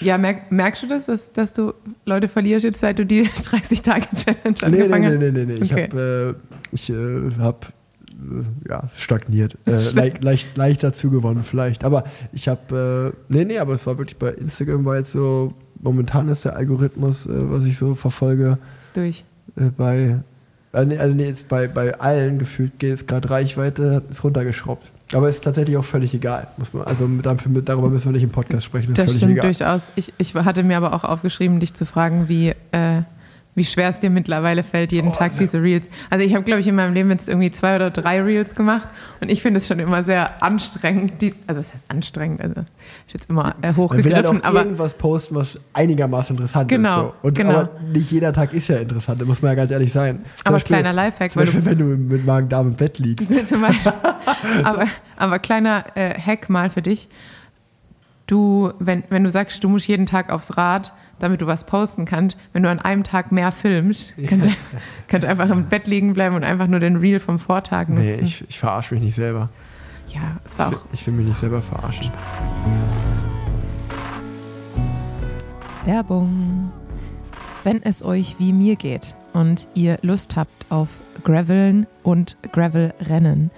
Ja, 0.00 0.16
merk, 0.18 0.50
merkst 0.52 0.82
du 0.84 0.86
das, 0.86 1.06
dass, 1.06 1.32
dass 1.32 1.52
du 1.52 1.72
Leute 2.06 2.28
verlierst 2.28 2.64
jetzt, 2.64 2.80
seit 2.80 2.98
du 2.98 3.04
die 3.06 3.22
30-Tage-Challenge 3.26 4.38
nee, 4.44 4.68
nee, 4.70 4.82
angefangen 4.92 5.18
nee, 5.18 5.26
hast? 5.26 5.32
nee, 5.34 5.44
nee, 5.44 5.52
nee. 5.58 5.64
Ich 5.64 5.72
Okay. 5.72 5.88
habe 5.92 6.36
äh, 6.36 6.74
ich, 6.74 6.90
äh, 6.90 6.94
hab, 7.40 7.64
äh, 7.66 7.68
ja, 8.68 8.88
stagniert. 8.94 9.56
Äh, 9.66 9.90
leicht, 9.90 10.24
leicht, 10.24 10.56
leicht 10.56 10.82
dazu 10.82 11.10
gewonnen 11.10 11.42
vielleicht. 11.42 11.84
Aber 11.84 12.04
ich 12.32 12.48
habe, 12.48 13.12
äh, 13.30 13.32
nee, 13.32 13.44
nee, 13.44 13.58
aber 13.58 13.74
es 13.74 13.86
war 13.86 13.98
wirklich 13.98 14.16
bei 14.16 14.30
Instagram 14.30 14.84
war 14.84 14.96
jetzt 14.96 15.12
so, 15.12 15.52
momentan 15.80 16.28
ist 16.28 16.44
der 16.44 16.56
Algorithmus, 16.56 17.26
äh, 17.26 17.30
was 17.34 17.64
ich 17.64 17.76
so 17.78 17.94
verfolge, 17.94 18.58
Ist 18.78 18.96
durch. 18.96 19.24
äh, 19.56 19.66
bei, 19.76 20.20
äh, 20.72 20.84
nee, 20.84 20.98
also 20.98 21.14
nee, 21.14 21.26
jetzt 21.26 21.48
bei, 21.48 21.68
bei 21.68 21.98
allen 22.00 22.38
gefühlt 22.38 22.78
geht 22.78 22.94
es 22.94 23.06
gerade 23.06 23.30
Reichweite, 23.30 24.02
ist 24.08 24.24
runtergeschraubt. 24.24 24.90
Aber 25.14 25.28
ist 25.28 25.42
tatsächlich 25.42 25.76
auch 25.76 25.84
völlig 25.84 26.12
egal. 26.14 26.48
Muss 26.58 26.74
man, 26.74 26.84
also 26.84 27.08
mit, 27.08 27.26
mit, 27.48 27.68
darüber 27.68 27.88
müssen 27.88 28.08
wir 28.08 28.12
nicht 28.12 28.24
im 28.24 28.30
Podcast 28.30 28.66
sprechen. 28.66 28.92
Das 28.92 29.06
völlig 29.06 29.16
stimmt 29.16 29.32
egal. 29.32 29.42
durchaus. 29.42 29.82
Ich, 29.96 30.12
ich 30.18 30.34
hatte 30.34 30.62
mir 30.62 30.76
aber 30.76 30.92
auch 30.92 31.04
aufgeschrieben, 31.04 31.60
dich 31.60 31.72
zu 31.72 31.86
fragen, 31.86 32.28
wie, 32.28 32.54
äh, 32.72 33.02
wie 33.58 33.64
schwer 33.64 33.90
es 33.90 34.00
dir 34.00 34.08
mittlerweile 34.08 34.62
fällt, 34.62 34.92
jeden 34.92 35.08
Oh, 35.08 35.12
Tag 35.12 35.32
sehr- 35.32 35.40
diese 35.40 35.60
Reels. 35.62 35.90
Also 36.08 36.24
ich 36.24 36.32
habe, 36.34 36.44
glaube 36.44 36.60
ich, 36.60 36.66
in 36.66 36.74
meinem 36.76 36.94
Leben 36.94 37.10
jetzt 37.10 37.28
irgendwie 37.28 37.50
zwei 37.50 37.76
oder 37.76 37.90
drei 37.90 38.22
Reels 38.22 38.54
gemacht 38.54 38.88
und 39.20 39.30
ich 39.30 39.42
finde 39.42 39.58
es 39.58 39.66
schon 39.68 39.78
immer 39.80 40.02
sehr 40.04 40.42
anstrengend. 40.42 41.20
Die, 41.20 41.34
also 41.46 41.60
es 41.60 41.74
heißt 41.74 41.84
anstrengend, 41.88 42.40
also 42.40 42.60
ist 43.06 43.12
jetzt 43.12 43.28
immer 43.28 43.42
äh, 43.42 43.44
Man 43.44 43.54
will 43.60 43.64
halt 43.66 43.76
hochgegriffen, 43.76 44.40
auch 44.42 44.44
aber 44.44 44.58
irgendwas 44.60 44.94
posten, 44.94 45.34
was 45.34 45.60
einigermaßen 45.74 46.36
interessant 46.36 46.68
Genau, 46.70 46.88
ist. 46.88 46.96
So. 47.02 47.14
Und, 47.28 47.34
genau. 47.34 47.50
Aber 47.58 47.70
nicht 47.92 48.10
jeder 48.10 48.32
Tag 48.32 48.54
ist 48.54 48.68
ja 48.68 48.76
interessant, 48.76 49.20
da 49.20 49.24
muss 49.26 49.42
man 49.42 49.50
ja 49.50 49.54
ganz 49.56 49.70
ehrlich 49.70 49.92
sein. 49.92 50.20
Zum 50.36 50.46
Aber 50.46 50.52
Beispiel- 50.54 50.76
kleiner 50.76 50.92
Lifehack, 50.94 51.32
Zum 51.32 51.42
Beispiel, 51.42 51.64
wenn 51.64 51.78
du 51.78 51.84
mit 51.84 52.24
Magen-Darm 52.24 52.68
im 52.68 52.74
Bett 52.74 52.98
liegst. 52.98 53.30
Zum 53.48 53.60
Beispiel. 53.60 53.92
aber, 54.64 54.84
aber 55.16 55.38
kleiner 55.40 55.84
äh, 55.96 56.14
Hack 56.18 56.48
mal 56.48 56.70
für 56.70 56.80
dich. 56.82 57.08
Du, 58.26 58.72
wenn, 58.78 59.04
wenn 59.08 59.24
du 59.24 59.30
sagst, 59.30 59.64
du 59.64 59.68
musst 59.68 59.88
jeden 59.88 60.04
Tag 60.06 60.30
aufs 60.30 60.56
Rad, 60.58 60.92
damit 61.18 61.40
du 61.40 61.46
was 61.46 61.64
posten 61.64 62.04
kannst, 62.04 62.36
wenn 62.52 62.62
du 62.62 62.70
an 62.70 62.78
einem 62.78 63.04
Tag 63.04 63.32
mehr 63.32 63.52
filmst, 63.52 64.14
kannst 64.26 64.46
du 64.46 64.50
kannst 65.08 65.24
du 65.24 65.28
einfach 65.28 65.50
im 65.50 65.64
Bett 65.66 65.86
liegen 65.86 66.14
bleiben 66.14 66.36
und 66.36 66.44
einfach 66.44 66.66
nur 66.66 66.80
den 66.80 66.96
Reel 66.96 67.20
vom 67.20 67.38
Vortag 67.38 67.88
nutzen. 67.88 68.04
Nee, 68.04 68.20
ich, 68.20 68.44
ich 68.48 68.58
verarsche 68.58 68.94
mich 68.94 69.04
nicht 69.04 69.14
selber. 69.14 69.48
ja, 70.08 70.38
es 70.44 70.58
war 70.58 70.68
auch. 70.68 70.86
Ich 70.92 71.06
will 71.06 71.14
mich 71.14 71.26
nicht 71.26 71.38
selber 71.38 71.60
verarschen. 71.60 72.10
Werbung. 75.84 76.70
Wenn 77.64 77.82
es 77.82 78.04
euch 78.04 78.36
wie 78.38 78.52
mir 78.52 78.76
geht 78.76 79.14
und 79.32 79.68
ihr 79.74 79.98
Lust 80.02 80.36
habt 80.36 80.66
auf 80.70 80.88
Graveln 81.24 81.86
und 82.02 82.36
Gravelrennen, 82.52 83.50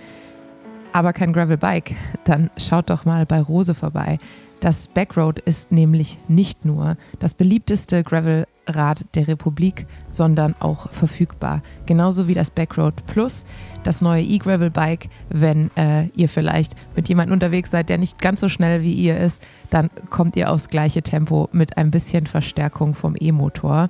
aber 0.92 1.12
kein 1.12 1.32
Gravelbike, 1.32 1.94
dann 2.24 2.50
schaut 2.56 2.90
doch 2.90 3.04
mal 3.04 3.26
bei 3.26 3.40
Rose 3.40 3.74
vorbei. 3.74 4.18
Das 4.60 4.88
Backroad 4.88 5.38
ist 5.38 5.72
nämlich 5.72 6.18
nicht 6.28 6.66
nur 6.66 6.98
das 7.18 7.32
beliebteste 7.32 8.02
Gravelrad 8.02 9.06
der 9.14 9.26
Republik, 9.26 9.86
sondern 10.10 10.54
auch 10.60 10.90
verfügbar. 10.92 11.62
Genauso 11.86 12.28
wie 12.28 12.34
das 12.34 12.50
Backroad 12.50 13.06
Plus, 13.06 13.46
das 13.84 14.02
neue 14.02 14.22
E-Gravel-Bike. 14.22 15.08
Wenn 15.30 15.70
äh, 15.76 16.08
ihr 16.14 16.28
vielleicht 16.28 16.74
mit 16.94 17.08
jemandem 17.08 17.32
unterwegs 17.32 17.70
seid, 17.70 17.88
der 17.88 17.96
nicht 17.96 18.20
ganz 18.20 18.40
so 18.40 18.50
schnell 18.50 18.82
wie 18.82 18.92
ihr 18.92 19.18
ist, 19.18 19.42
dann 19.70 19.88
kommt 20.10 20.36
ihr 20.36 20.50
aufs 20.50 20.68
gleiche 20.68 21.00
Tempo 21.00 21.48
mit 21.52 21.78
ein 21.78 21.90
bisschen 21.90 22.26
Verstärkung 22.26 22.92
vom 22.92 23.16
E-Motor. 23.18 23.88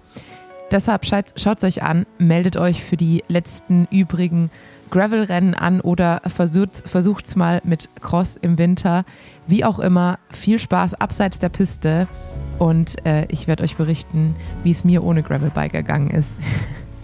Deshalb 0.70 1.04
schaut 1.04 1.58
es 1.58 1.64
euch 1.64 1.82
an, 1.82 2.06
meldet 2.18 2.56
euch 2.56 2.84
für 2.84 2.96
die 2.96 3.24
letzten 3.26 3.88
übrigen 3.90 4.50
Gravel-Rennen 4.91 5.55
an 5.55 5.80
oder 5.80 6.20
versucht 6.24 7.26
es 7.26 7.36
mal 7.36 7.61
mit 7.64 7.88
Cross 8.01 8.36
im 8.36 8.59
Winter. 8.59 9.05
Wie 9.47 9.64
auch 9.64 9.78
immer, 9.78 10.18
viel 10.30 10.59
Spaß 10.59 10.95
abseits 10.95 11.38
der 11.38 11.49
Piste 11.49 12.09
und 12.59 13.05
äh, 13.07 13.24
ich 13.28 13.47
werde 13.47 13.64
euch 13.64 13.76
berichten, 13.76 14.34
wie 14.62 14.70
es 14.70 14.84
mir 14.84 15.03
ohne 15.03 15.22
Gravelbike 15.22 15.74
ergangen 15.74 16.11
ist. 16.11 16.41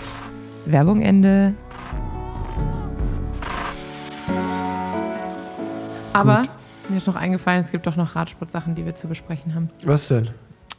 Werbung 0.66 1.00
Ende. 1.00 1.54
Aber 6.12 6.40
Gut. 6.40 6.50
mir 6.88 6.96
ist 6.96 7.06
noch 7.06 7.16
eingefallen, 7.16 7.60
es 7.60 7.70
gibt 7.70 7.86
doch 7.86 7.96
noch 7.96 8.16
Radsportsachen, 8.16 8.74
die 8.74 8.84
wir 8.84 8.94
zu 8.94 9.06
besprechen 9.06 9.54
haben. 9.54 9.70
Was 9.84 10.08
denn? 10.08 10.28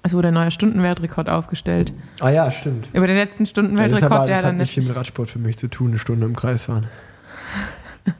Es 0.08 0.14
wurde 0.14 0.30
ein 0.30 0.34
neuer 0.36 0.51
Stundenweltrekord 0.51 1.28
aufgestellt. 1.30 1.91
Ah 2.22 2.30
ja, 2.30 2.49
stimmt. 2.49 2.88
Über 2.93 3.08
den 3.08 3.18
letzten 3.18 3.43
Ja, 3.43 3.43
das, 3.43 3.49
Stundenweltrekord, 3.49 4.12
aber, 4.14 4.26
der 4.26 4.36
das 4.36 4.43
hat 4.45 4.49
dann 4.51 4.58
nicht 4.58 4.74
viel 4.74 4.84
mit 4.84 4.95
Radsport 4.95 5.30
für 5.30 5.38
mich 5.39 5.58
zu 5.58 5.68
tun, 5.68 5.88
eine 5.89 5.99
Stunde 5.99 6.26
im 6.26 6.34
Kreis 6.36 6.66
fahren. 6.66 6.88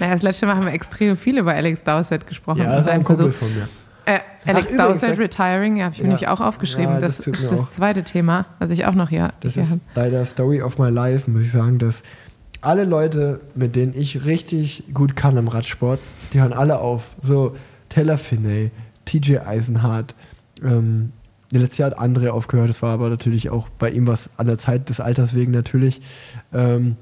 Naja, 0.00 0.12
das 0.14 0.22
letzte 0.22 0.46
Mal 0.46 0.56
haben 0.56 0.66
wir 0.66 0.72
extrem 0.72 1.16
viel 1.16 1.38
über 1.38 1.54
Alex 1.54 1.84
Dowsett 1.84 2.26
gesprochen. 2.26 2.58
Ja, 2.62 2.72
das 2.72 2.82
ist 2.82 2.88
ein 2.88 3.04
Kumpel 3.04 3.30
von 3.30 3.54
mir. 3.54 3.68
Äh, 4.06 4.18
Alex 4.44 4.76
Dowsett 4.76 5.16
Retiring, 5.16 5.76
ja, 5.76 5.84
habe 5.84 5.94
ich 5.94 6.00
mir 6.00 6.06
Ja. 6.06 6.08
nämlich 6.08 6.26
auch 6.28 6.40
aufgeschrieben. 6.40 6.94
Ja, 6.94 7.00
das, 7.00 7.18
das 7.18 7.26
ist 7.28 7.52
das 7.52 7.60
auch. 7.60 7.70
zweite 7.70 8.02
Thema, 8.02 8.46
was 8.58 8.70
ich 8.70 8.86
auch 8.86 8.94
noch 8.94 9.08
hier, 9.08 9.32
Das 9.40 9.54
hier 9.54 9.62
ist 9.62 9.70
habe. 9.70 9.80
bei 9.94 10.10
der 10.10 10.24
Story 10.24 10.60
of 10.62 10.78
My 10.78 10.90
Life, 10.90 11.30
muss 11.30 11.42
ich 11.42 11.52
sagen, 11.52 11.78
dass 11.78 12.02
alle 12.60 12.84
Leute, 12.84 13.38
mit 13.54 13.76
denen 13.76 13.94
ich 13.96 14.24
richtig 14.24 14.82
gut 14.92 15.14
kann 15.14 15.36
im 15.36 15.46
Radsport, 15.46 16.00
die 16.32 16.40
hören 16.40 16.52
alle 16.52 16.80
auf. 16.80 17.14
So 17.22 17.54
Taylor 17.88 18.18
Finney, 18.18 18.72
TJ 19.04 19.38
Eisenhardt, 19.38 20.16
ähm, 20.64 21.12
letztes 21.50 21.78
Jahr 21.78 21.90
hat 21.90 21.98
André 21.98 22.28
aufgehört, 22.28 22.68
das 22.68 22.82
war 22.82 22.92
aber 22.92 23.08
natürlich 23.08 23.50
auch 23.50 23.68
bei 23.70 23.90
ihm 23.90 24.06
was 24.06 24.30
an 24.36 24.46
der 24.46 24.58
Zeit 24.58 24.88
des 24.88 25.00
Alters 25.00 25.34
wegen 25.34 25.52
natürlich. 25.52 26.00
Ähm, 26.52 26.96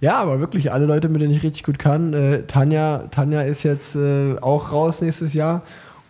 ja, 0.00 0.18
aber 0.18 0.40
wirklich 0.40 0.72
alle 0.72 0.86
Leute, 0.86 1.08
mit 1.08 1.20
denen 1.20 1.32
ich 1.32 1.42
richtig 1.42 1.62
gut 1.62 1.78
kann. 1.78 2.14
Äh, 2.14 2.42
Tanja, 2.46 3.04
Tanja 3.10 3.42
ist 3.42 3.62
jetzt 3.62 3.96
äh, 3.96 4.36
auch 4.40 4.72
raus 4.72 5.02
nächstes 5.02 5.34
Jahr. 5.34 5.62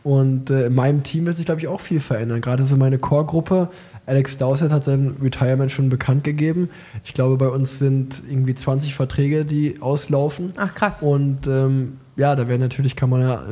Und 0.03 0.49
äh, 0.49 0.67
in 0.67 0.75
meinem 0.75 1.03
Team 1.03 1.27
wird 1.27 1.37
sich, 1.37 1.47
glaube 1.47 1.61
ich, 1.61 1.69
auch 1.69 1.81
viel 1.81 2.01
verändern. 2.01 2.41
Gerade 2.41 2.65
so 2.65 2.77
meine 2.77 2.99
Core-Gruppe. 2.99 3.69
Alex 4.07 4.39
Dowsett 4.39 4.73
hat 4.73 4.85
sein 4.85 5.17
Retirement 5.23 5.71
schon 5.71 5.89
bekannt 5.89 6.25
gegeben. 6.25 6.71
Ich 7.05 7.15
glaube, 7.15 7.37
bei 7.37 7.49
uns 7.49 7.79
sind 7.79 8.23
irgendwie 8.29 8.55
20 8.55 8.95
Verträge, 8.95 9.45
die 9.45 9.81
auslaufen. 9.81 10.53
Ach 10.57 10.75
krass. 10.75 11.03
Und 11.03 11.47
ähm, 11.47 11.99
ja, 12.17 12.35
da 12.35 12.49
wäre 12.49 12.59
natürlich, 12.59 12.97
kann 12.97 13.11
man 13.11 13.21
ja 13.21 13.35
äh, 13.43 13.47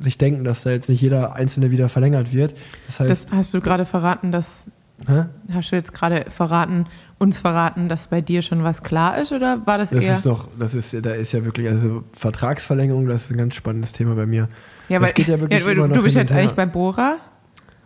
sich 0.00 0.18
denken, 0.18 0.44
dass 0.44 0.62
da 0.64 0.70
jetzt 0.70 0.88
nicht 0.88 1.00
jeder 1.00 1.34
Einzelne 1.34 1.70
wieder 1.70 1.88
verlängert 1.88 2.32
wird. 2.32 2.54
Das 2.86 3.00
heißt, 3.00 3.10
Das 3.10 3.26
hast 3.32 3.54
du 3.54 3.60
gerade 3.60 3.86
verraten, 3.86 4.32
dass 4.32 4.66
hä? 5.06 5.26
hast 5.52 5.70
du 5.72 5.76
jetzt 5.76 5.92
gerade 5.94 6.24
verraten, 6.30 6.84
uns 7.18 7.38
verraten, 7.38 7.88
dass 7.88 8.08
bei 8.08 8.20
dir 8.20 8.42
schon 8.42 8.64
was 8.64 8.82
klar 8.82 9.18
ist 9.20 9.32
oder 9.32 9.64
war 9.66 9.78
das, 9.78 9.90
das 9.90 10.04
eher? 10.04 10.14
ist 10.16 10.26
noch, 10.26 10.48
das 10.58 10.74
ist, 10.74 10.94
da 11.06 11.12
ist 11.12 11.32
ja 11.32 11.44
wirklich, 11.44 11.68
also 11.68 12.02
Vertragsverlängerung, 12.12 13.06
das 13.06 13.26
ist 13.26 13.30
ein 13.32 13.38
ganz 13.38 13.54
spannendes 13.54 13.92
Thema 13.92 14.14
bei 14.14 14.26
mir. 14.26 14.48
ja, 14.88 14.98
das 14.98 15.08
weil, 15.08 15.14
geht 15.14 15.28
ja 15.28 15.40
wirklich 15.40 15.62
du, 15.62 15.70
immer 15.70 15.86
noch 15.88 15.96
du 15.96 16.02
bist 16.02 16.16
jetzt 16.16 16.30
her. 16.32 16.40
eigentlich 16.40 16.52
bei 16.54 16.66
Bora 16.66 17.16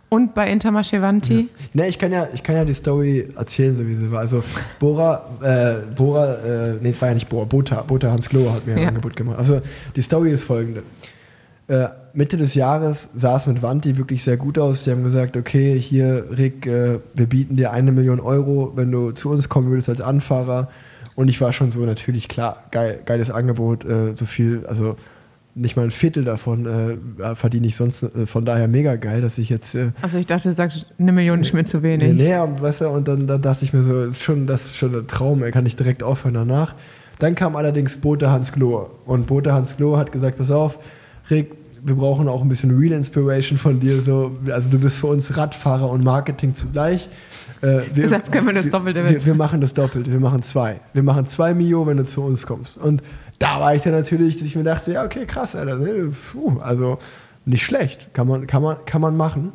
und 0.09 0.33
bei 0.33 0.51
Intermarchevanti. 0.51 1.49
Ne, 1.73 1.87
ich 1.87 1.99
kann 1.99 2.11
ja, 2.11 2.27
ich 2.33 2.41
kann 2.41 2.55
ja 2.55 2.65
die 2.65 2.73
Story 2.73 3.27
erzählen, 3.35 3.75
so 3.75 3.87
wie 3.87 3.93
sie 3.93 4.09
war. 4.09 4.19
Also 4.21 4.43
Bora, 4.79 5.29
äh, 5.41 5.75
Bora, 5.95 6.33
äh, 6.37 6.77
nee, 6.81 6.89
es 6.89 6.99
war 7.01 7.09
ja 7.09 7.13
nicht 7.13 7.29
Bora, 7.29 7.45
Bota, 7.45 7.83
Bota 7.83 8.11
Hans 8.11 8.27
Klo 8.29 8.51
hat 8.51 8.65
mir 8.65 8.73
ein 8.73 8.81
Ja. 8.81 8.87
Angebot 8.87 9.15
gemacht. 9.15 9.37
Also 9.37 9.61
die 9.95 10.01
Story 10.01 10.31
ist 10.31 10.43
folgende. 10.43 10.81
Äh, 11.69 11.89
Mitte 12.13 12.35
des 12.37 12.55
Jahres 12.55 13.09
sah 13.15 13.37
es 13.37 13.45
mit 13.45 13.61
Vanti 13.61 13.95
wirklich 13.97 14.23
sehr 14.23 14.37
gut 14.37 14.57
aus. 14.57 14.83
Die 14.83 14.91
haben 14.91 15.03
gesagt, 15.03 15.37
okay, 15.37 15.79
hier, 15.79 16.25
Rick, 16.35 16.65
äh, 16.65 16.99
wir 17.13 17.27
bieten 17.27 17.55
dir 17.55 17.71
eine 17.71 17.91
Million 17.91 18.19
Euro, 18.19 18.73
wenn 18.75 18.91
du 18.91 19.11
zu 19.11 19.29
uns 19.29 19.47
kommen 19.49 19.69
würdest 19.69 19.87
als 19.87 20.01
Anfahrer. 20.01 20.69
Und 21.15 21.27
ich 21.27 21.39
war 21.41 21.53
schon 21.53 21.69
so, 21.69 21.81
natürlich, 21.85 22.27
klar, 22.27 22.63
geil, 22.71 22.99
geiles 23.05 23.29
Angebot, 23.29 23.85
äh, 23.85 24.15
so 24.15 24.25
viel, 24.25 24.65
also 24.67 24.95
nicht 25.53 25.75
mal 25.75 25.83
ein 25.83 25.91
Viertel 25.91 26.23
davon 26.23 26.65
äh, 26.65 27.35
verdiene 27.35 27.67
ich 27.67 27.75
sonst, 27.75 28.03
äh, 28.03 28.25
von 28.25 28.45
daher 28.45 28.67
mega 28.67 28.95
geil, 28.95 29.21
dass 29.21 29.37
ich 29.37 29.49
jetzt 29.49 29.75
äh, 29.75 29.89
Also 30.01 30.17
ich 30.17 30.25
dachte, 30.25 30.49
du 30.49 30.55
sagst, 30.55 30.87
eine 30.97 31.11
Million 31.11 31.41
ist 31.41 31.53
mir 31.53 31.65
zu 31.65 31.77
Nee, 31.77 31.83
wenig. 31.99 32.13
nee, 32.13 32.37
und, 32.37 32.61
weißt 32.61 32.81
du, 32.81 32.89
und 32.89 33.07
dann, 33.07 33.27
dann 33.27 33.41
dachte 33.41 33.63
ich 33.65 33.73
mir 33.73 33.83
so, 33.83 34.03
ist 34.05 34.21
schon, 34.23 34.47
das 34.47 34.65
ist 34.65 34.77
schon 34.77 34.95
ein 34.95 35.07
Traum, 35.07 35.43
er 35.43 35.51
kann 35.51 35.65
nicht 35.65 35.77
direkt 35.77 36.01
aufhören 36.01 36.33
danach. 36.35 36.73
Dann 37.19 37.35
kam 37.35 37.55
allerdings 37.55 37.97
Bote 37.97 38.31
Hans 38.31 38.51
Klo. 38.53 38.87
Und 39.05 39.27
Bote 39.27 39.53
Hans 39.53 39.75
Klo 39.75 39.97
hat 39.97 40.11
gesagt, 40.11 40.37
pass 40.37 40.49
auf, 40.51 40.79
Rick, 41.29 41.51
wir 41.83 41.95
brauchen 41.95 42.27
auch 42.27 42.41
ein 42.41 42.49
bisschen 42.49 42.77
Real 42.77 42.93
Inspiration 42.93 43.57
von 43.57 43.79
dir. 43.79 44.01
So, 44.01 44.37
also 44.51 44.69
du 44.69 44.79
bist 44.79 44.97
für 44.97 45.07
uns 45.07 45.35
Radfahrer 45.35 45.89
und 45.89 46.03
Marketing 46.03 46.55
zugleich. 46.55 47.09
Äh, 47.61 47.65
wir, 47.65 47.83
Deshalb 47.95 48.31
können 48.31 48.47
wir 48.47 48.53
das 48.53 48.69
Doppelte 48.69 49.03
wir, 49.03 49.25
wir 49.25 49.35
machen 49.35 49.61
das 49.61 49.73
Doppelte, 49.73 50.11
wir 50.11 50.19
machen 50.19 50.41
zwei. 50.43 50.79
Wir 50.93 51.03
machen 51.03 51.25
zwei 51.25 51.53
Mio, 51.53 51.85
wenn 51.87 51.97
du 51.97 52.05
zu 52.05 52.23
uns 52.23 52.45
kommst. 52.45 52.77
Und 52.77 53.01
da 53.39 53.59
war 53.59 53.75
ich 53.75 53.81
dann 53.81 53.93
natürlich, 53.93 54.37
dass 54.37 54.47
ich 54.47 54.55
mir 54.55 54.63
dachte, 54.63 54.93
ja, 54.93 55.03
okay, 55.03 55.25
krass, 55.25 55.55
Alter, 55.55 55.77
ne, 55.77 56.11
puh, 56.31 56.59
also 56.59 56.99
nicht 57.45 57.63
schlecht, 57.63 58.13
kann 58.13 58.27
man, 58.27 58.47
kann 58.47 58.61
man, 58.61 58.77
kann 58.85 59.01
man 59.01 59.15
machen. 59.17 59.53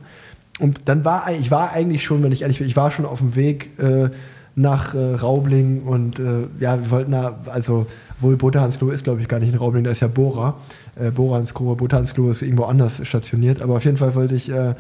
Und 0.61 0.83
dann 0.87 1.05
war 1.05 1.31
ich 1.33 1.51
war 1.51 1.73
eigentlich 1.73 2.05
schon, 2.05 2.23
wenn 2.23 2.33
ich 2.33 2.43
ehrlich 2.43 2.59
bin, 2.59 2.67
ich 2.67 2.77
war 2.77 2.91
schon 2.91 3.05
auf 3.05 3.19
dem 3.19 3.35
Weg 3.35 3.79
äh, 3.79 4.11
nach 4.57 4.95
äh, 4.95 5.15
Raubling 5.15 5.83
und 5.83 6.19
äh, 6.19 6.47
ja, 6.61 6.79
wir 6.79 6.91
wollten 6.91 7.13
da, 7.13 7.41
also 7.47 7.87
wohl 8.21 8.37
Botahansklo 8.37 8.91
ist, 8.91 9.05
glaube 9.05 9.21
ich, 9.21 9.29
gar 9.29 9.41
nicht 9.41 9.53
in 9.53 9.59
Raubling, 9.59 9.85
da 9.85 9.91
ist 9.91 10.01
ja 10.01 10.09
Bora. 10.09 10.57
Äh, 10.97 11.11
Bora 11.11 11.39
Hansklo, 11.39 11.75
Botahansklo 11.75 12.31
ist 12.31 12.43
irgendwo 12.43 12.65
anders 12.65 13.07
stationiert, 13.07 13.63
aber 13.63 13.77
auf 13.77 13.85
jeden 13.85 13.97
Fall 13.97 14.15
wollte 14.15 14.35
ich 14.35 14.49
äh, 14.49 14.75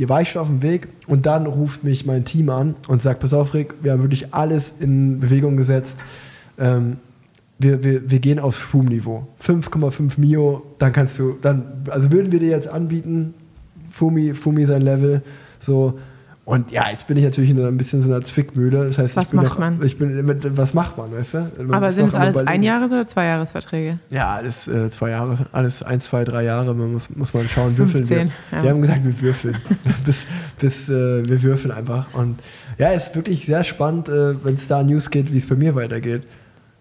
die 0.00 0.08
war 0.08 0.22
ich 0.22 0.30
schon 0.30 0.40
auf 0.40 0.48
dem 0.48 0.62
Weg 0.62 0.88
und 1.06 1.26
dann 1.26 1.46
ruft 1.46 1.84
mich 1.84 2.06
mein 2.06 2.24
Team 2.24 2.48
an 2.48 2.74
und 2.88 3.02
sagt, 3.02 3.20
pass 3.20 3.34
auf 3.34 3.52
Rick, 3.52 3.74
wir 3.82 3.92
haben 3.92 4.00
wirklich 4.00 4.32
alles 4.32 4.74
in 4.80 5.20
Bewegung 5.20 5.58
gesetzt. 5.58 6.02
Ähm, 6.58 6.96
wir, 7.58 7.84
wir, 7.84 8.10
wir 8.10 8.18
gehen 8.18 8.38
aufs 8.38 8.56
Fum-Niveau. 8.56 9.26
5,5 9.44 10.18
Mio, 10.18 10.62
dann 10.78 10.94
kannst 10.94 11.18
du, 11.18 11.36
dann, 11.42 11.84
also 11.90 12.10
würden 12.10 12.32
wir 12.32 12.40
dir 12.40 12.48
jetzt 12.48 12.66
anbieten, 12.66 13.34
Fumi, 13.90 14.32
Fumi 14.32 14.64
sein 14.64 14.82
Level, 14.82 15.20
so. 15.58 15.98
Und 16.50 16.72
ja, 16.72 16.90
jetzt 16.90 17.06
bin 17.06 17.16
ich 17.16 17.22
natürlich 17.22 17.50
in 17.50 17.64
ein 17.64 17.76
bisschen 17.76 18.02
so 18.02 18.08
einer 18.10 18.22
Zwickmühle. 18.22 18.86
Das 18.88 18.98
heißt, 18.98 19.14
Was 19.16 19.26
ich 19.26 19.30
bin 19.30 19.36
macht 19.42 19.50
noch, 19.52 19.58
man? 19.60 19.80
Ich 19.84 19.98
bin, 19.98 20.26
mit, 20.26 20.56
was 20.56 20.74
macht 20.74 20.98
man, 20.98 21.12
weißt 21.12 21.34
du? 21.34 21.38
Man 21.62 21.74
Aber 21.74 21.90
sind 21.90 22.08
es 22.08 22.14
alles. 22.16 22.36
Einjahres- 22.36 22.90
oder 22.90 23.06
Zweijahresverträge? 23.06 24.00
Ja, 24.10 24.34
alles 24.34 24.66
äh, 24.66 24.90
zwei 24.90 25.10
Jahre, 25.10 25.46
alles 25.52 25.84
ein, 25.84 26.00
zwei, 26.00 26.24
drei 26.24 26.42
Jahre, 26.42 26.74
man 26.74 26.92
muss, 26.92 27.08
muss 27.14 27.32
man 27.34 27.48
schauen, 27.48 27.78
würfeln 27.78 28.04
15, 28.04 28.18
wir. 28.50 28.58
ja. 28.58 28.62
Wir 28.64 28.70
haben 28.70 28.82
gesagt, 28.82 29.04
wir 29.04 29.20
würfeln. 29.20 29.58
bis 30.04 30.26
bis 30.58 30.88
äh, 30.88 31.28
wir 31.28 31.40
würfeln 31.44 31.72
einfach. 31.72 32.06
Und 32.14 32.40
ja, 32.78 32.88
ist 32.88 33.14
wirklich 33.14 33.46
sehr 33.46 33.62
spannend, 33.62 34.08
äh, 34.08 34.44
wenn 34.44 34.54
es 34.54 34.66
da 34.66 34.82
News 34.82 35.10
geht, 35.10 35.32
wie 35.32 35.38
es 35.38 35.46
bei 35.46 35.54
mir 35.54 35.76
weitergeht. 35.76 36.24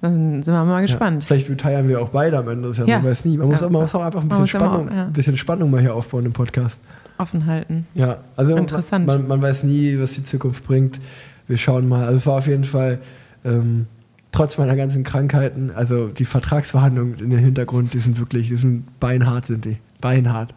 Dann 0.01 0.41
sind 0.41 0.53
wir 0.55 0.63
mal 0.63 0.81
gespannt. 0.81 1.23
Ja, 1.23 1.27
vielleicht 1.27 1.49
retiren 1.49 1.87
wir 1.89 2.01
auch 2.01 2.09
beide 2.09 2.37
am 2.37 2.47
Ende 2.47 2.69
des 2.69 2.77
Jahres, 2.77 2.89
Ja. 2.89 2.99
man 2.99 3.11
weiß 3.11 3.25
nie. 3.25 3.37
Man 3.37 3.49
muss, 3.49 3.59
Ja. 3.61 3.67
auch, 3.67 3.71
man 3.71 3.81
muss 3.81 3.93
auch 3.93 4.03
einfach 4.03 4.21
ein 4.21 4.29
bisschen 4.29 4.47
Spannung, 4.47 4.89
auch, 4.89 4.93
ja. 4.95 5.05
ein 5.07 5.13
bisschen 5.13 5.37
Spannung 5.37 5.69
mal 5.69 5.81
hier 5.81 5.93
aufbauen 5.93 6.25
im 6.25 6.31
Podcast. 6.33 6.79
Offen 7.19 7.45
halten. 7.45 7.85
Ja, 7.93 8.19
also 8.35 8.55
Interessant. 8.55 9.05
Man, 9.05 9.27
man 9.27 9.41
weiß 9.41 9.63
nie, 9.63 9.99
was 9.99 10.13
die 10.13 10.23
Zukunft 10.23 10.65
bringt. 10.65 10.99
Wir 11.47 11.57
schauen 11.57 11.87
mal. 11.87 12.05
Also 12.05 12.15
es 12.15 12.25
war 12.25 12.37
auf 12.37 12.47
jeden 12.47 12.63
Fall 12.63 12.99
ähm, 13.43 13.87
trotz 14.31 14.57
meiner 14.57 14.75
ganzen 14.75 15.03
Krankheiten, 15.03 15.71
also 15.71 16.07
die 16.07 16.25
Vertragsverhandlungen 16.25 17.19
in 17.19 17.29
den 17.29 17.39
Hintergrund, 17.39 17.93
die 17.93 17.99
sind 17.99 18.19
wirklich, 18.19 18.47
die 18.47 18.55
sind 18.55 18.99
beinhart, 18.99 19.45
sind 19.45 19.65
die. 19.65 19.77
Beinhart. 20.01 20.53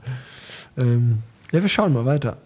Ähm, 0.76 1.18
ja, 1.50 1.62
wir 1.62 1.68
schauen 1.68 1.92
mal 1.92 2.04
weiter. 2.04 2.36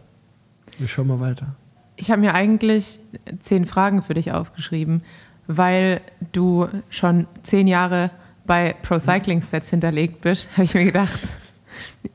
Wir 0.79 0.89
schauen 0.89 1.09
mal 1.09 1.21
weiter. 1.21 1.55
Ich 1.97 2.11
habe 2.11 2.21
mir 2.21 2.35
eigentlich 2.35 3.01
zehn 3.41 3.67
Fragen 3.67 4.03
für 4.03 4.15
dich 4.15 4.33
aufgeschrieben, 4.33 5.03
weil 5.47 6.01
du 6.33 6.69
schon 6.91 7.27
zehn 7.43 7.67
Jahre 7.67 8.11
bei 8.47 8.75
Pro 8.83 8.99
Cycling 8.99 9.43
Stats 9.43 9.71
hinterlegt 9.71 10.21
bist, 10.21 10.47
habe 10.53 10.65
ich 10.65 10.75
mir 10.75 10.85
gedacht. 10.85 11.21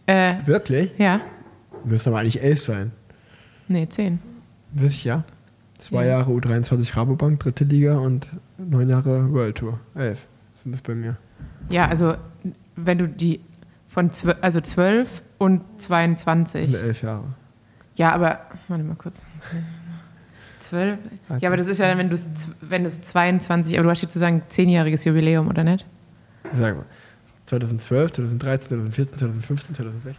Äh, 0.06 0.36
Wirklich? 0.46 0.94
ja, 0.98 1.22
Müsste 1.86 2.10
aber 2.10 2.20
eigentlich 2.20 2.42
elf 2.42 2.62
sein. 2.64 2.92
nee, 3.68 3.88
zehn. 3.88 4.20
Wüsste 4.74 4.98
ich 4.98 5.04
ja. 5.06 5.24
Zwei 5.78 6.06
Ja. 6.06 6.18
Jahre 6.20 6.32
U23 6.32 6.96
Rabobank, 6.96 7.40
dritte 7.40 7.64
Liga 7.64 7.98
und 7.98 8.30
neun 8.58 8.88
Jahre 8.90 9.32
World 9.34 9.58
Tour. 9.58 9.80
Elf 9.96 10.28
sind 10.56 10.72
das 10.74 10.82
bei 10.82 10.94
mir. 10.94 11.18
Ja, 11.70 11.88
also 11.88 12.16
wenn 12.76 12.98
du 13.00 13.08
die 13.08 13.40
von 13.88 14.12
zwölf, 14.14 14.38
also 14.42 14.62
12 14.62 15.24
und 15.40 15.62
Das 15.78 15.86
22. 15.88 16.66
sind 16.72 16.84
elf 16.84 17.02
Jahre. 17.02 17.24
Ja, 17.96 18.14
aber 18.14 18.42
warte 18.68 18.84
mal 18.84 18.96
kurz. 18.96 19.24
12? 20.60 21.00
Ja, 21.40 21.50
aber 21.50 21.58
das 21.58 21.68
ist 21.68 21.80
ja 21.80 21.88
dann, 21.88 21.98
wenn 21.98 22.10
du 22.10 22.16
es 22.16 22.28
wenn 22.62 22.86
es 22.86 23.02
22, 23.02 23.74
aber 23.76 23.86
du 23.86 23.90
hast 23.90 24.02
jetzt 24.02 24.14
sozusagen 24.14 24.44
zehnjähriges 24.50 25.04
Jubiläum, 25.06 25.48
oder 25.48 25.64
nicht? 25.64 25.86
Sag 26.54 26.76
mal. 26.78 26.86
2012, 27.48 28.12
2013, 28.14 28.68
2014, 28.70 29.18
2015, 29.18 29.76
2016. 29.76 30.16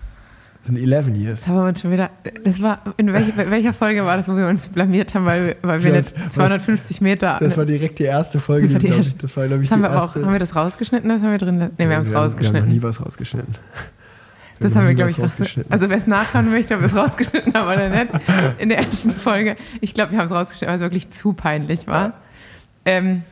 Sind 0.65 0.77
11 0.77 1.09
Years. 1.09 1.41
Das 1.41 1.49
haben 1.49 1.57
wir 1.57 1.65
uns 1.65 1.81
schon 1.81 1.91
wieder. 1.91 2.11
Das 2.45 2.63
war. 2.63 2.81
In 2.97 3.13
welch, 3.13 3.37
welcher 3.37 3.73
Folge 3.73 4.05
war 4.05 4.17
das, 4.17 4.29
wo 4.29 4.37
wir 4.37 4.47
uns 4.47 4.69
blamiert 4.69 5.13
haben, 5.15 5.25
weil, 5.27 5.47
wir- 5.49 5.57
weil 5.63 5.83
wir 5.83 5.93
nicht 5.93 6.15
250 6.33 7.01
Meter. 7.01 7.37
Das 7.41 7.57
war 7.57 7.65
direkt 7.67 7.99
die 7.99 8.05
erste 8.05 8.39
Folge, 8.39 8.67
Das 8.67 8.75
war 8.75 8.79
die, 8.81 8.87
glaub 8.87 9.01
ich, 9.01 9.07
erste. 9.09 9.19
das 9.23 9.37
war, 9.37 9.47
glaube 9.49 9.63
ich, 9.65 9.69
das 9.69 9.73
haben 9.75 9.81
die 9.83 9.89
wir 9.89 9.91
aber 9.91 10.03
auch. 10.05 10.07
erste. 10.15 10.25
Haben 10.25 10.33
wir 10.33 10.39
das 10.39 10.55
rausgeschnitten? 10.55 11.09
Das 11.09 11.21
haben 11.23 11.31
wir 11.33 11.39
drin. 11.39 11.59
Nee, 11.79 11.89
wir 11.89 11.95
haben 11.97 12.03
es 12.03 12.11
Wir 12.11 12.17
haben 12.17 12.23
rausgeschnitten. 12.25 12.69
noch 12.69 12.75
nie 12.75 12.83
was 12.83 13.05
rausgeschnitten. 13.05 13.55
Wir 14.59 14.69
das 14.69 14.77
haben 14.77 14.87
wir, 14.87 14.95
glaube 14.95 15.11
ich, 15.11 15.19
rausgeschnitten. 15.19 15.73
Also, 15.73 15.89
wer 15.89 15.97
es 15.97 16.07
nachhören 16.07 16.49
möchte, 16.53 16.75
ob 16.75 16.81
wir 16.83 16.87
es 16.87 16.95
rausgeschnitten 16.95 17.53
haben 17.55 17.67
oder 17.67 17.89
nicht, 17.89 18.13
in 18.59 18.69
der 18.69 18.79
ersten 18.79 19.11
Folge. 19.11 19.57
Ich 19.81 19.95
glaube, 19.95 20.13
wir 20.13 20.19
haben 20.19 20.27
es 20.27 20.33
rausgeschnitten, 20.33 20.69
weil 20.69 20.77
es 20.77 20.83
wirklich 20.83 21.11
zu 21.11 21.33
peinlich 21.33 21.89
war. 21.89 22.13
Ähm, 22.85 23.23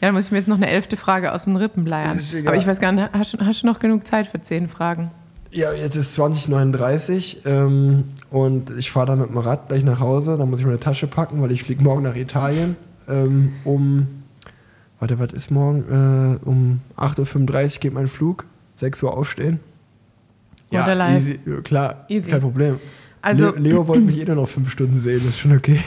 ja, 0.00 0.08
dann 0.08 0.14
muss 0.14 0.24
ich 0.26 0.30
mir 0.32 0.38
jetzt 0.38 0.48
noch 0.48 0.56
eine 0.56 0.68
elfte 0.68 0.96
Frage 0.96 1.32
aus 1.32 1.44
den 1.44 1.54
Rippen 1.54 1.86
leiern. 1.86 2.18
Ist 2.18 2.34
egal. 2.34 2.48
Aber 2.48 2.56
ich 2.56 2.66
weiß 2.66 2.80
gar 2.80 2.90
nicht, 2.90 3.10
hast, 3.12 3.36
hast 3.38 3.62
du 3.62 3.66
noch 3.66 3.78
genug 3.78 4.04
Zeit 4.08 4.26
für 4.26 4.40
zehn 4.40 4.66
Fragen? 4.66 5.12
Ja, 5.52 5.72
jetzt 5.72 5.96
ist 5.96 6.14
2039 6.14 7.42
ähm, 7.44 8.04
und 8.30 8.70
ich 8.78 8.90
fahre 8.92 9.06
dann 9.06 9.18
mit 9.20 9.30
dem 9.30 9.38
Rad 9.38 9.68
gleich 9.68 9.82
nach 9.84 9.98
Hause. 9.98 10.36
Dann 10.38 10.48
muss 10.48 10.60
ich 10.60 10.66
meine 10.66 10.78
Tasche 10.78 11.06
packen, 11.08 11.42
weil 11.42 11.50
ich 11.50 11.64
fliege 11.64 11.82
morgen 11.82 12.02
nach 12.02 12.14
Italien 12.14 12.76
ähm, 13.08 13.52
um, 13.64 14.06
warte, 15.00 15.18
was 15.18 15.32
ist 15.32 15.50
morgen? 15.50 16.38
Äh, 16.44 16.48
um 16.48 16.80
8.35 16.96 17.74
Uhr 17.74 17.80
geht 17.80 17.94
mein 17.94 18.06
Flug, 18.06 18.44
6 18.76 19.02
Uhr 19.02 19.16
aufstehen. 19.16 19.58
What 20.70 20.82
a 20.82 20.92
life. 20.92 21.18
easy, 21.26 21.40
ja, 21.44 21.60
klar, 21.62 22.04
Easy. 22.08 22.30
kein 22.30 22.40
Problem. 22.40 22.78
Also- 23.20 23.46
Leo, 23.50 23.58
Leo 23.58 23.88
wollte 23.88 24.02
mich 24.04 24.20
eh 24.20 24.24
nur 24.24 24.36
noch 24.36 24.48
fünf 24.48 24.70
Stunden 24.70 25.00
sehen, 25.00 25.18
das 25.24 25.30
ist 25.34 25.40
schon 25.40 25.56
okay. 25.56 25.80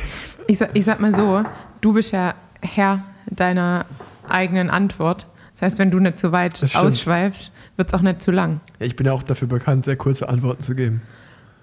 Ich 0.48 0.58
sag, 0.58 0.72
ich 0.74 0.84
sag 0.84 1.00
mal 1.00 1.16
so, 1.16 1.42
du 1.80 1.94
bist 1.94 2.12
ja 2.12 2.36
Herr 2.60 3.06
deiner 3.32 3.86
eigenen 4.28 4.70
Antwort. 4.70 5.26
Das 5.54 5.62
heißt, 5.62 5.80
wenn 5.80 5.90
du 5.90 6.00
nicht 6.00 6.20
zu 6.20 6.34
weit 6.34 6.62
Das 6.62 6.72
stimmt. 6.72 6.84
ausschweifst, 6.86 7.54
wird 7.76 7.88
es 7.90 7.94
auch 7.94 8.02
nicht 8.02 8.22
zu 8.22 8.32
lang. 8.32 8.60
Ja, 8.80 8.86
ich 8.86 8.96
bin 8.96 9.06
ja 9.08 9.14
auch 9.14 9.24
dafür 9.24 9.48
bekannt, 9.48 9.86
sehr 9.86 9.96
kurze 9.96 10.30
Antworten 10.30 10.64
zu 10.64 10.76
geben. 10.76 11.02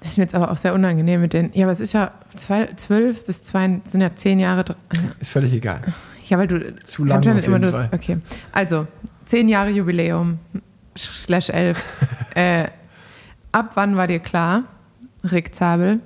Das 0.01 0.13
ist 0.13 0.19
mir 0.19 0.25
jetzt 0.25 0.35
aber 0.35 0.51
auch 0.51 0.57
sehr 0.57 0.73
unangenehm 0.73 1.21
mit 1.21 1.33
den. 1.35 1.51
Ja, 1.53 1.67
aber 1.67 1.73
es 1.73 1.81
ist 1.81 1.93
ja 1.93 2.13
zwölf 2.37 3.25
bis 3.27 3.43
zwei, 3.43 3.81
sind 3.87 4.01
ja 4.01 4.15
zehn 4.17 4.39
Jahre. 4.41 4.65
Ist 5.21 5.31
völlig 5.31 5.53
egal. 5.53 5.83
Ja, 6.27 6.39
weil 6.39 6.47
du 6.47 6.75
Zu 6.85 7.05
kannst 7.05 7.27
lang 7.27 7.37
ja 7.39 7.45
immer 7.45 7.59
das- 7.59 7.93
Okay, 7.93 8.19
also 8.53 8.87
zehn 9.27 9.49
Jahre 9.49 9.71
Jubiläum 9.71 10.39
slash 10.97 11.51
elf. 11.51 11.83
äh, 12.35 12.69
ab 13.53 13.73
wann 13.75 13.97
war 13.97 14.07
dir 14.07 14.21
klar, 14.21 14.65
Rick 15.25 15.55
Zabel, 15.55 16.01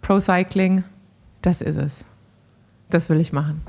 Pro 0.00 0.20
Cycling, 0.20 0.84
das 1.42 1.62
ist 1.62 1.76
es. 1.76 2.04
Das 2.90 3.08
will 3.08 3.18
ich 3.18 3.32
machen. 3.32 3.62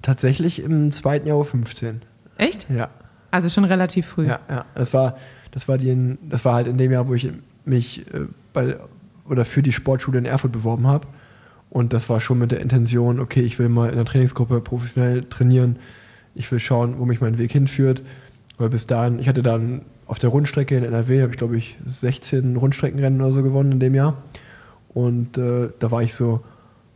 Tatsächlich 0.00 0.62
im 0.62 0.90
zweiten 0.92 1.26
Jahr 1.28 1.44
15. 1.44 2.02
Echt? 2.38 2.66
Ja. 2.70 2.88
Also 3.32 3.48
schon 3.48 3.64
relativ 3.64 4.06
früh. 4.06 4.28
Ja, 4.28 4.38
ja. 4.48 4.64
Das 4.74 4.94
war, 4.94 5.16
das 5.50 5.66
war 5.66 5.78
die, 5.78 6.16
das 6.28 6.44
war 6.44 6.54
halt 6.54 6.68
in 6.68 6.78
dem 6.78 6.92
Jahr, 6.92 7.08
wo 7.08 7.14
ich 7.14 7.30
mich 7.64 8.06
äh, 8.14 8.26
bei 8.52 8.76
oder 9.28 9.44
für 9.44 9.62
die 9.62 9.72
Sportschule 9.72 10.18
in 10.18 10.24
Erfurt 10.24 10.52
beworben 10.52 10.86
habe. 10.86 11.06
Und 11.70 11.92
das 11.92 12.08
war 12.08 12.20
schon 12.20 12.38
mit 12.38 12.52
der 12.52 12.60
Intention, 12.60 13.18
okay, 13.18 13.40
ich 13.40 13.58
will 13.58 13.68
mal 13.68 13.88
in 13.88 13.96
der 13.96 14.04
Trainingsgruppe 14.04 14.60
professionell 14.60 15.24
trainieren. 15.24 15.76
Ich 16.34 16.50
will 16.52 16.60
schauen, 16.60 16.98
wo 16.98 17.06
mich 17.06 17.20
mein 17.20 17.38
Weg 17.38 17.52
hinführt. 17.52 18.02
Weil 18.58 18.68
bis 18.68 18.86
dahin, 18.86 19.18
ich 19.18 19.28
hatte 19.28 19.42
dann 19.42 19.82
auf 20.06 20.18
der 20.18 20.30
Rundstrecke 20.30 20.76
in 20.76 20.84
NRW, 20.84 21.22
habe 21.22 21.32
ich 21.32 21.38
glaube 21.38 21.56
ich 21.56 21.78
16 21.86 22.56
Rundstreckenrennen 22.56 23.20
oder 23.22 23.32
so 23.32 23.42
gewonnen 23.42 23.72
in 23.72 23.80
dem 23.80 23.94
Jahr. 23.94 24.22
Und 24.92 25.38
äh, 25.38 25.70
da 25.78 25.90
war 25.90 26.02
ich 26.02 26.14
so, 26.14 26.42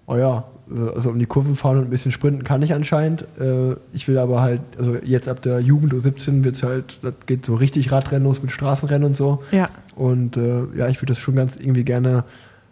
oh 0.06 0.16
ja, 0.16 0.44
äh, 0.70 0.94
also 0.94 1.10
um 1.10 1.18
die 1.18 1.26
Kurven 1.26 1.54
fahren 1.54 1.78
und 1.78 1.84
ein 1.84 1.90
bisschen 1.90 2.12
sprinten 2.12 2.44
kann 2.44 2.62
ich 2.62 2.74
anscheinend. 2.74 3.26
Äh, 3.38 3.76
ich 3.92 4.08
will 4.08 4.18
aber 4.18 4.40
halt, 4.40 4.60
also 4.78 4.96
jetzt 4.96 5.28
ab 5.28 5.42
der 5.42 5.60
Jugend 5.60 5.92
U17 5.92 6.44
wird 6.44 6.56
es 6.56 6.62
halt, 6.62 6.98
das 7.02 7.14
geht 7.26 7.44
so 7.44 7.54
richtig 7.54 7.92
Radrennen 7.92 8.24
los 8.24 8.42
mit 8.42 8.50
Straßenrennen 8.50 9.06
und 9.06 9.16
so. 9.16 9.42
Ja. 9.52 9.68
Und 9.94 10.36
äh, 10.36 10.64
ja, 10.76 10.88
ich 10.88 11.00
würde 11.00 11.12
das 11.12 11.18
schon 11.18 11.36
ganz 11.36 11.56
irgendwie 11.56 11.84
gerne 11.84 12.24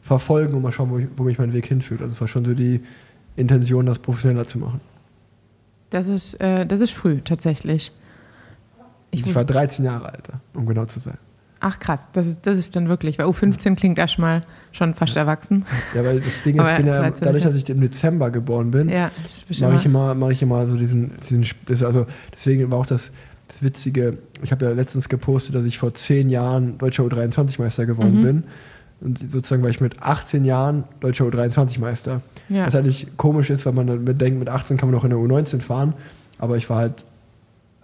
verfolgen 0.02 0.54
und 0.54 0.62
mal 0.62 0.72
schauen, 0.72 0.90
wo, 0.90 0.98
ich, 0.98 1.08
wo 1.16 1.22
mich 1.22 1.38
mein 1.38 1.52
Weg 1.52 1.66
hinführt. 1.66 2.02
Also 2.02 2.12
es 2.12 2.20
war 2.20 2.28
schon 2.28 2.44
so 2.44 2.54
die 2.54 2.82
Intention, 3.36 3.86
das 3.86 3.98
professioneller 3.98 4.46
zu 4.46 4.58
machen. 4.58 4.80
Das 5.90 6.08
ist, 6.08 6.34
äh, 6.40 6.66
das 6.66 6.80
ist 6.80 6.90
früh 6.90 7.20
tatsächlich. 7.20 7.92
Ich 9.10 9.26
Ich, 9.26 9.34
war 9.34 9.44
13 9.44 9.84
Jahre 9.84 10.12
alt, 10.12 10.28
um 10.54 10.66
genau 10.66 10.86
zu 10.86 11.00
sein. 11.00 11.18
Ach 11.64 11.78
krass, 11.78 12.08
das 12.12 12.26
ist, 12.26 12.46
das 12.46 12.58
ist 12.58 12.76
dann 12.76 12.88
wirklich, 12.88 13.18
weil 13.18 13.26
U15 13.26 13.74
klingt 13.74 13.98
erstmal 13.98 14.42
schon 14.72 14.94
fast 14.94 15.16
erwachsen. 15.16 15.64
Ja, 15.94 16.04
weil 16.04 16.20
das 16.20 16.42
Ding 16.42 16.60
ist, 16.60 16.70
ich 16.70 16.76
bin 16.76 16.86
ja, 16.86 16.98
13, 17.00 17.24
dadurch, 17.24 17.42
ja. 17.44 17.48
dass 17.50 17.56
ich 17.58 17.68
im 17.70 17.80
Dezember 17.80 18.30
geboren 18.30 18.70
bin, 18.70 18.88
Ja, 18.90 19.10
mache 19.60 19.76
ich 19.76 19.86
immer, 19.86 20.14
mache 20.14 20.32
ich 20.32 20.42
immer 20.42 20.66
so 20.66 20.76
diesen, 20.76 21.12
diesen 21.28 21.46
also 21.86 22.06
deswegen 22.32 22.70
war 22.70 22.78
auch 22.80 22.86
das, 22.86 23.10
das 23.48 23.62
Witzige, 23.62 24.18
ich 24.42 24.52
habe 24.52 24.66
ja 24.66 24.72
letztens 24.72 25.08
gepostet, 25.08 25.54
dass 25.54 25.64
ich 25.64 25.78
vor 25.78 25.94
zehn 25.94 26.28
Jahren 26.28 26.76
deutscher 26.78 27.04
U23-Meister 27.04 27.86
geworden 27.86 28.18
Mhm. 28.18 28.22
bin. 28.22 28.44
Und 29.00 29.18
sozusagen 29.30 29.62
war 29.62 29.70
ich 29.70 29.80
mit 29.80 30.02
18 30.02 30.44
Jahren 30.44 30.84
deutscher 31.00 31.24
U23-Meister. 31.24 32.20
Ja. 32.48 32.66
Was 32.66 32.74
eigentlich 32.74 33.06
komisch 33.16 33.50
ist, 33.50 33.66
weil 33.66 33.72
man 33.72 33.86
dann 33.86 34.18
denkt, 34.18 34.38
mit 34.38 34.48
18 34.48 34.76
kann 34.76 34.88
man 34.88 34.94
noch 34.96 35.04
in 35.04 35.10
der 35.10 35.18
U19 35.18 35.60
fahren. 35.60 35.94
Aber 36.38 36.56
ich 36.56 36.68
war 36.70 36.78
halt 36.78 37.04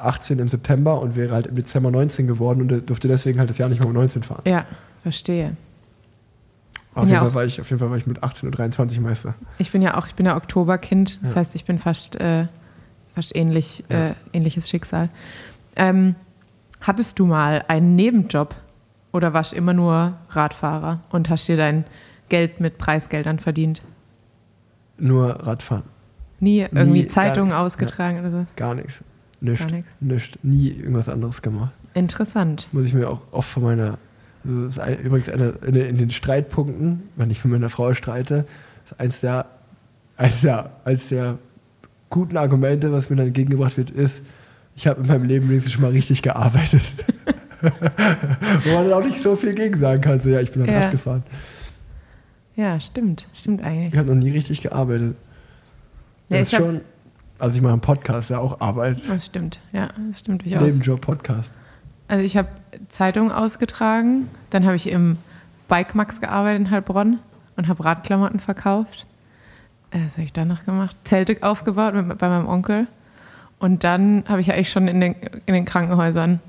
18 0.00 0.38
im 0.38 0.48
September 0.48 1.00
und 1.00 1.16
wäre 1.16 1.32
halt 1.34 1.46
im 1.46 1.54
Dezember 1.56 1.90
19 1.90 2.26
geworden 2.26 2.62
und 2.62 2.88
durfte 2.88 3.08
deswegen 3.08 3.38
halt 3.38 3.50
das 3.50 3.58
Jahr 3.58 3.68
nicht 3.68 3.82
mehr 3.84 3.92
U19 3.92 4.22
fahren. 4.22 4.42
Ja, 4.46 4.64
verstehe. 5.02 5.56
Auf, 6.94 7.04
Ja, 7.04 7.10
jeden 7.10 7.16
auch- 7.18 7.22
Fall 7.26 7.34
war 7.34 7.44
ich, 7.44 7.60
auf 7.60 7.68
jeden 7.70 7.78
Fall 7.80 7.90
war 7.90 7.96
ich 7.96 8.06
mit 8.06 8.22
18 8.22 8.48
und 8.48 8.58
23 8.58 9.00
Meister. 9.00 9.34
Ich 9.58 9.70
bin 9.70 9.80
ja 9.82 9.96
auch, 9.96 10.06
ich 10.06 10.14
bin 10.14 10.26
ja 10.26 10.36
Oktoberkind, 10.36 11.22
das 11.22 11.30
Ja. 11.30 11.36
heißt, 11.36 11.54
ich 11.54 11.64
bin 11.64 11.78
fast, 11.78 12.16
äh, 12.16 12.46
fast 13.14 13.34
ähnlich, 13.36 13.84
äh, 13.90 14.14
ähnliches 14.32 14.68
Schicksal. 14.68 15.08
Ähm, 15.76 16.16
hattest 16.80 17.18
du 17.18 17.26
mal 17.26 17.64
einen 17.68 17.94
Nebenjob 17.94 18.54
oder 19.12 19.32
warst 19.34 19.52
immer 19.52 19.72
nur 19.72 20.14
Radfahrer 20.30 21.00
und 21.10 21.28
hast 21.30 21.46
dir 21.48 21.56
dein 21.56 21.84
Geld 22.28 22.60
mit 22.60 22.78
Preisgeldern 22.78 23.38
verdient? 23.38 23.82
Nur 24.98 25.30
Radfahren. 25.46 25.84
Nie 26.40 26.66
irgendwie 26.72 27.02
gar 27.02 27.08
Zeitungen 27.10 27.52
ausgetragen 27.52 28.18
oder 28.20 28.30
so? 28.30 28.46
Gar 28.56 28.74
nichts. 28.74 29.00
Nichts. 29.40 29.66
Nichts. 30.00 30.38
Nie 30.42 30.68
irgendwas 30.68 31.08
anderes 31.08 31.42
gemacht. 31.42 31.72
Interessant. 31.94 32.68
Muss 32.72 32.84
ich 32.86 32.94
mir 32.94 33.08
auch 33.08 33.20
oft 33.32 33.48
von 33.48 33.62
meiner 33.62 33.98
Also 34.44 34.62
das 34.62 34.72
ist 34.72 34.78
ein, 34.78 34.98
übrigens 35.00 35.28
eine, 35.28 35.54
in, 35.66 35.74
in 35.76 35.96
den 35.96 36.10
Streitpunkten, 36.10 37.02
wenn 37.16 37.30
ich 37.30 37.44
mit 37.44 37.52
meiner 37.52 37.68
Frau 37.70 37.92
streite, 37.94 38.46
ist 38.84 38.98
eins 39.00 39.20
der, 39.20 39.46
eins 40.16 40.40
der, 40.42 40.70
eins 40.84 41.08
der 41.08 41.38
guten 42.10 42.36
Argumente, 42.36 42.92
was 42.92 43.08
mir 43.10 43.16
dann 43.16 43.28
entgegengebracht 43.28 43.76
wird, 43.76 43.90
ist, 43.90 44.22
ich 44.76 44.86
habe 44.86 45.00
in 45.00 45.06
meinem 45.08 45.24
Leben 45.24 45.48
wenigstens 45.48 45.72
schon 45.72 45.82
mal 45.82 45.90
richtig 45.90 46.22
gearbeitet. 46.22 46.82
Wo 47.60 48.74
man 48.74 48.88
dann 48.88 48.92
auch 48.94 49.04
nicht 49.04 49.20
so 49.20 49.36
viel 49.36 49.54
gegen 49.54 49.78
sagen 49.78 50.00
kann. 50.00 50.20
So, 50.20 50.28
ja, 50.30 50.40
ich 50.40 50.50
bin 50.52 50.64
dann 50.64 50.74
Ja. 50.74 50.80
Rad 50.80 50.90
gefahren. 50.90 51.22
Ja, 52.56 52.80
stimmt. 52.80 53.26
Stimmt 53.34 53.62
eigentlich. 53.62 53.92
Ich 53.92 53.98
habe 53.98 54.08
noch 54.14 54.22
nie 54.22 54.30
richtig 54.30 54.62
gearbeitet. 54.62 55.14
Ja, 56.28 56.38
das 56.38 56.52
ist 56.52 56.56
schon, 56.58 56.80
also 57.40 57.56
ich 57.56 57.62
mache 57.62 57.72
einen 57.72 57.80
Podcast, 57.80 58.30
ja 58.30 58.38
auch 58.38 58.60
Arbeit. 58.60 59.08
Das 59.08 59.26
stimmt. 59.26 59.60
Ja, 59.72 59.88
das 60.08 60.20
stimmt 60.20 60.44
durchaus. 60.44 60.62
Nebenjob 60.62 61.00
Podcast. 61.00 61.52
Also 62.08 62.24
ich 62.24 62.36
habe 62.36 62.48
Zeitung 62.88 63.30
ausgetragen, 63.32 64.28
dann 64.50 64.64
habe 64.64 64.76
ich 64.76 64.88
im 64.88 65.18
Bikemax 65.68 66.20
gearbeitet 66.20 66.60
in 66.60 66.70
Heilbronn 66.70 67.18
und 67.56 67.68
habe 67.68 67.84
Radklamotten 67.84 68.40
verkauft. 68.40 69.06
Äh, 69.90 70.00
Was 70.06 70.12
habe 70.14 70.22
ich 70.22 70.32
dann 70.32 70.48
noch 70.48 70.64
gemacht? 70.64 70.96
Zelte 71.04 71.36
aufgebaut 71.42 71.94
mit, 71.94 72.18
bei 72.18 72.28
meinem 72.28 72.48
Onkel. 72.48 72.86
Und 73.58 73.84
dann 73.84 74.24
habe 74.26 74.40
ich 74.40 74.48
ja 74.48 74.54
eigentlich 74.54 74.70
schon 74.70 74.88
in 74.88 75.00
den, 75.00 75.14
in 75.46 75.54
den 75.54 75.64
Krankenhäusern 75.64 76.40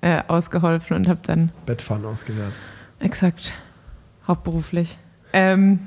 äh, 0.00 0.22
ausgeholfen 0.28 0.96
und 0.96 1.08
habe 1.08 1.20
dann 1.22 1.50
Bettfahren 1.66 2.04
ausgewertet. 2.04 2.54
exakt 3.00 3.52
hauptberuflich. 4.26 4.98
Ähm, 5.32 5.80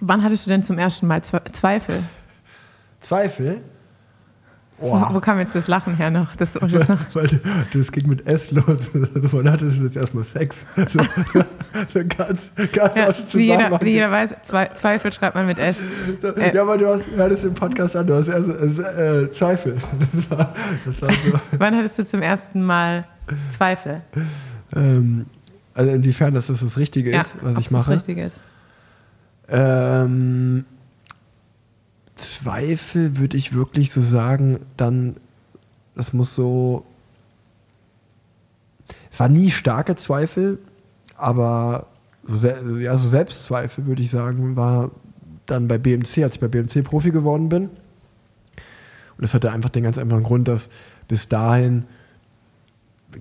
wann 0.00 0.22
hattest 0.22 0.46
du 0.46 0.50
denn 0.50 0.62
zum 0.64 0.78
ersten 0.78 1.06
Mal 1.06 1.22
Zwe 1.22 1.40
Zweifel? 3.00 3.46
Zweifel? 3.46 3.62
Wo 4.78 5.20
kam 5.20 5.38
jetzt 5.38 5.54
das 5.54 5.68
Lachen 5.68 5.96
her 5.96 6.10
noch? 6.10 6.36
Das, 6.36 6.52
das? 6.60 6.88
Weil 7.14 7.28
du, 7.28 7.38
das 7.72 7.90
ging 7.92 8.08
mit 8.08 8.26
S 8.26 8.50
los. 8.50 8.64
Also 9.14 9.44
hattest 9.44 9.78
du 9.78 9.84
jetzt 9.84 9.96
erstmal 9.96 10.24
Sex. 10.24 10.64
So, 10.76 11.00
so 11.94 12.00
ganz, 12.16 12.50
ganz 12.72 12.96
Ja, 12.96 13.14
wie, 13.32 13.46
jeder, 13.46 13.80
wie 13.80 13.90
jeder 13.90 14.10
weiß, 14.10 14.34
Zwe 14.42 14.68
Zweifel 14.74 15.12
schreibt 15.12 15.34
man 15.34 15.46
mit 15.46 15.58
S. 15.58 15.76
So, 16.20 16.28
äh, 16.28 16.54
ja, 16.54 16.62
aber 16.62 16.76
du 16.76 16.86
hast, 16.88 17.06
hörtest 17.10 17.44
im 17.44 17.54
Podcast 17.54 17.96
an, 17.96 18.06
du 18.06 18.14
hast 18.14 18.28
erst 18.28 18.48
äh, 18.78 19.22
äh, 19.22 19.30
Zweifel. 19.30 19.76
Das 20.12 20.30
war, 20.30 20.54
das 20.84 21.02
war 21.02 21.12
so. 21.12 21.40
Wann 21.58 21.76
hattest 21.76 21.98
du 21.98 22.04
zum 22.04 22.20
ersten 22.20 22.62
Mal 22.62 23.06
Zweifel? 23.50 24.02
Ähm, 24.74 25.26
also 25.74 25.90
inwiefern 25.90 26.34
dass 26.34 26.48
das 26.48 26.60
das 26.60 26.76
Richtige 26.76 27.16
ist, 27.16 27.36
was 27.42 27.58
ich 27.58 27.66
es 27.66 27.72
das 27.72 27.86
mache. 27.86 27.96
Richtige 27.96 28.24
ist. 28.24 28.40
Ähm, 29.48 30.64
Zweifel 32.16 33.18
würde 33.18 33.36
ich 33.36 33.52
wirklich 33.52 33.92
so 33.92 34.00
sagen, 34.00 34.60
dann, 34.76 35.16
das 35.94 36.12
muss 36.12 36.34
so. 36.34 36.84
Es 39.10 39.20
war 39.20 39.28
nie 39.28 39.50
starke 39.50 39.96
Zweifel, 39.96 40.58
aber 41.16 41.86
so, 42.24 42.48
ja, 42.78 42.96
so 42.96 43.06
Selbstzweifel 43.06 43.86
würde 43.86 44.02
ich 44.02 44.10
sagen, 44.10 44.56
war 44.56 44.90
dann 45.46 45.68
bei 45.68 45.78
BMC, 45.78 46.18
als 46.22 46.34
ich 46.34 46.40
bei 46.40 46.48
BMC 46.48 46.82
Profi 46.82 47.10
geworden 47.10 47.48
bin. 47.48 47.64
Und 47.64 49.22
das 49.22 49.32
hatte 49.32 49.52
einfach 49.52 49.70
den 49.70 49.84
ganz 49.84 49.96
einfachen 49.96 50.24
Grund, 50.24 50.48
dass 50.48 50.68
bis 51.08 51.28
dahin 51.28 51.84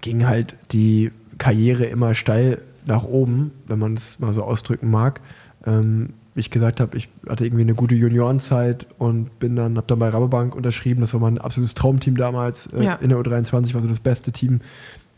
ging 0.02 0.26
halt 0.26 0.56
die 0.72 1.12
Karriere 1.38 1.86
immer 1.86 2.14
steil 2.14 2.62
nach 2.86 3.04
oben, 3.04 3.52
wenn 3.68 3.80
man 3.80 3.94
es 3.94 4.20
mal 4.20 4.34
so 4.34 4.44
ausdrücken 4.44 4.90
mag. 4.90 5.22
Ähm, 5.66 6.14
wie 6.36 6.42
ich 6.42 6.52
gesagt 6.52 6.82
habe, 6.82 6.98
ich 6.98 7.10
hatte 7.30 7.46
irgendwie 7.46 7.64
eine 7.64 7.74
gute 7.76 7.96
Juniorenzeit 7.96 8.86
und 8.98 9.40
bin 9.40 9.56
dann, 9.56 9.78
habe 9.78 9.88
dann 9.88 10.00
bei 10.00 10.10
Rabobank 10.10 10.54
unterschrieben. 10.54 11.00
Das 11.02 11.14
war 11.14 11.22
mein 11.22 11.38
absolutes 11.38 11.74
Traumteam 11.76 12.18
damals 12.18 12.68
äh, 12.74 12.84
Ja. 12.84 12.96
in 12.96 13.10
der 13.10 13.18
U23, 13.18 13.74
war 13.74 13.82
so 13.82 13.88
das 13.88 14.02
beste 14.02 14.32
Team 14.34 14.60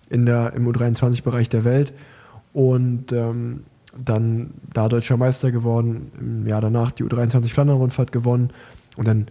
in 0.09 0.26
der, 0.28 0.53
im 0.53 0.68
U23-Bereich 0.68 1.49
der 1.49 1.63
Welt. 1.63 1.91
Und 2.53 3.11
ähm, 3.11 3.61
dann 3.97 4.51
da 4.74 4.88
deutscher 4.89 5.18
Meister 5.18 5.51
geworden, 5.51 6.11
im 6.20 6.45
Jahr 6.47 6.61
danach 6.61 6.91
die 6.91 7.03
U23 7.03 7.49
Flandern-Rundfahrt 7.49 8.11
gewonnen. 8.11 8.51
Und 8.95 9.07
dann 9.07 9.26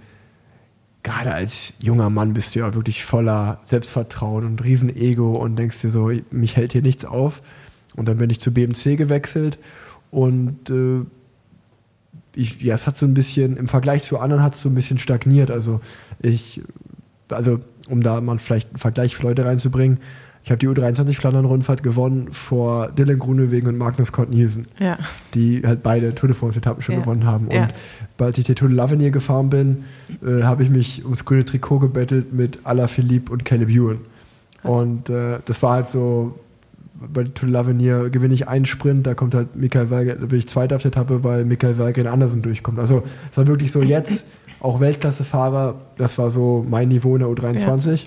gerade 1.05 1.33
als 1.33 1.73
junger 1.79 2.11
Mann 2.11 2.33
bist 2.33 2.57
du 2.57 2.59
ja 2.59 2.75
wirklich 2.75 3.05
voller 3.05 3.61
Selbstvertrauen 3.63 4.45
und 4.45 4.65
Riesenego 4.65 5.37
und 5.37 5.55
denkst 5.57 5.83
dir 5.83 5.91
so, 5.91 6.11
mich 6.33 6.57
hält 6.57 6.73
hier 6.73 6.83
nichts 6.83 7.05
auf. 7.05 7.43
Und 7.95 8.09
dann 8.09 8.17
bin 8.19 8.29
ich 8.29 8.41
zu 8.41 8.53
BMC 8.53 8.97
gewechselt 8.97 9.59
und 10.11 10.69
äh, 10.69 11.03
ich, 12.37 12.61
ja, 12.63 12.75
es 12.75 12.87
hat 12.87 12.97
so 12.97 13.07
ein 13.07 13.15
bisschen, 13.15 13.57
im 13.57 13.67
Vergleich 13.69 14.03
zu 14.05 14.19
anderen 14.19 14.43
hat 14.43 14.55
es 14.55 14.63
so 14.63 14.69
ein 14.69 14.75
bisschen 14.75 14.99
stagniert. 14.99 15.51
Also 15.51 15.81
ich, 16.21 16.61
also 17.31 17.61
um 17.89 18.03
da 18.03 18.21
mal 18.21 18.39
vielleicht 18.39 18.69
einen 18.71 18.79
Vergleich 18.79 19.17
für 19.17 19.25
Leute 19.25 19.45
reinzubringen, 19.45 19.99
ich 20.45 20.51
habe 20.53 20.59
die 20.59 20.69
U23 20.69 21.15
Flandern-Rundfahrt 21.17 21.83
gewonnen 21.83 22.29
vor 22.31 22.93
Dylan 22.93 23.19
Grunewegen 23.19 23.69
und 23.69 23.77
Magnus 23.79 24.13
Kort 24.13 24.31
Nielsen 24.31 24.63
Ja. 24.79 24.97
die 25.35 25.63
halt 25.67 25.83
beide 25.83 26.15
Tour 26.15 26.29
de 26.29 26.37
France-Etappen 26.37 26.83
schon 26.83 26.95
Ja. 26.95 27.01
gewonnen 27.01 27.25
haben. 27.25 27.51
Ja. 27.51 27.63
Und 27.65 27.73
bald 28.17 28.39
ich 28.39 28.45
die 28.45 28.55
Tour 28.55 28.69
de 28.69 28.79
l'Avenir 28.79 29.11
gefahren 29.11 29.51
bin, 29.51 29.85
äh, 30.25 30.45
habe 30.45 30.63
ich 30.63 30.71
mich 30.71 31.03
ums 31.05 31.25
grüne 31.25 31.45
Trikot 31.45 31.81
gebettelt 31.81 32.33
mit 32.33 32.61
Alaphilippe 32.63 33.33
und 33.33 33.45
Caleb 33.45 33.71
Ewan. 33.71 33.99
Krass. 34.63 34.73
Und 34.83 35.11
äh, 35.11 35.41
das 35.47 35.61
war 35.65 35.73
halt 35.73 35.89
so, 35.89 36.39
bei 37.01 37.25
der 37.25 37.35
Tour 37.35 37.49
de 37.49 37.57
l'Avenir 37.57 38.11
gewinne 38.11 38.35
ich 38.35 38.49
einen 38.49 38.65
Sprint, 38.65 39.07
da 39.07 39.15
kommt 39.15 39.35
halt 39.35 39.57
Michael 39.57 39.91
Walger, 39.91 40.15
da 40.15 40.27
bin 40.27 40.39
ich 40.39 40.49
Zweiter 40.49 40.77
auf 40.77 40.83
der 40.83 40.91
Etappe, 40.91 41.25
weil 41.25 41.45
Michael 41.45 41.79
Walger 41.79 42.11
Andersen 42.11 42.43
durchkommt. 42.43 42.79
Also 42.79 43.03
es 43.31 43.37
war 43.37 43.47
wirklich 43.47 43.73
so 43.73 43.83
jetzt, 43.83 44.27
auch 44.61 44.81
Weltklassefahrer, 44.81 45.75
das 45.97 46.19
war 46.19 46.31
so 46.31 46.65
mein 46.69 46.89
Niveau 46.89 47.15
in 47.15 47.21
der 47.21 47.29
U23. 47.29 48.07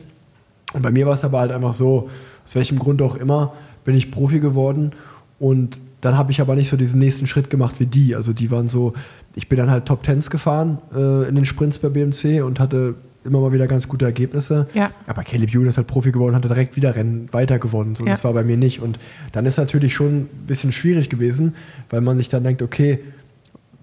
Und 0.74 0.82
bei 0.82 0.92
mir 0.92 1.06
war 1.06 1.14
es 1.14 1.24
aber 1.24 1.40
halt 1.40 1.52
einfach 1.52 1.74
so, 1.74 2.10
aus 2.46 2.56
welchem 2.56 2.80
Grund 2.80 3.02
auch 3.02 3.16
immer, 3.16 3.54
bin 3.86 3.96
ich 3.96 4.12
Profi 4.12 4.40
geworden 4.40 4.92
und 5.40 5.80
dann 6.02 6.18
habe 6.18 6.32
ich 6.32 6.42
aber 6.42 6.56
nicht 6.56 6.70
so 6.70 6.78
diesen 6.78 7.00
nächsten 7.00 7.28
Schritt 7.28 7.50
gemacht 7.50 7.76
wie 7.80 7.86
die. 7.86 8.16
Also 8.16 8.34
die 8.34 8.52
waren 8.52 8.70
so, 8.70 8.94
ich 9.36 9.50
bin 9.50 9.58
dann 9.58 9.70
halt 9.70 9.86
Top 9.86 10.04
Tens 10.04 10.30
gefahren 10.30 10.80
äh, 10.96 11.28
in 11.28 11.36
den 11.36 11.46
Sprints 11.46 11.80
bei 11.80 11.90
BMC 11.90 12.44
und 12.44 12.60
hatte 12.60 12.96
immer 13.24 13.40
mal 13.40 13.52
wieder 13.52 13.68
ganz 13.68 13.88
gute 13.88 14.06
Ergebnisse. 14.06 14.66
Ja. 14.74 14.92
Aber 15.08 15.24
Caleb 15.24 15.54
Ewan 15.54 15.68
ist 15.68 15.78
halt 15.78 15.88
Profi 15.88 16.12
geworden, 16.12 16.36
hat 16.36 16.44
direkt 16.44 16.76
wieder 16.76 16.96
Rennen 16.96 17.32
weiter 17.32 17.60
gewonnen. 17.60 17.96
So, 17.96 18.06
Ja. 18.06 18.12
Das 18.12 18.24
war 18.24 18.34
bei 18.34 18.44
mir 18.44 18.58
nicht. 18.58 18.82
Und 18.82 19.00
dann 19.32 19.46
ist 19.46 19.58
natürlich 19.58 19.94
schon 19.94 20.22
ein 20.22 20.30
bisschen 20.48 20.72
schwierig 20.72 21.10
gewesen, 21.10 21.56
weil 21.90 22.02
man 22.02 22.18
sich 22.18 22.30
dann 22.30 22.44
denkt, 22.44 22.62
okay, 22.62 23.00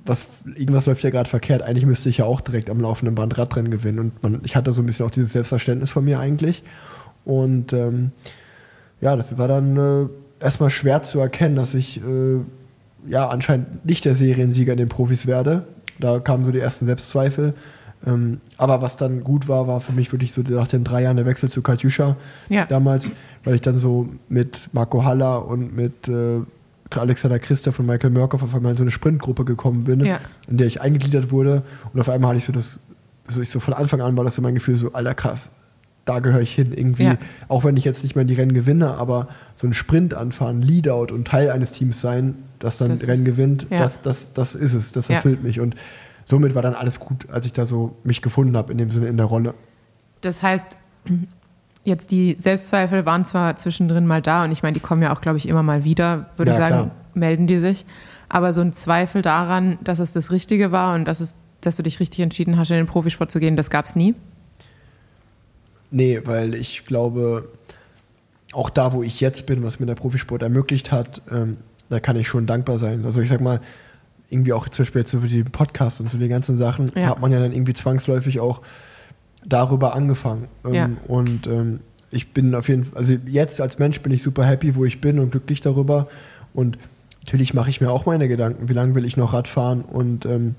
was, 0.07 0.27
irgendwas 0.57 0.87
läuft 0.87 1.03
ja 1.03 1.11
gerade 1.11 1.29
verkehrt. 1.29 1.63
Eigentlich 1.63 1.87
müsste 1.87 2.09
ich 2.09 2.19
ja 2.19 2.25
auch 2.25 2.41
direkt 2.41 2.71
am 2.71 2.81
laufenden 2.81 3.15
Band 3.15 3.37
Radrennen 3.37 3.71
gewinnen. 3.71 3.99
Und 3.99 4.23
man, 4.23 4.41
ich 4.45 4.57
hatte 4.57 4.73
so 4.73 4.83
ein 4.83 4.87
bisschen 4.87 5.05
auch 5.05 5.11
dieses 5.11 5.33
Selbstverständnis 5.33 5.91
von 5.91 6.05
mir 6.05 6.21
eigentlich. 6.21 6.63
Und 7.25 7.73
ähm, 7.73 8.13
ja, 9.01 9.17
das 9.17 9.37
war 9.37 9.49
dann 9.49 9.77
äh, 9.77 10.09
erstmal 10.43 10.71
schwer 10.71 11.03
zu 11.03 11.19
erkennen, 11.21 11.57
dass 11.57 11.75
ich 11.75 12.01
äh, 12.03 12.41
ja 13.09 13.29
anscheinend 13.29 13.85
nicht 13.85 14.05
der 14.05 14.15
Seriensieger 14.15 14.73
in 14.73 14.79
den 14.79 14.89
Profis 14.89 15.27
werde. 15.27 15.67
Da 15.99 16.21
kamen 16.21 16.45
so 16.45 16.53
die 16.53 16.61
ersten 16.61 16.87
Selbstzweifel. 16.87 17.55
Ähm, 18.07 18.41
aber 18.57 18.83
was 18.83 18.97
dann 18.97 19.25
gut 19.25 19.49
war, 19.49 19.67
war 19.67 19.81
für 19.81 19.93
mich 19.93 20.13
wirklich 20.13 20.33
so 20.33 20.41
nach 20.43 20.69
den 20.69 20.85
drei 20.85 21.03
Jahren 21.03 21.17
der 21.17 21.27
Wechsel 21.27 21.51
zu 21.51 21.61
Katjuscha 21.63 22.17
Ja. 22.49 22.65
damals, 22.67 23.11
weil 23.45 23.55
ich 23.57 23.61
dann 23.63 23.79
so 23.79 24.09
mit 24.29 24.69
Marco 24.73 25.05
Haller 25.05 25.47
und 25.47 25.75
mit 25.75 26.09
äh, 26.09 26.41
Alexander 26.91 27.41
Christoph 27.41 27.81
und 27.81 27.87
Michael 27.87 28.11
Mörkoff 28.11 28.43
auf 28.45 28.55
einmal 28.55 28.71
in 28.73 28.77
so 28.77 28.85
eine 28.85 28.93
Sprintgruppe 28.93 29.45
gekommen 29.45 29.85
bin, 29.85 30.05
Ja. 30.05 30.21
in 30.49 30.57
der 30.57 30.69
ich 30.69 30.81
eingegliedert 30.81 31.33
wurde. 31.33 31.63
Und 31.93 32.01
auf 32.01 32.09
einmal 32.09 32.29
hatte 32.31 32.39
ich 32.39 32.45
so 32.45 32.53
das, 32.53 32.79
so 33.27 33.41
ich 33.43 33.51
so 33.51 33.59
von 33.59 33.75
Anfang 33.75 34.01
an 34.01 34.17
war 34.17 34.23
das 34.25 34.37
so 34.37 34.43
mein 34.43 34.55
Gefühl, 34.55 34.77
so, 34.77 34.93
alter 34.93 35.15
krass, 35.15 35.51
da 36.05 36.21
gehöre 36.21 36.43
ich 36.43 36.55
hin. 36.55 36.73
Irgendwie, 36.73 37.03
Ja. 37.03 37.17
auch 37.49 37.65
wenn 37.65 37.77
ich 37.77 37.85
jetzt 37.85 38.05
nicht 38.05 38.15
mehr 38.15 38.25
die 38.25 38.35
Rennen 38.35 38.55
gewinne, 38.55 38.93
aber 38.95 39.27
so 39.57 39.67
ein 39.67 39.73
Sprint 39.73 40.15
anfahren, 40.15 40.63
Leadout 40.63 41.13
und 41.13 41.27
Teil 41.27 41.51
eines 41.51 41.73
Teams 41.73 42.01
sein, 42.01 42.37
das 42.61 42.79
dann 42.79 42.91
Das 42.91 43.09
Rennen 43.09 43.23
ist- 43.23 43.25
gewinnt, 43.25 43.67
ja. 43.69 43.81
das, 43.81 44.01
das, 44.03 44.33
das 44.33 44.55
ist 44.55 44.75
es, 44.75 44.93
das 44.93 45.11
erfüllt 45.11 45.43
mich. 45.43 45.59
Und 45.59 45.75
somit 46.27 46.55
war 46.55 46.63
dann 46.63 46.75
alles 46.75 47.01
gut, 47.01 47.29
als 47.31 47.47
ich 47.47 47.53
da 47.53 47.65
so 47.67 47.97
mich 48.05 48.21
gefunden 48.21 48.57
habe, 48.57 48.71
in 48.73 48.79
dem 48.79 48.91
Sinne 48.91 49.07
in 49.07 49.17
der 49.17 49.27
Rolle. 49.27 49.55
Das 50.21 50.43
heißt, 50.43 50.77
jetzt 51.85 52.11
die 52.11 52.37
Selbstzweifel 52.39 53.07
waren 53.07 53.25
zwar 53.25 53.57
zwischendrin 53.57 54.07
mal 54.07 54.21
da 54.21 54.45
und 54.45 54.53
ich 54.53 54.63
meine, 54.63 54.75
die 54.75 54.81
kommen 54.81 55.03
ja 55.03 55.15
auch, 55.15 55.21
glaube 55.21 55.39
ich, 55.39 55.49
immer 55.49 55.63
mal 55.63 55.85
wieder, 55.85 56.31
würde 56.37 56.51
Ja, 56.51 56.57
ich 56.57 56.63
sagen, 56.63 56.75
klar. 56.75 56.91
melden 57.15 57.47
die 57.47 57.59
sich. 57.59 57.87
Aber 58.29 58.53
so 58.53 58.61
ein 58.61 58.73
Zweifel 58.73 59.23
daran, 59.23 59.79
dass 59.85 60.01
es 60.01 60.13
das 60.13 60.33
Richtige 60.33 60.73
war 60.73 60.95
und 60.97 61.05
dass, 61.05 61.21
es, 61.21 61.37
dass 61.61 61.77
du 61.77 61.85
dich 61.85 62.01
richtig 62.01 62.21
entschieden 62.21 62.57
hast, 62.59 62.71
in 62.71 62.77
den 62.77 62.87
Profisport 62.87 63.31
zu 63.31 63.39
gehen, 63.39 63.57
das 63.57 63.71
gab 63.71 63.87
es 63.87 63.95
nie. 63.95 64.15
Nee, 65.93 66.21
weil 66.25 66.55
ich 66.55 66.85
glaube, 66.85 67.49
auch 68.53 68.71
da, 68.71 68.93
wo 68.93 69.03
ich 69.05 69.21
jetzt 69.21 69.47
bin, 69.47 69.63
was 69.63 69.79
mir 69.79 69.87
der 69.87 69.95
Profisport 69.95 70.43
ermöglicht 70.43 70.91
hat, 70.91 71.23
ähm, 71.31 71.59
da 71.89 72.01
kann 72.01 72.17
ich 72.17 72.27
schon 72.27 72.47
dankbar 72.47 72.79
sein. 72.79 73.05
Also 73.05 73.23
ich 73.23 73.29
sag 73.29 73.41
mal, 73.41 73.61
irgendwie 74.29 74.53
auch 74.53 74.69
zum 74.69 74.85
Beispiel 74.85 75.03
jetzt 75.03 75.11
so 75.13 75.21
für 75.21 75.29
den 75.29 75.45
Podcast 75.47 76.01
und 76.01 76.11
so 76.11 76.19
die 76.19 76.29
ganzen 76.29 76.57
Sachen, 76.59 76.91
Ja. 76.95 77.09
hat 77.11 77.21
man 77.21 77.31
ja 77.33 77.39
dann 77.41 77.53
irgendwie 77.53 77.75
zwangsläufig 77.75 78.41
auch 78.41 78.63
darüber 79.45 79.95
angefangen. 79.95 80.49
Ähm, 80.65 80.75
Ja. 80.75 80.91
Und 81.07 81.47
ähm, 81.47 81.81
ich 82.11 82.33
bin 82.33 82.55
auf 82.55 82.69
jeden 82.69 82.85
Fall, 82.85 82.99
also 82.99 83.15
jetzt 83.27 83.61
als 83.61 83.79
Mensch 83.79 84.01
bin 84.01 84.13
ich 84.13 84.23
super 84.23 84.45
happy, 84.45 84.75
wo 84.75 84.85
ich 84.85 85.01
bin 85.01 85.19
und 85.19 85.31
glücklich 85.31 85.61
darüber. 85.61 86.09
Und 86.55 86.79
natürlich 87.25 87.55
mache 87.55 87.71
ich 87.71 87.81
mir 87.81 87.91
auch 87.91 88.07
meine 88.07 88.29
Gedanken, 88.29 88.69
wie 88.69 88.73
lange 88.73 88.95
will 88.95 89.05
ich 89.05 89.17
noch 89.17 89.33
Rad 89.33 89.49
fahren 89.49 89.83
und 89.83 90.25
ähm, 90.27 90.55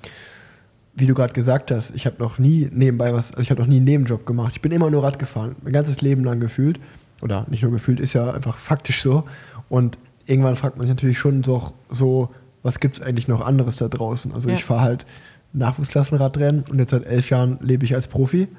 wie 0.95 1.05
du 1.05 1.13
gerade 1.13 1.33
gesagt 1.33 1.69
hast, 1.71 1.93
ich 1.95 2.05
habe 2.05 2.15
noch 2.19 2.39
nie 2.39 2.69
nebenbei 2.73 3.13
was, 3.13 3.31
also 3.31 3.41
ich 3.41 3.51
habe 3.51 3.61
noch 3.61 3.67
nie 3.67 3.75
einen 3.77 3.85
Nebenjob 3.85 4.25
gemacht. 4.25 4.53
Ich 4.55 4.61
bin 4.61 4.71
immer 4.71 4.89
nur 4.89 5.03
Rad 5.03 5.19
gefahren, 5.19 5.55
mein 5.63 5.73
ganzes 5.73 6.01
Leben 6.01 6.23
lang 6.23 6.39
gefühlt. 6.39 6.79
Oder 7.21 7.45
nicht 7.49 7.63
nur 7.63 7.71
gefühlt, 7.71 7.99
ist 7.99 8.13
ja 8.13 8.31
einfach 8.31 8.57
faktisch 8.57 9.01
so. 9.01 9.23
Und 9.69 9.97
irgendwann 10.25 10.55
fragt 10.55 10.77
man 10.77 10.85
sich 10.87 10.95
natürlich 10.95 11.17
schon 11.19 11.43
so, 11.43 11.71
so 11.89 12.29
was 12.67 12.79
gibt 12.81 12.97
es 12.97 13.01
eigentlich 13.03 13.27
noch 13.29 13.39
anderes 13.41 13.77
da 13.77 13.87
draußen? 13.87 14.33
Also 14.33 14.49
Ja. 14.49 14.55
ich 14.55 14.65
fahre 14.65 14.81
halt 14.81 15.05
Nachwuchsklassenradrennen 15.53 16.65
und 16.69 16.77
jetzt 16.79 16.91
seit 16.91 17.05
elf 17.05 17.29
Jahren 17.29 17.57
lebe 17.61 17.85
ich 17.85 17.95
als 17.95 18.07
Profi. 18.07 18.49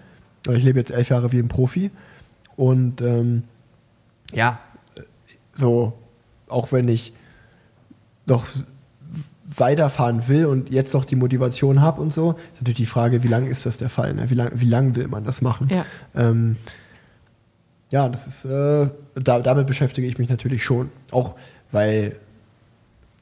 Oder 0.47 0.57
ich 0.57 0.65
lebe 0.65 0.79
jetzt 0.79 0.91
elf 0.91 1.11
Jahre 1.11 1.31
wie 1.31 1.39
ein 1.39 1.49
Profi. 1.49 1.91
Und 2.57 3.03
ähm, 3.03 3.43
ja, 4.33 4.59
so, 5.53 5.93
auch 6.49 6.73
wenn 6.73 6.89
ich 6.89 7.13
noch 8.27 8.47
weiterfahren 9.45 10.27
will 10.29 10.47
und 10.47 10.71
jetzt 10.71 10.95
noch 10.95 11.05
die 11.05 11.17
Motivation 11.17 11.81
habe 11.83 12.01
und 12.01 12.13
so, 12.15 12.33
ist 12.53 12.61
natürlich 12.61 12.77
die 12.77 12.87
Frage, 12.87 13.23
wie 13.23 13.29
lange 13.29 13.49
ist 13.49 13.67
das 13.67 13.77
der 13.77 13.91
Fall? 13.91 14.15
Ne? 14.15 14.31
Wie 14.31 14.35
lange 14.35 14.53
wie 14.55 14.67
lang 14.67 14.95
will 14.97 15.09
man 15.09 15.25
das 15.25 15.43
machen? 15.43 15.69
Ja. 15.71 15.85
Ähm, 16.15 16.57
ja, 17.91 18.09
das 18.09 18.27
ist, 18.27 18.45
äh, 18.47 18.89
da, 19.15 19.41
damit 19.41 19.67
beschäftige 19.67 20.07
ich 20.07 20.19
mich 20.19 20.29
natürlich 20.29 20.65
schon. 20.65 20.91
Auch 21.13 21.35
weil 21.73 22.17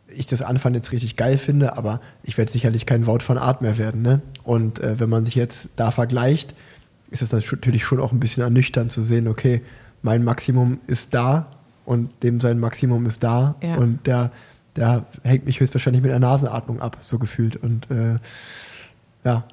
ich 0.08 0.26
das 0.26 0.42
Anfang 0.42 0.74
jetzt 0.74 0.92
richtig 0.92 1.16
geil 1.16 1.36
finde, 1.38 1.76
aber 1.76 2.00
ich 2.22 2.38
werde 2.38 2.50
sicherlich 2.50 2.86
kein 2.86 3.06
Wout 3.06 3.20
von 3.20 3.38
Art 3.38 3.60
mehr 3.62 3.76
werden. 3.78 4.02
Ne? 4.02 4.20
Und 4.44 4.78
äh, 4.78 4.98
wenn 5.00 5.08
man 5.10 5.24
sich 5.24 5.34
jetzt 5.34 5.68
da 5.76 5.90
vergleicht, 5.90 6.54
ist 7.10 7.22
es 7.22 7.32
natürlich 7.32 7.84
schon 7.84 8.00
auch 8.00 8.12
ein 8.12 8.20
bisschen 8.20 8.42
ernüchternd 8.42 8.92
zu 8.92 9.02
sehen, 9.02 9.28
okay, 9.28 9.62
mein 10.02 10.24
Maximum 10.24 10.78
ist 10.86 11.14
da 11.14 11.46
und 11.84 12.10
dem 12.22 12.40
sein 12.40 12.58
Maximum 12.60 13.06
ist 13.06 13.22
da 13.22 13.54
Ja. 13.62 13.76
und 13.76 14.06
der, 14.06 14.30
der 14.76 15.04
hängt 15.22 15.46
mich 15.46 15.60
höchstwahrscheinlich 15.60 16.02
mit 16.02 16.10
der 16.10 16.18
Nasenatmung 16.20 16.80
ab, 16.80 16.98
so 17.02 17.18
gefühlt. 17.18 17.56
Und 17.56 17.90
äh, 17.90 18.18
ja, 19.24 19.44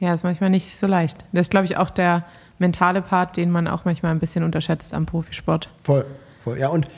Ja, 0.00 0.14
ist 0.14 0.24
manchmal 0.24 0.50
nicht 0.50 0.78
so 0.78 0.86
leicht. 0.86 1.24
Das 1.32 1.42
ist, 1.42 1.50
glaube 1.50 1.66
ich, 1.66 1.76
auch 1.76 1.90
der 1.90 2.24
mentale 2.58 3.02
Part, 3.02 3.36
den 3.36 3.50
man 3.50 3.68
auch 3.68 3.84
manchmal 3.84 4.12
ein 4.12 4.18
bisschen 4.18 4.44
unterschätzt 4.44 4.92
am 4.94 5.06
Profisport. 5.06 5.68
Voll, 5.82 6.04
voll. 6.42 6.58
Ja, 6.58 6.68
und 6.68 6.88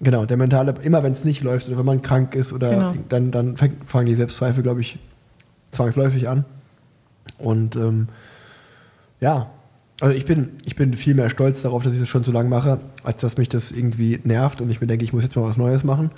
genau, 0.00 0.24
der 0.26 0.36
mentale, 0.36 0.74
immer 0.82 1.02
wenn 1.02 1.12
es 1.12 1.24
nicht 1.24 1.42
läuft 1.42 1.68
oder 1.68 1.78
wenn 1.78 1.86
man 1.86 2.02
krank 2.02 2.34
ist 2.34 2.52
oder 2.52 2.70
Genau. 2.70 2.94
dann, 3.08 3.30
dann 3.30 3.56
fängt, 3.56 3.88
fangen 3.88 4.06
die 4.06 4.16
Selbstzweifel, 4.16 4.62
glaube 4.62 4.80
ich, 4.80 4.98
zwangsläufig 5.72 6.28
an. 6.28 6.44
Und 7.38 7.76
ähm, 7.76 8.08
ja, 9.20 9.50
also 10.00 10.14
ich 10.14 10.24
bin, 10.26 10.50
ich 10.64 10.76
bin 10.76 10.92
viel 10.94 11.14
mehr 11.14 11.30
stolz 11.30 11.62
darauf, 11.62 11.82
dass 11.82 11.94
ich 11.94 12.00
das 12.00 12.08
schon 12.08 12.24
so 12.24 12.32
lange 12.32 12.48
mache, 12.48 12.78
als 13.02 13.18
dass 13.22 13.38
mich 13.38 13.48
das 13.48 13.72
irgendwie 13.72 14.20
nervt 14.24 14.60
und 14.60 14.70
ich 14.70 14.80
mir 14.80 14.86
denke, 14.86 15.04
ich 15.04 15.12
muss 15.12 15.22
jetzt 15.22 15.36
mal 15.36 15.42
was 15.44 15.56
Neues 15.56 15.84
machen. 15.84 16.10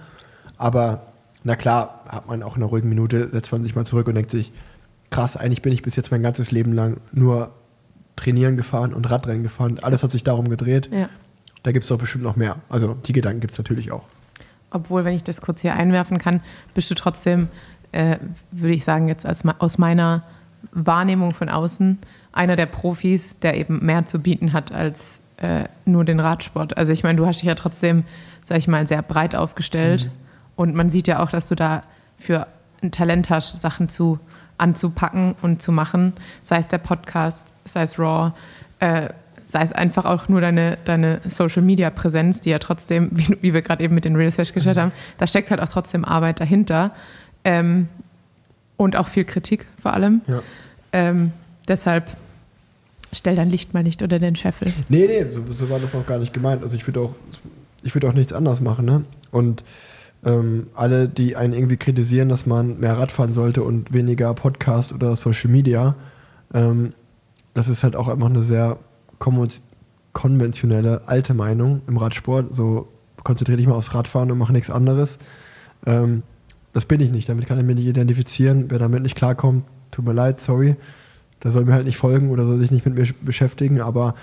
Aber 0.57 1.13
na 1.45 1.55
klar, 1.55 2.01
hat 2.09 2.27
man 2.27 2.43
auch 2.43 2.57
in 2.57 2.63
einer 2.63 2.71
ruhigen 2.71 2.89
Minute, 2.89 3.29
setzt 3.31 3.53
man 3.53 3.63
sich 3.65 3.77
mal 3.77 3.87
zurück 3.87 4.09
und 4.09 4.17
denkt 4.17 4.31
sich, 4.33 4.53
krass, 5.11 5.37
eigentlich 5.37 5.63
bin 5.63 5.73
ich 5.73 5.83
bis 5.83 5.95
jetzt 5.97 6.11
mein 6.11 6.23
ganzes 6.23 6.51
Leben 6.51 6.73
lang 6.73 6.99
nur 7.13 7.51
trainieren 8.17 8.57
gefahren 8.57 8.93
und 8.93 9.09
Radrennen 9.09 9.45
gefahren. 9.45 9.79
Alles 9.81 10.03
hat 10.03 10.11
sich 10.11 10.25
darum 10.25 10.49
gedreht. 10.49 10.91
Ja. 10.93 11.09
Da 11.63 11.73
gibt 11.73 11.85
es 11.85 11.89
doch 11.89 11.99
bestimmt 11.99 12.25
noch 12.25 12.37
mehr. 12.37 12.57
Also 12.69 12.95
die 12.95 13.13
Gedanken 13.13 13.41
gibt 13.41 13.53
es 13.53 13.59
natürlich 13.59 13.91
auch. 13.93 14.05
Obwohl, 14.71 15.05
wenn 15.05 15.15
ich 15.15 15.25
das 15.25 15.41
kurz 15.41 15.63
hier 15.63 15.75
einwerfen 15.75 16.19
kann, 16.19 16.41
bist 16.75 16.91
du 16.91 16.95
trotzdem, 16.95 17.49
äh, 17.93 18.19
würde 18.51 18.75
ich 18.75 18.85
sagen, 18.85 19.09
jetzt 19.09 19.25
als, 19.27 19.43
aus 19.59 19.79
meiner 19.79 20.23
Wahrnehmung 20.73 21.35
von 21.35 21.49
außen, 21.49 21.99
einer 22.33 22.57
der 22.57 22.67
Profis, 22.67 23.39
der 23.41 23.57
eben 23.57 23.85
mehr 23.85 24.07
zu 24.07 24.21
bieten 24.21 24.53
hat 24.53 24.73
als 24.73 25.21
äh, 25.39 25.65
nur 25.85 26.05
den 26.05 26.21
Radsport. 26.21 26.77
Also 26.77 26.93
ich 26.93 27.03
meine, 27.03 27.17
du 27.17 27.27
hast 27.27 27.41
dich 27.41 27.49
ja 27.49 27.55
trotzdem, 27.55 28.05
sag 28.45 28.59
ich 28.59 28.69
mal, 28.69 28.87
sehr 28.87 29.03
breit 29.03 29.35
aufgestellt. 29.35 30.11
Und 30.57 30.75
man 30.75 30.91
sieht 30.91 31.09
ja 31.09 31.21
auch, 31.21 31.31
dass 31.31 31.49
du 31.49 31.55
da 31.55 31.83
für 32.17 32.47
ein 32.83 32.91
Talent 32.91 33.31
hast, 33.31 33.61
Sachen 33.63 33.89
zu 33.89 34.19
anzupacken 34.59 35.37
und 35.41 35.63
zu 35.63 35.73
machen. 35.73 36.13
Sei 36.43 36.59
es 36.59 36.69
der 36.69 36.79
Podcast, 36.79 37.55
sei 37.65 37.83
es 37.83 37.99
Raw, 37.99 38.33
äh, 38.81 39.09
sei 39.49 39.62
es 39.62 39.73
einfach 39.73 40.05
auch 40.05 40.29
nur 40.29 40.43
deine, 40.43 40.77
deine 40.85 41.23
Social-Media-Präsenz, 41.27 42.43
die 42.43 42.51
ja 42.51 42.59
trotzdem, 42.59 43.09
wie, 43.15 43.37
wie 43.41 43.55
wir 43.55 43.62
gerade 43.62 43.83
eben 43.83 43.95
mit 43.95 44.05
den 44.05 44.15
Reels 44.15 44.37
festgestellt 44.37 44.77
haben, 44.79 44.93
da 45.16 45.27
steckt 45.27 45.51
halt 45.51 45.61
auch 45.61 45.69
trotzdem 45.69 46.05
Arbeit 46.05 46.39
dahinter. 46.39 46.93
Ähm, 47.45 47.89
und 48.77 48.95
auch 48.95 49.09
viel 49.09 49.25
Kritik 49.25 49.66
vor 49.81 49.95
allem. 49.95 50.20
Ja. 50.29 50.43
Ähm, 50.93 51.33
deshalb 51.66 52.09
stell 53.12 53.35
dein 53.35 53.51
Licht 53.51 53.75
mal 53.75 53.83
nicht 53.83 54.03
unter 54.03 54.19
den 54.19 54.37
Scheffel. 54.37 54.73
Nee, 54.89 55.07
nee, 55.07 55.27
so, 55.31 55.43
so 55.53 55.70
war 55.70 55.81
das 55.81 55.95
auch 55.95 56.07
gar 56.07 56.19
nicht 56.19 56.33
gemeint. 56.33 56.62
Also 56.62 56.77
ich 56.77 56.87
würde 56.87 57.01
auch, 57.01 57.15
ich 57.83 57.95
würde 57.95 58.09
auch 58.09 58.12
nichts 58.12 58.33
anders 58.33 58.61
machen, 58.61 58.85
ne? 58.85 59.05
Und 59.31 59.65
ähm, 60.25 60.69
alle, 60.75 61.09
die 61.09 61.37
einen 61.37 61.55
irgendwie 61.55 61.77
kritisieren, 61.77 62.29
dass 62.29 62.47
man 62.47 62.79
mehr 62.79 62.99
Radfahren 62.99 63.33
sollte 63.33 63.62
und 63.62 63.93
weniger 63.93 64.33
Podcast 64.35 64.93
oder 64.93 65.16
Social 65.16 65.51
Media, 65.51 65.95
ähm, 66.55 66.93
das 67.55 67.69
ist 67.69 67.83
halt 67.83 67.97
auch 67.97 68.09
einfach 68.09 68.29
eine 68.29 68.43
sehr 68.43 68.79
konventionelle 70.12 71.03
alte 71.07 71.35
Meinung 71.35 71.82
im 71.86 71.97
Radsport. 71.97 72.55
So 72.55 72.89
konzentriere 73.24 73.59
dich 73.59 73.66
mal 73.66 73.74
aufs 73.74 73.95
Radfahren 73.95 74.31
und 74.31 74.39
mach 74.39 74.51
nichts 74.51 74.70
anderes. 74.70 75.19
Ähm, 75.86 76.23
das 76.73 76.85
bin 76.85 77.01
ich 77.01 77.11
nicht. 77.11 77.28
Damit 77.28 77.47
kann 77.47 77.59
ich 77.59 77.65
mich 77.65 77.77
nicht 77.77 77.86
identifizieren. 77.86 78.66
Wer 78.70 78.78
damit 78.78 79.03
nicht 79.03 79.16
klarkommt, 79.16 79.65
tut 79.90 80.05
mir 80.05 80.12
leid, 80.12 80.40
sorry. 80.40 80.77
Der 81.43 81.51
soll 81.51 81.65
mir 81.65 81.73
halt 81.74 81.86
nicht 81.86 81.97
folgen 81.97 82.31
oder 82.31 82.45
soll 82.45 82.59
sich 82.59 82.70
nicht 82.70 82.85
mit 82.85 82.95
mir 82.95 83.07
beschäftigen. 83.23 83.81
Aber 83.81 84.15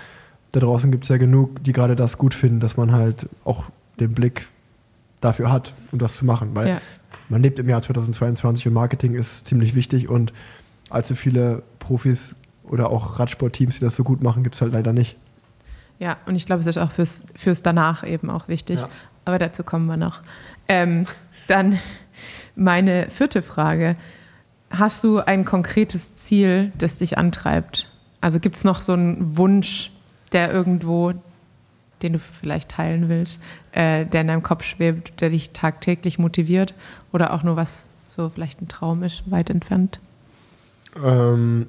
da 0.52 0.60
draußen 0.60 0.90
gibt 0.90 1.04
es 1.04 1.08
ja 1.08 1.16
genug, 1.16 1.62
die 1.64 1.72
gerade 1.72 1.96
das 1.96 2.18
gut 2.18 2.34
finden, 2.34 2.60
dass 2.60 2.76
man 2.76 2.92
halt 2.92 3.28
auch 3.44 3.64
den 4.00 4.12
Blick 4.12 4.48
dafür 5.20 5.50
hat, 5.50 5.74
um 5.92 5.98
das 5.98 6.16
zu 6.16 6.24
machen. 6.26 6.50
Weil 6.54 6.68
Ja. 6.68 6.80
man 7.28 7.42
lebt 7.42 7.58
im 7.58 7.68
Jahr 7.68 7.80
2022 7.82 8.66
und 8.68 8.74
Marketing 8.74 9.14
ist 9.14 9.46
ziemlich 9.46 9.74
wichtig 9.74 10.08
und 10.08 10.32
allzu 10.90 11.14
viele 11.14 11.62
Profis 11.78 12.34
oder 12.70 12.90
auch 12.90 13.18
Radsportteams, 13.18 13.78
die 13.78 13.84
das 13.84 13.96
so 13.96 14.04
gut 14.04 14.22
machen, 14.22 14.42
gibt 14.42 14.54
es 14.54 14.60
halt 14.60 14.72
leider 14.72 14.92
nicht. 14.92 15.16
Ja, 15.98 16.18
und 16.26 16.36
ich 16.36 16.46
glaube, 16.46 16.60
es 16.60 16.66
ist 16.66 16.78
auch 16.78 16.92
fürs, 16.92 17.24
fürs 17.34 17.62
Danach 17.62 18.04
eben 18.06 18.30
auch 18.30 18.48
wichtig. 18.48 18.80
Ja. 18.80 18.88
Aber 19.24 19.38
dazu 19.38 19.64
kommen 19.64 19.86
wir 19.86 19.96
noch. 19.96 20.20
Ähm, 20.68 21.06
dann 21.46 21.78
meine 22.54 23.10
vierte 23.10 23.42
Frage. 23.42 23.96
Hast 24.70 25.04
du 25.04 25.18
ein 25.18 25.44
konkretes 25.44 26.16
Ziel, 26.16 26.72
das 26.76 26.98
dich 26.98 27.18
antreibt? 27.18 27.90
Also 28.20 28.40
gibt 28.40 28.56
es 28.56 28.64
noch 28.64 28.82
so 28.82 28.92
einen 28.92 29.36
Wunsch, 29.36 29.92
der 30.32 30.52
irgendwo, 30.52 31.12
den 32.02 32.14
du 32.14 32.18
vielleicht 32.18 32.70
teilen 32.70 33.08
willst, 33.08 33.40
äh, 33.72 34.04
der 34.04 34.22
in 34.22 34.26
deinem 34.26 34.42
Kopf 34.42 34.64
schwebt, 34.64 35.20
der 35.20 35.30
dich 35.30 35.50
tagtäglich 35.50 36.18
motiviert? 36.18 36.74
Oder 37.12 37.32
auch 37.32 37.42
nur 37.42 37.56
was 37.56 37.86
so 38.06 38.28
vielleicht 38.28 38.60
ein 38.60 38.68
Traum 38.68 39.02
ist, 39.02 39.30
weit 39.30 39.50
entfernt? 39.50 40.00
Ähm, 41.02 41.68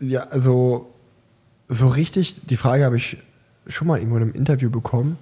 ja, 0.00 0.24
also 0.24 0.92
so 1.68 1.88
richtig, 1.88 2.46
die 2.46 2.56
Frage 2.56 2.84
habe 2.84 2.96
ich 2.96 3.18
schon 3.66 3.88
mal 3.88 3.98
irgendwo 3.98 4.16
in 4.16 4.22
einem 4.22 4.32
Interview 4.32 4.70
bekommen 4.70 5.18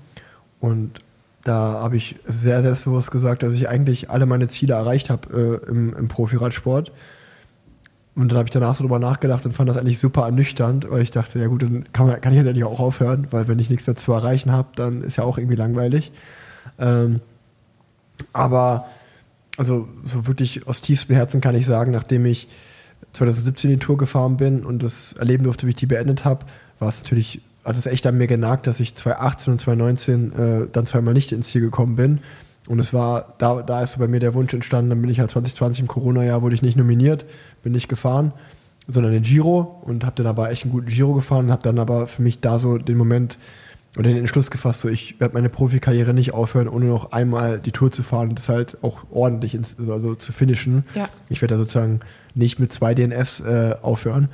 und 0.61 1.01
da 1.45 1.81
habe 1.81 1.97
ich 1.97 2.17
sehr 2.27 2.63
selbstbewusst 2.63 3.11
gesagt, 3.11 3.43
dass 3.43 3.55
ich 3.55 3.69
eigentlich 3.69 4.11
alle 4.11 4.27
meine 4.27 4.49
Ziele 4.49 4.75
erreicht 4.75 5.11
habe 5.11 5.63
äh, 5.65 5.71
im, 5.71 5.95
im 5.95 6.09
Profiradsport. 6.09 6.91
Und 8.17 8.29
dann 8.29 8.39
habe 8.39 8.49
ich 8.49 8.53
danach 8.53 8.75
so 8.75 8.83
drüber 8.83 8.99
nachgedacht 8.99 9.47
und 9.47 9.53
fand 9.53 9.69
das 9.69 9.77
eigentlich 9.77 10.01
super 10.01 10.23
ernüchternd, 10.23 10.91
weil 10.91 11.03
ich 11.03 11.11
dachte, 11.13 11.39
ja 11.39 11.47
gut, 11.47 11.63
dann 11.63 11.93
kann, 11.93 12.21
kann 12.21 12.33
ich 12.33 12.43
jetzt 12.43 12.63
auch 12.65 12.81
aufhören, 12.81 13.29
weil 13.31 13.47
wenn 13.47 13.59
ich 13.59 13.71
nichts 13.71 13.87
mehr 13.87 13.95
zu 13.95 14.13
erreichen 14.13 14.51
habe, 14.51 14.69
dann 14.75 15.03
ist 15.03 15.17
ja 15.17 15.25
auch 15.25 15.39
irgendwie 15.39 15.55
langweilig. 15.55 16.11
Ähm, 16.81 17.21
aber 18.33 18.87
also 19.57 19.89
so 20.03 20.27
wirklich 20.27 20.67
aus 20.67 20.81
tiefstem 20.81 21.15
Herzen 21.15 21.41
kann 21.41 21.55
ich 21.55 21.67
sagen, 21.67 21.93
nachdem 21.93 22.27
ich 22.27 22.49
2017 23.17 23.71
die 23.71 23.77
Tour 23.79 23.97
gefahren 23.97 24.37
bin 24.37 24.65
und 24.65 24.83
das 24.83 25.15
erleben 25.15 25.45
durfte, 25.45 25.67
wie 25.67 25.71
ich 25.71 25.77
die 25.77 25.87
beendet 25.87 26.25
habe, 26.25 26.47
war 26.79 26.89
es 26.89 27.03
natürlich, 27.03 27.41
hat 27.65 27.77
es 27.77 27.87
echt 27.87 28.07
an 28.07 28.17
mir 28.17 28.27
genagt, 28.27 28.67
dass 28.67 28.81
ich 28.81 28.95
2018 28.95 29.53
und 29.53 29.61
2019 29.61 30.33
äh, 30.33 30.67
dann 30.71 30.87
zweimal 30.87 31.15
nicht 31.15 31.33
ins 31.33 31.49
Ziel 31.49 31.63
gekommen 31.63 31.97
bin. 31.97 32.21
Und 32.67 32.79
es 32.79 32.93
war, 32.93 33.35
da, 33.39 33.63
da 33.63 33.83
ist 33.83 33.93
so 33.93 34.01
bei 34.01 34.09
mir 34.09 34.21
der 34.21 34.35
Wunsch 34.35 34.53
entstanden, 34.53 34.91
dann 34.91 35.01
bin 35.01 35.11
ich 35.11 35.21
halt 35.21 35.31
2020 35.31 35.83
im 35.83 35.89
Corona-Jahr, 35.89 36.43
wurde 36.43 36.55
ich 36.55 36.63
nicht 36.63 36.77
nominiert, 36.77 37.25
bin 37.63 37.73
nicht 37.73 37.89
gefahren, 37.89 38.33
sondern 38.89 39.13
den 39.13 39.23
Giro 39.23 39.83
und 39.85 40.05
habe 40.05 40.17
dann 40.17 40.27
aber 40.27 40.51
echt 40.51 40.65
einen 40.65 40.73
guten 40.73 40.87
Giro 40.87 41.15
gefahren 41.15 41.47
und 41.47 41.53
habe 41.53 41.63
dann 41.63 41.79
aber 41.79 42.07
für 42.07 42.23
mich 42.23 42.41
da 42.41 42.59
so 42.59 42.79
den 42.79 42.97
Moment 42.97 43.39
oder 43.97 44.11
den 44.11 44.19
Entschluss 44.19 44.51
gefasst, 44.51 44.81
so 44.81 44.89
ich 44.89 45.19
werde 45.21 45.35
meine 45.35 45.49
Profikarriere 45.49 46.13
nicht 46.13 46.35
aufhören, 46.35 46.69
ohne 46.69 46.87
noch 46.87 47.13
einmal 47.13 47.59
die 47.59 47.73
Tour 47.73 47.91
zu 47.91 48.03
fahren 48.03 48.31
und 48.31 48.39
das 48.39 48.49
halt 48.49 48.79
auch 48.83 49.05
ordentlich 49.11 49.55
ins, 49.55 49.77
also 49.89 50.15
zu 50.15 50.33
finishen. 50.33 50.85
Ja. 50.95 51.09
Ich 51.29 51.41
werde 51.41 51.55
da 51.55 51.59
sozusagen 51.59 52.01
nicht 52.35 52.59
mit 52.59 52.73
zwei 52.73 52.95
DNFs 52.95 53.41
äh, 53.41 53.75
aufhören. 53.81 54.29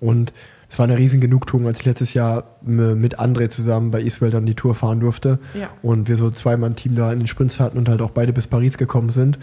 Und 0.00 0.32
es 0.68 0.78
war 0.78 0.84
eine 0.84 0.98
riesen 0.98 1.20
Genugtuung, 1.20 1.66
als 1.66 1.80
ich 1.80 1.86
letztes 1.86 2.12
Jahr 2.12 2.44
mit 2.62 3.18
André 3.20 3.48
zusammen 3.48 3.90
bei 3.90 4.02
Eastwell 4.02 4.30
dann 4.30 4.46
die 4.46 4.54
Tour 4.54 4.74
fahren 4.74 5.00
durfte. 5.00 5.38
Ja. 5.54 5.70
Und 5.80 6.08
wir 6.08 6.16
so 6.16 6.30
zweimal 6.30 6.70
ein 6.70 6.76
Team 6.76 6.94
da 6.94 7.12
in 7.12 7.20
den 7.20 7.26
Sprints 7.26 7.60
hatten 7.60 7.78
und 7.78 7.88
halt 7.88 8.02
auch 8.02 8.10
beide 8.10 8.32
bis 8.32 8.46
Paris 8.46 8.76
gekommen 8.76 9.10
sind. 9.10 9.38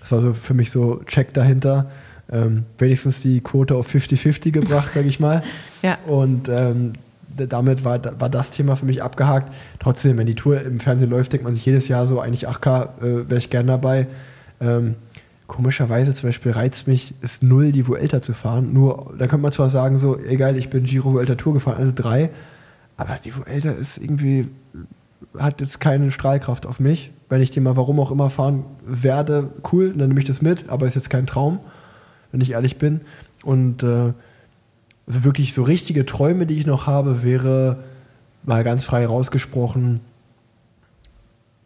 Das 0.00 0.12
war 0.12 0.20
so 0.20 0.34
für 0.34 0.52
mich 0.52 0.70
so 0.70 1.00
Check 1.06 1.32
dahinter. 1.32 1.90
Ähm, 2.30 2.64
wenigstens 2.78 3.20
die 3.22 3.40
Quote 3.40 3.76
auf 3.76 3.88
50-50 3.92 4.50
gebracht, 4.50 4.92
sage 4.94 5.08
ich 5.08 5.20
mal. 5.20 5.42
Ja. 5.82 5.98
Und 6.06 6.48
ähm, 6.48 6.94
damit 7.36 7.84
war, 7.84 8.00
war 8.20 8.30
das 8.30 8.50
Thema 8.50 8.76
für 8.76 8.86
mich 8.86 9.02
abgehakt. 9.02 9.52
Trotzdem, 9.78 10.18
wenn 10.18 10.26
die 10.26 10.34
Tour 10.34 10.60
im 10.62 10.78
Fernsehen 10.78 11.10
läuft, 11.10 11.32
denkt 11.32 11.44
man 11.44 11.54
sich 11.54 11.64
jedes 11.66 11.88
Jahr 11.88 12.06
so, 12.06 12.20
eigentlich 12.20 12.48
8K 12.48 12.98
äh, 13.00 13.28
wäre 13.28 13.38
ich 13.38 13.50
gern 13.50 13.66
dabei. 13.66 14.06
Ähm, 14.60 14.94
komischerweise 15.46 16.14
zum 16.14 16.28
Beispiel 16.28 16.52
reizt 16.52 16.86
mich, 16.88 17.14
es 17.20 17.42
null 17.42 17.72
die 17.72 17.86
Vuelta 17.86 18.22
zu 18.22 18.32
fahren. 18.32 18.72
Nur, 18.72 19.14
da 19.18 19.26
könnte 19.26 19.42
man 19.42 19.52
zwar 19.52 19.70
sagen, 19.70 19.98
so, 19.98 20.18
egal, 20.18 20.56
ich 20.56 20.70
bin 20.70 20.84
Giro 20.84 21.12
Vuelta 21.12 21.34
Tour 21.34 21.54
gefahren, 21.54 21.76
alle 21.78 21.92
drei, 21.92 22.30
aber 22.96 23.18
die 23.22 23.36
Vuelta 23.36 23.70
ist 23.70 23.98
irgendwie, 23.98 24.48
hat 25.38 25.60
jetzt 25.60 25.80
keine 25.80 26.10
Strahlkraft 26.10 26.66
auf 26.66 26.80
mich. 26.80 27.10
wenn 27.28 27.40
ich 27.40 27.50
den 27.50 27.64
mal 27.64 27.76
warum 27.76 27.98
auch 27.98 28.12
immer 28.12 28.30
fahren 28.30 28.64
werde, 28.86 29.50
cool, 29.72 29.92
dann 29.92 30.08
nehme 30.08 30.20
ich 30.20 30.26
das 30.26 30.40
mit, 30.40 30.68
aber 30.68 30.86
ist 30.86 30.94
jetzt 30.94 31.10
kein 31.10 31.26
Traum, 31.26 31.58
wenn 32.30 32.40
ich 32.40 32.52
ehrlich 32.52 32.78
bin. 32.78 33.00
Und 33.42 33.82
äh, 33.82 34.12
also 35.06 35.24
wirklich 35.24 35.52
so 35.52 35.62
richtige 35.62 36.06
Träume, 36.06 36.46
die 36.46 36.58
ich 36.58 36.66
noch 36.66 36.86
habe, 36.86 37.22
wäre 37.22 37.84
mal 38.42 38.64
ganz 38.64 38.84
frei 38.84 39.06
rausgesprochen 39.06 40.00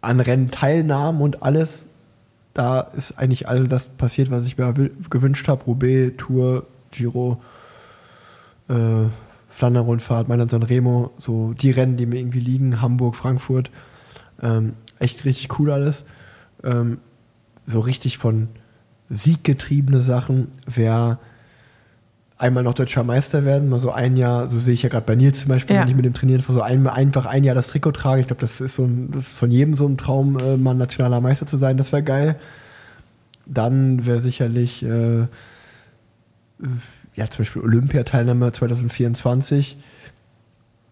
an 0.00 0.20
Rennteilnahmen 0.20 1.20
und 1.20 1.42
alles. 1.42 1.86
Da 2.54 2.80
ist 2.80 3.18
eigentlich 3.18 3.48
alles 3.48 3.68
das 3.68 3.86
passiert, 3.86 4.30
was 4.30 4.46
ich 4.46 4.58
mir 4.58 4.72
gewünscht 5.10 5.48
habe. 5.48 5.64
Roubaix, 5.64 6.14
Tour, 6.16 6.66
Giro, 6.90 7.40
äh, 8.68 9.06
Flandern-Rundfahrt, 9.50 10.28
Mailand 10.28 10.50
San 10.50 10.62
Remo, 10.62 11.10
so 11.18 11.52
die 11.52 11.70
Rennen, 11.70 11.96
die 11.96 12.06
mir 12.06 12.18
irgendwie 12.18 12.40
liegen, 12.40 12.80
Hamburg, 12.80 13.16
Frankfurt. 13.16 13.70
Ähm, 14.40 14.74
echt 14.98 15.24
richtig 15.24 15.58
cool 15.58 15.70
alles. 15.70 16.04
Ähm, 16.64 16.98
so 17.66 17.80
richtig 17.80 18.18
von 18.18 18.48
sieggetriebene 19.10 20.00
Sachen 20.00 20.48
wäre 20.66 21.18
einmal 22.38 22.62
noch 22.62 22.74
deutscher 22.74 23.02
Meister 23.02 23.44
werden, 23.44 23.68
mal 23.68 23.78
so 23.80 23.90
ein 23.90 24.16
Jahr, 24.16 24.46
so 24.48 24.58
sehe 24.58 24.74
ich 24.74 24.82
ja 24.82 24.88
gerade 24.88 25.04
bei 25.04 25.16
Nils 25.16 25.40
zum 25.40 25.48
Beispiel, 25.48 25.74
Ja. 25.76 25.82
wenn 25.82 25.88
ich 25.88 25.96
mit 25.96 26.04
dem 26.04 26.14
trainieren, 26.14 26.40
so 26.46 26.62
ein, 26.62 26.86
einfach 26.86 27.26
ein 27.26 27.42
Jahr 27.44 27.54
das 27.56 27.68
Trikot 27.68 27.92
trage. 27.92 28.20
Ich 28.20 28.26
glaube, 28.28 28.40
das 28.40 28.60
ist 28.60 28.76
so 28.76 28.84
ein, 28.84 29.10
das 29.10 29.24
ist 29.28 29.36
von 29.36 29.50
jedem 29.50 29.74
so 29.74 29.86
ein 29.86 29.96
Traum, 29.98 30.38
äh, 30.38 30.56
mal 30.56 30.74
nationaler 30.74 31.20
Meister 31.20 31.46
zu 31.46 31.56
sein, 31.58 31.76
das 31.76 31.90
wäre 31.92 32.02
geil. 32.04 32.36
Dann 33.46 34.06
wäre 34.06 34.20
sicherlich 34.20 34.84
äh, 34.84 35.26
ja 37.16 37.28
zum 37.30 37.38
Beispiel 37.44 37.62
Olympiateilnahme 37.62 38.52
2024 38.52 39.76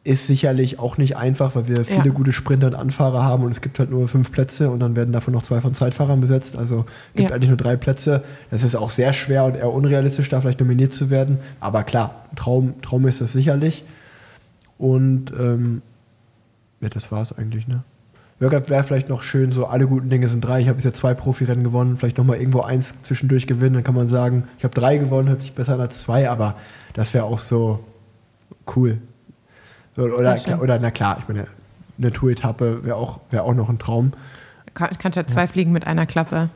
ist 0.07 0.27
sicherlich 0.29 0.79
auch 0.79 0.99
nicht 0.99 1.17
einfach, 1.17 1.57
weil 1.57 1.67
wir 1.69 1.85
viele 1.85 2.07
Ja. 2.07 2.13
gute 2.13 2.33
Sprinter 2.33 2.69
und 2.69 2.75
Anfahrer 2.77 3.23
haben 3.25 3.43
und 3.43 3.51
es 3.51 3.61
gibt 3.61 3.79
halt 3.79 3.91
nur 3.91 4.07
fünf 4.07 4.31
Plätze 4.31 4.71
und 4.71 4.79
dann 4.81 4.95
werden 4.95 5.13
davon 5.13 5.35
noch 5.35 5.43
zwei 5.43 5.61
von 5.61 5.75
Zeitfahrern 5.75 6.21
besetzt. 6.21 6.57
Also 6.57 6.87
gibt 7.15 7.31
Ja. 7.31 7.35
eigentlich 7.35 7.49
nur 7.51 7.57
drei 7.57 7.77
Plätze. 7.77 8.23
Das 8.51 8.63
ist 8.63 8.77
auch 8.77 8.91
sehr 8.91 9.13
schwer 9.13 9.45
und 9.45 9.57
eher 9.57 9.73
unrealistisch, 9.73 10.29
da 10.29 10.41
vielleicht 10.41 10.61
nominiert 10.61 10.93
zu 10.93 11.11
werden. 11.11 11.39
Aber 11.59 11.83
klar, 11.83 12.27
Traum, 12.37 12.75
Traum 12.83 13.07
ist 13.09 13.21
das 13.21 13.33
sicherlich. 13.33 13.85
Und 14.79 15.33
ähm, 15.39 15.83
ja, 16.81 16.89
das 16.89 17.11
war 17.11 17.23
es 17.23 17.37
eigentlich, 17.37 17.67
ne? 17.67 17.83
Wäre 18.39 18.85
vielleicht 18.85 19.09
noch 19.09 19.23
schön, 19.23 19.51
so 19.51 19.65
alle 19.67 19.87
guten 19.87 20.11
Dinge 20.11 20.29
sind 20.29 20.43
drei. 20.43 20.61
Ich 20.61 20.69
habe 20.69 20.79
jetzt 20.79 20.97
zwei 20.99 21.15
Profirennen 21.15 21.65
gewonnen, 21.65 21.97
vielleicht 21.97 22.19
nochmal 22.19 22.37
irgendwo 22.37 22.61
eins 22.61 22.95
zwischendurch 23.03 23.47
gewinnen. 23.47 23.75
Dann 23.75 23.83
kann 23.85 23.95
man 23.95 24.09
sagen, 24.09 24.45
ich 24.59 24.65
habe 24.65 24.75
drei 24.75 24.99
gewonnen, 24.99 25.31
hört 25.31 25.41
sich 25.41 25.55
besser 25.55 25.75
an 25.75 25.81
als 25.81 26.03
zwei, 26.03 26.29
aber 26.29 26.55
das 26.93 27.15
wäre 27.15 27.25
auch 27.25 27.39
so 27.39 27.81
cool. 28.77 28.99
Oder, 29.97 30.61
oder 30.61 30.79
na 30.79 30.91
klar, 30.91 31.19
ich 31.21 31.29
meine, 31.29 31.47
eine 31.99 32.13
Tour-Etappe 32.13 32.85
wäre 32.85 32.97
auch, 32.97 33.21
wär 33.31 33.45
auch 33.45 33.55
noch 33.55 33.69
ein 33.69 33.79
Traum. 33.79 34.13
Kann, 34.75 34.91
kannst 34.99 35.17
ja 35.17 35.27
zwei 35.27 35.47
Fliegen 35.47 35.73
mit 35.73 35.87
einer 35.87 36.07
Klappe. 36.07 36.51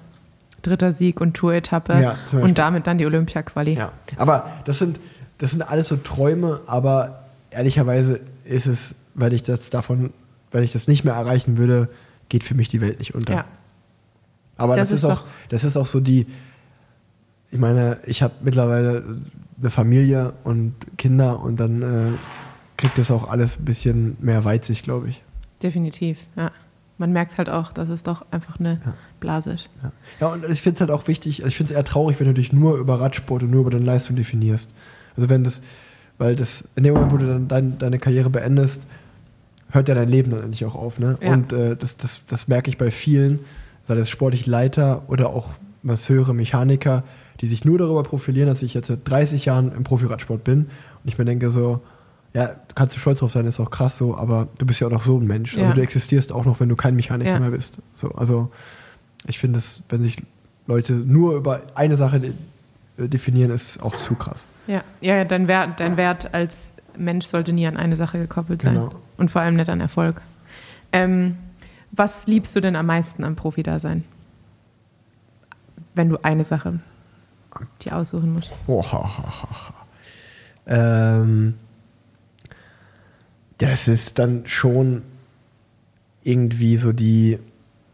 Dritter 0.63 0.93
Sieg 0.93 1.21
und 1.23 1.35
Tour-Etappe 1.35 2.01
Ja, 2.03 2.17
und 2.39 2.59
damit 2.59 2.87
dann 2.87 2.99
die 2.99 3.07
Olympia-Quali. 3.07 3.75
Ja. 3.75 3.93
Aber 4.19 4.51
das 4.67 4.79
sind, 4.79 5.01
das 5.39 5.53
sind 5.53 5.63
alles 5.63 5.89
so 5.89 5.97
Träume, 5.97 6.61
aber 6.67 7.21
ehrlicherweise 7.51 8.21
ist 8.45 8.67
es, 8.67 8.95
weil 9.15 9.33
ich 9.33 9.43
das 9.43 9.71
davon, 9.71 10.13
wenn 10.51 10.63
ich 10.63 10.73
das 10.73 10.87
nicht 10.87 11.05
mehr 11.05 11.15
erreichen 11.15 11.57
würde, 11.57 11.89
geht 12.29 12.45
für 12.45 12.55
mich 12.55 12.69
die 12.69 12.83
Welt 12.83 12.99
nicht 12.99 13.15
unter. 13.15 13.33
Ja. 13.33 13.45
Aber 14.59 14.77
das, 14.77 14.91
Das 14.91 15.03
ist, 15.03 15.05
auch, 15.09 15.23
das 15.49 15.65
ist 15.65 15.79
auch 15.79 15.87
so 15.87 16.01
die, 16.01 16.27
ich 17.51 17.59
meine, 17.59 17.99
ich 18.05 18.23
habe 18.23 18.35
mittlerweile 18.43 19.03
eine 19.59 19.71
Familie 19.71 20.35
und 20.45 20.75
Kinder 20.99 21.41
und 21.41 21.59
dann 21.59 21.83
äh, 21.83 22.13
kriegt 22.81 22.99
das 22.99 23.11
auch 23.11 23.29
alles 23.29 23.59
ein 23.59 23.65
bisschen 23.65 24.17
mehr 24.21 24.45
Weitsicht, 24.45 24.85
glaube 24.85 25.09
ich. 25.09 25.23
Definitiv, 25.63 26.19
ja. 26.37 26.51
Man 26.99 27.13
merkt 27.13 27.39
halt 27.39 27.49
auch, 27.49 27.73
dass 27.73 27.89
es 27.89 28.03
doch 28.03 28.27
einfach 28.31 28.61
eine 28.61 28.81
Blase 29.21 29.53
ist. 29.53 29.71
Ja, 29.83 29.93
ja 30.21 30.27
und 30.29 30.45
ich 30.51 30.61
finde 30.61 30.75
es 30.75 30.81
halt 30.81 30.91
auch 30.91 31.09
wichtig, 31.09 31.39
also 31.39 31.49
ich 31.49 31.57
finde 31.57 31.73
es 31.73 31.77
eher 31.77 31.85
traurig, 31.85 32.21
wenn 32.21 32.27
du 32.27 32.35
dich 32.35 32.53
nur 32.53 32.77
über 32.77 33.01
Radsport 33.01 33.43
und 33.43 33.51
nur 33.51 33.63
über 33.63 33.71
deine 33.71 33.85
Leistung 33.85 34.17
definierst. 34.17 34.71
Also 35.17 35.29
wenn 35.31 35.43
das, 35.43 35.63
weil 36.19 36.37
das, 36.37 36.65
in 36.77 36.83
dem 36.83 36.95
Moment, 36.95 37.13
wo 37.13 37.17
du 37.17 37.27
dann 37.27 37.49
dein, 37.49 37.79
deine 37.79 37.99
Karriere 37.99 38.29
beendest, 38.29 38.87
hört 39.71 39.89
ja 39.89 39.95
dein 39.95 40.09
Leben 40.09 40.31
dann 40.31 40.43
endlich 40.43 40.65
auch 40.67 40.75
auf. 40.75 40.99
Ne? 40.99 41.17
Ja. 41.23 41.33
Und 41.33 41.53
äh, 41.53 41.77
das, 41.77 41.97
das, 41.97 42.23
das 42.27 42.49
merke 42.49 42.69
ich 42.69 42.77
bei 42.77 42.91
vielen, 42.91 43.41
sei 43.85 43.95
das 43.95 44.11
sportlich 44.11 44.47
Leiter 44.47 45.03
oder 45.09 45.31
auch 45.31 45.49
Masseure, 45.83 46.35
Mechaniker, 46.35 47.05
die 47.41 47.47
sich 47.47 47.65
nur 47.65 47.79
darüber 47.79 48.03
profilieren, 48.03 48.49
dass 48.49 48.63
ich 48.63 48.75
jetzt 48.75 48.89
seit 48.89 49.09
30 49.09 49.47
Jahren 49.47 49.73
im 49.75 49.85
Profiradsport 49.85 50.45
bin. 50.45 50.67
Und 51.03 51.09
ich 51.09 51.17
mir 51.17 51.25
denke 51.25 51.51
so, 51.51 51.81
ja, 52.33 52.51
kannst 52.75 52.95
du 52.95 53.01
stolz 53.01 53.19
drauf 53.19 53.33
sein, 53.33 53.47
ist 53.47 53.59
auch 53.61 53.71
krass 53.71 53.97
so, 53.97 54.17
aber 54.17 54.49
du 54.59 54.67
bist 54.67 54.81
ja 54.81 54.87
auch 54.87 54.93
noch 54.93 55.05
so 55.05 55.19
ein 55.19 55.27
Mensch. 55.27 55.57
Ja. 55.57 55.63
Also 55.63 55.75
du 55.75 55.83
existierst 55.83 56.33
auch 56.33 56.45
noch, 56.45 56.61
wenn 56.61 56.69
du 56.69 56.77
kein 56.77 56.95
Mechaniker 56.95 57.31
Ja. 57.33 57.41
mehr 57.41 57.51
bist. 57.51 57.79
So, 57.95 58.13
also 58.13 58.51
ich 59.27 59.39
finde 59.39 59.59
es, 59.59 59.83
wenn 59.89 60.03
sich 60.03 60.23
Leute 60.67 60.93
nur 60.93 61.35
über 61.35 61.63
eine 61.75 61.97
Sache 61.97 62.33
äh, 62.99 63.09
definieren, 63.09 63.51
ist 63.51 63.83
auch 63.83 63.97
zu 63.97 64.15
krass. 64.15 64.47
Ja, 64.67 64.83
ja, 65.01 65.25
dein, 65.25 65.49
Wert, 65.49 65.81
dein 65.81 65.97
Wert 65.97 66.33
als 66.33 66.75
Mensch 66.97 67.27
sollte 67.27 67.53
nie 67.53 67.67
an 67.67 67.77
eine 67.77 67.97
Sache 67.97 68.19
gekoppelt 68.19 68.63
sein. 68.63 68.75
Genau. 68.75 68.91
Und 69.17 69.31
vor 69.31 69.43
allem 69.43 69.57
nicht 69.57 69.69
an 69.69 69.81
Erfolg. 69.81 70.21
Ähm, 70.93 71.37
was 71.93 72.27
liebst 72.27 72.55
du 72.55 72.61
denn 72.61 72.77
am 72.77 72.87
meisten 72.87 73.25
am 73.25 73.35
Profi-Dasein? 73.35 74.05
Wenn 75.95 76.09
du 76.09 76.19
eine 76.23 76.45
Sache 76.45 76.79
dir 77.83 77.97
aussuchen 77.97 78.35
musst. 78.35 78.53
Ähm, 80.67 81.55
ja, 81.55 81.70
das 83.61 83.89
ist 83.89 84.19
dann 84.19 84.47
schon 84.47 85.03
irgendwie 86.23 86.77
so 86.77 86.93
die, 86.93 87.39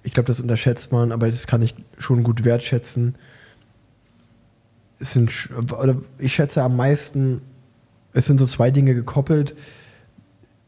ich 0.05 0.13
glaube, 0.13 0.29
das 0.29 0.41
unterschätzt 0.41 0.93
man, 0.93 1.11
aber 1.11 1.29
das 1.29 1.47
kann 1.47 1.61
ich 1.61 1.75
schon 1.99 2.23
gut 2.23 2.45
wertschätzen. 2.45 3.17
Es 5.01 5.13
sind, 5.13 5.51
oder 5.73 5.97
ich 6.19 6.35
schätze 6.35 6.63
am 6.63 6.77
meisten, 6.77 7.43
es 8.13 8.27
sind 8.27 8.39
so 8.39 8.47
zwei 8.47 8.71
Dinge 8.71 8.95
gekoppelt. 8.95 9.55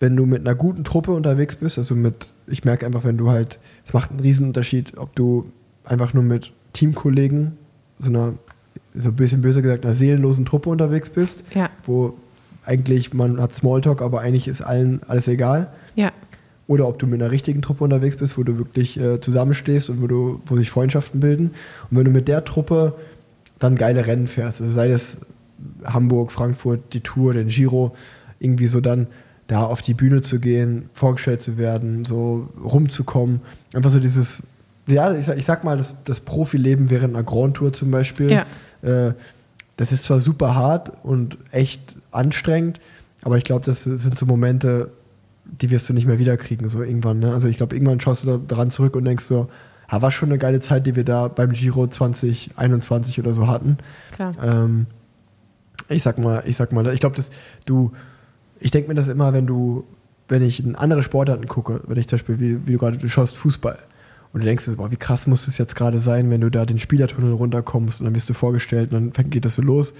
Wenn 0.00 0.16
du 0.16 0.26
mit 0.26 0.40
einer 0.40 0.54
guten 0.56 0.84
Truppe 0.84 1.12
unterwegs 1.12 1.56
bist, 1.56 1.78
also 1.78 1.94
mit, 1.94 2.32
ich 2.46 2.64
merke 2.64 2.84
einfach, 2.84 3.04
wenn 3.04 3.18
du 3.18 3.30
halt, 3.30 3.60
es 3.84 3.92
macht 3.92 4.10
einen 4.10 4.20
riesen 4.20 4.48
Unterschied, 4.48 4.98
ob 4.98 5.14
du 5.14 5.50
einfach 5.84 6.12
nur 6.12 6.24
mit 6.24 6.52
Teamkollegen, 6.72 7.56
so 7.98 8.08
einer, 8.08 8.34
so 8.94 9.10
ein 9.10 9.16
bisschen 9.16 9.42
böse 9.42 9.62
gesagt, 9.62 9.84
einer 9.84 9.94
seelenlosen 9.94 10.44
Truppe 10.44 10.70
unterwegs 10.70 11.08
bist, 11.10 11.44
Ja, 11.54 11.70
wo 11.84 12.16
eigentlich 12.68 13.14
man 13.14 13.40
hat 13.40 13.54
Smalltalk, 13.54 14.02
aber 14.02 14.20
eigentlich 14.20 14.46
ist 14.46 14.60
allen 14.60 15.00
alles 15.08 15.26
egal. 15.26 15.68
ja, 15.94 16.12
Oder 16.66 16.86
ob 16.86 16.98
du 16.98 17.06
mit 17.06 17.20
einer 17.20 17.30
richtigen 17.30 17.62
Truppe 17.62 17.84
unterwegs 17.84 18.16
bist, 18.16 18.36
wo 18.36 18.42
du 18.42 18.58
wirklich 18.58 19.00
äh, 19.00 19.20
zusammenstehst 19.20 19.88
und 19.88 20.02
wo, 20.02 20.06
du, 20.06 20.42
wo 20.44 20.56
sich 20.56 20.70
Freundschaften 20.70 21.20
bilden. 21.20 21.52
Und 21.90 21.96
wenn 21.96 22.04
du 22.04 22.10
mit 22.10 22.28
der 22.28 22.44
Truppe 22.44 22.94
dann 23.58 23.74
geile 23.74 24.06
Rennen 24.06 24.26
fährst, 24.26 24.60
also 24.60 24.72
sei 24.72 24.90
es 24.90 25.18
Hamburg, 25.82 26.30
Frankfurt, 26.30 26.92
die 26.92 27.00
Tour, 27.00 27.32
den 27.32 27.48
Giro, 27.48 27.96
irgendwie 28.38 28.66
so 28.66 28.80
dann 28.80 29.06
da 29.46 29.64
auf 29.64 29.80
die 29.80 29.94
Bühne 29.94 30.20
zu 30.20 30.38
gehen, 30.38 30.90
vorgestellt 30.92 31.40
zu 31.40 31.56
werden, 31.56 32.04
so 32.04 32.48
rumzukommen. 32.62 33.40
Einfach 33.72 33.90
so 33.90 33.98
dieses, 33.98 34.42
ja, 34.86 35.12
ich 35.14 35.24
sag, 35.24 35.38
ich 35.38 35.46
sag 35.46 35.64
mal, 35.64 35.78
das, 35.78 35.94
das 36.04 36.20
Profileben 36.20 36.90
während 36.90 37.16
einer 37.16 37.24
Grand 37.24 37.56
Tour 37.56 37.72
zum 37.72 37.90
Beispiel. 37.90 38.30
Ja. 38.30 38.44
Äh, 39.08 39.14
das 39.78 39.92
ist 39.92 40.04
zwar 40.04 40.20
super 40.20 40.54
hart 40.54 40.92
und 41.04 41.38
echt 41.50 41.96
anstrengend, 42.18 42.80
aber 43.22 43.36
ich 43.36 43.44
glaube, 43.44 43.64
das 43.64 43.84
sind 43.84 44.16
so 44.16 44.26
Momente, 44.26 44.90
die 45.44 45.70
wirst 45.70 45.88
du 45.88 45.94
nicht 45.94 46.06
mehr 46.06 46.18
wiederkriegen, 46.18 46.68
so 46.68 46.82
irgendwann. 46.82 47.18
Ne? 47.20 47.32
Also 47.32 47.48
ich 47.48 47.56
glaube, 47.56 47.74
irgendwann 47.74 48.00
schaust 48.00 48.24
du 48.24 48.28
da 48.28 48.36
dran 48.36 48.70
zurück 48.70 48.96
und 48.96 49.04
denkst 49.04 49.24
so, 49.24 49.48
ha, 49.88 50.02
war 50.02 50.10
schon 50.10 50.28
eine 50.28 50.38
geile 50.38 50.60
Zeit, 50.60 50.86
die 50.86 50.94
wir 50.94 51.04
da 51.04 51.28
beim 51.28 51.52
Giro 51.52 51.86
2021 51.86 53.18
oder 53.18 53.32
so 53.32 53.48
hatten. 53.48 53.78
klar. 54.12 54.34
Ähm, 54.42 54.86
ich 55.88 56.02
sag 56.02 56.18
mal, 56.18 56.42
ich 56.46 56.56
sag 56.56 56.72
mal, 56.72 56.86
ich 56.92 57.00
glaube, 57.00 57.16
dass 57.16 57.30
du, 57.64 57.92
ich 58.60 58.70
denke 58.70 58.88
mir 58.88 58.94
das 58.94 59.08
immer, 59.08 59.32
wenn 59.32 59.46
du, 59.46 59.84
wenn 60.28 60.42
ich 60.42 60.62
in 60.62 60.76
andere 60.76 61.02
Sportarten 61.02 61.46
gucke, 61.46 61.80
wenn 61.86 61.96
ich 61.96 62.08
zum 62.08 62.18
Beispiel, 62.18 62.40
wie, 62.40 62.66
wie 62.66 62.72
du 62.72 62.78
gerade, 62.78 62.98
du 62.98 63.08
schaust 63.08 63.36
Fußball 63.36 63.78
und 64.32 64.40
du 64.40 64.46
denkst, 64.46 64.66
dir, 64.66 64.76
boah, 64.76 64.90
wie 64.90 64.96
krass 64.96 65.26
muss 65.26 65.48
es 65.48 65.56
jetzt 65.56 65.74
gerade 65.76 65.98
sein, 65.98 66.30
wenn 66.30 66.42
du 66.42 66.50
da 66.50 66.66
den 66.66 66.78
Spielertunnel 66.78 67.32
runterkommst 67.32 68.00
und 68.00 68.04
dann 68.04 68.14
wirst 68.14 68.28
du 68.28 68.34
vorgestellt 68.34 68.92
und 68.92 69.16
dann 69.16 69.30
geht 69.30 69.46
das 69.46 69.54
so 69.54 69.62
los. 69.62 69.94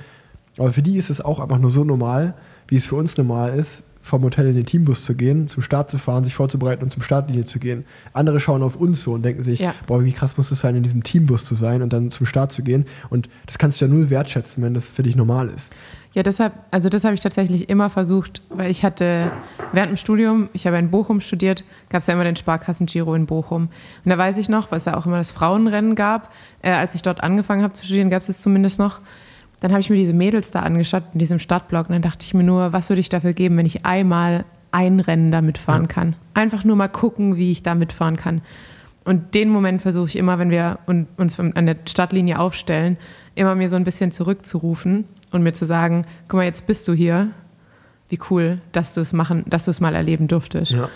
Aber 0.59 0.73
für 0.73 0.83
die 0.83 0.97
ist 0.97 1.11
es 1.11 1.21
auch 1.21 1.41
einfach 1.41 1.59
nur 1.59 1.71
so 1.71 1.85
normal, 1.85 2.35
wie 2.69 2.77
es 2.77 2.87
für 2.87 2.97
uns 2.97 3.17
normal 3.17 3.55
ist, 3.59 3.83
vom 4.01 4.23
Hotel 4.23 4.47
in 4.47 4.55
den 4.55 4.65
Teambus 4.65 5.05
zu 5.05 5.15
gehen, 5.15 5.49
zum 5.49 5.63
Start 5.63 5.91
zu 5.91 5.99
fahren, 5.99 6.25
sich 6.25 6.35
vorzubereiten 6.35 6.83
und 6.83 6.91
zum 6.91 7.03
Startlinie 7.03 7.45
zu 7.45 7.59
gehen. 7.59 7.85
Andere 8.15 8.41
schauen 8.41 8.63
auf 8.63 8.75
uns 8.77 9.03
so 9.03 9.13
und 9.13 9.23
denken 9.23 9.43
sich, 9.43 9.59
Ja. 9.61 9.75
boah, 9.87 10.03
wie 10.03 10.13
krass 10.13 10.37
muss 10.39 10.51
es 10.51 10.61
sein, 10.61 10.77
in 10.77 10.83
diesem 10.83 11.03
Teambus 11.03 11.45
zu 11.45 11.55
sein 11.55 11.83
und 11.83 11.93
dann 11.93 12.11
zum 12.11 12.25
Start 12.25 12.51
zu 12.53 12.63
gehen. 12.63 12.87
Und 13.11 13.29
das 13.47 13.59
kannst 13.59 13.81
du 13.81 13.85
ja 13.85 13.91
null 13.91 14.09
wertschätzen, 14.09 14.63
wenn 14.63 14.73
das 14.73 14.89
für 14.91 15.03
dich 15.03 15.15
normal 15.15 15.51
ist. 15.55 15.73
Ja, 16.15 16.23
deshalb, 16.23 16.55
also 16.71 16.89
das 16.89 17.05
habe 17.05 17.15
ich 17.15 17.21
tatsächlich 17.21 17.69
immer 17.69 17.91
versucht, 17.91 18.41
weil 18.49 18.71
ich 18.71 18.83
hatte 18.83 19.31
während 19.73 19.91
dem 19.91 19.97
Studium, 19.99 20.49
ich 20.55 20.67
habe 20.67 20.79
in 20.79 20.91
Bochum 20.91 21.21
studiert, 21.21 21.65
gab 21.91 22.01
es 22.01 22.07
ja 22.07 22.15
immer 22.15 22.25
den 22.25 22.37
Sparkassen-Giro 22.37 23.15
in 23.15 23.27
Bochum. 23.27 23.69
Und 24.05 24.11
da 24.11 24.17
weiß 24.17 24.39
ich 24.39 24.49
noch, 24.49 24.71
weil 24.71 24.79
es 24.79 24.87
ja 24.87 24.97
auch 24.97 25.05
immer 25.05 25.19
das 25.19 25.33
Frauenrennen 25.33 25.95
gab, 25.97 26.33
äh, 26.63 26.71
als 26.71 26.95
ich 26.95 27.03
dort 27.03 27.23
angefangen 27.23 27.63
habe 27.63 27.75
zu 27.75 27.85
studieren, 27.85 28.09
gab 28.09 28.23
es 28.23 28.31
es 28.31 28.41
zumindest 28.41 28.79
noch. 28.79 29.01
Dann 29.61 29.73
habe 29.73 29.81
ich 29.81 29.91
mir 29.91 29.97
diese 29.97 30.13
Mädels 30.13 30.51
da 30.51 30.61
angeschaut 30.61 31.03
in 31.13 31.19
diesem 31.19 31.39
Stadtblock 31.39 31.89
und 31.89 31.93
dann 31.95 32.03
dachte 32.03 32.25
ich 32.25 32.35
mir 32.35 32.45
nur, 32.45 32.73
was 32.73 32.89
würde 32.91 33.01
ich 33.01 33.09
dafür 33.09 33.33
geben, 33.33 33.57
wenn 33.57 33.67
ich 33.67 33.85
einmal 33.85 34.45
ein 34.71 35.01
Rennen 35.01 35.33
da 35.33 35.41
mitfahren 35.43 35.89
kann. 35.89 36.15
Einfach 36.35 36.65
nur 36.65 36.77
mal 36.77 36.89
gucken, 36.89 37.37
wie 37.37 37.51
ich 37.51 37.63
da 37.63 37.75
mitfahren 37.75 38.17
kann. 38.17 38.43
Und 39.05 39.35
den 39.35 39.49
Moment 39.49 39.83
versuche 39.83 40.07
ich 40.09 40.17
immer, 40.17 40.39
wenn 40.39 40.51
wir 40.51 40.79
un- 40.87 41.07
uns 41.17 41.39
an 41.41 41.67
der 41.67 41.77
Stadtlinie 41.89 42.39
aufstellen, 42.39 42.99
immer 43.35 43.55
mir 43.55 43.69
so 43.71 43.77
ein 43.77 43.85
bisschen 43.85 44.13
zurückzurufen 44.13 45.05
und 45.31 45.43
mir 45.43 45.55
zu 45.55 45.65
sagen, 45.65 46.05
guck 46.29 46.39
mal, 46.39 46.45
jetzt 46.45 46.67
bist 46.67 46.87
du 46.87 46.93
hier. 46.93 47.29
Wie 48.11 48.19
cool, 48.31 48.61
dass 48.73 48.95
du 48.95 49.01
es 49.01 49.13
machen, 49.13 49.45
dass 49.49 49.65
du 49.65 49.71
es 49.71 49.81
mal 49.81 49.95
erleben 49.95 50.29
durftest. 50.29 50.73
Ja. 50.73 50.89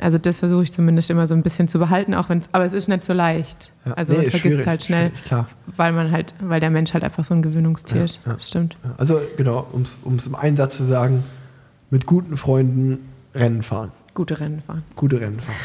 Also 0.00 0.16
das 0.18 0.38
versuche 0.38 0.62
ich 0.62 0.72
zumindest 0.72 1.10
immer 1.10 1.26
so 1.26 1.34
ein 1.34 1.42
bisschen 1.42 1.66
zu 1.68 1.78
behalten, 1.78 2.14
auch 2.14 2.28
wenn 2.28 2.38
es, 2.38 2.48
aber 2.52 2.64
es 2.64 2.72
ist 2.72 2.88
nicht 2.88 3.04
so 3.04 3.12
leicht. 3.12 3.72
Ja. 3.84 3.92
Also 3.94 4.12
Nee, 4.12 4.22
man 4.22 4.30
vergisst 4.30 4.66
halt 4.66 4.84
schnell, 4.84 5.12
weil 5.76 5.92
man 5.92 6.10
halt, 6.12 6.34
weil 6.40 6.60
der 6.60 6.70
Mensch 6.70 6.94
halt 6.94 7.02
einfach 7.04 7.24
so 7.24 7.34
ein 7.34 7.42
Gewöhnungstier 7.42 8.04
ist. 8.04 8.20
ja. 8.24 8.38
Stimmt. 8.38 8.76
Ja, 8.84 8.94
Also 8.96 9.20
genau, 9.36 9.66
um 9.72 10.16
es 10.16 10.26
im 10.26 10.34
Einsatz 10.34 10.76
zu 10.76 10.84
sagen, 10.84 11.24
mit 11.90 12.06
guten 12.06 12.36
Freunden 12.36 13.08
Rennen 13.34 13.62
fahren. 13.62 13.92
Gute 14.14 14.38
Rennen 14.40 14.60
fahren. 14.62 14.84
Gute 14.96 15.20
Rennen 15.20 15.40
fahren. 15.40 15.56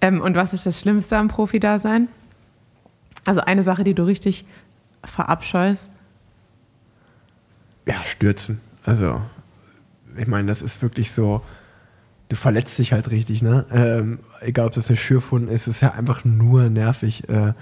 Ähm, 0.00 0.20
und 0.20 0.34
was 0.36 0.52
ist 0.52 0.66
das 0.66 0.80
Schlimmste 0.80 1.16
am 1.16 1.28
Profi-Dasein? 1.28 2.08
Also 3.26 3.40
eine 3.40 3.62
Sache, 3.62 3.84
die 3.84 3.94
du 3.94 4.04
richtig 4.04 4.44
verabscheust. 5.02 5.90
Ja, 7.86 7.96
stürzen. 8.04 8.60
Also, 8.84 9.20
ich 10.16 10.26
meine, 10.26 10.48
das 10.48 10.62
ist 10.62 10.82
wirklich 10.82 11.12
so, 11.12 11.42
du 12.28 12.36
verletzt 12.36 12.78
dich 12.78 12.92
halt 12.92 13.10
richtig, 13.10 13.42
ne? 13.42 13.66
Ähm, 13.70 14.20
egal, 14.40 14.66
ob 14.66 14.72
das 14.72 14.88
eine 14.88 14.96
Schürfwunde 14.96 15.52
ist, 15.52 15.66
ist 15.66 15.80
ja 15.80 15.92
einfach 15.92 16.24
nur 16.24 16.70
nervig. 16.70 17.28
Äh, 17.28 17.52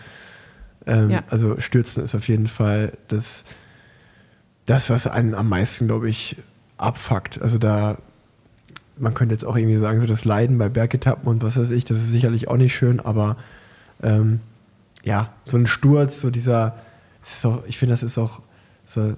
ähm, 0.87 1.11
Ja. 1.11 1.23
Also 1.31 1.59
stürzen 1.61 2.05
ist 2.05 2.15
auf 2.15 2.29
jeden 2.29 2.47
Fall 2.47 2.93
das, 3.09 3.45
das 4.67 4.91
was 4.91 5.07
einen 5.07 5.35
am 5.35 5.49
meisten, 5.49 5.87
glaube 5.87 6.09
ich, 6.09 6.37
abfuckt. 6.77 7.41
Also 7.41 7.59
da, 7.59 7.99
man 8.99 9.15
könnte 9.15 9.35
jetzt 9.35 9.45
auch 9.45 9.57
irgendwie 9.57 9.77
sagen, 9.77 10.01
so 10.01 10.07
das 10.07 10.25
Leiden 10.25 10.59
bei 10.59 10.69
Bergetappen 10.69 11.29
und 11.29 11.43
was 11.43 11.57
weiß 11.57 11.71
ich, 11.71 11.85
das 11.85 11.99
ist 11.99 12.11
sicherlich 12.11 12.49
auch 12.49 12.57
nicht 12.57 12.75
schön, 12.75 13.01
aber 13.01 13.37
ähm, 14.03 14.41
ja, 15.03 15.33
so 15.45 15.57
ein 15.57 15.67
Sturz, 15.67 16.21
so 16.21 16.31
dieser, 16.31 16.77
auch, 17.45 17.65
ich 17.67 17.79
finde, 17.79 17.93
das 17.95 18.03
ist 18.03 18.19
auch 18.19 18.41
so, 18.87 19.17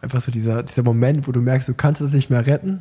einfach 0.00 0.20
so 0.20 0.32
dieser, 0.32 0.62
dieser 0.62 0.82
Moment, 0.82 1.28
wo 1.28 1.32
du 1.32 1.40
merkst, 1.40 1.68
du 1.68 1.74
kannst 1.74 2.00
es 2.00 2.12
nicht 2.12 2.30
mehr 2.30 2.46
retten, 2.46 2.80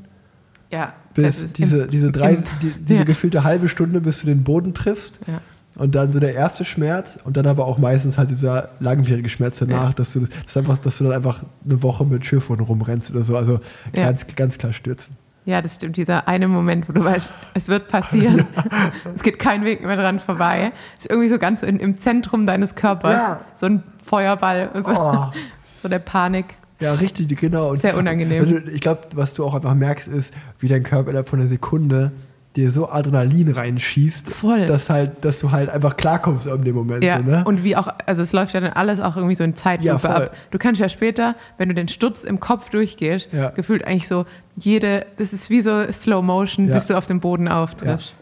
Ja, 0.72 0.94
bis 1.16 1.54
diese, 1.54 1.88
diese 1.88 2.12
drei, 2.12 2.34
im- 2.36 2.44
die, 2.62 2.72
diese 2.80 3.00
ja. 3.00 3.04
gefühlte 3.06 3.44
halbe 3.44 3.70
Stunde, 3.70 4.02
bis 4.02 4.22
du 4.22 4.28
den 4.28 4.44
Boden 4.44 4.74
triffst. 4.74 5.20
Ja. 5.28 5.42
Und 5.76 5.96
dann 5.96 6.12
so 6.12 6.20
der 6.20 6.34
erste 6.36 6.66
Schmerz 6.66 7.18
und 7.24 7.38
dann 7.38 7.48
aber 7.48 7.66
auch 7.66 7.78
meistens 7.78 8.18
halt 8.18 8.30
dieser 8.30 8.70
langwierige 8.80 9.30
Schmerz 9.30 9.60
danach, 9.60 9.90
Ja. 9.90 9.94
dass 9.94 10.12
du 10.14 10.20
das, 10.20 10.30
das 10.46 10.58
einfach, 10.58 10.78
dass 10.80 10.98
du 10.98 11.06
dann 11.06 11.14
einfach 11.14 11.44
eine 11.64 11.82
Woche 11.84 12.04
mit 12.06 12.26
Schürfwunden 12.26 12.66
rumrennst 12.66 13.12
oder 13.12 13.24
so. 13.24 13.38
Also 13.38 13.60
Ja. 13.94 14.06
ganz, 14.06 14.26
ganz 14.36 14.58
klar 14.58 14.74
stürzen. 14.74 15.16
Ja, 15.46 15.62
das 15.62 15.76
stimmt. 15.76 15.96
Dieser 15.98 16.28
eine 16.28 16.48
Moment, 16.48 16.90
wo 16.90 16.94
du 16.94 17.04
weißt, 17.04 17.32
es 17.56 17.70
wird 17.70 17.88
passieren. 17.88 18.46
es 19.16 19.24
geht 19.24 19.40
kein 19.40 19.64
Weg 19.64 19.82
mehr 19.84 19.96
dran 19.96 20.20
vorbei. 20.20 20.72
Es 20.98 21.06
ist 21.06 21.10
irgendwie 21.12 21.30
so 21.30 21.40
ganz 21.40 21.62
so 21.62 21.66
in, 21.66 21.80
im 21.80 21.98
Zentrum 21.98 22.46
deines 22.46 22.76
Körpers. 22.76 23.14
Ja. 23.14 23.42
So 23.56 23.66
ein 23.68 23.84
Feuerball. 24.06 24.70
So, 24.86 24.92
Oh. 24.92 25.28
so 25.82 25.88
der 25.88 26.00
Panik. 26.00 26.56
Ja, 26.80 26.94
richtig, 26.94 27.36
genau. 27.40 27.70
Und 27.72 27.78
Sehr 27.82 27.98
unangenehm. 27.98 28.40
Also 28.42 28.58
ich 28.74 28.82
glaube, 28.82 29.02
was 29.16 29.34
du 29.34 29.44
auch 29.46 29.54
einfach 29.56 29.74
merkst, 29.76 30.08
ist, 30.08 30.34
wie 30.60 30.68
dein 30.68 30.84
Körper 30.84 31.10
innerhalb 31.10 31.28
von 31.30 31.40
einer 31.40 31.48
Sekunde 31.50 32.12
dir 32.56 32.72
so 32.72 32.90
Adrenalin 32.90 33.50
reinschießt, 33.52 34.28
Voll. 34.30 34.66
dass 34.66 34.90
halt, 34.90 35.24
dass 35.24 35.40
du 35.40 35.52
halt 35.52 35.70
einfach 35.70 35.98
klarkommst 35.98 36.48
in 36.48 36.64
dem 36.64 36.74
Moment. 36.76 37.04
Ja, 37.04 37.18
So, 37.20 37.24
ne? 37.24 37.44
und 37.46 37.64
wie 37.64 37.76
auch, 37.76 37.88
also 38.08 38.24
es 38.24 38.34
läuft 38.34 38.54
ja 38.56 38.60
dann 38.60 38.72
alles 38.74 39.00
auch 39.00 39.18
irgendwie 39.18 39.36
so 39.36 39.44
in 39.44 39.52
Ja, 39.52 39.56
Zeitlupe 39.56 40.00
voll. 40.00 40.10
ab. 40.12 40.36
Du 40.50 40.58
kannst 40.58 40.82
ja 40.82 40.90
später, 40.90 41.36
wenn 41.60 41.70
du 41.70 41.76
den 41.76 41.88
Sturz 41.90 42.24
im 42.24 42.40
Kopf 42.40 42.70
durchgehst, 42.72 43.30
Ja. 43.32 43.50
gefühlt 43.50 43.86
eigentlich 43.86 44.08
so 44.08 44.26
jede, 44.58 45.06
das 45.18 45.32
ist 45.32 45.50
wie 45.52 45.62
so 45.62 45.92
Slow 45.92 46.24
Motion, 46.26 46.68
Ja. 46.70 46.74
bis 46.74 46.88
du 46.88 46.98
auf 46.98 47.06
dem 47.06 47.20
Boden 47.20 47.48
auftriffst. 47.48 48.16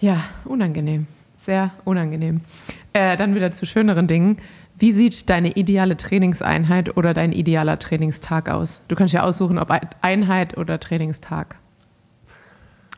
Ja, 0.00 0.22
unangenehm. 0.44 1.06
Sehr 1.42 1.70
unangenehm. 1.84 2.40
Äh, 2.92 3.16
dann 3.16 3.34
wieder 3.34 3.50
zu 3.52 3.66
schöneren 3.66 4.06
Dingen. 4.06 4.38
Wie 4.78 4.92
sieht 4.92 5.30
deine 5.30 5.52
ideale 5.52 5.96
Trainingseinheit 5.96 6.96
oder 6.96 7.14
dein 7.14 7.32
idealer 7.32 7.78
Trainingstag 7.78 8.48
aus? 8.50 8.82
Du 8.88 8.96
kannst 8.96 9.14
ja 9.14 9.22
aussuchen, 9.22 9.58
ob 9.58 9.72
Einheit 10.00 10.56
oder 10.56 10.80
Trainingstag. 10.80 11.56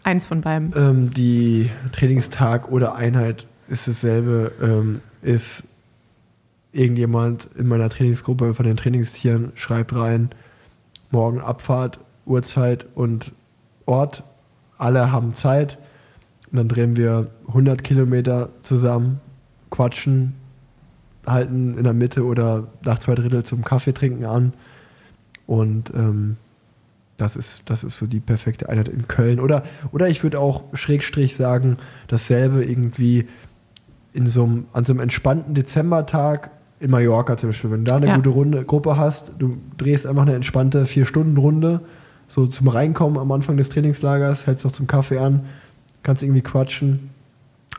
Eins 0.03 0.25
von 0.25 0.41
beiden. 0.41 0.73
ähm, 0.77 1.13
die 1.13 1.71
Trainingstag 1.93 2.71
oder 2.71 2.95
Einheit 2.95 3.47
ist 3.69 3.89
dasselbe, 3.89 4.53
ähm, 4.63 5.01
ist 5.21 5.65
irgendjemand 6.73 7.49
in 7.59 7.67
meiner 7.67 7.89
Trainingsgruppe 7.89 8.55
von 8.55 8.67
den 8.67 8.77
Trainingstieren 8.77 9.53
schreibt 9.55 9.95
rein, 9.95 10.31
morgen 11.11 11.41
Abfahrt, 11.41 11.99
Uhrzeit 12.25 12.87
und 12.95 13.33
Ort. 13.85 14.23
Alle 14.79 15.11
haben 15.11 15.35
Zeit. 15.35 15.79
Und 16.51 16.59
dann 16.59 16.69
drehen 16.69 16.97
wir 16.97 17.31
100 17.49 17.83
Kilometer 17.83 18.51
zusammen, 18.63 19.21
quatschen, 19.71 20.35
halten 21.27 21.77
in 21.77 21.85
der 21.85 21.93
Mitte 21.93 22.25
oder 22.25 22.69
nach 22.85 22.99
zwei 22.99 23.15
Drittel 23.15 23.43
zum 23.45 23.65
Kaffee 23.65 23.93
trinken 23.93 24.25
an. 24.25 24.53
Und 25.47 25.93
ähm, 25.95 26.37
das 27.17 27.37
ist, 27.37 27.63
das 27.71 27.85
ist 27.85 27.97
so 27.99 28.07
die 28.07 28.21
perfekte 28.21 28.69
Einheit 28.69 28.89
in 28.89 29.09
Köln. 29.09 29.41
Oder, 29.41 29.65
oder 29.93 30.09
ich 30.09 30.23
würde 30.23 30.39
auch 30.41 30.65
Schrägstrich 30.75 31.37
sagen, 31.37 31.79
dasselbe 32.09 32.65
irgendwie 32.65 33.27
in 34.13 34.27
so 34.27 34.45
einem, 34.45 34.65
an 34.73 34.85
so 34.85 34.93
einem 34.93 35.01
entspannten 35.01 35.55
Dezembertag 35.55 36.51
in 36.81 36.91
Mallorca 36.91 37.37
zum 37.37 37.51
Beispiel. 37.51 37.71
Wenn 37.71 37.85
du 37.85 37.91
da 37.91 37.97
eine 37.97 38.07
Ja. 38.07 38.17
gute 38.17 38.29
Runde, 38.31 38.65
Gruppe 38.65 38.97
hast, 38.97 39.33
du 39.39 39.57
drehst 39.79 40.07
einfach 40.07 40.23
eine 40.23 40.35
entspannte 40.35 40.87
Vier-Stunden-Runde, 40.87 41.81
so 42.29 42.47
zum 42.47 42.69
Reinkommen 42.69 43.19
am 43.19 43.31
Anfang 43.33 43.57
des 43.57 43.69
Trainingslagers, 43.69 44.47
hältst 44.47 44.65
noch 44.65 44.73
zum 44.73 44.87
Kaffee 44.87 45.19
an, 45.19 45.47
kannst 46.03 46.23
irgendwie 46.23 46.43
quatschen. 46.43 47.11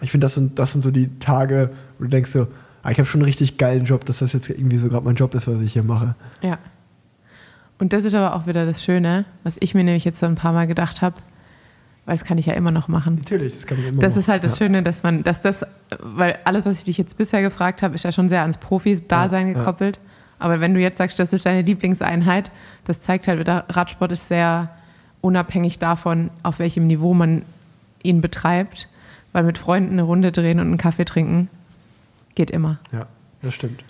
Ich 0.01 0.11
finde, 0.11 0.25
das 0.25 0.35
sind, 0.35 0.57
das 0.57 0.73
sind 0.73 0.83
so 0.83 0.91
die 0.91 1.09
Tage, 1.19 1.71
wo 1.97 2.05
du 2.05 2.09
denkst 2.09 2.31
so, 2.31 2.47
ah, 2.83 2.91
ich 2.91 2.97
habe 2.99 3.05
schon 3.07 3.21
einen 3.21 3.25
richtig 3.25 3.57
geilen 3.57 3.85
Job, 3.85 4.05
dass 4.05 4.19
das 4.19 4.33
jetzt 4.33 4.49
irgendwie 4.49 4.77
so 4.77 4.87
gerade 4.89 5.05
mein 5.05 5.15
Job 5.15 5.33
ist, 5.35 5.47
was 5.47 5.61
ich 5.61 5.73
hier 5.73 5.83
mache. 5.83 6.15
Ja. 6.41 6.57
Und 7.79 7.93
das 7.93 8.05
ist 8.05 8.15
aber 8.15 8.35
auch 8.35 8.47
wieder 8.47 8.65
das 8.65 8.83
Schöne, 8.83 9.25
was 9.43 9.57
ich 9.59 9.75
mir 9.75 9.83
nämlich 9.83 10.03
jetzt 10.05 10.19
so 10.19 10.25
ein 10.25 10.35
paar 10.35 10.51
Mal 10.53 10.65
gedacht 10.67 11.01
habe, 11.01 11.15
weil 12.05 12.15
das 12.15 12.23
kann 12.25 12.37
ich 12.37 12.47
ja 12.47 12.53
immer 12.53 12.71
noch 12.71 12.87
machen. 12.87 13.15
Natürlich, 13.15 13.53
das 13.53 13.67
kann 13.67 13.77
man 13.77 13.87
immer 13.87 14.01
Das 14.01 14.13
machen. 14.13 14.19
ist 14.21 14.27
halt 14.29 14.43
das 14.43 14.51
Ja. 14.53 14.65
Schöne, 14.65 14.81
dass 14.81 15.03
man, 15.03 15.23
dass 15.23 15.41
das, 15.41 15.65
weil 16.01 16.39
alles, 16.45 16.65
was 16.65 16.79
ich 16.79 16.85
dich 16.85 16.97
jetzt 16.97 17.17
bisher 17.17 17.41
gefragt 17.41 17.83
habe, 17.83 17.93
ist 17.95 18.03
ja 18.03 18.11
schon 18.11 18.29
sehr 18.29 18.41
ans 18.41 18.57
Profis-Dasein 18.57 19.47
Ja, 19.47 19.53
ja. 19.53 19.59
gekoppelt. 19.59 19.99
Aber 20.39 20.59
wenn 20.59 20.73
du 20.73 20.79
jetzt 20.79 20.97
sagst, 20.97 21.19
das 21.19 21.33
ist 21.33 21.45
deine 21.45 21.63
Lieblingseinheit, 21.63 22.51
das 22.85 22.99
zeigt 22.99 23.27
halt 23.27 23.39
wieder, 23.39 23.65
Radsport 23.69 24.11
ist 24.11 24.27
sehr 24.27 24.69
unabhängig 25.21 25.79
davon, 25.79 26.29
auf 26.43 26.59
welchem 26.59 26.87
Niveau 26.87 27.13
man 27.13 27.43
ihn 28.03 28.21
betreibt. 28.21 28.87
Weil 29.33 29.43
mit 29.43 29.57
Freunden 29.57 29.93
eine 29.93 30.03
Runde 30.03 30.31
drehen 30.31 30.59
und 30.59 30.67
einen 30.67 30.77
Kaffee 30.77 31.05
trinken 31.05 31.49
geht 32.37 32.51
immer. 32.51 32.77
Ja, 32.93 33.07
das 33.41 33.53
stimmt. 33.55 33.83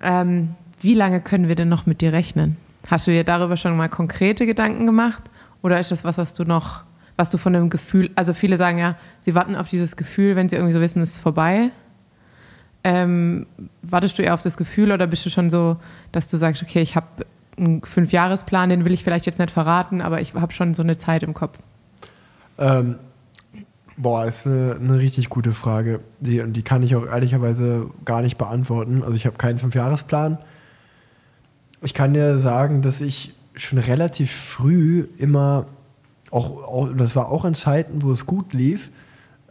Ähm, 0.00 0.54
wie 0.80 0.94
lange 0.94 1.20
können 1.20 1.48
wir 1.48 1.54
denn 1.54 1.68
noch 1.68 1.86
mit 1.86 2.00
dir 2.00 2.12
rechnen? 2.12 2.56
Hast 2.88 3.06
du 3.06 3.10
dir 3.10 3.24
darüber 3.24 3.56
schon 3.56 3.76
mal 3.76 3.88
konkrete 3.88 4.46
Gedanken 4.46 4.86
gemacht? 4.86 5.22
Oder 5.62 5.78
ist 5.78 5.90
das 5.90 6.02
was, 6.02 6.18
was 6.18 6.34
du 6.34 6.44
noch, 6.44 6.84
was 7.16 7.30
du 7.30 7.36
von 7.36 7.54
einem 7.54 7.68
Gefühl, 7.68 8.10
also 8.14 8.32
viele 8.32 8.56
sagen 8.56 8.78
ja, 8.78 8.96
sie 9.20 9.34
warten 9.34 9.54
auf 9.54 9.68
dieses 9.68 9.96
Gefühl, 9.96 10.34
wenn 10.34 10.48
sie 10.48 10.56
irgendwie 10.56 10.72
so 10.72 10.80
wissen, 10.80 11.02
es 11.02 11.10
ist 11.10 11.18
vorbei. 11.18 11.70
Ähm, 12.84 13.46
wartest 13.82 14.18
du 14.18 14.22
eher 14.22 14.34
auf 14.34 14.42
das 14.42 14.56
Gefühl 14.56 14.90
oder 14.90 15.06
bist 15.06 15.26
du 15.26 15.30
schon 15.30 15.50
so, 15.50 15.76
dass 16.12 16.28
du 16.28 16.36
sagst, 16.38 16.62
okay, 16.62 16.80
ich 16.80 16.96
habe 16.96 17.26
einen 17.58 17.82
Fünfjahresplan, 17.82 18.70
den 18.70 18.84
will 18.84 18.92
ich 18.92 19.04
vielleicht 19.04 19.26
jetzt 19.26 19.38
nicht 19.38 19.50
verraten, 19.50 20.00
aber 20.00 20.20
ich 20.20 20.32
habe 20.34 20.52
schon 20.52 20.74
so 20.74 20.82
eine 20.82 20.96
Zeit 20.96 21.22
im 21.22 21.34
Kopf. 21.34 21.58
Ähm, 22.56 22.96
boah, 23.98 24.24
ist 24.24 24.46
eine, 24.46 24.76
eine 24.76 24.98
richtig 24.98 25.28
gute 25.28 25.52
Frage. 25.52 26.00
Die, 26.20 26.40
und 26.40 26.54
die 26.54 26.62
kann 26.62 26.82
ich 26.82 26.94
auch 26.96 27.06
ehrlicherweise 27.06 27.90
gar 28.04 28.22
nicht 28.22 28.38
beantworten. 28.38 29.02
Also 29.02 29.16
ich 29.16 29.26
habe 29.26 29.36
keinen 29.36 29.58
Fünfjahresplan. 29.58 30.38
Ich 31.82 31.94
kann 31.94 32.14
dir 32.14 32.38
sagen, 32.38 32.82
dass 32.82 33.00
ich 33.00 33.34
schon 33.54 33.78
relativ 33.78 34.32
früh 34.32 35.06
immer, 35.18 35.66
auch, 36.30 36.62
auch 36.62 36.88
das 36.96 37.16
war 37.16 37.28
auch 37.28 37.44
in 37.44 37.54
Zeiten, 37.54 38.02
wo 38.02 38.12
es 38.12 38.26
gut 38.26 38.52
lief, 38.52 38.90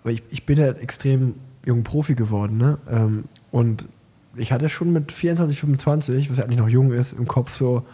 aber 0.02 0.12
ich, 0.12 0.24
ich 0.30 0.46
bin 0.46 0.58
ja 0.58 0.68
extrem 0.68 1.36
jung 1.66 1.84
Profi 1.84 2.16
geworden. 2.16 2.58
Ne? 2.58 2.78
Ähm, 2.90 3.24
und 3.52 3.88
ich 4.36 4.52
hatte 4.52 4.70
schon 4.70 4.94
mit 4.94 5.12
24, 5.12 5.60
25, 5.60 6.30
was 6.30 6.38
ja 6.38 6.44
eigentlich 6.44 6.60
noch 6.60 6.70
jung 6.70 6.92
ist, 6.92 7.14
im 7.14 7.28
Kopf 7.28 7.54
so, 7.54 7.86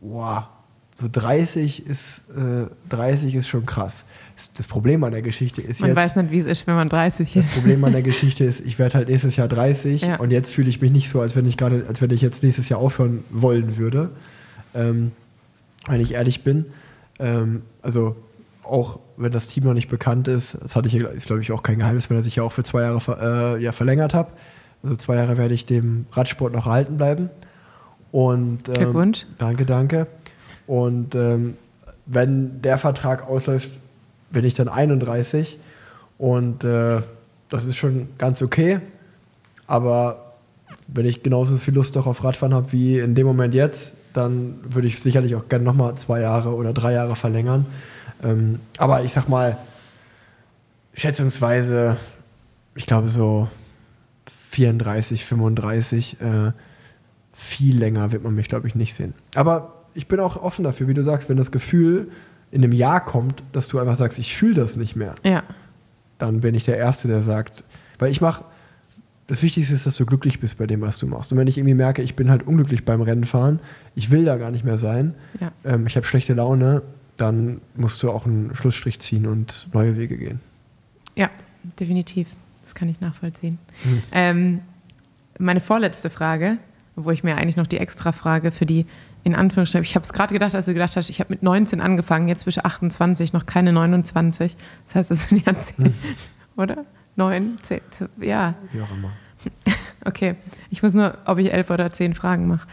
wow, 0.00 0.44
so 0.94 1.08
30 1.10 1.86
ist, 1.86 2.30
äh, 2.30 2.66
30 2.88 3.34
ist 3.34 3.48
schon 3.48 3.66
krass. 3.66 4.04
Das, 4.40 4.52
das 4.54 4.66
Problem 4.68 5.04
an 5.04 5.12
der 5.12 5.20
Geschichte 5.20 5.60
ist 5.60 5.80
Man 5.80 5.90
jetzt, 5.90 5.96
weiß 5.98 6.16
nicht, 6.16 6.30
wie 6.30 6.38
es 6.38 6.46
ist, 6.46 6.66
wenn 6.66 6.74
man 6.74 6.88
30 6.88 7.34
das 7.34 7.44
ist. 7.44 7.54
Problem 7.56 7.84
an 7.84 7.92
der 7.92 8.00
Geschichte 8.10 8.44
ist, 8.44 8.60
ich 8.60 8.78
werde 8.78 8.94
halt 8.94 9.08
nächstes 9.08 9.36
Jahr 9.36 9.48
30 9.48 10.00
Ja. 10.00 10.16
und 10.16 10.30
jetzt 10.30 10.54
fühle 10.54 10.70
ich 10.70 10.80
mich 10.80 10.90
nicht 10.90 11.10
so, 11.10 11.20
als 11.20 11.36
wenn 11.36 11.44
ich 11.46 11.58
gerade, 11.58 11.84
als 11.86 12.00
wenn 12.00 12.10
ich 12.10 12.22
jetzt 12.22 12.42
nächstes 12.42 12.68
Jahr 12.70 12.80
aufhören 12.80 13.22
wollen 13.28 13.76
würde. 13.76 14.10
Ähm, 14.74 15.12
wenn 15.86 16.00
ich 16.00 16.14
ehrlich 16.14 16.42
bin. 16.42 16.64
Ähm, 17.18 17.62
also 17.82 18.16
auch 18.64 18.98
wenn 19.18 19.32
das 19.32 19.46
Team 19.46 19.64
noch 19.64 19.74
nicht 19.74 19.88
bekannt 19.90 20.26
ist, 20.28 20.56
das 20.62 20.74
hatte 20.74 20.88
ich, 20.88 20.94
ist 20.94 21.26
glaube 21.26 21.42
ich 21.42 21.52
auch 21.52 21.62
kein 21.62 21.78
Geheimnis 21.78 22.08
mehr, 22.08 22.18
dass 22.18 22.26
ich 22.26 22.36
ja 22.36 22.42
auch 22.42 22.52
für 22.52 22.62
zwei 22.64 22.82
Jahre 22.82 23.00
ver, 23.00 23.56
äh, 23.58 23.62
ja, 23.62 23.72
verlängert 23.72 24.14
habe. 24.14 24.30
Also 24.82 24.96
zwei 24.96 25.16
Jahre 25.16 25.36
werde 25.36 25.52
ich 25.52 25.66
dem 25.66 26.06
Radsport 26.12 26.54
noch 26.54 26.66
erhalten 26.66 26.96
bleiben. 26.96 27.28
Und, 28.10 28.68
ähm, 28.68 28.74
Glückwunsch. 28.74 29.26
Danke, 29.38 29.66
danke. 29.66 30.06
Und 30.66 31.14
ähm, 31.14 31.56
wenn 32.06 32.62
der 32.62 32.78
Vertrag 32.78 33.28
ausläuft, 33.28 33.78
bin 34.30 34.44
ich 34.44 34.54
dann 34.54 34.68
31 34.68 35.58
und 36.18 36.64
äh, 36.64 37.02
das 37.48 37.64
ist 37.64 37.76
schon 37.76 38.08
ganz 38.18 38.42
okay. 38.42 38.80
Aber 39.66 40.34
wenn 40.88 41.06
ich 41.06 41.22
genauso 41.22 41.56
viel 41.56 41.74
Lust 41.74 41.96
auch 41.96 42.06
auf 42.06 42.24
Radfahren 42.24 42.54
habe 42.54 42.72
wie 42.72 42.98
in 42.98 43.14
dem 43.14 43.26
Moment 43.26 43.54
jetzt, 43.54 43.92
dann 44.12 44.58
würde 44.62 44.88
ich 44.88 45.00
sicherlich 45.00 45.34
auch 45.36 45.48
gerne 45.48 45.64
nochmal 45.64 45.94
zwei 45.96 46.20
Jahre 46.20 46.54
oder 46.54 46.72
drei 46.72 46.92
Jahre 46.92 47.16
verlängern. 47.16 47.66
Ähm, 48.22 48.60
aber 48.78 49.04
ich 49.04 49.12
sag 49.12 49.28
mal, 49.28 49.56
schätzungsweise, 50.94 51.96
ich 52.74 52.86
glaube 52.86 53.08
so 53.08 53.48
34, 54.50 55.24
35, 55.24 56.20
äh, 56.20 56.52
viel 57.32 57.78
länger 57.78 58.12
wird 58.12 58.24
man 58.24 58.34
mich, 58.34 58.48
glaube 58.48 58.68
ich, 58.68 58.74
nicht 58.74 58.94
sehen. 58.94 59.14
Aber 59.34 59.84
ich 59.94 60.08
bin 60.08 60.20
auch 60.20 60.36
offen 60.36 60.64
dafür, 60.64 60.88
wie 60.88 60.94
du 60.94 61.02
sagst, 61.02 61.28
wenn 61.28 61.36
das 61.36 61.52
Gefühl 61.52 62.10
in 62.52 62.62
einem 62.64 62.72
Jahr 62.72 63.04
kommt, 63.04 63.42
dass 63.52 63.68
du 63.68 63.78
einfach 63.78 63.96
sagst, 63.96 64.18
ich 64.18 64.36
fühle 64.36 64.54
das 64.54 64.76
nicht 64.76 64.96
mehr, 64.96 65.14
Ja. 65.24 65.42
dann 66.18 66.40
bin 66.40 66.54
ich 66.54 66.64
der 66.64 66.76
Erste, 66.76 67.08
der 67.08 67.22
sagt, 67.22 67.64
weil 67.98 68.10
ich 68.10 68.20
mache, 68.20 68.44
das 69.28 69.42
Wichtigste 69.42 69.74
ist, 69.74 69.86
dass 69.86 69.94
du 69.96 70.04
glücklich 70.06 70.40
bist 70.40 70.58
bei 70.58 70.66
dem, 70.66 70.80
was 70.80 70.98
du 70.98 71.06
machst. 71.06 71.30
Und 71.30 71.38
wenn 71.38 71.46
ich 71.46 71.56
irgendwie 71.56 71.74
merke, 71.74 72.02
ich 72.02 72.16
bin 72.16 72.30
halt 72.30 72.42
unglücklich 72.44 72.84
beim 72.84 73.00
Rennenfahren, 73.00 73.60
ich 73.94 74.10
will 74.10 74.24
da 74.24 74.36
gar 74.36 74.50
nicht 74.50 74.64
mehr 74.64 74.76
sein, 74.78 75.14
Ja. 75.40 75.52
ähm, 75.64 75.86
ich 75.86 75.96
habe 75.96 76.04
schlechte 76.06 76.34
Laune, 76.34 76.82
dann 77.16 77.60
musst 77.76 78.02
du 78.02 78.10
auch 78.10 78.26
einen 78.26 78.54
Schlussstrich 78.56 78.98
ziehen 78.98 79.26
und 79.26 79.68
neue 79.72 79.96
Wege 79.96 80.16
gehen. 80.16 80.40
Ja, 81.14 81.30
definitiv. 81.78 82.26
Das 82.64 82.74
kann 82.74 82.88
ich 82.88 83.00
nachvollziehen. 83.00 83.58
Ähm, 84.12 84.60
meine 85.38 85.60
vorletzte 85.60 86.08
Frage, 86.10 86.56
wo 86.96 87.10
ich 87.10 87.22
mir 87.22 87.36
eigentlich 87.36 87.56
noch 87.56 87.66
die 87.66 87.78
extra 87.78 88.12
Frage 88.12 88.50
für 88.50 88.66
die, 88.66 88.86
in 89.22 89.34
Anführungsstrichen, 89.34 89.84
ich 89.84 89.94
habe 89.94 90.04
es 90.04 90.12
gerade 90.12 90.32
gedacht, 90.32 90.54
als 90.54 90.66
du 90.66 90.72
gedacht 90.72 90.96
hast, 90.96 91.10
ich 91.10 91.20
habe 91.20 91.30
mit 91.30 91.42
19 91.42 91.80
angefangen, 91.80 92.28
jetzt 92.28 92.42
zwischen 92.42 92.64
28, 92.64 93.32
noch 93.32 93.46
keine 93.46 93.72
29. 93.72 94.56
Das 94.86 94.94
heißt, 94.94 95.10
das 95.10 95.28
sind 95.28 95.46
ja 95.46 95.52
10, 95.54 95.94
oder? 96.56 96.84
9, 97.16 97.58
10, 97.62 97.80
ja. 98.20 98.54
Wie 98.72 98.80
auch 98.80 98.90
immer. 98.90 99.12
Okay, 100.04 100.36
ich 100.70 100.82
muss 100.82 100.94
nur, 100.94 101.18
ob 101.26 101.38
ich 101.38 101.52
elf 101.52 101.70
oder 101.70 101.92
zehn 101.92 102.14
Fragen 102.14 102.46
mache. 102.46 102.66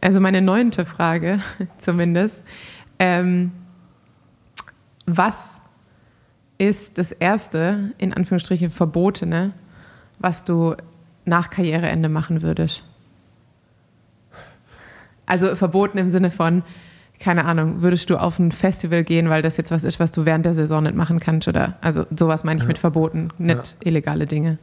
Also 0.00 0.20
meine 0.20 0.40
neunte 0.40 0.84
Frage 0.84 1.40
zumindest. 1.78 2.42
Ähm, 2.98 3.52
was 5.06 5.60
ist 6.56 6.98
das 6.98 7.12
erste, 7.12 7.92
in 7.98 8.12
Anführungsstrichen 8.12 8.70
verbotene, 8.70 9.52
was 10.18 10.44
du 10.44 10.74
nach 11.24 11.50
Karriereende 11.50 12.08
machen 12.08 12.42
würdest? 12.42 12.84
Also 15.30 15.54
verboten 15.54 15.96
im 15.96 16.10
Sinne 16.10 16.32
von, 16.32 16.64
keine 17.20 17.44
Ahnung, 17.44 17.82
würdest 17.82 18.10
du 18.10 18.16
auf 18.16 18.40
ein 18.40 18.50
Festival 18.50 19.04
gehen, 19.04 19.28
weil 19.28 19.42
das 19.42 19.56
jetzt 19.56 19.70
was 19.70 19.84
ist, 19.84 20.00
was 20.00 20.10
du 20.10 20.24
während 20.24 20.44
der 20.44 20.54
Saison 20.54 20.82
nicht 20.82 20.96
machen 20.96 21.20
kannst? 21.20 21.46
Oder 21.46 21.76
also 21.80 22.04
sowas 22.16 22.42
meine 22.42 22.60
ich 22.60 22.66
mit 22.66 22.78
verboten, 22.78 23.28
nicht 23.38 23.76
illegale 23.84 24.26
Dinge. 24.26 24.58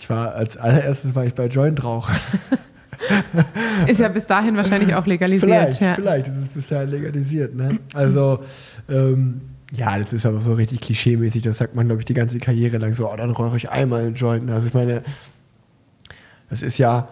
Ich 0.00 0.10
war 0.10 0.34
als 0.34 0.56
allererstes 0.56 1.14
war 1.14 1.24
ich 1.24 1.34
bei 1.34 1.46
Joint 1.46 1.84
Rauch. 1.84 2.10
Ist 3.86 4.00
ja 4.00 4.08
bis 4.08 4.26
dahin 4.26 4.56
wahrscheinlich 4.56 4.94
auch 4.96 5.06
legalisiert. 5.06 5.48
Vielleicht, 5.48 5.80
ja. 5.80 5.94
vielleicht 5.94 6.26
ist 6.26 6.36
es 6.36 6.48
bis 6.48 6.66
dahin 6.66 6.90
legalisiert. 6.90 7.54
Ne? 7.54 7.78
Also, 7.94 8.40
ähm, 8.88 9.42
ja, 9.72 9.96
das 9.96 10.12
ist 10.12 10.26
aber 10.26 10.42
so 10.42 10.54
richtig 10.54 10.80
klischee-mäßig. 10.80 11.42
Das 11.42 11.58
sagt 11.58 11.76
man, 11.76 11.86
glaube 11.86 12.00
ich, 12.00 12.04
die 12.04 12.14
ganze 12.14 12.38
Karriere 12.40 12.78
lang 12.78 12.92
so, 12.92 13.10
oh, 13.10 13.16
dann 13.16 13.30
rauche 13.30 13.56
ich 13.56 13.70
einmal 13.70 14.00
einen 14.00 14.16
Joint. 14.16 14.50
Also 14.50 14.68
ich 14.68 14.74
meine, 14.74 15.02
das 16.50 16.62
ist 16.62 16.78
ja, 16.78 17.08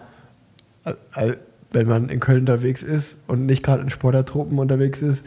wenn 1.71 1.87
man 1.87 2.09
in 2.09 2.19
Köln 2.19 2.41
unterwegs 2.41 2.83
ist 2.83 3.17
und 3.27 3.45
nicht 3.45 3.63
gerade 3.63 3.81
in 3.81 3.89
Sportertruppen 3.89 4.57
unterwegs 4.59 5.01
ist, 5.01 5.25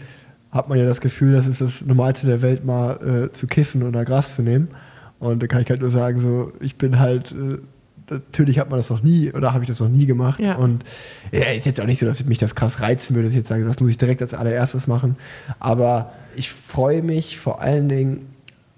hat 0.51 0.69
man 0.69 0.79
ja 0.79 0.85
das 0.85 1.01
Gefühl, 1.01 1.33
das 1.33 1.47
ist 1.47 1.61
das 1.61 1.85
Normalste 1.85 2.27
der 2.27 2.43
Welt, 2.43 2.65
mal 2.65 3.29
äh, 3.31 3.33
zu 3.33 3.47
kiffen 3.47 3.83
oder 3.83 4.05
Gras 4.05 4.35
zu 4.35 4.43
nehmen. 4.43 4.69
Und 5.19 5.43
da 5.43 5.47
kann 5.47 5.63
ich 5.63 5.71
halt 5.71 5.81
nur 5.81 5.91
sagen, 5.91 6.19
so, 6.19 6.53
ich 6.61 6.77
bin 6.77 6.99
halt, 6.99 7.33
äh, 7.33 7.59
natürlich 8.11 8.59
hat 8.59 8.69
man 8.69 8.79
das 8.79 8.91
noch 8.91 9.03
nie 9.03 9.33
oder 9.33 9.55
habe 9.55 9.65
ich 9.65 9.69
das 9.69 9.81
noch 9.81 9.89
nie 9.89 10.05
gemacht. 10.05 10.41
Ja. 10.41 10.57
Und 10.57 10.85
ja, 11.31 11.47
ist 11.47 11.65
jetzt 11.65 11.81
auch 11.81 11.87
nicht 11.87 12.01
so, 12.01 12.07
dass 12.07 12.23
mich 12.25 12.39
das 12.39 12.55
krass 12.55 12.81
reizen 12.81 13.15
würde, 13.15 13.29
dass 13.29 13.33
ich 13.33 13.39
jetzt 13.39 13.49
sage, 13.49 13.65
das 13.65 13.81
muss 13.81 13.91
ich 13.91 13.99
direkt 13.99 14.21
als 14.21 14.35
allererstes 14.35 14.87
machen. 14.87 15.17
Aber 15.59 16.13
ich 16.37 16.51
freue 16.51 17.03
mich 17.03 17.39
vor 17.39 17.63
allen 17.63 17.89
Dingen, 17.89 18.27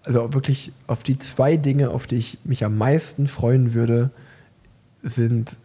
also 0.05 0.33
wirklich 0.33 0.71
auf 0.87 1.03
die 1.03 1.19
zwei 1.19 1.57
Dinge, 1.57 1.91
auf 1.91 2.07
die 2.07 2.17
ich 2.17 2.39
mich 2.45 2.65
am 2.65 2.77
meisten 2.77 3.27
freuen 3.27 3.75
würde, 3.75 4.11
sind 5.03 5.57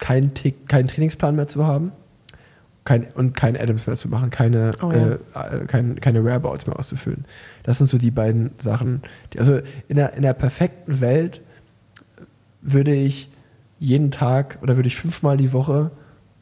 kein, 0.00 0.34
Tick, 0.34 0.68
keinen 0.68 0.88
Trainingsplan 0.88 1.36
mehr 1.36 1.46
zu 1.46 1.66
haben 1.66 1.92
kein, 2.84 3.04
und 3.14 3.36
kein 3.36 3.56
Adams 3.56 3.86
mehr 3.86 3.96
zu 3.96 4.08
machen, 4.08 4.30
keine, 4.30 4.72
Oh 4.82 4.90
ja. 4.90 5.18
äh, 5.52 5.62
äh, 5.62 5.66
kein, 5.66 6.00
keine 6.00 6.24
Whereabouts 6.24 6.66
mehr 6.66 6.78
auszufüllen. 6.78 7.24
Das 7.62 7.78
sind 7.78 7.88
so 7.88 7.98
die 7.98 8.10
beiden 8.10 8.52
Sachen. 8.58 9.02
Die, 9.32 9.38
also 9.38 9.60
in 9.88 9.96
der, 9.96 10.14
in 10.14 10.22
der 10.22 10.32
perfekten 10.32 11.00
Welt 11.00 11.40
würde 12.62 12.92
ich 12.92 13.30
jeden 13.78 14.10
Tag 14.10 14.58
oder 14.62 14.76
würde 14.76 14.88
ich 14.88 14.96
fünfmal 14.96 15.36
die 15.36 15.52
Woche 15.52 15.90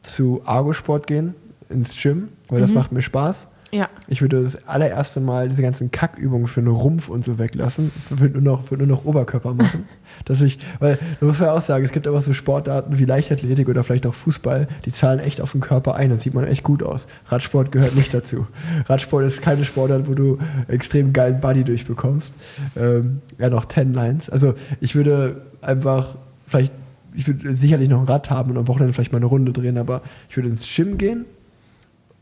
zu 0.01 0.41
Argo-Sport 0.45 1.07
gehen, 1.07 1.35
ins 1.69 1.95
Gym, 2.01 2.29
weil 2.47 2.61
das 2.61 2.73
macht 2.73 2.91
mir 2.91 3.01
Spaß. 3.01 3.47
Ja, 3.71 3.89
Ich 4.07 4.21
würde 4.21 4.41
das 4.41 4.67
allererste 4.67 5.19
Mal 5.19 5.49
diese 5.49 5.61
ganzen 5.61 5.91
Kackübungen 5.91 6.47
für 6.47 6.61
den 6.61 6.69
Rumpf 6.69 7.07
und 7.07 7.23
so 7.23 7.37
weglassen. 7.37 7.91
Würde 8.09 8.41
nur 8.41 8.57
noch, 8.57 8.71
würde 8.71 8.85
nur 8.85 8.97
noch 8.97 9.05
Oberkörper 9.05 9.53
machen. 9.53 9.85
Dass 10.25 10.41
ich, 10.41 10.57
weil, 10.79 10.97
da 11.19 11.25
muss 11.25 11.39
man 11.39 11.49
ja 11.49 11.53
auch 11.53 11.61
sagen, 11.61 11.85
es 11.85 11.91
gibt 11.91 12.07
aber 12.07 12.19
so 12.21 12.33
Sportarten 12.33 12.97
wie 12.97 13.05
Leichtathletik 13.05 13.69
oder 13.69 13.83
vielleicht 13.83 14.07
auch 14.07 14.13
Fußball, 14.13 14.67
die 14.85 14.91
zahlen 14.91 15.19
echt 15.19 15.39
auf 15.39 15.51
den 15.51 15.61
Körper 15.61 15.95
ein. 15.95 16.09
Das 16.09 16.21
sieht 16.21 16.33
man 16.33 16.45
echt 16.45 16.63
gut 16.63 16.81
aus. 16.81 17.07
Radsport 17.27 17.71
gehört 17.71 17.95
nicht 17.95 18.13
dazu. 18.13 18.47
Radsport 18.87 19.25
ist 19.25 19.41
keine 19.41 19.63
Sportart, 19.63 20.07
wo 20.07 20.15
du 20.15 20.39
extrem 20.67 21.13
geilen 21.13 21.39
Body 21.39 21.63
durchbekommst. 21.63 22.33
Ähm, 22.75 23.21
ja, 23.37 23.49
noch 23.49 23.65
Ten 23.65 23.93
Lines. 23.93 24.29
Also 24.29 24.55
ich 24.81 24.95
würde 24.95 25.43
einfach 25.61 26.17
vielleicht, 26.47 26.73
ich 27.13 27.27
würde 27.27 27.55
sicherlich 27.55 27.89
noch 27.89 27.99
ein 27.99 28.07
Rad 28.07 28.29
haben 28.31 28.51
und 28.51 28.57
am 28.57 28.67
Wochenende 28.67 28.93
vielleicht 28.93 29.11
mal 29.11 29.17
eine 29.17 29.27
Runde 29.27 29.53
drehen, 29.53 29.77
aber 29.77 30.01
ich 30.27 30.37
würde 30.37 30.49
ins 30.49 30.67
Gym 30.75 30.97
gehen, 30.97 31.25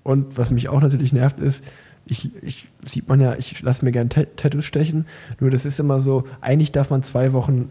und 0.07 0.37
was 0.37 0.51
mich 0.51 0.69
auch 0.69 0.79
natürlich 0.79 1.11
nervt, 1.11 1.37
ist, 1.39 1.61
ich, 2.05 2.31
ich 2.41 2.69
sieht 2.85 3.09
man 3.09 3.19
ja, 3.19 3.35
ich 3.35 3.61
lasse 3.61 3.83
mir 3.83 3.91
gerne 3.91 4.07
Tattoos 4.07 4.63
stechen. 4.63 5.05
Nur 5.41 5.51
das 5.51 5.65
ist 5.65 5.81
immer 5.81 5.99
so, 5.99 6.23
eigentlich 6.39 6.71
darf 6.71 6.91
man 6.91 7.03
zwei 7.03 7.33
Wochen 7.33 7.67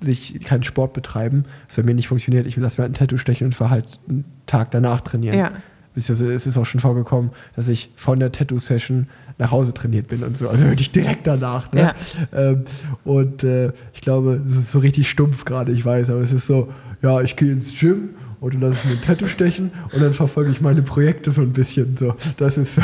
sich 0.00 0.40
keinen 0.40 0.62
Sport 0.62 0.94
betreiben, 0.94 1.44
was 1.66 1.76
bei 1.76 1.82
mir 1.82 1.94
nicht 1.94 2.08
funktioniert. 2.08 2.46
Ich 2.46 2.56
lasse 2.56 2.80
mir 2.80 2.84
halt 2.84 2.92
ein 2.92 2.94
Tattoo 2.94 3.18
stechen 3.18 3.48
und 3.48 3.54
fahre 3.54 3.70
halt 3.70 3.98
einen 4.08 4.24
Tag 4.46 4.70
danach 4.70 5.02
trainieren. 5.02 5.38
Ja. 5.38 5.52
Es 5.94 6.08
ist 6.08 6.56
auch 6.56 6.64
schon 6.64 6.80
vorgekommen, 6.80 7.32
dass 7.54 7.68
ich 7.68 7.90
von 7.96 8.18
der 8.18 8.32
Tattoo-Session 8.32 9.06
nach 9.36 9.50
Hause 9.50 9.74
trainiert 9.74 10.08
bin 10.08 10.22
und 10.22 10.38
so. 10.38 10.48
Also 10.48 10.64
wirklich 10.64 10.90
direkt 10.90 11.26
danach. 11.26 11.70
Ne? 11.72 11.80
Ja. 11.82 11.94
Ähm, 12.32 12.64
und 13.04 13.44
äh, 13.44 13.72
ich 13.92 14.00
glaube, 14.00 14.40
das 14.42 14.56
ist 14.56 14.72
so 14.72 14.78
richtig 14.78 15.10
stumpf 15.10 15.44
gerade, 15.44 15.70
ich 15.70 15.84
weiß, 15.84 16.08
aber 16.08 16.20
es 16.20 16.32
ist 16.32 16.46
so, 16.46 16.72
ja, 17.02 17.20
ich 17.20 17.36
gehe 17.36 17.52
ins 17.52 17.78
Gym 17.78 18.14
und 18.44 18.52
dann 18.60 18.60
lasse 18.60 18.80
ich 18.84 18.90
mir 18.90 18.96
ein 18.96 19.02
Tattoo 19.02 19.26
stechen 19.26 19.72
und 19.90 20.02
dann 20.02 20.12
verfolge 20.12 20.50
ich 20.50 20.60
meine 20.60 20.82
Projekte 20.82 21.30
so 21.30 21.40
ein 21.40 21.54
bisschen. 21.54 21.96
So, 21.96 22.14
das 22.36 22.58
ist 22.58 22.74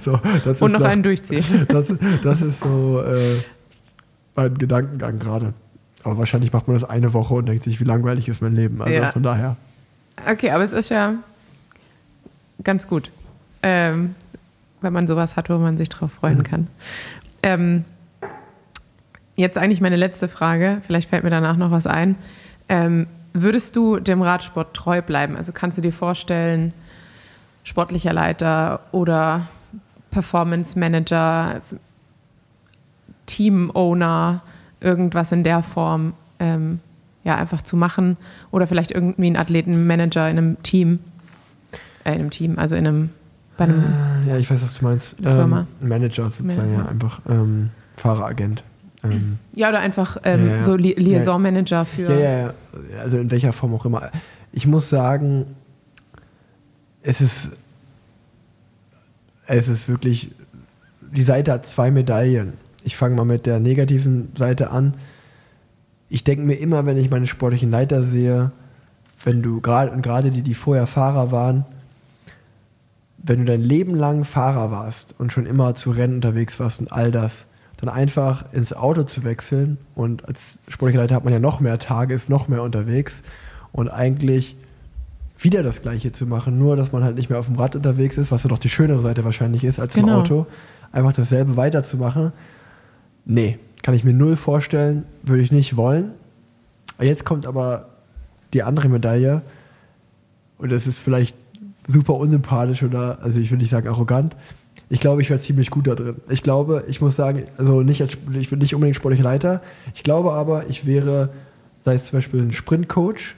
so, 0.00 0.20
das 0.44 0.60
und 0.60 0.74
ist 0.74 0.78
noch 0.78 0.86
einen 0.86 1.02
durchziehen. 1.02 1.42
das, 1.68 1.90
das 2.22 2.42
ist 2.42 2.60
so 2.60 3.00
äh, 3.02 3.38
mein 4.36 4.58
Gedankengang 4.58 5.18
gerade. 5.18 5.54
Aber 6.04 6.18
wahrscheinlich 6.18 6.52
macht 6.52 6.68
man 6.68 6.78
das 6.78 6.84
eine 6.84 7.14
Woche 7.14 7.32
und 7.32 7.46
denkt 7.46 7.64
sich, 7.64 7.80
wie 7.80 7.84
langweilig 7.84 8.28
ist 8.28 8.42
mein 8.42 8.54
Leben. 8.54 8.82
Also 8.82 8.94
Ja. 9.00 9.10
von 9.10 9.22
daher. 9.22 9.56
Okay, 10.30 10.50
aber 10.50 10.62
es 10.62 10.74
ist 10.74 10.90
ja 10.90 11.14
ganz 12.62 12.86
gut, 12.86 13.10
ähm, 13.62 14.14
wenn 14.82 14.92
man 14.92 15.06
sowas 15.06 15.36
hat, 15.36 15.48
wo 15.48 15.56
man 15.56 15.78
sich 15.78 15.88
drauf 15.88 16.12
freuen 16.12 16.42
kann. 16.42 16.66
Ähm, 17.42 17.84
jetzt 19.36 19.56
eigentlich 19.56 19.80
meine 19.80 19.96
letzte 19.96 20.28
Frage, 20.28 20.82
vielleicht 20.86 21.08
fällt 21.08 21.24
mir 21.24 21.30
danach 21.30 21.56
noch 21.56 21.70
was 21.70 21.86
ein. 21.86 22.16
Ähm, 22.68 23.06
würdest 23.34 23.76
du 23.76 23.98
dem 23.98 24.22
Radsport 24.22 24.74
treu 24.74 25.02
bleiben? 25.02 25.36
Also 25.36 25.52
kannst 25.52 25.78
du 25.78 25.82
dir 25.82 25.92
vorstellen, 25.92 26.72
sportlicher 27.64 28.12
Leiter 28.12 28.80
oder 28.92 29.46
Performance 30.10 30.78
Manager, 30.78 31.60
Team 33.26 33.70
Owner, 33.74 34.42
irgendwas 34.80 35.32
in 35.32 35.44
der 35.44 35.62
Form 35.62 36.14
ähm, 36.38 36.80
ja 37.24 37.36
einfach 37.36 37.62
zu 37.62 37.76
machen 37.76 38.16
oder 38.50 38.66
vielleicht 38.66 38.90
irgendwie 38.90 39.26
einen 39.26 39.36
Athletenmanager 39.36 40.30
in 40.30 40.38
einem 40.38 40.62
Team, 40.62 41.00
äh, 42.04 42.12
in 42.14 42.20
einem 42.20 42.30
Team, 42.30 42.58
also 42.58 42.74
in 42.76 42.86
einem 42.86 43.10
bei 43.58 43.64
einem 43.64 43.84
Ja, 44.26 44.36
ich 44.36 44.48
weiß, 44.50 44.62
was 44.62 44.74
du 44.74 44.84
meinst. 44.84 45.16
Ähm, 45.24 45.66
Manager 45.80 46.30
sozusagen, 46.30 46.72
Ja. 46.72 46.78
ja, 46.84 46.86
einfach 46.86 47.20
ähm, 47.28 47.70
Fahreragent. 47.96 48.62
Ähm, 49.04 49.38
ja 49.54 49.68
oder 49.68 49.80
einfach 49.80 50.16
ähm, 50.24 50.46
Ja, 50.46 50.54
ja. 50.56 50.62
so 50.62 50.76
Li 50.76 50.94
Liaison-Manager 50.94 51.84
für 51.84 52.12
ja, 52.12 52.18
ja, 52.18 52.38
ja. 52.38 52.54
Also 53.00 53.18
in 53.18 53.30
welcher 53.30 53.52
Form 53.52 53.74
auch 53.74 53.84
immer. 53.84 54.10
Ich 54.52 54.66
muss 54.66 54.90
sagen, 54.90 55.46
es 57.02 57.20
ist, 57.20 57.50
es 59.46 59.68
ist 59.68 59.88
wirklich, 59.88 60.32
die 61.00 61.22
Seite 61.22 61.52
hat 61.52 61.66
zwei 61.66 61.90
Medaillen. 61.90 62.54
Ich 62.82 62.96
fange 62.96 63.16
mal 63.16 63.24
mit 63.24 63.46
der 63.46 63.60
negativen 63.60 64.32
Seite 64.36 64.70
an. 64.70 64.94
Ich 66.08 66.24
denke 66.24 66.44
mir 66.44 66.54
immer, 66.54 66.86
wenn 66.86 66.96
ich 66.96 67.10
meine 67.10 67.26
sportlichen 67.26 67.70
Leiter 67.70 68.02
sehe, 68.02 68.50
wenn 69.24 69.42
du 69.42 69.60
gerade 69.60 69.90
und 69.90 70.02
gerade 70.02 70.30
die, 70.30 70.42
die 70.42 70.54
vorher 70.54 70.86
Fahrer 70.86 71.30
waren, 71.30 71.64
wenn 73.18 73.40
du 73.40 73.44
dein 73.46 73.62
Leben 73.62 73.94
lang 73.94 74.24
Fahrer 74.24 74.70
warst 74.70 75.14
und 75.18 75.32
schon 75.32 75.44
immer 75.46 75.74
zu 75.74 75.90
Rennen 75.90 76.16
unterwegs 76.16 76.58
warst 76.60 76.80
und 76.80 76.92
all 76.92 77.10
das, 77.10 77.46
dann 77.78 77.88
einfach 77.88 78.44
ins 78.52 78.72
Auto 78.72 79.04
zu 79.04 79.24
wechseln 79.24 79.78
und 79.94 80.26
als 80.26 80.40
sportlicher 80.68 81.00
Leiter 81.00 81.14
hat 81.14 81.24
man 81.24 81.32
ja 81.32 81.38
noch 81.38 81.60
mehr 81.60 81.78
Tage, 81.78 82.12
ist 82.14 82.28
noch 82.28 82.48
mehr 82.48 82.62
unterwegs 82.62 83.22
und 83.72 83.88
eigentlich 83.88 84.56
wieder 85.38 85.62
das 85.62 85.82
Gleiche 85.82 86.10
zu 86.10 86.26
machen, 86.26 86.58
nur 86.58 86.74
dass 86.74 86.90
man 86.90 87.04
halt 87.04 87.14
nicht 87.14 87.30
mehr 87.30 87.38
auf 87.38 87.46
dem 87.46 87.54
Rad 87.54 87.76
unterwegs 87.76 88.18
ist, 88.18 88.32
was 88.32 88.42
ja 88.42 88.48
doch 88.48 88.58
die 88.58 88.68
schönere 88.68 89.00
Seite 89.00 89.24
wahrscheinlich 89.24 89.62
ist 89.62 89.78
als 89.78 89.96
im 89.96 90.06
Genau. 90.06 90.20
Auto, 90.20 90.46
einfach 90.90 91.12
dasselbe 91.12 91.56
weiterzumachen. 91.56 92.32
Nee, 93.24 93.58
kann 93.82 93.94
ich 93.94 94.02
mir 94.02 94.14
null 94.14 94.34
vorstellen, 94.36 95.04
würde 95.22 95.42
ich 95.42 95.52
nicht 95.52 95.76
wollen. 95.76 96.10
Jetzt 97.00 97.24
kommt 97.24 97.46
aber 97.46 97.90
die 98.52 98.64
andere 98.64 98.88
Medaille 98.88 99.42
und 100.58 100.72
das 100.72 100.88
ist 100.88 100.98
vielleicht 100.98 101.36
super 101.86 102.14
unsympathisch 102.14 102.82
oder, 102.82 103.18
also 103.22 103.38
ich 103.38 103.50
will 103.52 103.58
nicht 103.58 103.70
sagen 103.70 103.86
arrogant. 103.86 104.34
Ich 104.90 105.00
glaube, 105.00 105.20
ich 105.22 105.28
wäre 105.28 105.38
ziemlich 105.40 105.70
gut 105.70 105.86
da 105.86 105.94
drin. 105.94 106.16
Ich 106.30 106.42
glaube, 106.42 106.84
ich 106.88 107.00
muss 107.00 107.14
sagen, 107.16 107.44
also 107.58 107.82
nicht 107.82 108.00
als, 108.00 108.16
ich 108.38 108.50
bin 108.50 108.58
nicht 108.58 108.74
unbedingt 108.74 108.96
sportlicher 108.96 109.24
Leiter. 109.24 109.60
Ich 109.94 110.02
glaube 110.02 110.32
aber, 110.32 110.68
ich 110.68 110.86
wäre, 110.86 111.28
sei 111.82 111.94
es 111.94 112.06
zum 112.06 112.18
Beispiel 112.18 112.40
ein 112.40 112.52
Sprintcoach 112.52 113.34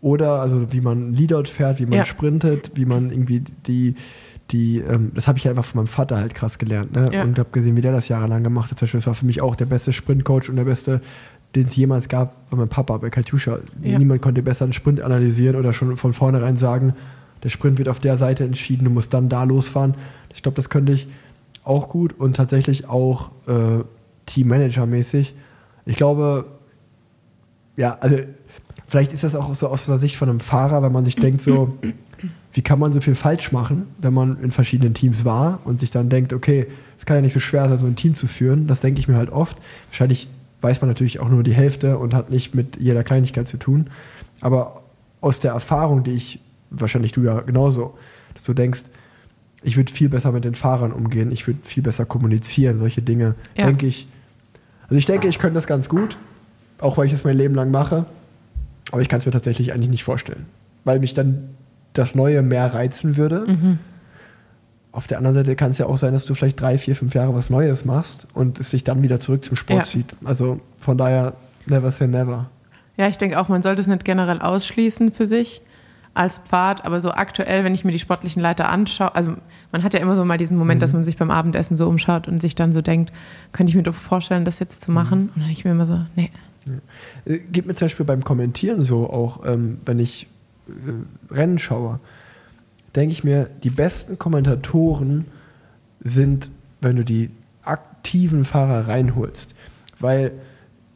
oder 0.00 0.40
also 0.40 0.72
wie 0.72 0.80
man 0.80 1.14
Leadout 1.14 1.44
fährt, 1.44 1.78
wie 1.80 1.86
man 1.86 1.98
Ja. 1.98 2.04
sprintet, 2.04 2.72
wie 2.74 2.84
man 2.84 3.10
irgendwie 3.10 3.42
die, 3.66 3.94
die, 4.50 4.78
ähm, 4.78 5.12
das 5.14 5.28
habe 5.28 5.38
ich 5.38 5.48
einfach 5.48 5.64
von 5.64 5.78
meinem 5.80 5.86
Vater 5.88 6.16
halt 6.18 6.34
krass 6.34 6.58
gelernt, 6.58 6.92
ne? 6.92 7.06
Ja. 7.12 7.22
Und 7.24 7.38
habe 7.38 7.48
gesehen, 7.52 7.76
wie 7.76 7.80
der 7.80 7.92
das 7.92 8.08
jahrelang 8.08 8.42
gemacht 8.44 8.70
hat. 8.70 8.78
Zum 8.78 8.86
Beispiel, 8.86 8.98
das 8.98 9.06
war 9.06 9.14
für 9.14 9.26
mich 9.26 9.40
auch 9.42 9.56
der 9.56 9.66
beste 9.66 9.92
Sprintcoach 9.92 10.48
und 10.48 10.56
der 10.56 10.64
beste, 10.64 11.00
den 11.54 11.66
es 11.66 11.76
jemals 11.76 12.08
gab, 12.08 12.36
war 12.50 12.58
mein 12.58 12.68
Papa 12.68 12.96
bei 12.98 13.10
Katjuscha. 13.10 13.58
Ja. 13.82 13.98
Niemand 13.98 14.22
konnte 14.22 14.42
besser 14.42 14.64
einen 14.64 14.72
Sprint 14.72 15.00
analysieren 15.00 15.56
oder 15.56 15.72
schon 15.72 15.96
von 15.96 16.12
vornherein 16.12 16.56
sagen, 16.56 16.94
der 17.42 17.48
Sprint 17.48 17.78
wird 17.78 17.88
auf 17.88 18.00
der 18.00 18.18
Seite 18.18 18.44
entschieden, 18.44 18.84
du 18.84 18.90
musst 18.90 19.12
dann 19.14 19.28
da 19.28 19.44
losfahren. 19.44 19.94
Ich 20.32 20.42
glaube, 20.42 20.56
das 20.56 20.70
könnte 20.70 20.92
ich 20.92 21.08
auch 21.64 21.88
gut 21.88 22.18
und 22.18 22.36
tatsächlich 22.36 22.88
auch 22.88 23.30
äh, 23.46 23.84
Teammanager-mäßig. 24.26 25.34
Ich 25.84 25.96
glaube, 25.96 26.46
ja, 27.76 27.96
also 28.00 28.16
vielleicht 28.88 29.12
ist 29.12 29.24
das 29.24 29.34
auch 29.34 29.54
so 29.54 29.68
aus 29.68 29.86
der 29.86 29.98
Sicht 29.98 30.16
von 30.16 30.28
einem 30.28 30.40
Fahrer, 30.40 30.82
wenn 30.82 30.92
man 30.92 31.04
sich 31.04 31.16
denkt, 31.16 31.42
so, 31.42 31.78
wie 32.52 32.62
kann 32.62 32.78
man 32.78 32.92
so 32.92 33.00
viel 33.00 33.14
falsch 33.14 33.52
machen, 33.52 33.86
wenn 33.98 34.12
man 34.12 34.42
in 34.42 34.50
verschiedenen 34.50 34.94
Teams 34.94 35.24
war 35.24 35.60
und 35.64 35.80
sich 35.80 35.90
dann 35.90 36.08
denkt, 36.08 36.32
okay, 36.32 36.66
es 36.98 37.06
kann 37.06 37.16
ja 37.16 37.22
nicht 37.22 37.32
so 37.32 37.40
schwer 37.40 37.68
sein, 37.68 37.78
so 37.78 37.86
ein 37.86 37.96
Team 37.96 38.14
zu 38.14 38.26
führen. 38.26 38.66
Das 38.66 38.80
denke 38.80 39.00
ich 39.00 39.08
mir 39.08 39.16
halt 39.16 39.30
oft. 39.30 39.56
Wahrscheinlich 39.88 40.28
weiß 40.60 40.80
man 40.80 40.88
natürlich 40.88 41.18
auch 41.18 41.28
nur 41.28 41.42
die 41.42 41.54
Hälfte 41.54 41.98
und 41.98 42.14
hat 42.14 42.30
nicht 42.30 42.54
mit 42.54 42.76
jeder 42.78 43.02
Kleinigkeit 43.02 43.48
zu 43.48 43.56
tun. 43.56 43.90
Aber 44.40 44.82
aus 45.20 45.40
der 45.40 45.52
Erfahrung, 45.52 46.04
die 46.04 46.12
ich, 46.12 46.40
wahrscheinlich 46.72 47.12
du 47.12 47.22
ja 47.22 47.40
genauso, 47.40 47.96
dass 48.34 48.44
du 48.44 48.54
denkst, 48.54 48.82
ich 49.62 49.76
würde 49.76 49.92
viel 49.92 50.08
besser 50.08 50.32
mit 50.32 50.44
den 50.44 50.54
Fahrern 50.54 50.92
umgehen, 50.92 51.30
ich 51.30 51.46
würde 51.46 51.60
viel 51.62 51.82
besser 51.82 52.04
kommunizieren, 52.04 52.78
solche 52.78 53.02
Dinge, 53.02 53.34
Ja. 53.56 53.66
denke 53.66 53.86
ich. 53.86 54.08
Also 54.84 54.96
ich 54.96 55.06
denke, 55.06 55.28
ich 55.28 55.38
könnte 55.38 55.54
das 55.54 55.66
ganz 55.66 55.88
gut, 55.88 56.18
auch 56.80 56.96
weil 56.96 57.06
ich 57.06 57.12
das 57.12 57.24
mein 57.24 57.36
Leben 57.36 57.54
lang 57.54 57.70
mache. 57.70 58.04
Aber 58.90 59.00
ich 59.00 59.08
kann 59.08 59.20
es 59.20 59.26
mir 59.26 59.32
tatsächlich 59.32 59.72
eigentlich 59.72 59.88
nicht 59.90 60.04
vorstellen, 60.04 60.46
weil 60.84 60.98
mich 60.98 61.14
dann 61.14 61.50
das 61.94 62.14
Neue 62.14 62.42
mehr 62.42 62.74
reizen 62.74 63.16
würde. 63.16 63.46
Auf 64.90 65.06
der 65.06 65.16
anderen 65.18 65.34
Seite 65.34 65.56
kann 65.56 65.70
es 65.70 65.78
ja 65.78 65.86
auch 65.86 65.96
sein, 65.96 66.12
dass 66.12 66.26
du 66.26 66.34
vielleicht 66.34 66.60
drei, 66.60 66.76
vier, 66.76 66.94
fünf 66.94 67.14
Jahre 67.14 67.34
was 67.34 67.48
Neues 67.48 67.84
machst 67.86 68.26
und 68.34 68.60
es 68.60 68.70
dich 68.70 68.84
dann 68.84 69.02
wieder 69.02 69.20
zurück 69.20 69.44
zum 69.44 69.56
Sport 69.56 69.78
Ja. 69.78 69.84
zieht. 69.84 70.06
Also 70.24 70.60
von 70.78 70.98
daher, 70.98 71.34
never 71.66 71.90
say 71.90 72.06
never. 72.06 72.50
Ja, 72.98 73.08
ich 73.08 73.16
denke 73.16 73.40
auch, 73.40 73.48
man 73.48 73.62
sollte 73.62 73.80
es 73.80 73.86
nicht 73.86 74.04
generell 74.04 74.40
ausschließen 74.42 75.12
für 75.12 75.26
sich 75.26 75.62
als 76.14 76.38
Pfad, 76.38 76.84
aber 76.84 77.00
so 77.00 77.12
aktuell, 77.12 77.64
wenn 77.64 77.74
ich 77.74 77.84
mir 77.84 77.92
die 77.92 77.98
sportlichen 77.98 78.42
Leiter 78.42 78.68
anschaue, 78.68 79.14
also 79.14 79.34
man 79.70 79.82
hat 79.82 79.94
ja 79.94 80.00
immer 80.00 80.14
so 80.14 80.24
mal 80.24 80.36
diesen 80.36 80.58
Moment, 80.58 80.82
dass 80.82 80.92
man 80.92 81.04
sich 81.04 81.16
beim 81.16 81.30
Abendessen 81.30 81.76
so 81.76 81.88
umschaut 81.88 82.28
und 82.28 82.42
sich 82.42 82.54
dann 82.54 82.72
so 82.72 82.82
denkt, 82.82 83.12
könnte 83.52 83.70
ich 83.70 83.76
mir 83.76 83.82
doch 83.82 83.94
vorstellen, 83.94 84.44
das 84.44 84.58
jetzt 84.58 84.84
zu 84.84 84.90
machen? 84.90 85.30
Und 85.34 85.42
dann 85.42 85.50
ich 85.50 85.64
mir 85.64 85.70
immer 85.70 85.86
so, 85.86 86.00
nee. 86.14 86.30
Äh, 87.24 87.38
Geht 87.38 87.66
mir 87.66 87.74
zum 87.74 87.86
Beispiel 87.86 88.04
beim 88.06 88.24
Kommentieren 88.24 88.82
so, 88.82 89.08
auch 89.08 89.46
ähm, 89.46 89.78
wenn 89.86 89.98
ich 89.98 90.26
äh, 90.68 91.34
Rennen 91.34 91.58
schaue, 91.58 91.98
denke 92.94 93.12
ich 93.12 93.24
mir, 93.24 93.48
die 93.62 93.70
besten 93.70 94.18
Kommentatoren 94.18 95.26
sind, 96.00 96.50
wenn 96.82 96.96
du 96.96 97.04
die 97.04 97.30
aktiven 97.62 98.44
Fahrer 98.44 98.88
reinholst. 98.88 99.54
Weil 99.98 100.32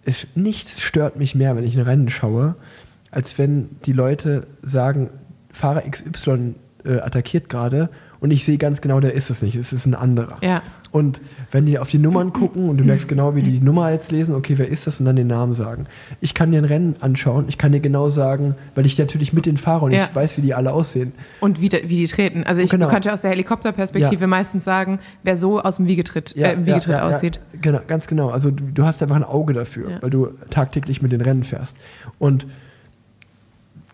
es, 0.05 0.27
nichts 0.35 0.81
stört 0.81 1.17
mich 1.17 1.35
mehr, 1.35 1.57
wenn 1.57 1.65
ich 1.65 1.77
ein 1.77 1.83
Rennen 1.83 2.11
schaue, 2.11 2.57
als 3.17 3.39
wenn 3.39 3.71
die 3.87 3.95
Leute 3.95 4.47
sagen, 4.63 5.09
Fahrer 5.51 5.83
XY 5.91 6.55
äh, 6.85 6.99
attackiert 7.01 7.49
gerade 7.49 7.89
und 8.21 8.31
ich 8.31 8.45
sehe 8.45 8.59
ganz 8.59 8.83
genau, 8.83 9.01
der 9.01 9.15
ist 9.15 9.31
es 9.31 9.41
nicht, 9.41 9.57
es 9.57 9.73
ist 9.73 9.87
ein 9.87 9.95
anderer. 9.95 10.37
Ja. 10.43 10.63
Und 10.91 11.21
wenn 11.51 11.65
die 11.65 11.79
auf 11.79 11.91
die 11.91 11.99
Nummern 11.99 12.33
gucken 12.35 12.69
und 12.69 12.77
du 12.79 12.85
merkst 12.85 13.09
genau, 13.09 13.35
wie 13.35 13.43
die 13.43 13.53
die 13.53 13.61
Nummer 13.61 13.91
jetzt 13.91 14.11
lesen, 14.13 14.35
okay, 14.35 14.55
wer 14.59 14.69
ist 14.69 14.87
das 14.87 15.01
und 15.01 15.07
dann 15.07 15.17
den 15.17 15.27
Namen 15.27 15.55
sagen. 15.55 15.83
Ich 16.21 16.35
kann 16.35 16.51
dir 16.51 16.59
ein 16.59 16.65
Rennen 16.67 16.97
anschauen, 17.01 17.47
ich 17.49 17.57
kann 17.59 17.73
dir 17.73 17.81
genau 17.81 18.09
sagen, 18.11 18.55
weil 18.75 18.85
ich 18.87 18.99
natürlich 18.99 19.33
mit 19.33 19.47
den 19.47 19.57
fahre 19.57 19.87
und 19.87 19.93
Ja. 19.93 20.05
ich 20.05 20.15
weiß, 20.15 20.37
wie 20.37 20.43
die 20.43 20.53
alle 20.55 20.73
aussehen. 20.73 21.13
Und 21.41 21.61
wie, 21.63 21.71
wie 21.71 21.97
die 21.97 22.07
treten. 22.07 22.45
Also 22.45 22.61
ich 22.61 22.71
Genau. 22.71 22.91
ja 22.91 23.13
aus 23.13 23.21
der 23.23 23.31
Helikopterperspektive 23.31 24.23
Ja. 24.23 24.27
meistens 24.27 24.65
sagen, 24.65 25.01
wer 25.23 25.37
so 25.37 25.61
aus 25.61 25.77
dem 25.77 25.87
Wiegetritt, 25.87 26.37
äh, 26.37 26.53
im 26.53 26.67
Wiegetritt 26.67 26.97
aussieht. 27.01 27.41
Ja, 27.55 27.59
genau, 27.63 27.81
ganz 27.87 28.07
genau. 28.07 28.29
Also 28.31 28.51
du, 28.51 28.65
du 28.73 28.85
hast 28.85 29.03
einfach 29.03 29.17
ein 29.17 29.25
Auge 29.25 29.53
dafür, 29.55 29.91
Ja. 29.91 30.03
weil 30.03 30.11
du 30.11 30.29
tagtäglich 30.51 31.01
mit 31.03 31.13
den 31.13 31.21
Rennen 31.23 31.45
fährst. 31.45 31.77
Und 32.19 32.47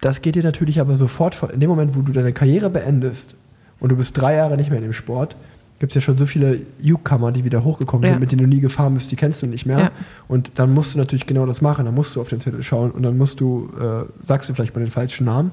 das 0.02 0.20
geht 0.20 0.34
dir 0.34 0.42
natürlich 0.42 0.78
aber 0.80 0.96
sofort 0.96 1.34
vor. 1.34 1.50
In 1.50 1.60
dem 1.60 1.70
Moment, 1.70 1.96
wo 1.96 2.02
du 2.02 2.12
deine 2.12 2.32
Karriere 2.34 2.68
beendest 2.68 3.36
und 3.80 3.90
du 3.90 3.96
bist 3.96 4.16
drei 4.16 4.34
Jahre 4.36 4.56
nicht 4.58 4.68
mehr 4.68 4.78
in 4.78 4.84
dem 4.84 4.92
Sport, 4.92 5.34
gibt 5.78 5.90
es 5.90 5.94
ja 5.94 6.00
schon 6.00 6.16
so 6.18 6.26
viele 6.26 6.60
Newcomer, 6.80 7.32
die 7.32 7.42
wieder 7.44 7.64
hochgekommen 7.64 8.04
Ja. 8.04 8.10
sind, 8.12 8.20
mit 8.20 8.30
denen 8.30 8.42
du 8.42 8.46
nie 8.48 8.60
gefahren 8.60 8.94
bist, 8.94 9.10
die 9.10 9.16
kennst 9.16 9.42
du 9.42 9.46
nicht 9.46 9.64
mehr. 9.64 9.78
Ja. 9.78 9.90
Und 10.28 10.52
dann 10.56 10.72
musst 10.74 10.94
du 10.94 10.98
natürlich 10.98 11.26
genau 11.26 11.46
das 11.46 11.60
machen. 11.62 11.86
Dann 11.86 11.94
musst 11.94 12.14
du 12.14 12.20
auf 12.20 12.28
den 12.28 12.40
Zettel 12.40 12.62
schauen 12.62 12.90
und 12.92 13.02
dann 13.02 13.16
musst 13.16 13.40
du, 13.40 13.70
äh, 13.80 14.04
sagst 14.26 14.48
du 14.48 14.54
vielleicht 14.54 14.74
mal 14.76 14.80
den 14.82 14.90
falschen 14.90 15.24
Namen. 15.24 15.50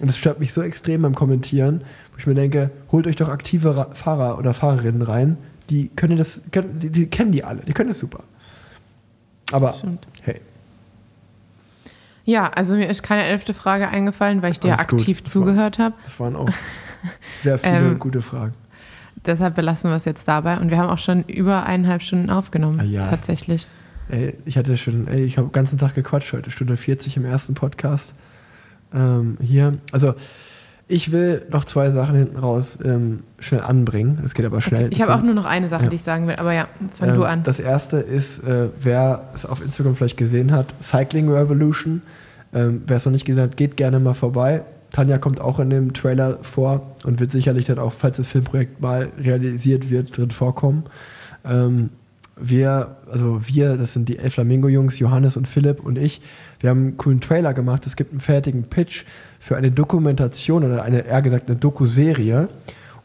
Und 0.00 0.08
das 0.08 0.16
stört 0.16 0.40
mich 0.40 0.52
so 0.52 0.62
extrem 0.62 1.02
beim 1.02 1.14
Kommentieren, 1.14 1.82
wo 2.12 2.18
ich 2.18 2.26
mir 2.26 2.34
denke, 2.34 2.70
holt 2.90 3.06
euch 3.06 3.14
doch 3.16 3.28
aktive 3.28 3.76
Ra 3.76 3.90
Fahrer 3.92 4.38
oder 4.38 4.54
Fahrerinnen 4.54 5.02
rein, 5.02 5.36
die 5.70 5.88
können 5.94 6.16
das, 6.16 6.40
können, 6.50 6.80
die, 6.80 6.90
die 6.90 7.06
kennen 7.06 7.30
die 7.30 7.44
alle, 7.44 7.60
die 7.62 7.72
können 7.72 7.88
das 7.90 7.98
super. 8.00 8.24
Aber 9.52 9.72
Stimmt. 9.72 10.06
hey, 10.22 10.40
Ja, 12.24 12.48
also 12.50 12.74
mir 12.74 12.88
ist 12.88 13.02
keine 13.02 13.24
elfte 13.24 13.52
Frage 13.54 13.88
eingefallen, 13.88 14.40
weil 14.42 14.52
ich 14.52 14.60
dir 14.60 14.72
Alles 14.72 14.80
aktiv 14.80 15.22
Das 15.22 15.30
zugehört 15.32 15.78
habe. 15.78 15.94
das 16.04 16.18
waren 16.18 16.36
auch 16.36 16.48
sehr 17.42 17.58
viele 17.58 17.76
Ähm, 17.76 17.98
gute 17.98 18.22
Fragen. 18.22 18.54
Deshalb 19.26 19.54
belassen 19.56 19.90
wir 19.90 19.96
es 19.96 20.04
jetzt 20.04 20.26
dabei. 20.28 20.58
Und 20.58 20.70
wir 20.70 20.78
haben 20.78 20.88
auch 20.90 20.98
schon 20.98 21.22
über 21.24 21.64
eineinhalb 21.66 22.02
Stunden 22.02 22.30
aufgenommen, 22.30 22.80
Ah, 22.80 22.84
ja. 22.84 23.04
tatsächlich. 23.06 23.66
Ey, 24.08 24.34
ich 24.44 24.58
hatte 24.58 24.76
schon, 24.76 25.08
ey, 25.08 25.24
ich 25.24 25.38
habe 25.38 25.48
den 25.48 25.52
ganzen 25.52 25.78
Tag 25.78 25.94
gequatscht 25.94 26.32
heute, 26.34 26.50
Stunde 26.50 26.76
40 26.76 27.16
im 27.16 27.24
ersten 27.24 27.54
Podcast. 27.54 28.14
Ähm, 28.92 29.38
hier, 29.40 29.78
also 29.92 30.14
ich 30.86 31.12
will 31.12 31.42
noch 31.50 31.64
zwei 31.64 31.90
Sachen 31.90 32.14
hinten 32.16 32.36
raus 32.36 32.78
ähm, 32.84 33.20
schnell 33.38 33.62
anbringen. 33.62 34.20
Es 34.24 34.34
geht 34.34 34.44
aber 34.44 34.60
schnell. 34.60 34.88
Ich 34.92 34.98
Das 34.98 35.08
habe 35.08 35.20
auch 35.20 35.24
nur 35.24 35.34
noch 35.34 35.46
eine 35.46 35.68
Sache, 35.68 35.84
Ja. 35.84 35.88
die 35.88 35.96
ich 35.96 36.02
sagen 36.02 36.26
will, 36.26 36.36
aber 36.36 36.52
ja, 36.52 36.68
fang 36.98 37.10
Ähm, 37.10 37.16
du 37.16 37.24
an. 37.24 37.42
Das 37.42 37.58
erste 37.60 37.96
ist, 37.98 38.44
äh, 38.44 38.68
wer 38.80 39.22
es 39.34 39.46
auf 39.46 39.62
Instagram 39.64 39.96
vielleicht 39.96 40.16
gesehen 40.18 40.52
hat, 40.52 40.74
Cycling 40.82 41.30
Revolution. 41.30 42.02
Ähm, 42.52 42.82
wer 42.86 42.98
es 42.98 43.04
noch 43.06 43.12
nicht 43.12 43.24
gesehen 43.24 43.42
hat, 43.44 43.56
geht 43.56 43.76
gerne 43.76 43.98
mal 43.98 44.14
vorbei. 44.14 44.62
Tanja 44.92 45.18
kommt 45.18 45.40
auch 45.40 45.58
in 45.58 45.70
dem 45.70 45.92
Trailer 45.92 46.38
vor 46.42 46.94
und 47.04 47.18
wird 47.18 47.30
sicherlich 47.32 47.64
dann 47.64 47.78
auch, 47.80 47.92
falls 47.92 48.18
das 48.18 48.28
Filmprojekt 48.28 48.80
mal 48.80 49.08
realisiert 49.18 49.90
wird, 49.90 50.16
drin 50.16 50.30
vorkommen. 50.30 50.84
Ähm, 51.44 51.90
wir, 52.36 52.96
also 53.10 53.40
wir, 53.46 53.76
das 53.76 53.92
sind 53.92 54.08
die 54.08 54.18
El 54.18 54.30
Flamingo-Jungs, 54.30 54.98
Johannes 54.98 55.36
und 55.36 55.46
Philipp 55.48 55.80
und 55.84 55.96
ich, 55.98 56.20
wir 56.64 56.70
haben 56.70 56.80
einen 56.80 56.96
coolen 56.96 57.20
Trailer 57.20 57.52
gemacht. 57.52 57.86
Es 57.86 57.94
gibt 57.94 58.12
einen 58.12 58.20
fertigen 58.20 58.64
Pitch 58.64 59.04
für 59.38 59.54
eine 59.54 59.70
Dokumentation 59.70 60.64
oder 60.64 60.82
eine, 60.82 61.04
eher 61.04 61.20
gesagt, 61.20 61.50
eine 61.50 61.58
Doku-Serie. 61.58 62.48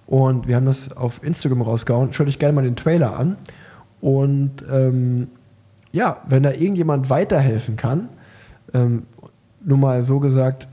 Und 0.08 0.48
wir 0.48 0.56
haben 0.56 0.66
das 0.66 0.96
auf 0.96 1.22
Instagram 1.26 1.64
rausgehauen. 1.64 2.14
Schaut 2.14 2.28
euch 2.28 2.40
gerne 2.40 2.54
mal 2.54 2.64
den 2.64 2.78
Trailer 2.78 3.20
an. 3.20 3.36
Und 4.00 4.64
ähm, 4.72 5.28
ja, 5.92 6.22
wenn 6.30 6.42
da 6.42 6.52
irgendjemand 6.52 7.10
weiterhelfen 7.10 7.76
kann, 7.76 8.08
ähm, 8.74 9.04
nur 9.62 9.78
mal 9.78 10.04
so 10.04 10.22
gesagt, 10.22 10.70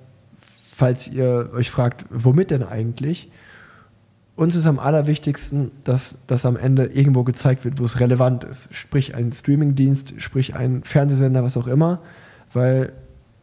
falls 0.70 1.08
ihr 1.08 1.50
euch 1.54 1.72
fragt, 1.72 2.04
womit 2.10 2.52
denn 2.52 2.62
eigentlich, 2.62 3.32
uns 4.36 4.54
ist 4.54 4.66
am 4.66 4.78
allerwichtigsten, 4.78 5.72
dass 5.82 6.18
das 6.28 6.46
am 6.46 6.56
Ende 6.56 6.84
irgendwo 6.84 7.24
gezeigt 7.24 7.64
wird, 7.64 7.80
wo 7.80 7.84
es 7.84 7.98
relevant 7.98 8.44
ist. 8.44 8.72
Sprich 8.72 9.16
ein 9.16 9.32
Streamingdienst, 9.32 10.14
sprich 10.18 10.54
ein 10.54 10.84
Fernsehsender, 10.84 11.42
was 11.42 11.56
auch 11.56 11.66
immer, 11.66 12.00
weil 12.56 12.92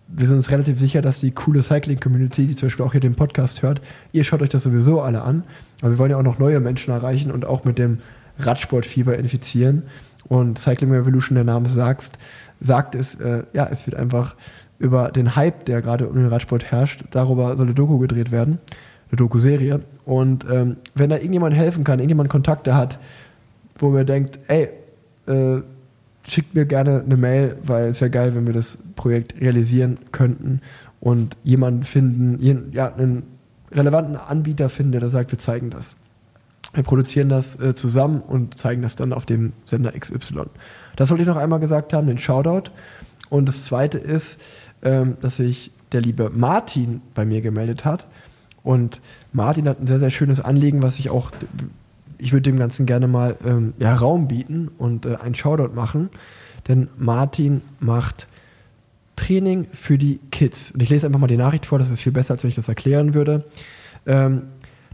wir 0.08 0.28
sind 0.28 0.38
uns 0.38 0.52
relativ 0.52 0.78
sicher, 0.80 1.02
dass 1.02 1.20
die 1.20 1.32
coole 1.32 1.64
Cycling-Community, 1.64 2.48
die 2.48 2.56
zum 2.56 2.68
Beispiel 2.68 2.86
auch 2.86 2.92
hier 2.92 3.02
den 3.02 3.16
Podcast 3.16 3.62
hört, 3.62 3.82
ihr 4.12 4.24
schaut 4.24 4.42
euch 4.42 4.50
das 4.50 4.64
sowieso 4.64 5.02
alle 5.02 5.22
an, 5.22 5.44
aber 5.82 5.92
wir 5.92 6.00
wollen 6.00 6.12
ja 6.12 6.18
auch 6.18 6.24
noch 6.24 6.40
neue 6.40 6.60
Menschen 6.60 6.94
erreichen 6.94 7.32
und 7.32 7.46
auch 7.46 7.64
mit 7.64 7.78
dem 7.78 8.00
Radsportfieber 8.40 9.18
infizieren. 9.18 9.84
Und 10.28 10.58
Cycling 10.58 10.92
Revolution, 10.92 11.36
der 11.36 11.44
Name 11.44 11.70
sagst, 11.70 12.18
sagt 12.60 12.96
es, 12.96 13.16
äh, 13.16 13.44
ja, 13.54 13.68
es 13.72 13.86
wird 13.86 13.96
einfach 13.96 14.36
über 14.80 15.12
den 15.12 15.36
Hype, 15.36 15.66
der 15.66 15.82
gerade 15.82 16.08
um 16.08 16.16
den 16.16 16.28
Radsport 16.28 16.66
herrscht, 16.66 17.04
darüber 17.12 17.56
soll 17.56 17.68
eine 17.68 17.76
Doku 17.76 17.98
gedreht 18.00 18.32
werden, 18.32 18.60
eine 19.10 19.18
Doku-Serie. 19.18 19.82
Und 20.06 20.46
ähm, 20.50 20.78
wenn 20.96 21.10
da 21.10 21.18
irgendjemand 21.18 21.56
helfen 21.56 21.84
kann, 21.84 22.00
irgendjemand 22.00 22.30
Kontakte 22.30 22.76
hat, 22.76 23.00
wo 23.78 23.90
man 23.90 24.06
denkt, 24.06 24.40
ey, 24.48 24.70
äh, 25.28 25.62
schickt 26.28 26.56
mir 26.56 26.66
gerne 26.66 27.02
eine 27.06 27.18
Mail, 27.18 27.58
weil 27.64 27.90
es 27.90 28.02
wäre 28.02 28.12
geil, 28.12 28.36
wenn 28.36 28.46
wir 28.46 28.54
das 28.54 28.78
Projekt 28.96 29.40
realisieren 29.40 29.98
könnten 30.12 30.62
und 31.00 31.38
jemanden 31.44 31.84
finden, 31.84 32.72
ja, 32.72 32.94
einen 32.94 33.24
relevanten 33.72 34.16
Anbieter 34.16 34.70
finden, 34.70 34.94
der 34.94 35.02
da 35.02 35.10
sagt, 35.10 35.32
wir 35.32 35.40
zeigen 35.40 35.70
das. 35.70 35.96
Wir 36.74 36.84
produzieren 36.84 37.30
das 37.30 37.60
äh, 37.60 37.76
zusammen 37.76 38.22
und 38.22 38.58
zeigen 38.58 38.82
das 38.82 38.96
dann 38.96 39.14
auf 39.14 39.26
dem 39.26 39.54
Sender 39.66 39.92
XY. 39.92 40.46
Das 40.96 41.10
wollte 41.10 41.22
ich 41.24 41.28
noch 41.28 41.38
einmal 41.38 41.60
gesagt 41.60 41.94
haben, 41.94 42.08
den 42.08 42.18
Shoutout. 42.18 42.72
Und 43.30 43.48
das 43.48 43.66
zweite 43.66 43.98
ist, 43.98 44.42
ähm, 44.82 45.18
dass 45.22 45.38
sich 45.38 45.72
der 45.92 46.02
liebe 46.02 46.30
Martin 46.30 47.02
bei 47.14 47.26
mir 47.26 47.42
gemeldet 47.42 47.86
hat. 47.86 48.08
Und 48.64 49.02
Martin 49.34 49.68
hat 49.68 49.80
ein 49.80 49.88
sehr, 49.88 50.00
sehr 50.00 50.10
schönes 50.10 50.40
Anliegen, 50.40 50.82
was 50.82 51.00
ich 51.00 51.10
auch, 51.10 51.32
ich 52.24 52.32
würde 52.32 52.44
dem 52.44 52.58
Ganzen 52.58 52.86
gerne 52.86 53.08
mal 53.08 53.36
ähm, 53.46 53.74
ja, 53.80 53.94
Raum 53.94 54.28
bieten 54.28 54.70
und 54.78 55.06
äh, 55.06 55.16
einen 55.16 55.36
Shoutout 55.36 55.74
machen. 55.76 56.10
Denn 56.68 56.88
Martin 56.98 57.62
macht 57.80 58.28
Training 59.16 59.68
für 59.72 59.98
die 59.98 60.20
Kids. 60.32 60.72
Und 60.72 60.82
ich 60.82 60.90
lese 60.90 61.06
einfach 61.06 61.20
mal 61.20 61.28
die 61.28 61.38
Nachricht 61.38 61.66
vor, 61.66 61.80
das 61.80 61.92
ist 61.92 62.02
viel 62.02 62.12
besser, 62.12 62.34
als 62.34 62.44
wenn 62.44 62.50
ich 62.50 62.56
das 62.56 62.70
erklären 62.70 63.14
würde. 63.14 63.44
Ähm, 64.06 64.44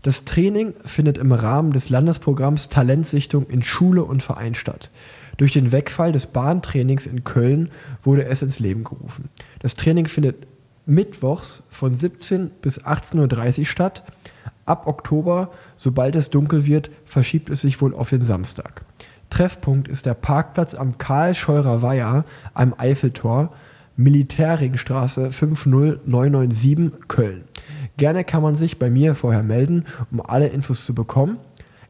das 0.01 0.25
Training 0.25 0.73
findet 0.85 1.17
im 1.17 1.31
Rahmen 1.31 1.73
des 1.73 1.89
Landesprogramms 1.89 2.69
Talentsichtung 2.69 3.47
in 3.47 3.61
Schule 3.61 4.03
und 4.03 4.23
Verein 4.23 4.55
statt. 4.55 4.89
Durch 5.37 5.51
den 5.51 5.71
Wegfall 5.71 6.11
des 6.11 6.25
Bahntrainings 6.25 7.05
in 7.05 7.23
Köln 7.23 7.69
wurde 8.03 8.25
es 8.25 8.41
ins 8.41 8.59
Leben 8.59 8.83
gerufen. 8.83 9.29
Das 9.59 9.75
Training 9.75 10.07
findet 10.07 10.47
mittwochs 10.85 11.63
von 11.69 11.93
17 11.93 12.49
bis 12.61 12.81
18.30 12.81 13.59
Uhr 13.59 13.65
statt. 13.65 14.03
Ab 14.69 14.85
Oktober, 14.85 15.49
sobald 15.77 16.15
es 16.15 16.29
dunkel 16.29 16.67
wird, 16.67 16.91
verschiebt 17.03 17.49
es 17.49 17.61
sich 17.61 17.81
wohl 17.81 17.95
auf 17.95 18.11
den 18.11 18.21
Samstag. 18.21 18.85
Treffpunkt 19.31 19.87
ist 19.87 20.05
der 20.05 20.13
Parkplatz 20.13 20.75
am 20.75 20.99
Karl-Scheurer 20.99 21.81
Weiher 21.81 22.23
am 22.53 22.75
Eiffeltor, 22.77 23.51
Militärringstraße 23.95 25.31
50997 25.31 27.07
Köln. 27.07 27.45
Gerne 27.97 28.23
kann 28.23 28.43
man 28.43 28.53
sich 28.53 28.77
bei 28.77 28.91
mir 28.91 29.15
vorher 29.15 29.41
melden, 29.41 29.85
um 30.11 30.21
alle 30.21 30.49
Infos 30.49 30.85
zu 30.85 30.93
bekommen. 30.93 31.39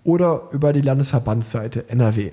Oder 0.03 0.49
über 0.51 0.73
die 0.73 0.81
Landesverbandsseite 0.81 1.89
NRW. 1.89 2.31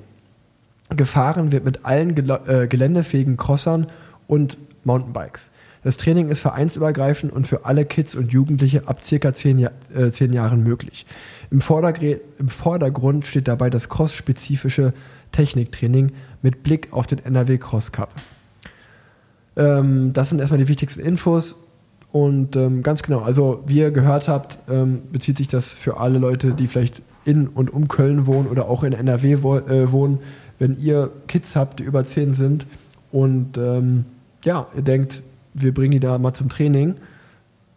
Gefahren 0.91 1.51
wird 1.51 1.65
mit 1.65 1.85
allen 1.85 2.15
gel 2.15 2.31
äh, 2.47 2.69
geländefähigen 2.69 3.37
Crossern 3.37 3.89
und 4.29 4.57
Mountainbikes. 4.85 5.51
Das 5.83 5.97
Training 5.97 6.31
ist 6.31 6.41
vereinsübergreifend 6.41 7.33
und 7.33 7.47
für 7.47 7.65
alle 7.65 7.85
Kids 7.85 8.15
und 8.15 8.33
Jugendliche 8.33 8.89
ab 8.89 9.05
circa 9.05 9.33
10, 9.33 9.59
Jahr, 9.59 9.73
äh, 9.95 10.11
10 10.11 10.33
Jahren 10.33 10.63
möglich. 10.63 11.07
Im, 11.51 11.61
Vordergr 11.61 12.19
Im 12.39 12.49
Vordergrund 12.49 13.27
steht 13.27 13.47
dabei 13.47 13.71
das 13.71 13.89
cross-spezifische 13.89 14.93
Techniktraining 15.33 16.13
mit 16.43 16.63
Blick 16.63 16.89
auf 16.93 17.07
den 17.07 17.19
NRW 17.19 17.59
Cross 17.59 17.93
Cup. 17.93 18.15
Ähm, 19.57 20.13
das 20.13 20.31
sind 20.31 20.41
erstmal 20.41 20.59
die 20.59 20.69
wichtigsten 20.69 21.01
Infos. 21.01 21.57
Und 22.13 22.57
ähm, 22.57 22.83
ganz 22.83 23.03
genau, 23.03 23.21
also 23.21 23.63
wie 23.67 23.79
ihr 23.79 23.91
gehört 23.91 24.27
habt, 24.27 24.59
ähm, 24.69 25.03
bezieht 25.13 25.37
sich 25.39 25.49
das 25.49 25.71
für 25.71 25.99
alle 25.99 26.19
Leute, 26.19 26.53
die 26.53 26.67
vielleicht 26.67 27.03
in 27.27 27.49
und 27.49 27.71
um 27.71 27.89
Köln 27.89 28.27
wohnen 28.27 28.49
oder 28.49 28.69
auch 28.69 28.83
in 28.83 28.93
NRW 28.93 29.39
wo, 29.43 29.57
äh, 29.57 29.93
wohnen. 29.93 30.21
Wenn 30.59 30.79
ihr 30.81 31.11
Kids 31.27 31.55
habt, 31.55 31.81
die 31.81 31.83
über 31.83 32.05
10 32.05 32.33
sind 32.33 32.67
und 33.13 33.59
ähm, 33.59 34.07
ja, 34.45 34.69
ihr 34.75 34.83
denkt, 34.83 35.23
wir 35.53 35.75
bringen 35.75 35.93
die 35.93 36.01
da 36.01 36.19
mal 36.19 36.33
zum 36.33 36.49
Training, 36.49 36.95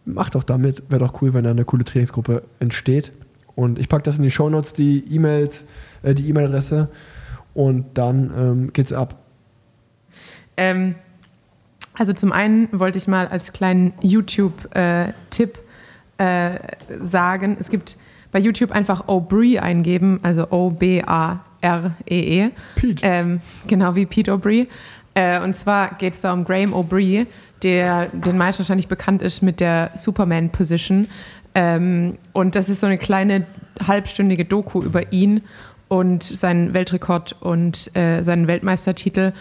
macht 0.04 0.34
doch 0.34 0.44
damit. 0.44 0.84
Wäre 0.88 1.04
doch 1.04 1.20
cool, 1.20 1.34
wenn 1.34 1.44
da 1.44 1.50
eine 1.50 1.64
coole 1.64 1.84
Trainingsgruppe 1.84 2.42
entsteht. 2.58 3.12
Und 3.54 3.78
ich 3.78 3.88
packe 3.88 4.04
das 4.04 4.16
in 4.16 4.22
die 4.22 4.30
Shownotes, 4.30 4.72
die 4.72 5.04
E-Mails, 5.14 5.66
äh, 6.02 6.14
die 6.14 6.28
E-Mail-Adresse 6.28 6.88
und 7.52 7.86
dann 7.94 8.30
ähm, 8.36 8.72
geht's 8.72 8.92
ab. 8.92 9.18
Ähm, 10.56 10.94
also 11.94 12.12
zum 12.12 12.32
einen 12.32 12.68
wollte 12.72 12.98
ich 12.98 13.08
mal 13.08 13.26
als 13.26 13.52
kleinen 13.52 13.92
YouTube-Tipp 14.00 15.58
äh, 16.18 16.58
sagen, 17.02 17.56
es 17.58 17.68
gibt 17.68 17.96
bei 18.32 18.38
YouTube 18.38 18.72
einfach 18.72 19.06
O'Brien 19.08 19.58
eingeben, 19.60 20.20
also 20.22 20.46
O-B-A-R-E-E. 20.50 22.44
-E. 22.44 22.50
Pete. 22.76 23.02
Ähm, 23.04 23.40
genau 23.66 23.94
wie 23.94 24.06
Pete 24.06 24.32
O'Brien. 24.32 24.66
Äh, 25.14 25.40
und 25.42 25.56
zwar 25.56 25.94
geht 25.94 26.14
es 26.14 26.20
da 26.20 26.32
um 26.32 26.44
Graham 26.44 26.72
O'Brien, 26.72 27.26
der 27.62 28.06
den 28.08 28.38
meisten 28.38 28.60
wahrscheinlich 28.60 28.88
bekannt 28.88 29.22
ist 29.22 29.42
mit 29.42 29.60
der 29.60 29.90
Superman-Position. 29.94 31.08
Ähm, 31.54 32.18
und 32.32 32.54
das 32.54 32.68
ist 32.68 32.80
so 32.80 32.86
eine 32.86 32.98
kleine 32.98 33.46
halbstündige 33.86 34.44
Doku 34.44 34.82
über 34.82 35.12
ihn 35.12 35.42
und 35.88 36.22
seinen 36.22 36.74
Weltrekord 36.74 37.36
und 37.40 37.94
äh, 37.96 38.22
seinen 38.22 38.46
Weltmeistertitel 38.46 39.32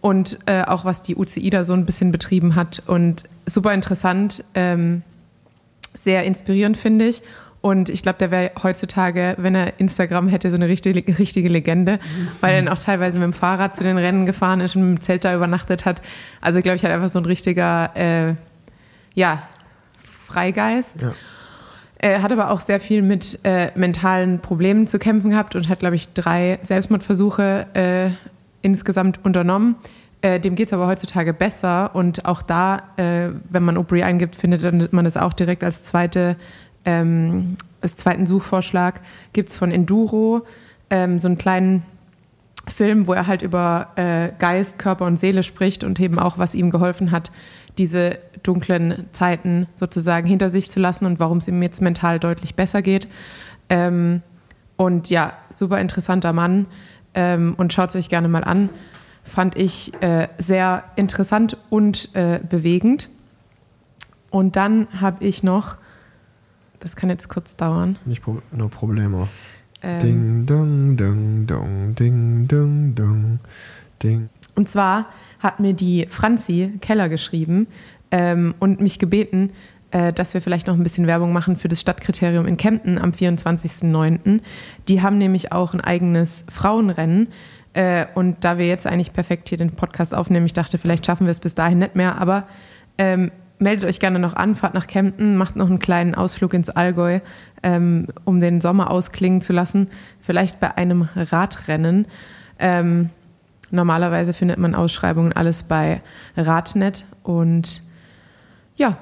und 0.00 0.38
äh, 0.46 0.62
auch 0.62 0.84
was 0.84 1.02
die 1.02 1.16
UCI 1.16 1.50
da 1.50 1.62
so 1.64 1.74
ein 1.74 1.84
bisschen 1.84 2.10
betrieben 2.10 2.54
hat. 2.54 2.82
Und 2.86 3.24
super 3.46 3.74
interessant, 3.74 4.44
ähm, 4.54 5.02
sehr 5.94 6.24
inspirierend 6.24 6.76
finde 6.76 7.06
ich. 7.06 7.22
Und 7.62 7.88
ich 7.88 8.02
glaube, 8.02 8.18
der 8.18 8.30
wäre 8.32 8.50
heutzutage, 8.62 9.36
wenn 9.38 9.54
er 9.54 9.78
Instagram 9.78 10.28
hätte, 10.28 10.50
so 10.50 10.56
eine 10.56 10.68
richtige, 10.68 11.18
richtige 11.18 11.48
Legende, 11.48 12.00
weil 12.40 12.56
er 12.56 12.62
dann 12.62 12.72
auch 12.72 12.82
teilweise 12.82 13.18
mit 13.18 13.24
dem 13.24 13.32
Fahrrad 13.32 13.76
zu 13.76 13.84
den 13.84 13.96
Rennen 13.96 14.26
gefahren 14.26 14.60
ist 14.60 14.76
und 14.76 14.82
mit 14.82 14.98
dem 14.98 15.00
Zelt 15.00 15.24
da 15.24 15.34
übernachtet 15.34 15.84
hat. 15.84 16.02
Also, 16.40 16.60
glaube 16.60 16.76
ich, 16.76 16.82
halt 16.82 16.92
einfach 16.92 17.08
so 17.08 17.20
ein 17.20 17.24
richtiger, 17.24 17.96
äh, 17.96 18.34
ja, 19.14 19.44
Freigeist. 20.26 21.02
Ja. 21.02 21.12
Er 21.98 22.22
hat 22.22 22.32
aber 22.32 22.50
auch 22.50 22.58
sehr 22.58 22.80
viel 22.80 23.00
mit 23.00 23.38
äh, 23.44 23.70
mentalen 23.76 24.40
Problemen 24.40 24.88
zu 24.88 24.98
kämpfen 24.98 25.30
gehabt 25.30 25.54
und 25.54 25.68
hat, 25.68 25.78
glaube 25.78 25.94
ich, 25.94 26.12
drei 26.14 26.58
Selbstmordversuche 26.62 27.66
äh, 27.74 28.10
insgesamt 28.60 29.24
unternommen. 29.24 29.76
Äh, 30.20 30.40
dem 30.40 30.56
geht 30.56 30.66
es 30.66 30.72
aber 30.72 30.88
heutzutage 30.88 31.32
besser 31.32 31.94
und 31.94 32.24
auch 32.24 32.42
da, 32.42 32.82
äh, 32.96 33.28
wenn 33.50 33.62
man 33.62 33.76
Aubrey 33.76 34.02
eingibt, 34.02 34.34
findet 34.34 34.92
man 34.92 35.06
es 35.06 35.16
auch 35.16 35.32
direkt 35.32 35.62
als 35.62 35.84
zweite 35.84 36.36
ähm, 36.84 37.56
als 37.80 37.96
zweiten 37.96 38.26
Suchvorschlag 38.26 39.00
gibt 39.32 39.50
es 39.50 39.56
von 39.56 39.70
Enduro 39.70 40.46
ähm, 40.90 41.18
so 41.18 41.28
einen 41.28 41.38
kleinen 41.38 41.82
Film, 42.68 43.06
wo 43.06 43.12
er 43.12 43.26
halt 43.26 43.42
über 43.42 43.88
äh, 43.96 44.30
Geist, 44.38 44.78
Körper 44.78 45.06
und 45.06 45.18
Seele 45.18 45.42
spricht 45.42 45.82
und 45.82 45.98
eben 45.98 46.18
auch, 46.18 46.38
was 46.38 46.54
ihm 46.54 46.70
geholfen 46.70 47.10
hat, 47.10 47.32
diese 47.78 48.18
dunklen 48.42 49.06
Zeiten 49.12 49.66
sozusagen 49.74 50.26
hinter 50.26 50.48
sich 50.48 50.70
zu 50.70 50.78
lassen 50.78 51.06
und 51.06 51.18
warum 51.18 51.38
es 51.38 51.48
ihm 51.48 51.62
jetzt 51.62 51.82
mental 51.82 52.18
deutlich 52.20 52.54
besser 52.54 52.82
geht. 52.82 53.08
Ähm, 53.68 54.22
und 54.76 55.10
ja, 55.10 55.32
super 55.48 55.80
interessanter 55.80 56.32
Mann 56.32 56.66
ähm, 57.14 57.54
und 57.56 57.72
schaut 57.72 57.90
es 57.90 57.96
euch 57.96 58.08
gerne 58.08 58.28
mal 58.28 58.44
an. 58.44 58.68
Fand 59.24 59.56
ich 59.56 59.92
äh, 60.02 60.28
sehr 60.38 60.84
interessant 60.96 61.56
und 61.70 62.14
äh, 62.14 62.40
bewegend. 62.48 63.08
Und 64.30 64.56
dann 64.56 64.88
habe 65.00 65.24
ich 65.24 65.42
noch 65.42 65.76
das 66.82 66.96
kann 66.96 67.10
jetzt 67.10 67.28
kurz 67.28 67.54
dauern. 67.56 67.96
Nicht 68.04 68.22
pro 68.22 68.42
no 68.50 68.68
problemo. 68.68 69.28
Ähm, 69.82 70.00
Ding, 70.00 70.46
dong, 70.46 70.96
dong, 70.96 71.46
dong, 71.46 71.94
ding, 71.94 72.48
dong, 72.48 72.94
dong, 72.94 73.38
ding. 74.02 74.28
Und 74.54 74.68
zwar 74.68 75.06
hat 75.38 75.60
mir 75.60 75.74
die 75.74 76.06
Franzi 76.08 76.72
Keller 76.80 77.08
geschrieben 77.08 77.66
ähm, 78.10 78.54
und 78.58 78.80
mich 78.80 78.98
gebeten, 78.98 79.50
äh, 79.92 80.12
dass 80.12 80.34
wir 80.34 80.42
vielleicht 80.42 80.66
noch 80.66 80.74
ein 80.74 80.82
bisschen 80.82 81.06
Werbung 81.06 81.32
machen 81.32 81.56
für 81.56 81.68
das 81.68 81.80
Stadtkriterium 81.80 82.46
in 82.46 82.56
Kempten 82.56 82.98
am 82.98 83.10
24.09. 83.10 84.40
Die 84.88 85.02
haben 85.02 85.18
nämlich 85.18 85.52
auch 85.52 85.74
ein 85.74 85.80
eigenes 85.80 86.44
Frauenrennen. 86.50 87.28
Äh, 87.74 88.06
und 88.14 88.44
da 88.44 88.58
wir 88.58 88.66
jetzt 88.66 88.86
eigentlich 88.86 89.12
perfekt 89.12 89.48
hier 89.48 89.58
den 89.58 89.72
Podcast 89.72 90.14
aufnehmen, 90.14 90.46
ich 90.46 90.52
dachte, 90.52 90.78
vielleicht 90.78 91.06
schaffen 91.06 91.26
wir 91.26 91.30
es 91.30 91.40
bis 91.40 91.54
dahin 91.54 91.78
nicht 91.78 91.96
mehr, 91.96 92.20
aber 92.20 92.46
ähm, 92.98 93.30
meldet 93.62 93.88
euch 93.88 94.00
gerne 94.00 94.18
noch 94.18 94.34
an, 94.34 94.54
fahrt 94.54 94.74
nach 94.74 94.86
Kempten, 94.86 95.36
macht 95.36 95.56
noch 95.56 95.68
einen 95.68 95.78
kleinen 95.78 96.14
Ausflug 96.14 96.52
ins 96.54 96.68
Allgäu, 96.68 97.20
ähm, 97.62 98.08
um 98.24 98.40
den 98.40 98.60
Sommer 98.60 98.90
ausklingen 98.90 99.40
zu 99.40 99.52
lassen. 99.52 99.88
Vielleicht 100.20 100.60
bei 100.60 100.76
einem 100.76 101.08
Radrennen. 101.14 102.06
Ähm, 102.58 103.10
normalerweise 103.70 104.32
findet 104.32 104.58
man 104.58 104.74
Ausschreibungen 104.74 105.32
alles 105.32 105.62
bei 105.62 106.02
Radnet. 106.36 107.06
Und 107.22 107.82
ja, 108.76 108.98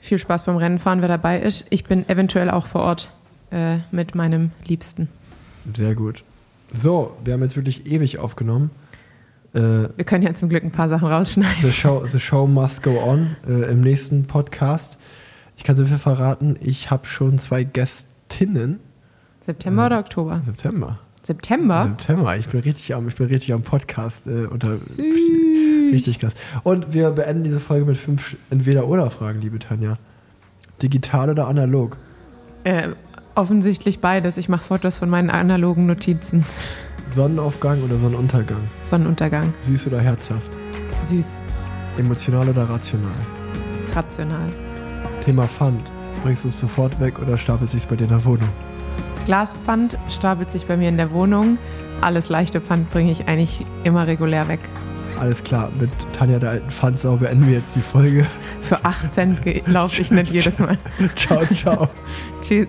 viel 0.00 0.18
Spaß 0.18 0.44
beim 0.44 0.56
Rennenfahren, 0.56 1.00
wer 1.00 1.08
dabei 1.08 1.40
ist. 1.40 1.66
Ich 1.70 1.84
bin 1.84 2.08
eventuell 2.08 2.50
auch 2.50 2.66
vor 2.66 2.82
Ort 2.82 3.10
äh, 3.50 3.78
mit 3.90 4.14
meinem 4.14 4.52
Liebsten. 4.64 5.08
Sehr 5.74 5.94
gut. 5.94 6.22
So, 6.72 7.16
wir 7.24 7.34
haben 7.34 7.42
jetzt 7.42 7.56
wirklich 7.56 7.86
ewig 7.86 8.18
aufgenommen. 8.18 8.70
Äh, 9.56 9.88
Wir 9.96 10.04
können 10.04 10.22
ja 10.22 10.34
zum 10.34 10.48
Glück 10.48 10.62
ein 10.62 10.70
paar 10.70 10.88
Sachen 10.88 11.08
rausschneiden. 11.08 11.56
the, 11.62 11.72
show, 11.72 12.06
the 12.06 12.20
show 12.20 12.46
must 12.46 12.82
go 12.82 13.00
on 13.02 13.36
äh, 13.48 13.70
im 13.70 13.80
nächsten 13.80 14.26
Podcast. 14.26 14.98
Ich 15.56 15.64
kann 15.64 15.76
so 15.76 15.84
viel 15.86 15.96
verraten, 15.98 16.56
ich 16.60 16.90
habe 16.90 17.06
schon 17.06 17.38
zwei 17.38 17.64
Gästinnen. 17.64 18.80
September 19.40 19.86
oder 19.86 19.98
Oktober? 20.00 20.42
September. 20.44 20.98
September? 21.22 21.82
September. 21.98 22.36
Ich 22.36 22.48
bin 22.48 22.60
richtig 22.60 22.94
am, 22.94 23.08
ich 23.08 23.14
bin 23.16 23.26
richtig 23.26 23.52
am 23.52 23.62
Podcast 23.62 24.26
äh, 24.26 24.46
unter. 24.46 24.68
Süß. 24.68 25.00
Richtig 25.92 26.18
krass. 26.18 26.34
Und 26.62 26.92
wir 26.92 27.10
beenden 27.10 27.44
diese 27.44 27.60
Folge 27.60 27.86
mit 27.86 27.96
fünf 27.96 28.36
Entweder-Oder-Fragen, 28.50 29.40
liebe 29.40 29.58
Tanja. 29.58 29.98
Digital 30.82 31.30
oder 31.30 31.48
analog? 31.48 31.96
Äh, 32.64 32.90
offensichtlich 33.34 34.00
beides. 34.00 34.36
Ich 34.36 34.48
mache 34.48 34.64
Fotos 34.64 34.98
von 34.98 35.08
meinen 35.08 35.30
analogen 35.30 35.86
Notizen. 35.86 36.44
Sonnenaufgang 37.08 37.82
oder 37.82 37.98
Sonnenuntergang? 37.98 38.62
Sonnenuntergang. 38.82 39.52
Süß 39.60 39.86
oder 39.88 40.00
herzhaft? 40.00 40.52
Süß. 41.00 41.42
Emotional 41.98 42.48
oder 42.48 42.68
rational? 42.68 43.12
Rational. 43.94 44.48
Thema 45.24 45.46
Pfand. 45.46 45.90
Bringst 46.22 46.44
du 46.44 46.48
es 46.48 46.58
sofort 46.58 46.98
weg 47.00 47.18
oder 47.20 47.36
stapelt 47.36 47.70
sich 47.70 47.86
bei 47.86 47.96
dir 47.96 48.04
in 48.04 48.10
der 48.10 48.24
Wohnung? 48.24 48.48
Glaspfand 49.24 49.98
stapelt 50.08 50.50
sich 50.50 50.66
bei 50.66 50.76
mir 50.76 50.88
in 50.88 50.96
der 50.96 51.10
Wohnung. 51.12 51.58
Alles 52.00 52.28
leichte 52.28 52.60
Pfand 52.60 52.90
bringe 52.90 53.10
ich 53.10 53.26
eigentlich 53.26 53.64
immer 53.84 54.06
regulär 54.06 54.48
weg. 54.48 54.60
Alles 55.18 55.42
klar, 55.42 55.70
mit 55.80 55.90
Tanja 56.12 56.38
der 56.38 56.50
alten 56.50 56.70
Pfandsau 56.70 57.16
beenden 57.16 57.46
wir 57.46 57.54
jetzt 57.54 57.74
die 57.74 57.80
Folge. 57.80 58.26
Für 58.60 58.84
8 58.84 59.10
Cent 59.10 59.66
laufe 59.66 60.02
ich 60.02 60.10
nicht 60.10 60.30
jedes 60.30 60.58
Mal. 60.58 60.76
ciao, 61.16 61.44
ciao. 61.46 61.88
Tschüss. 62.42 62.68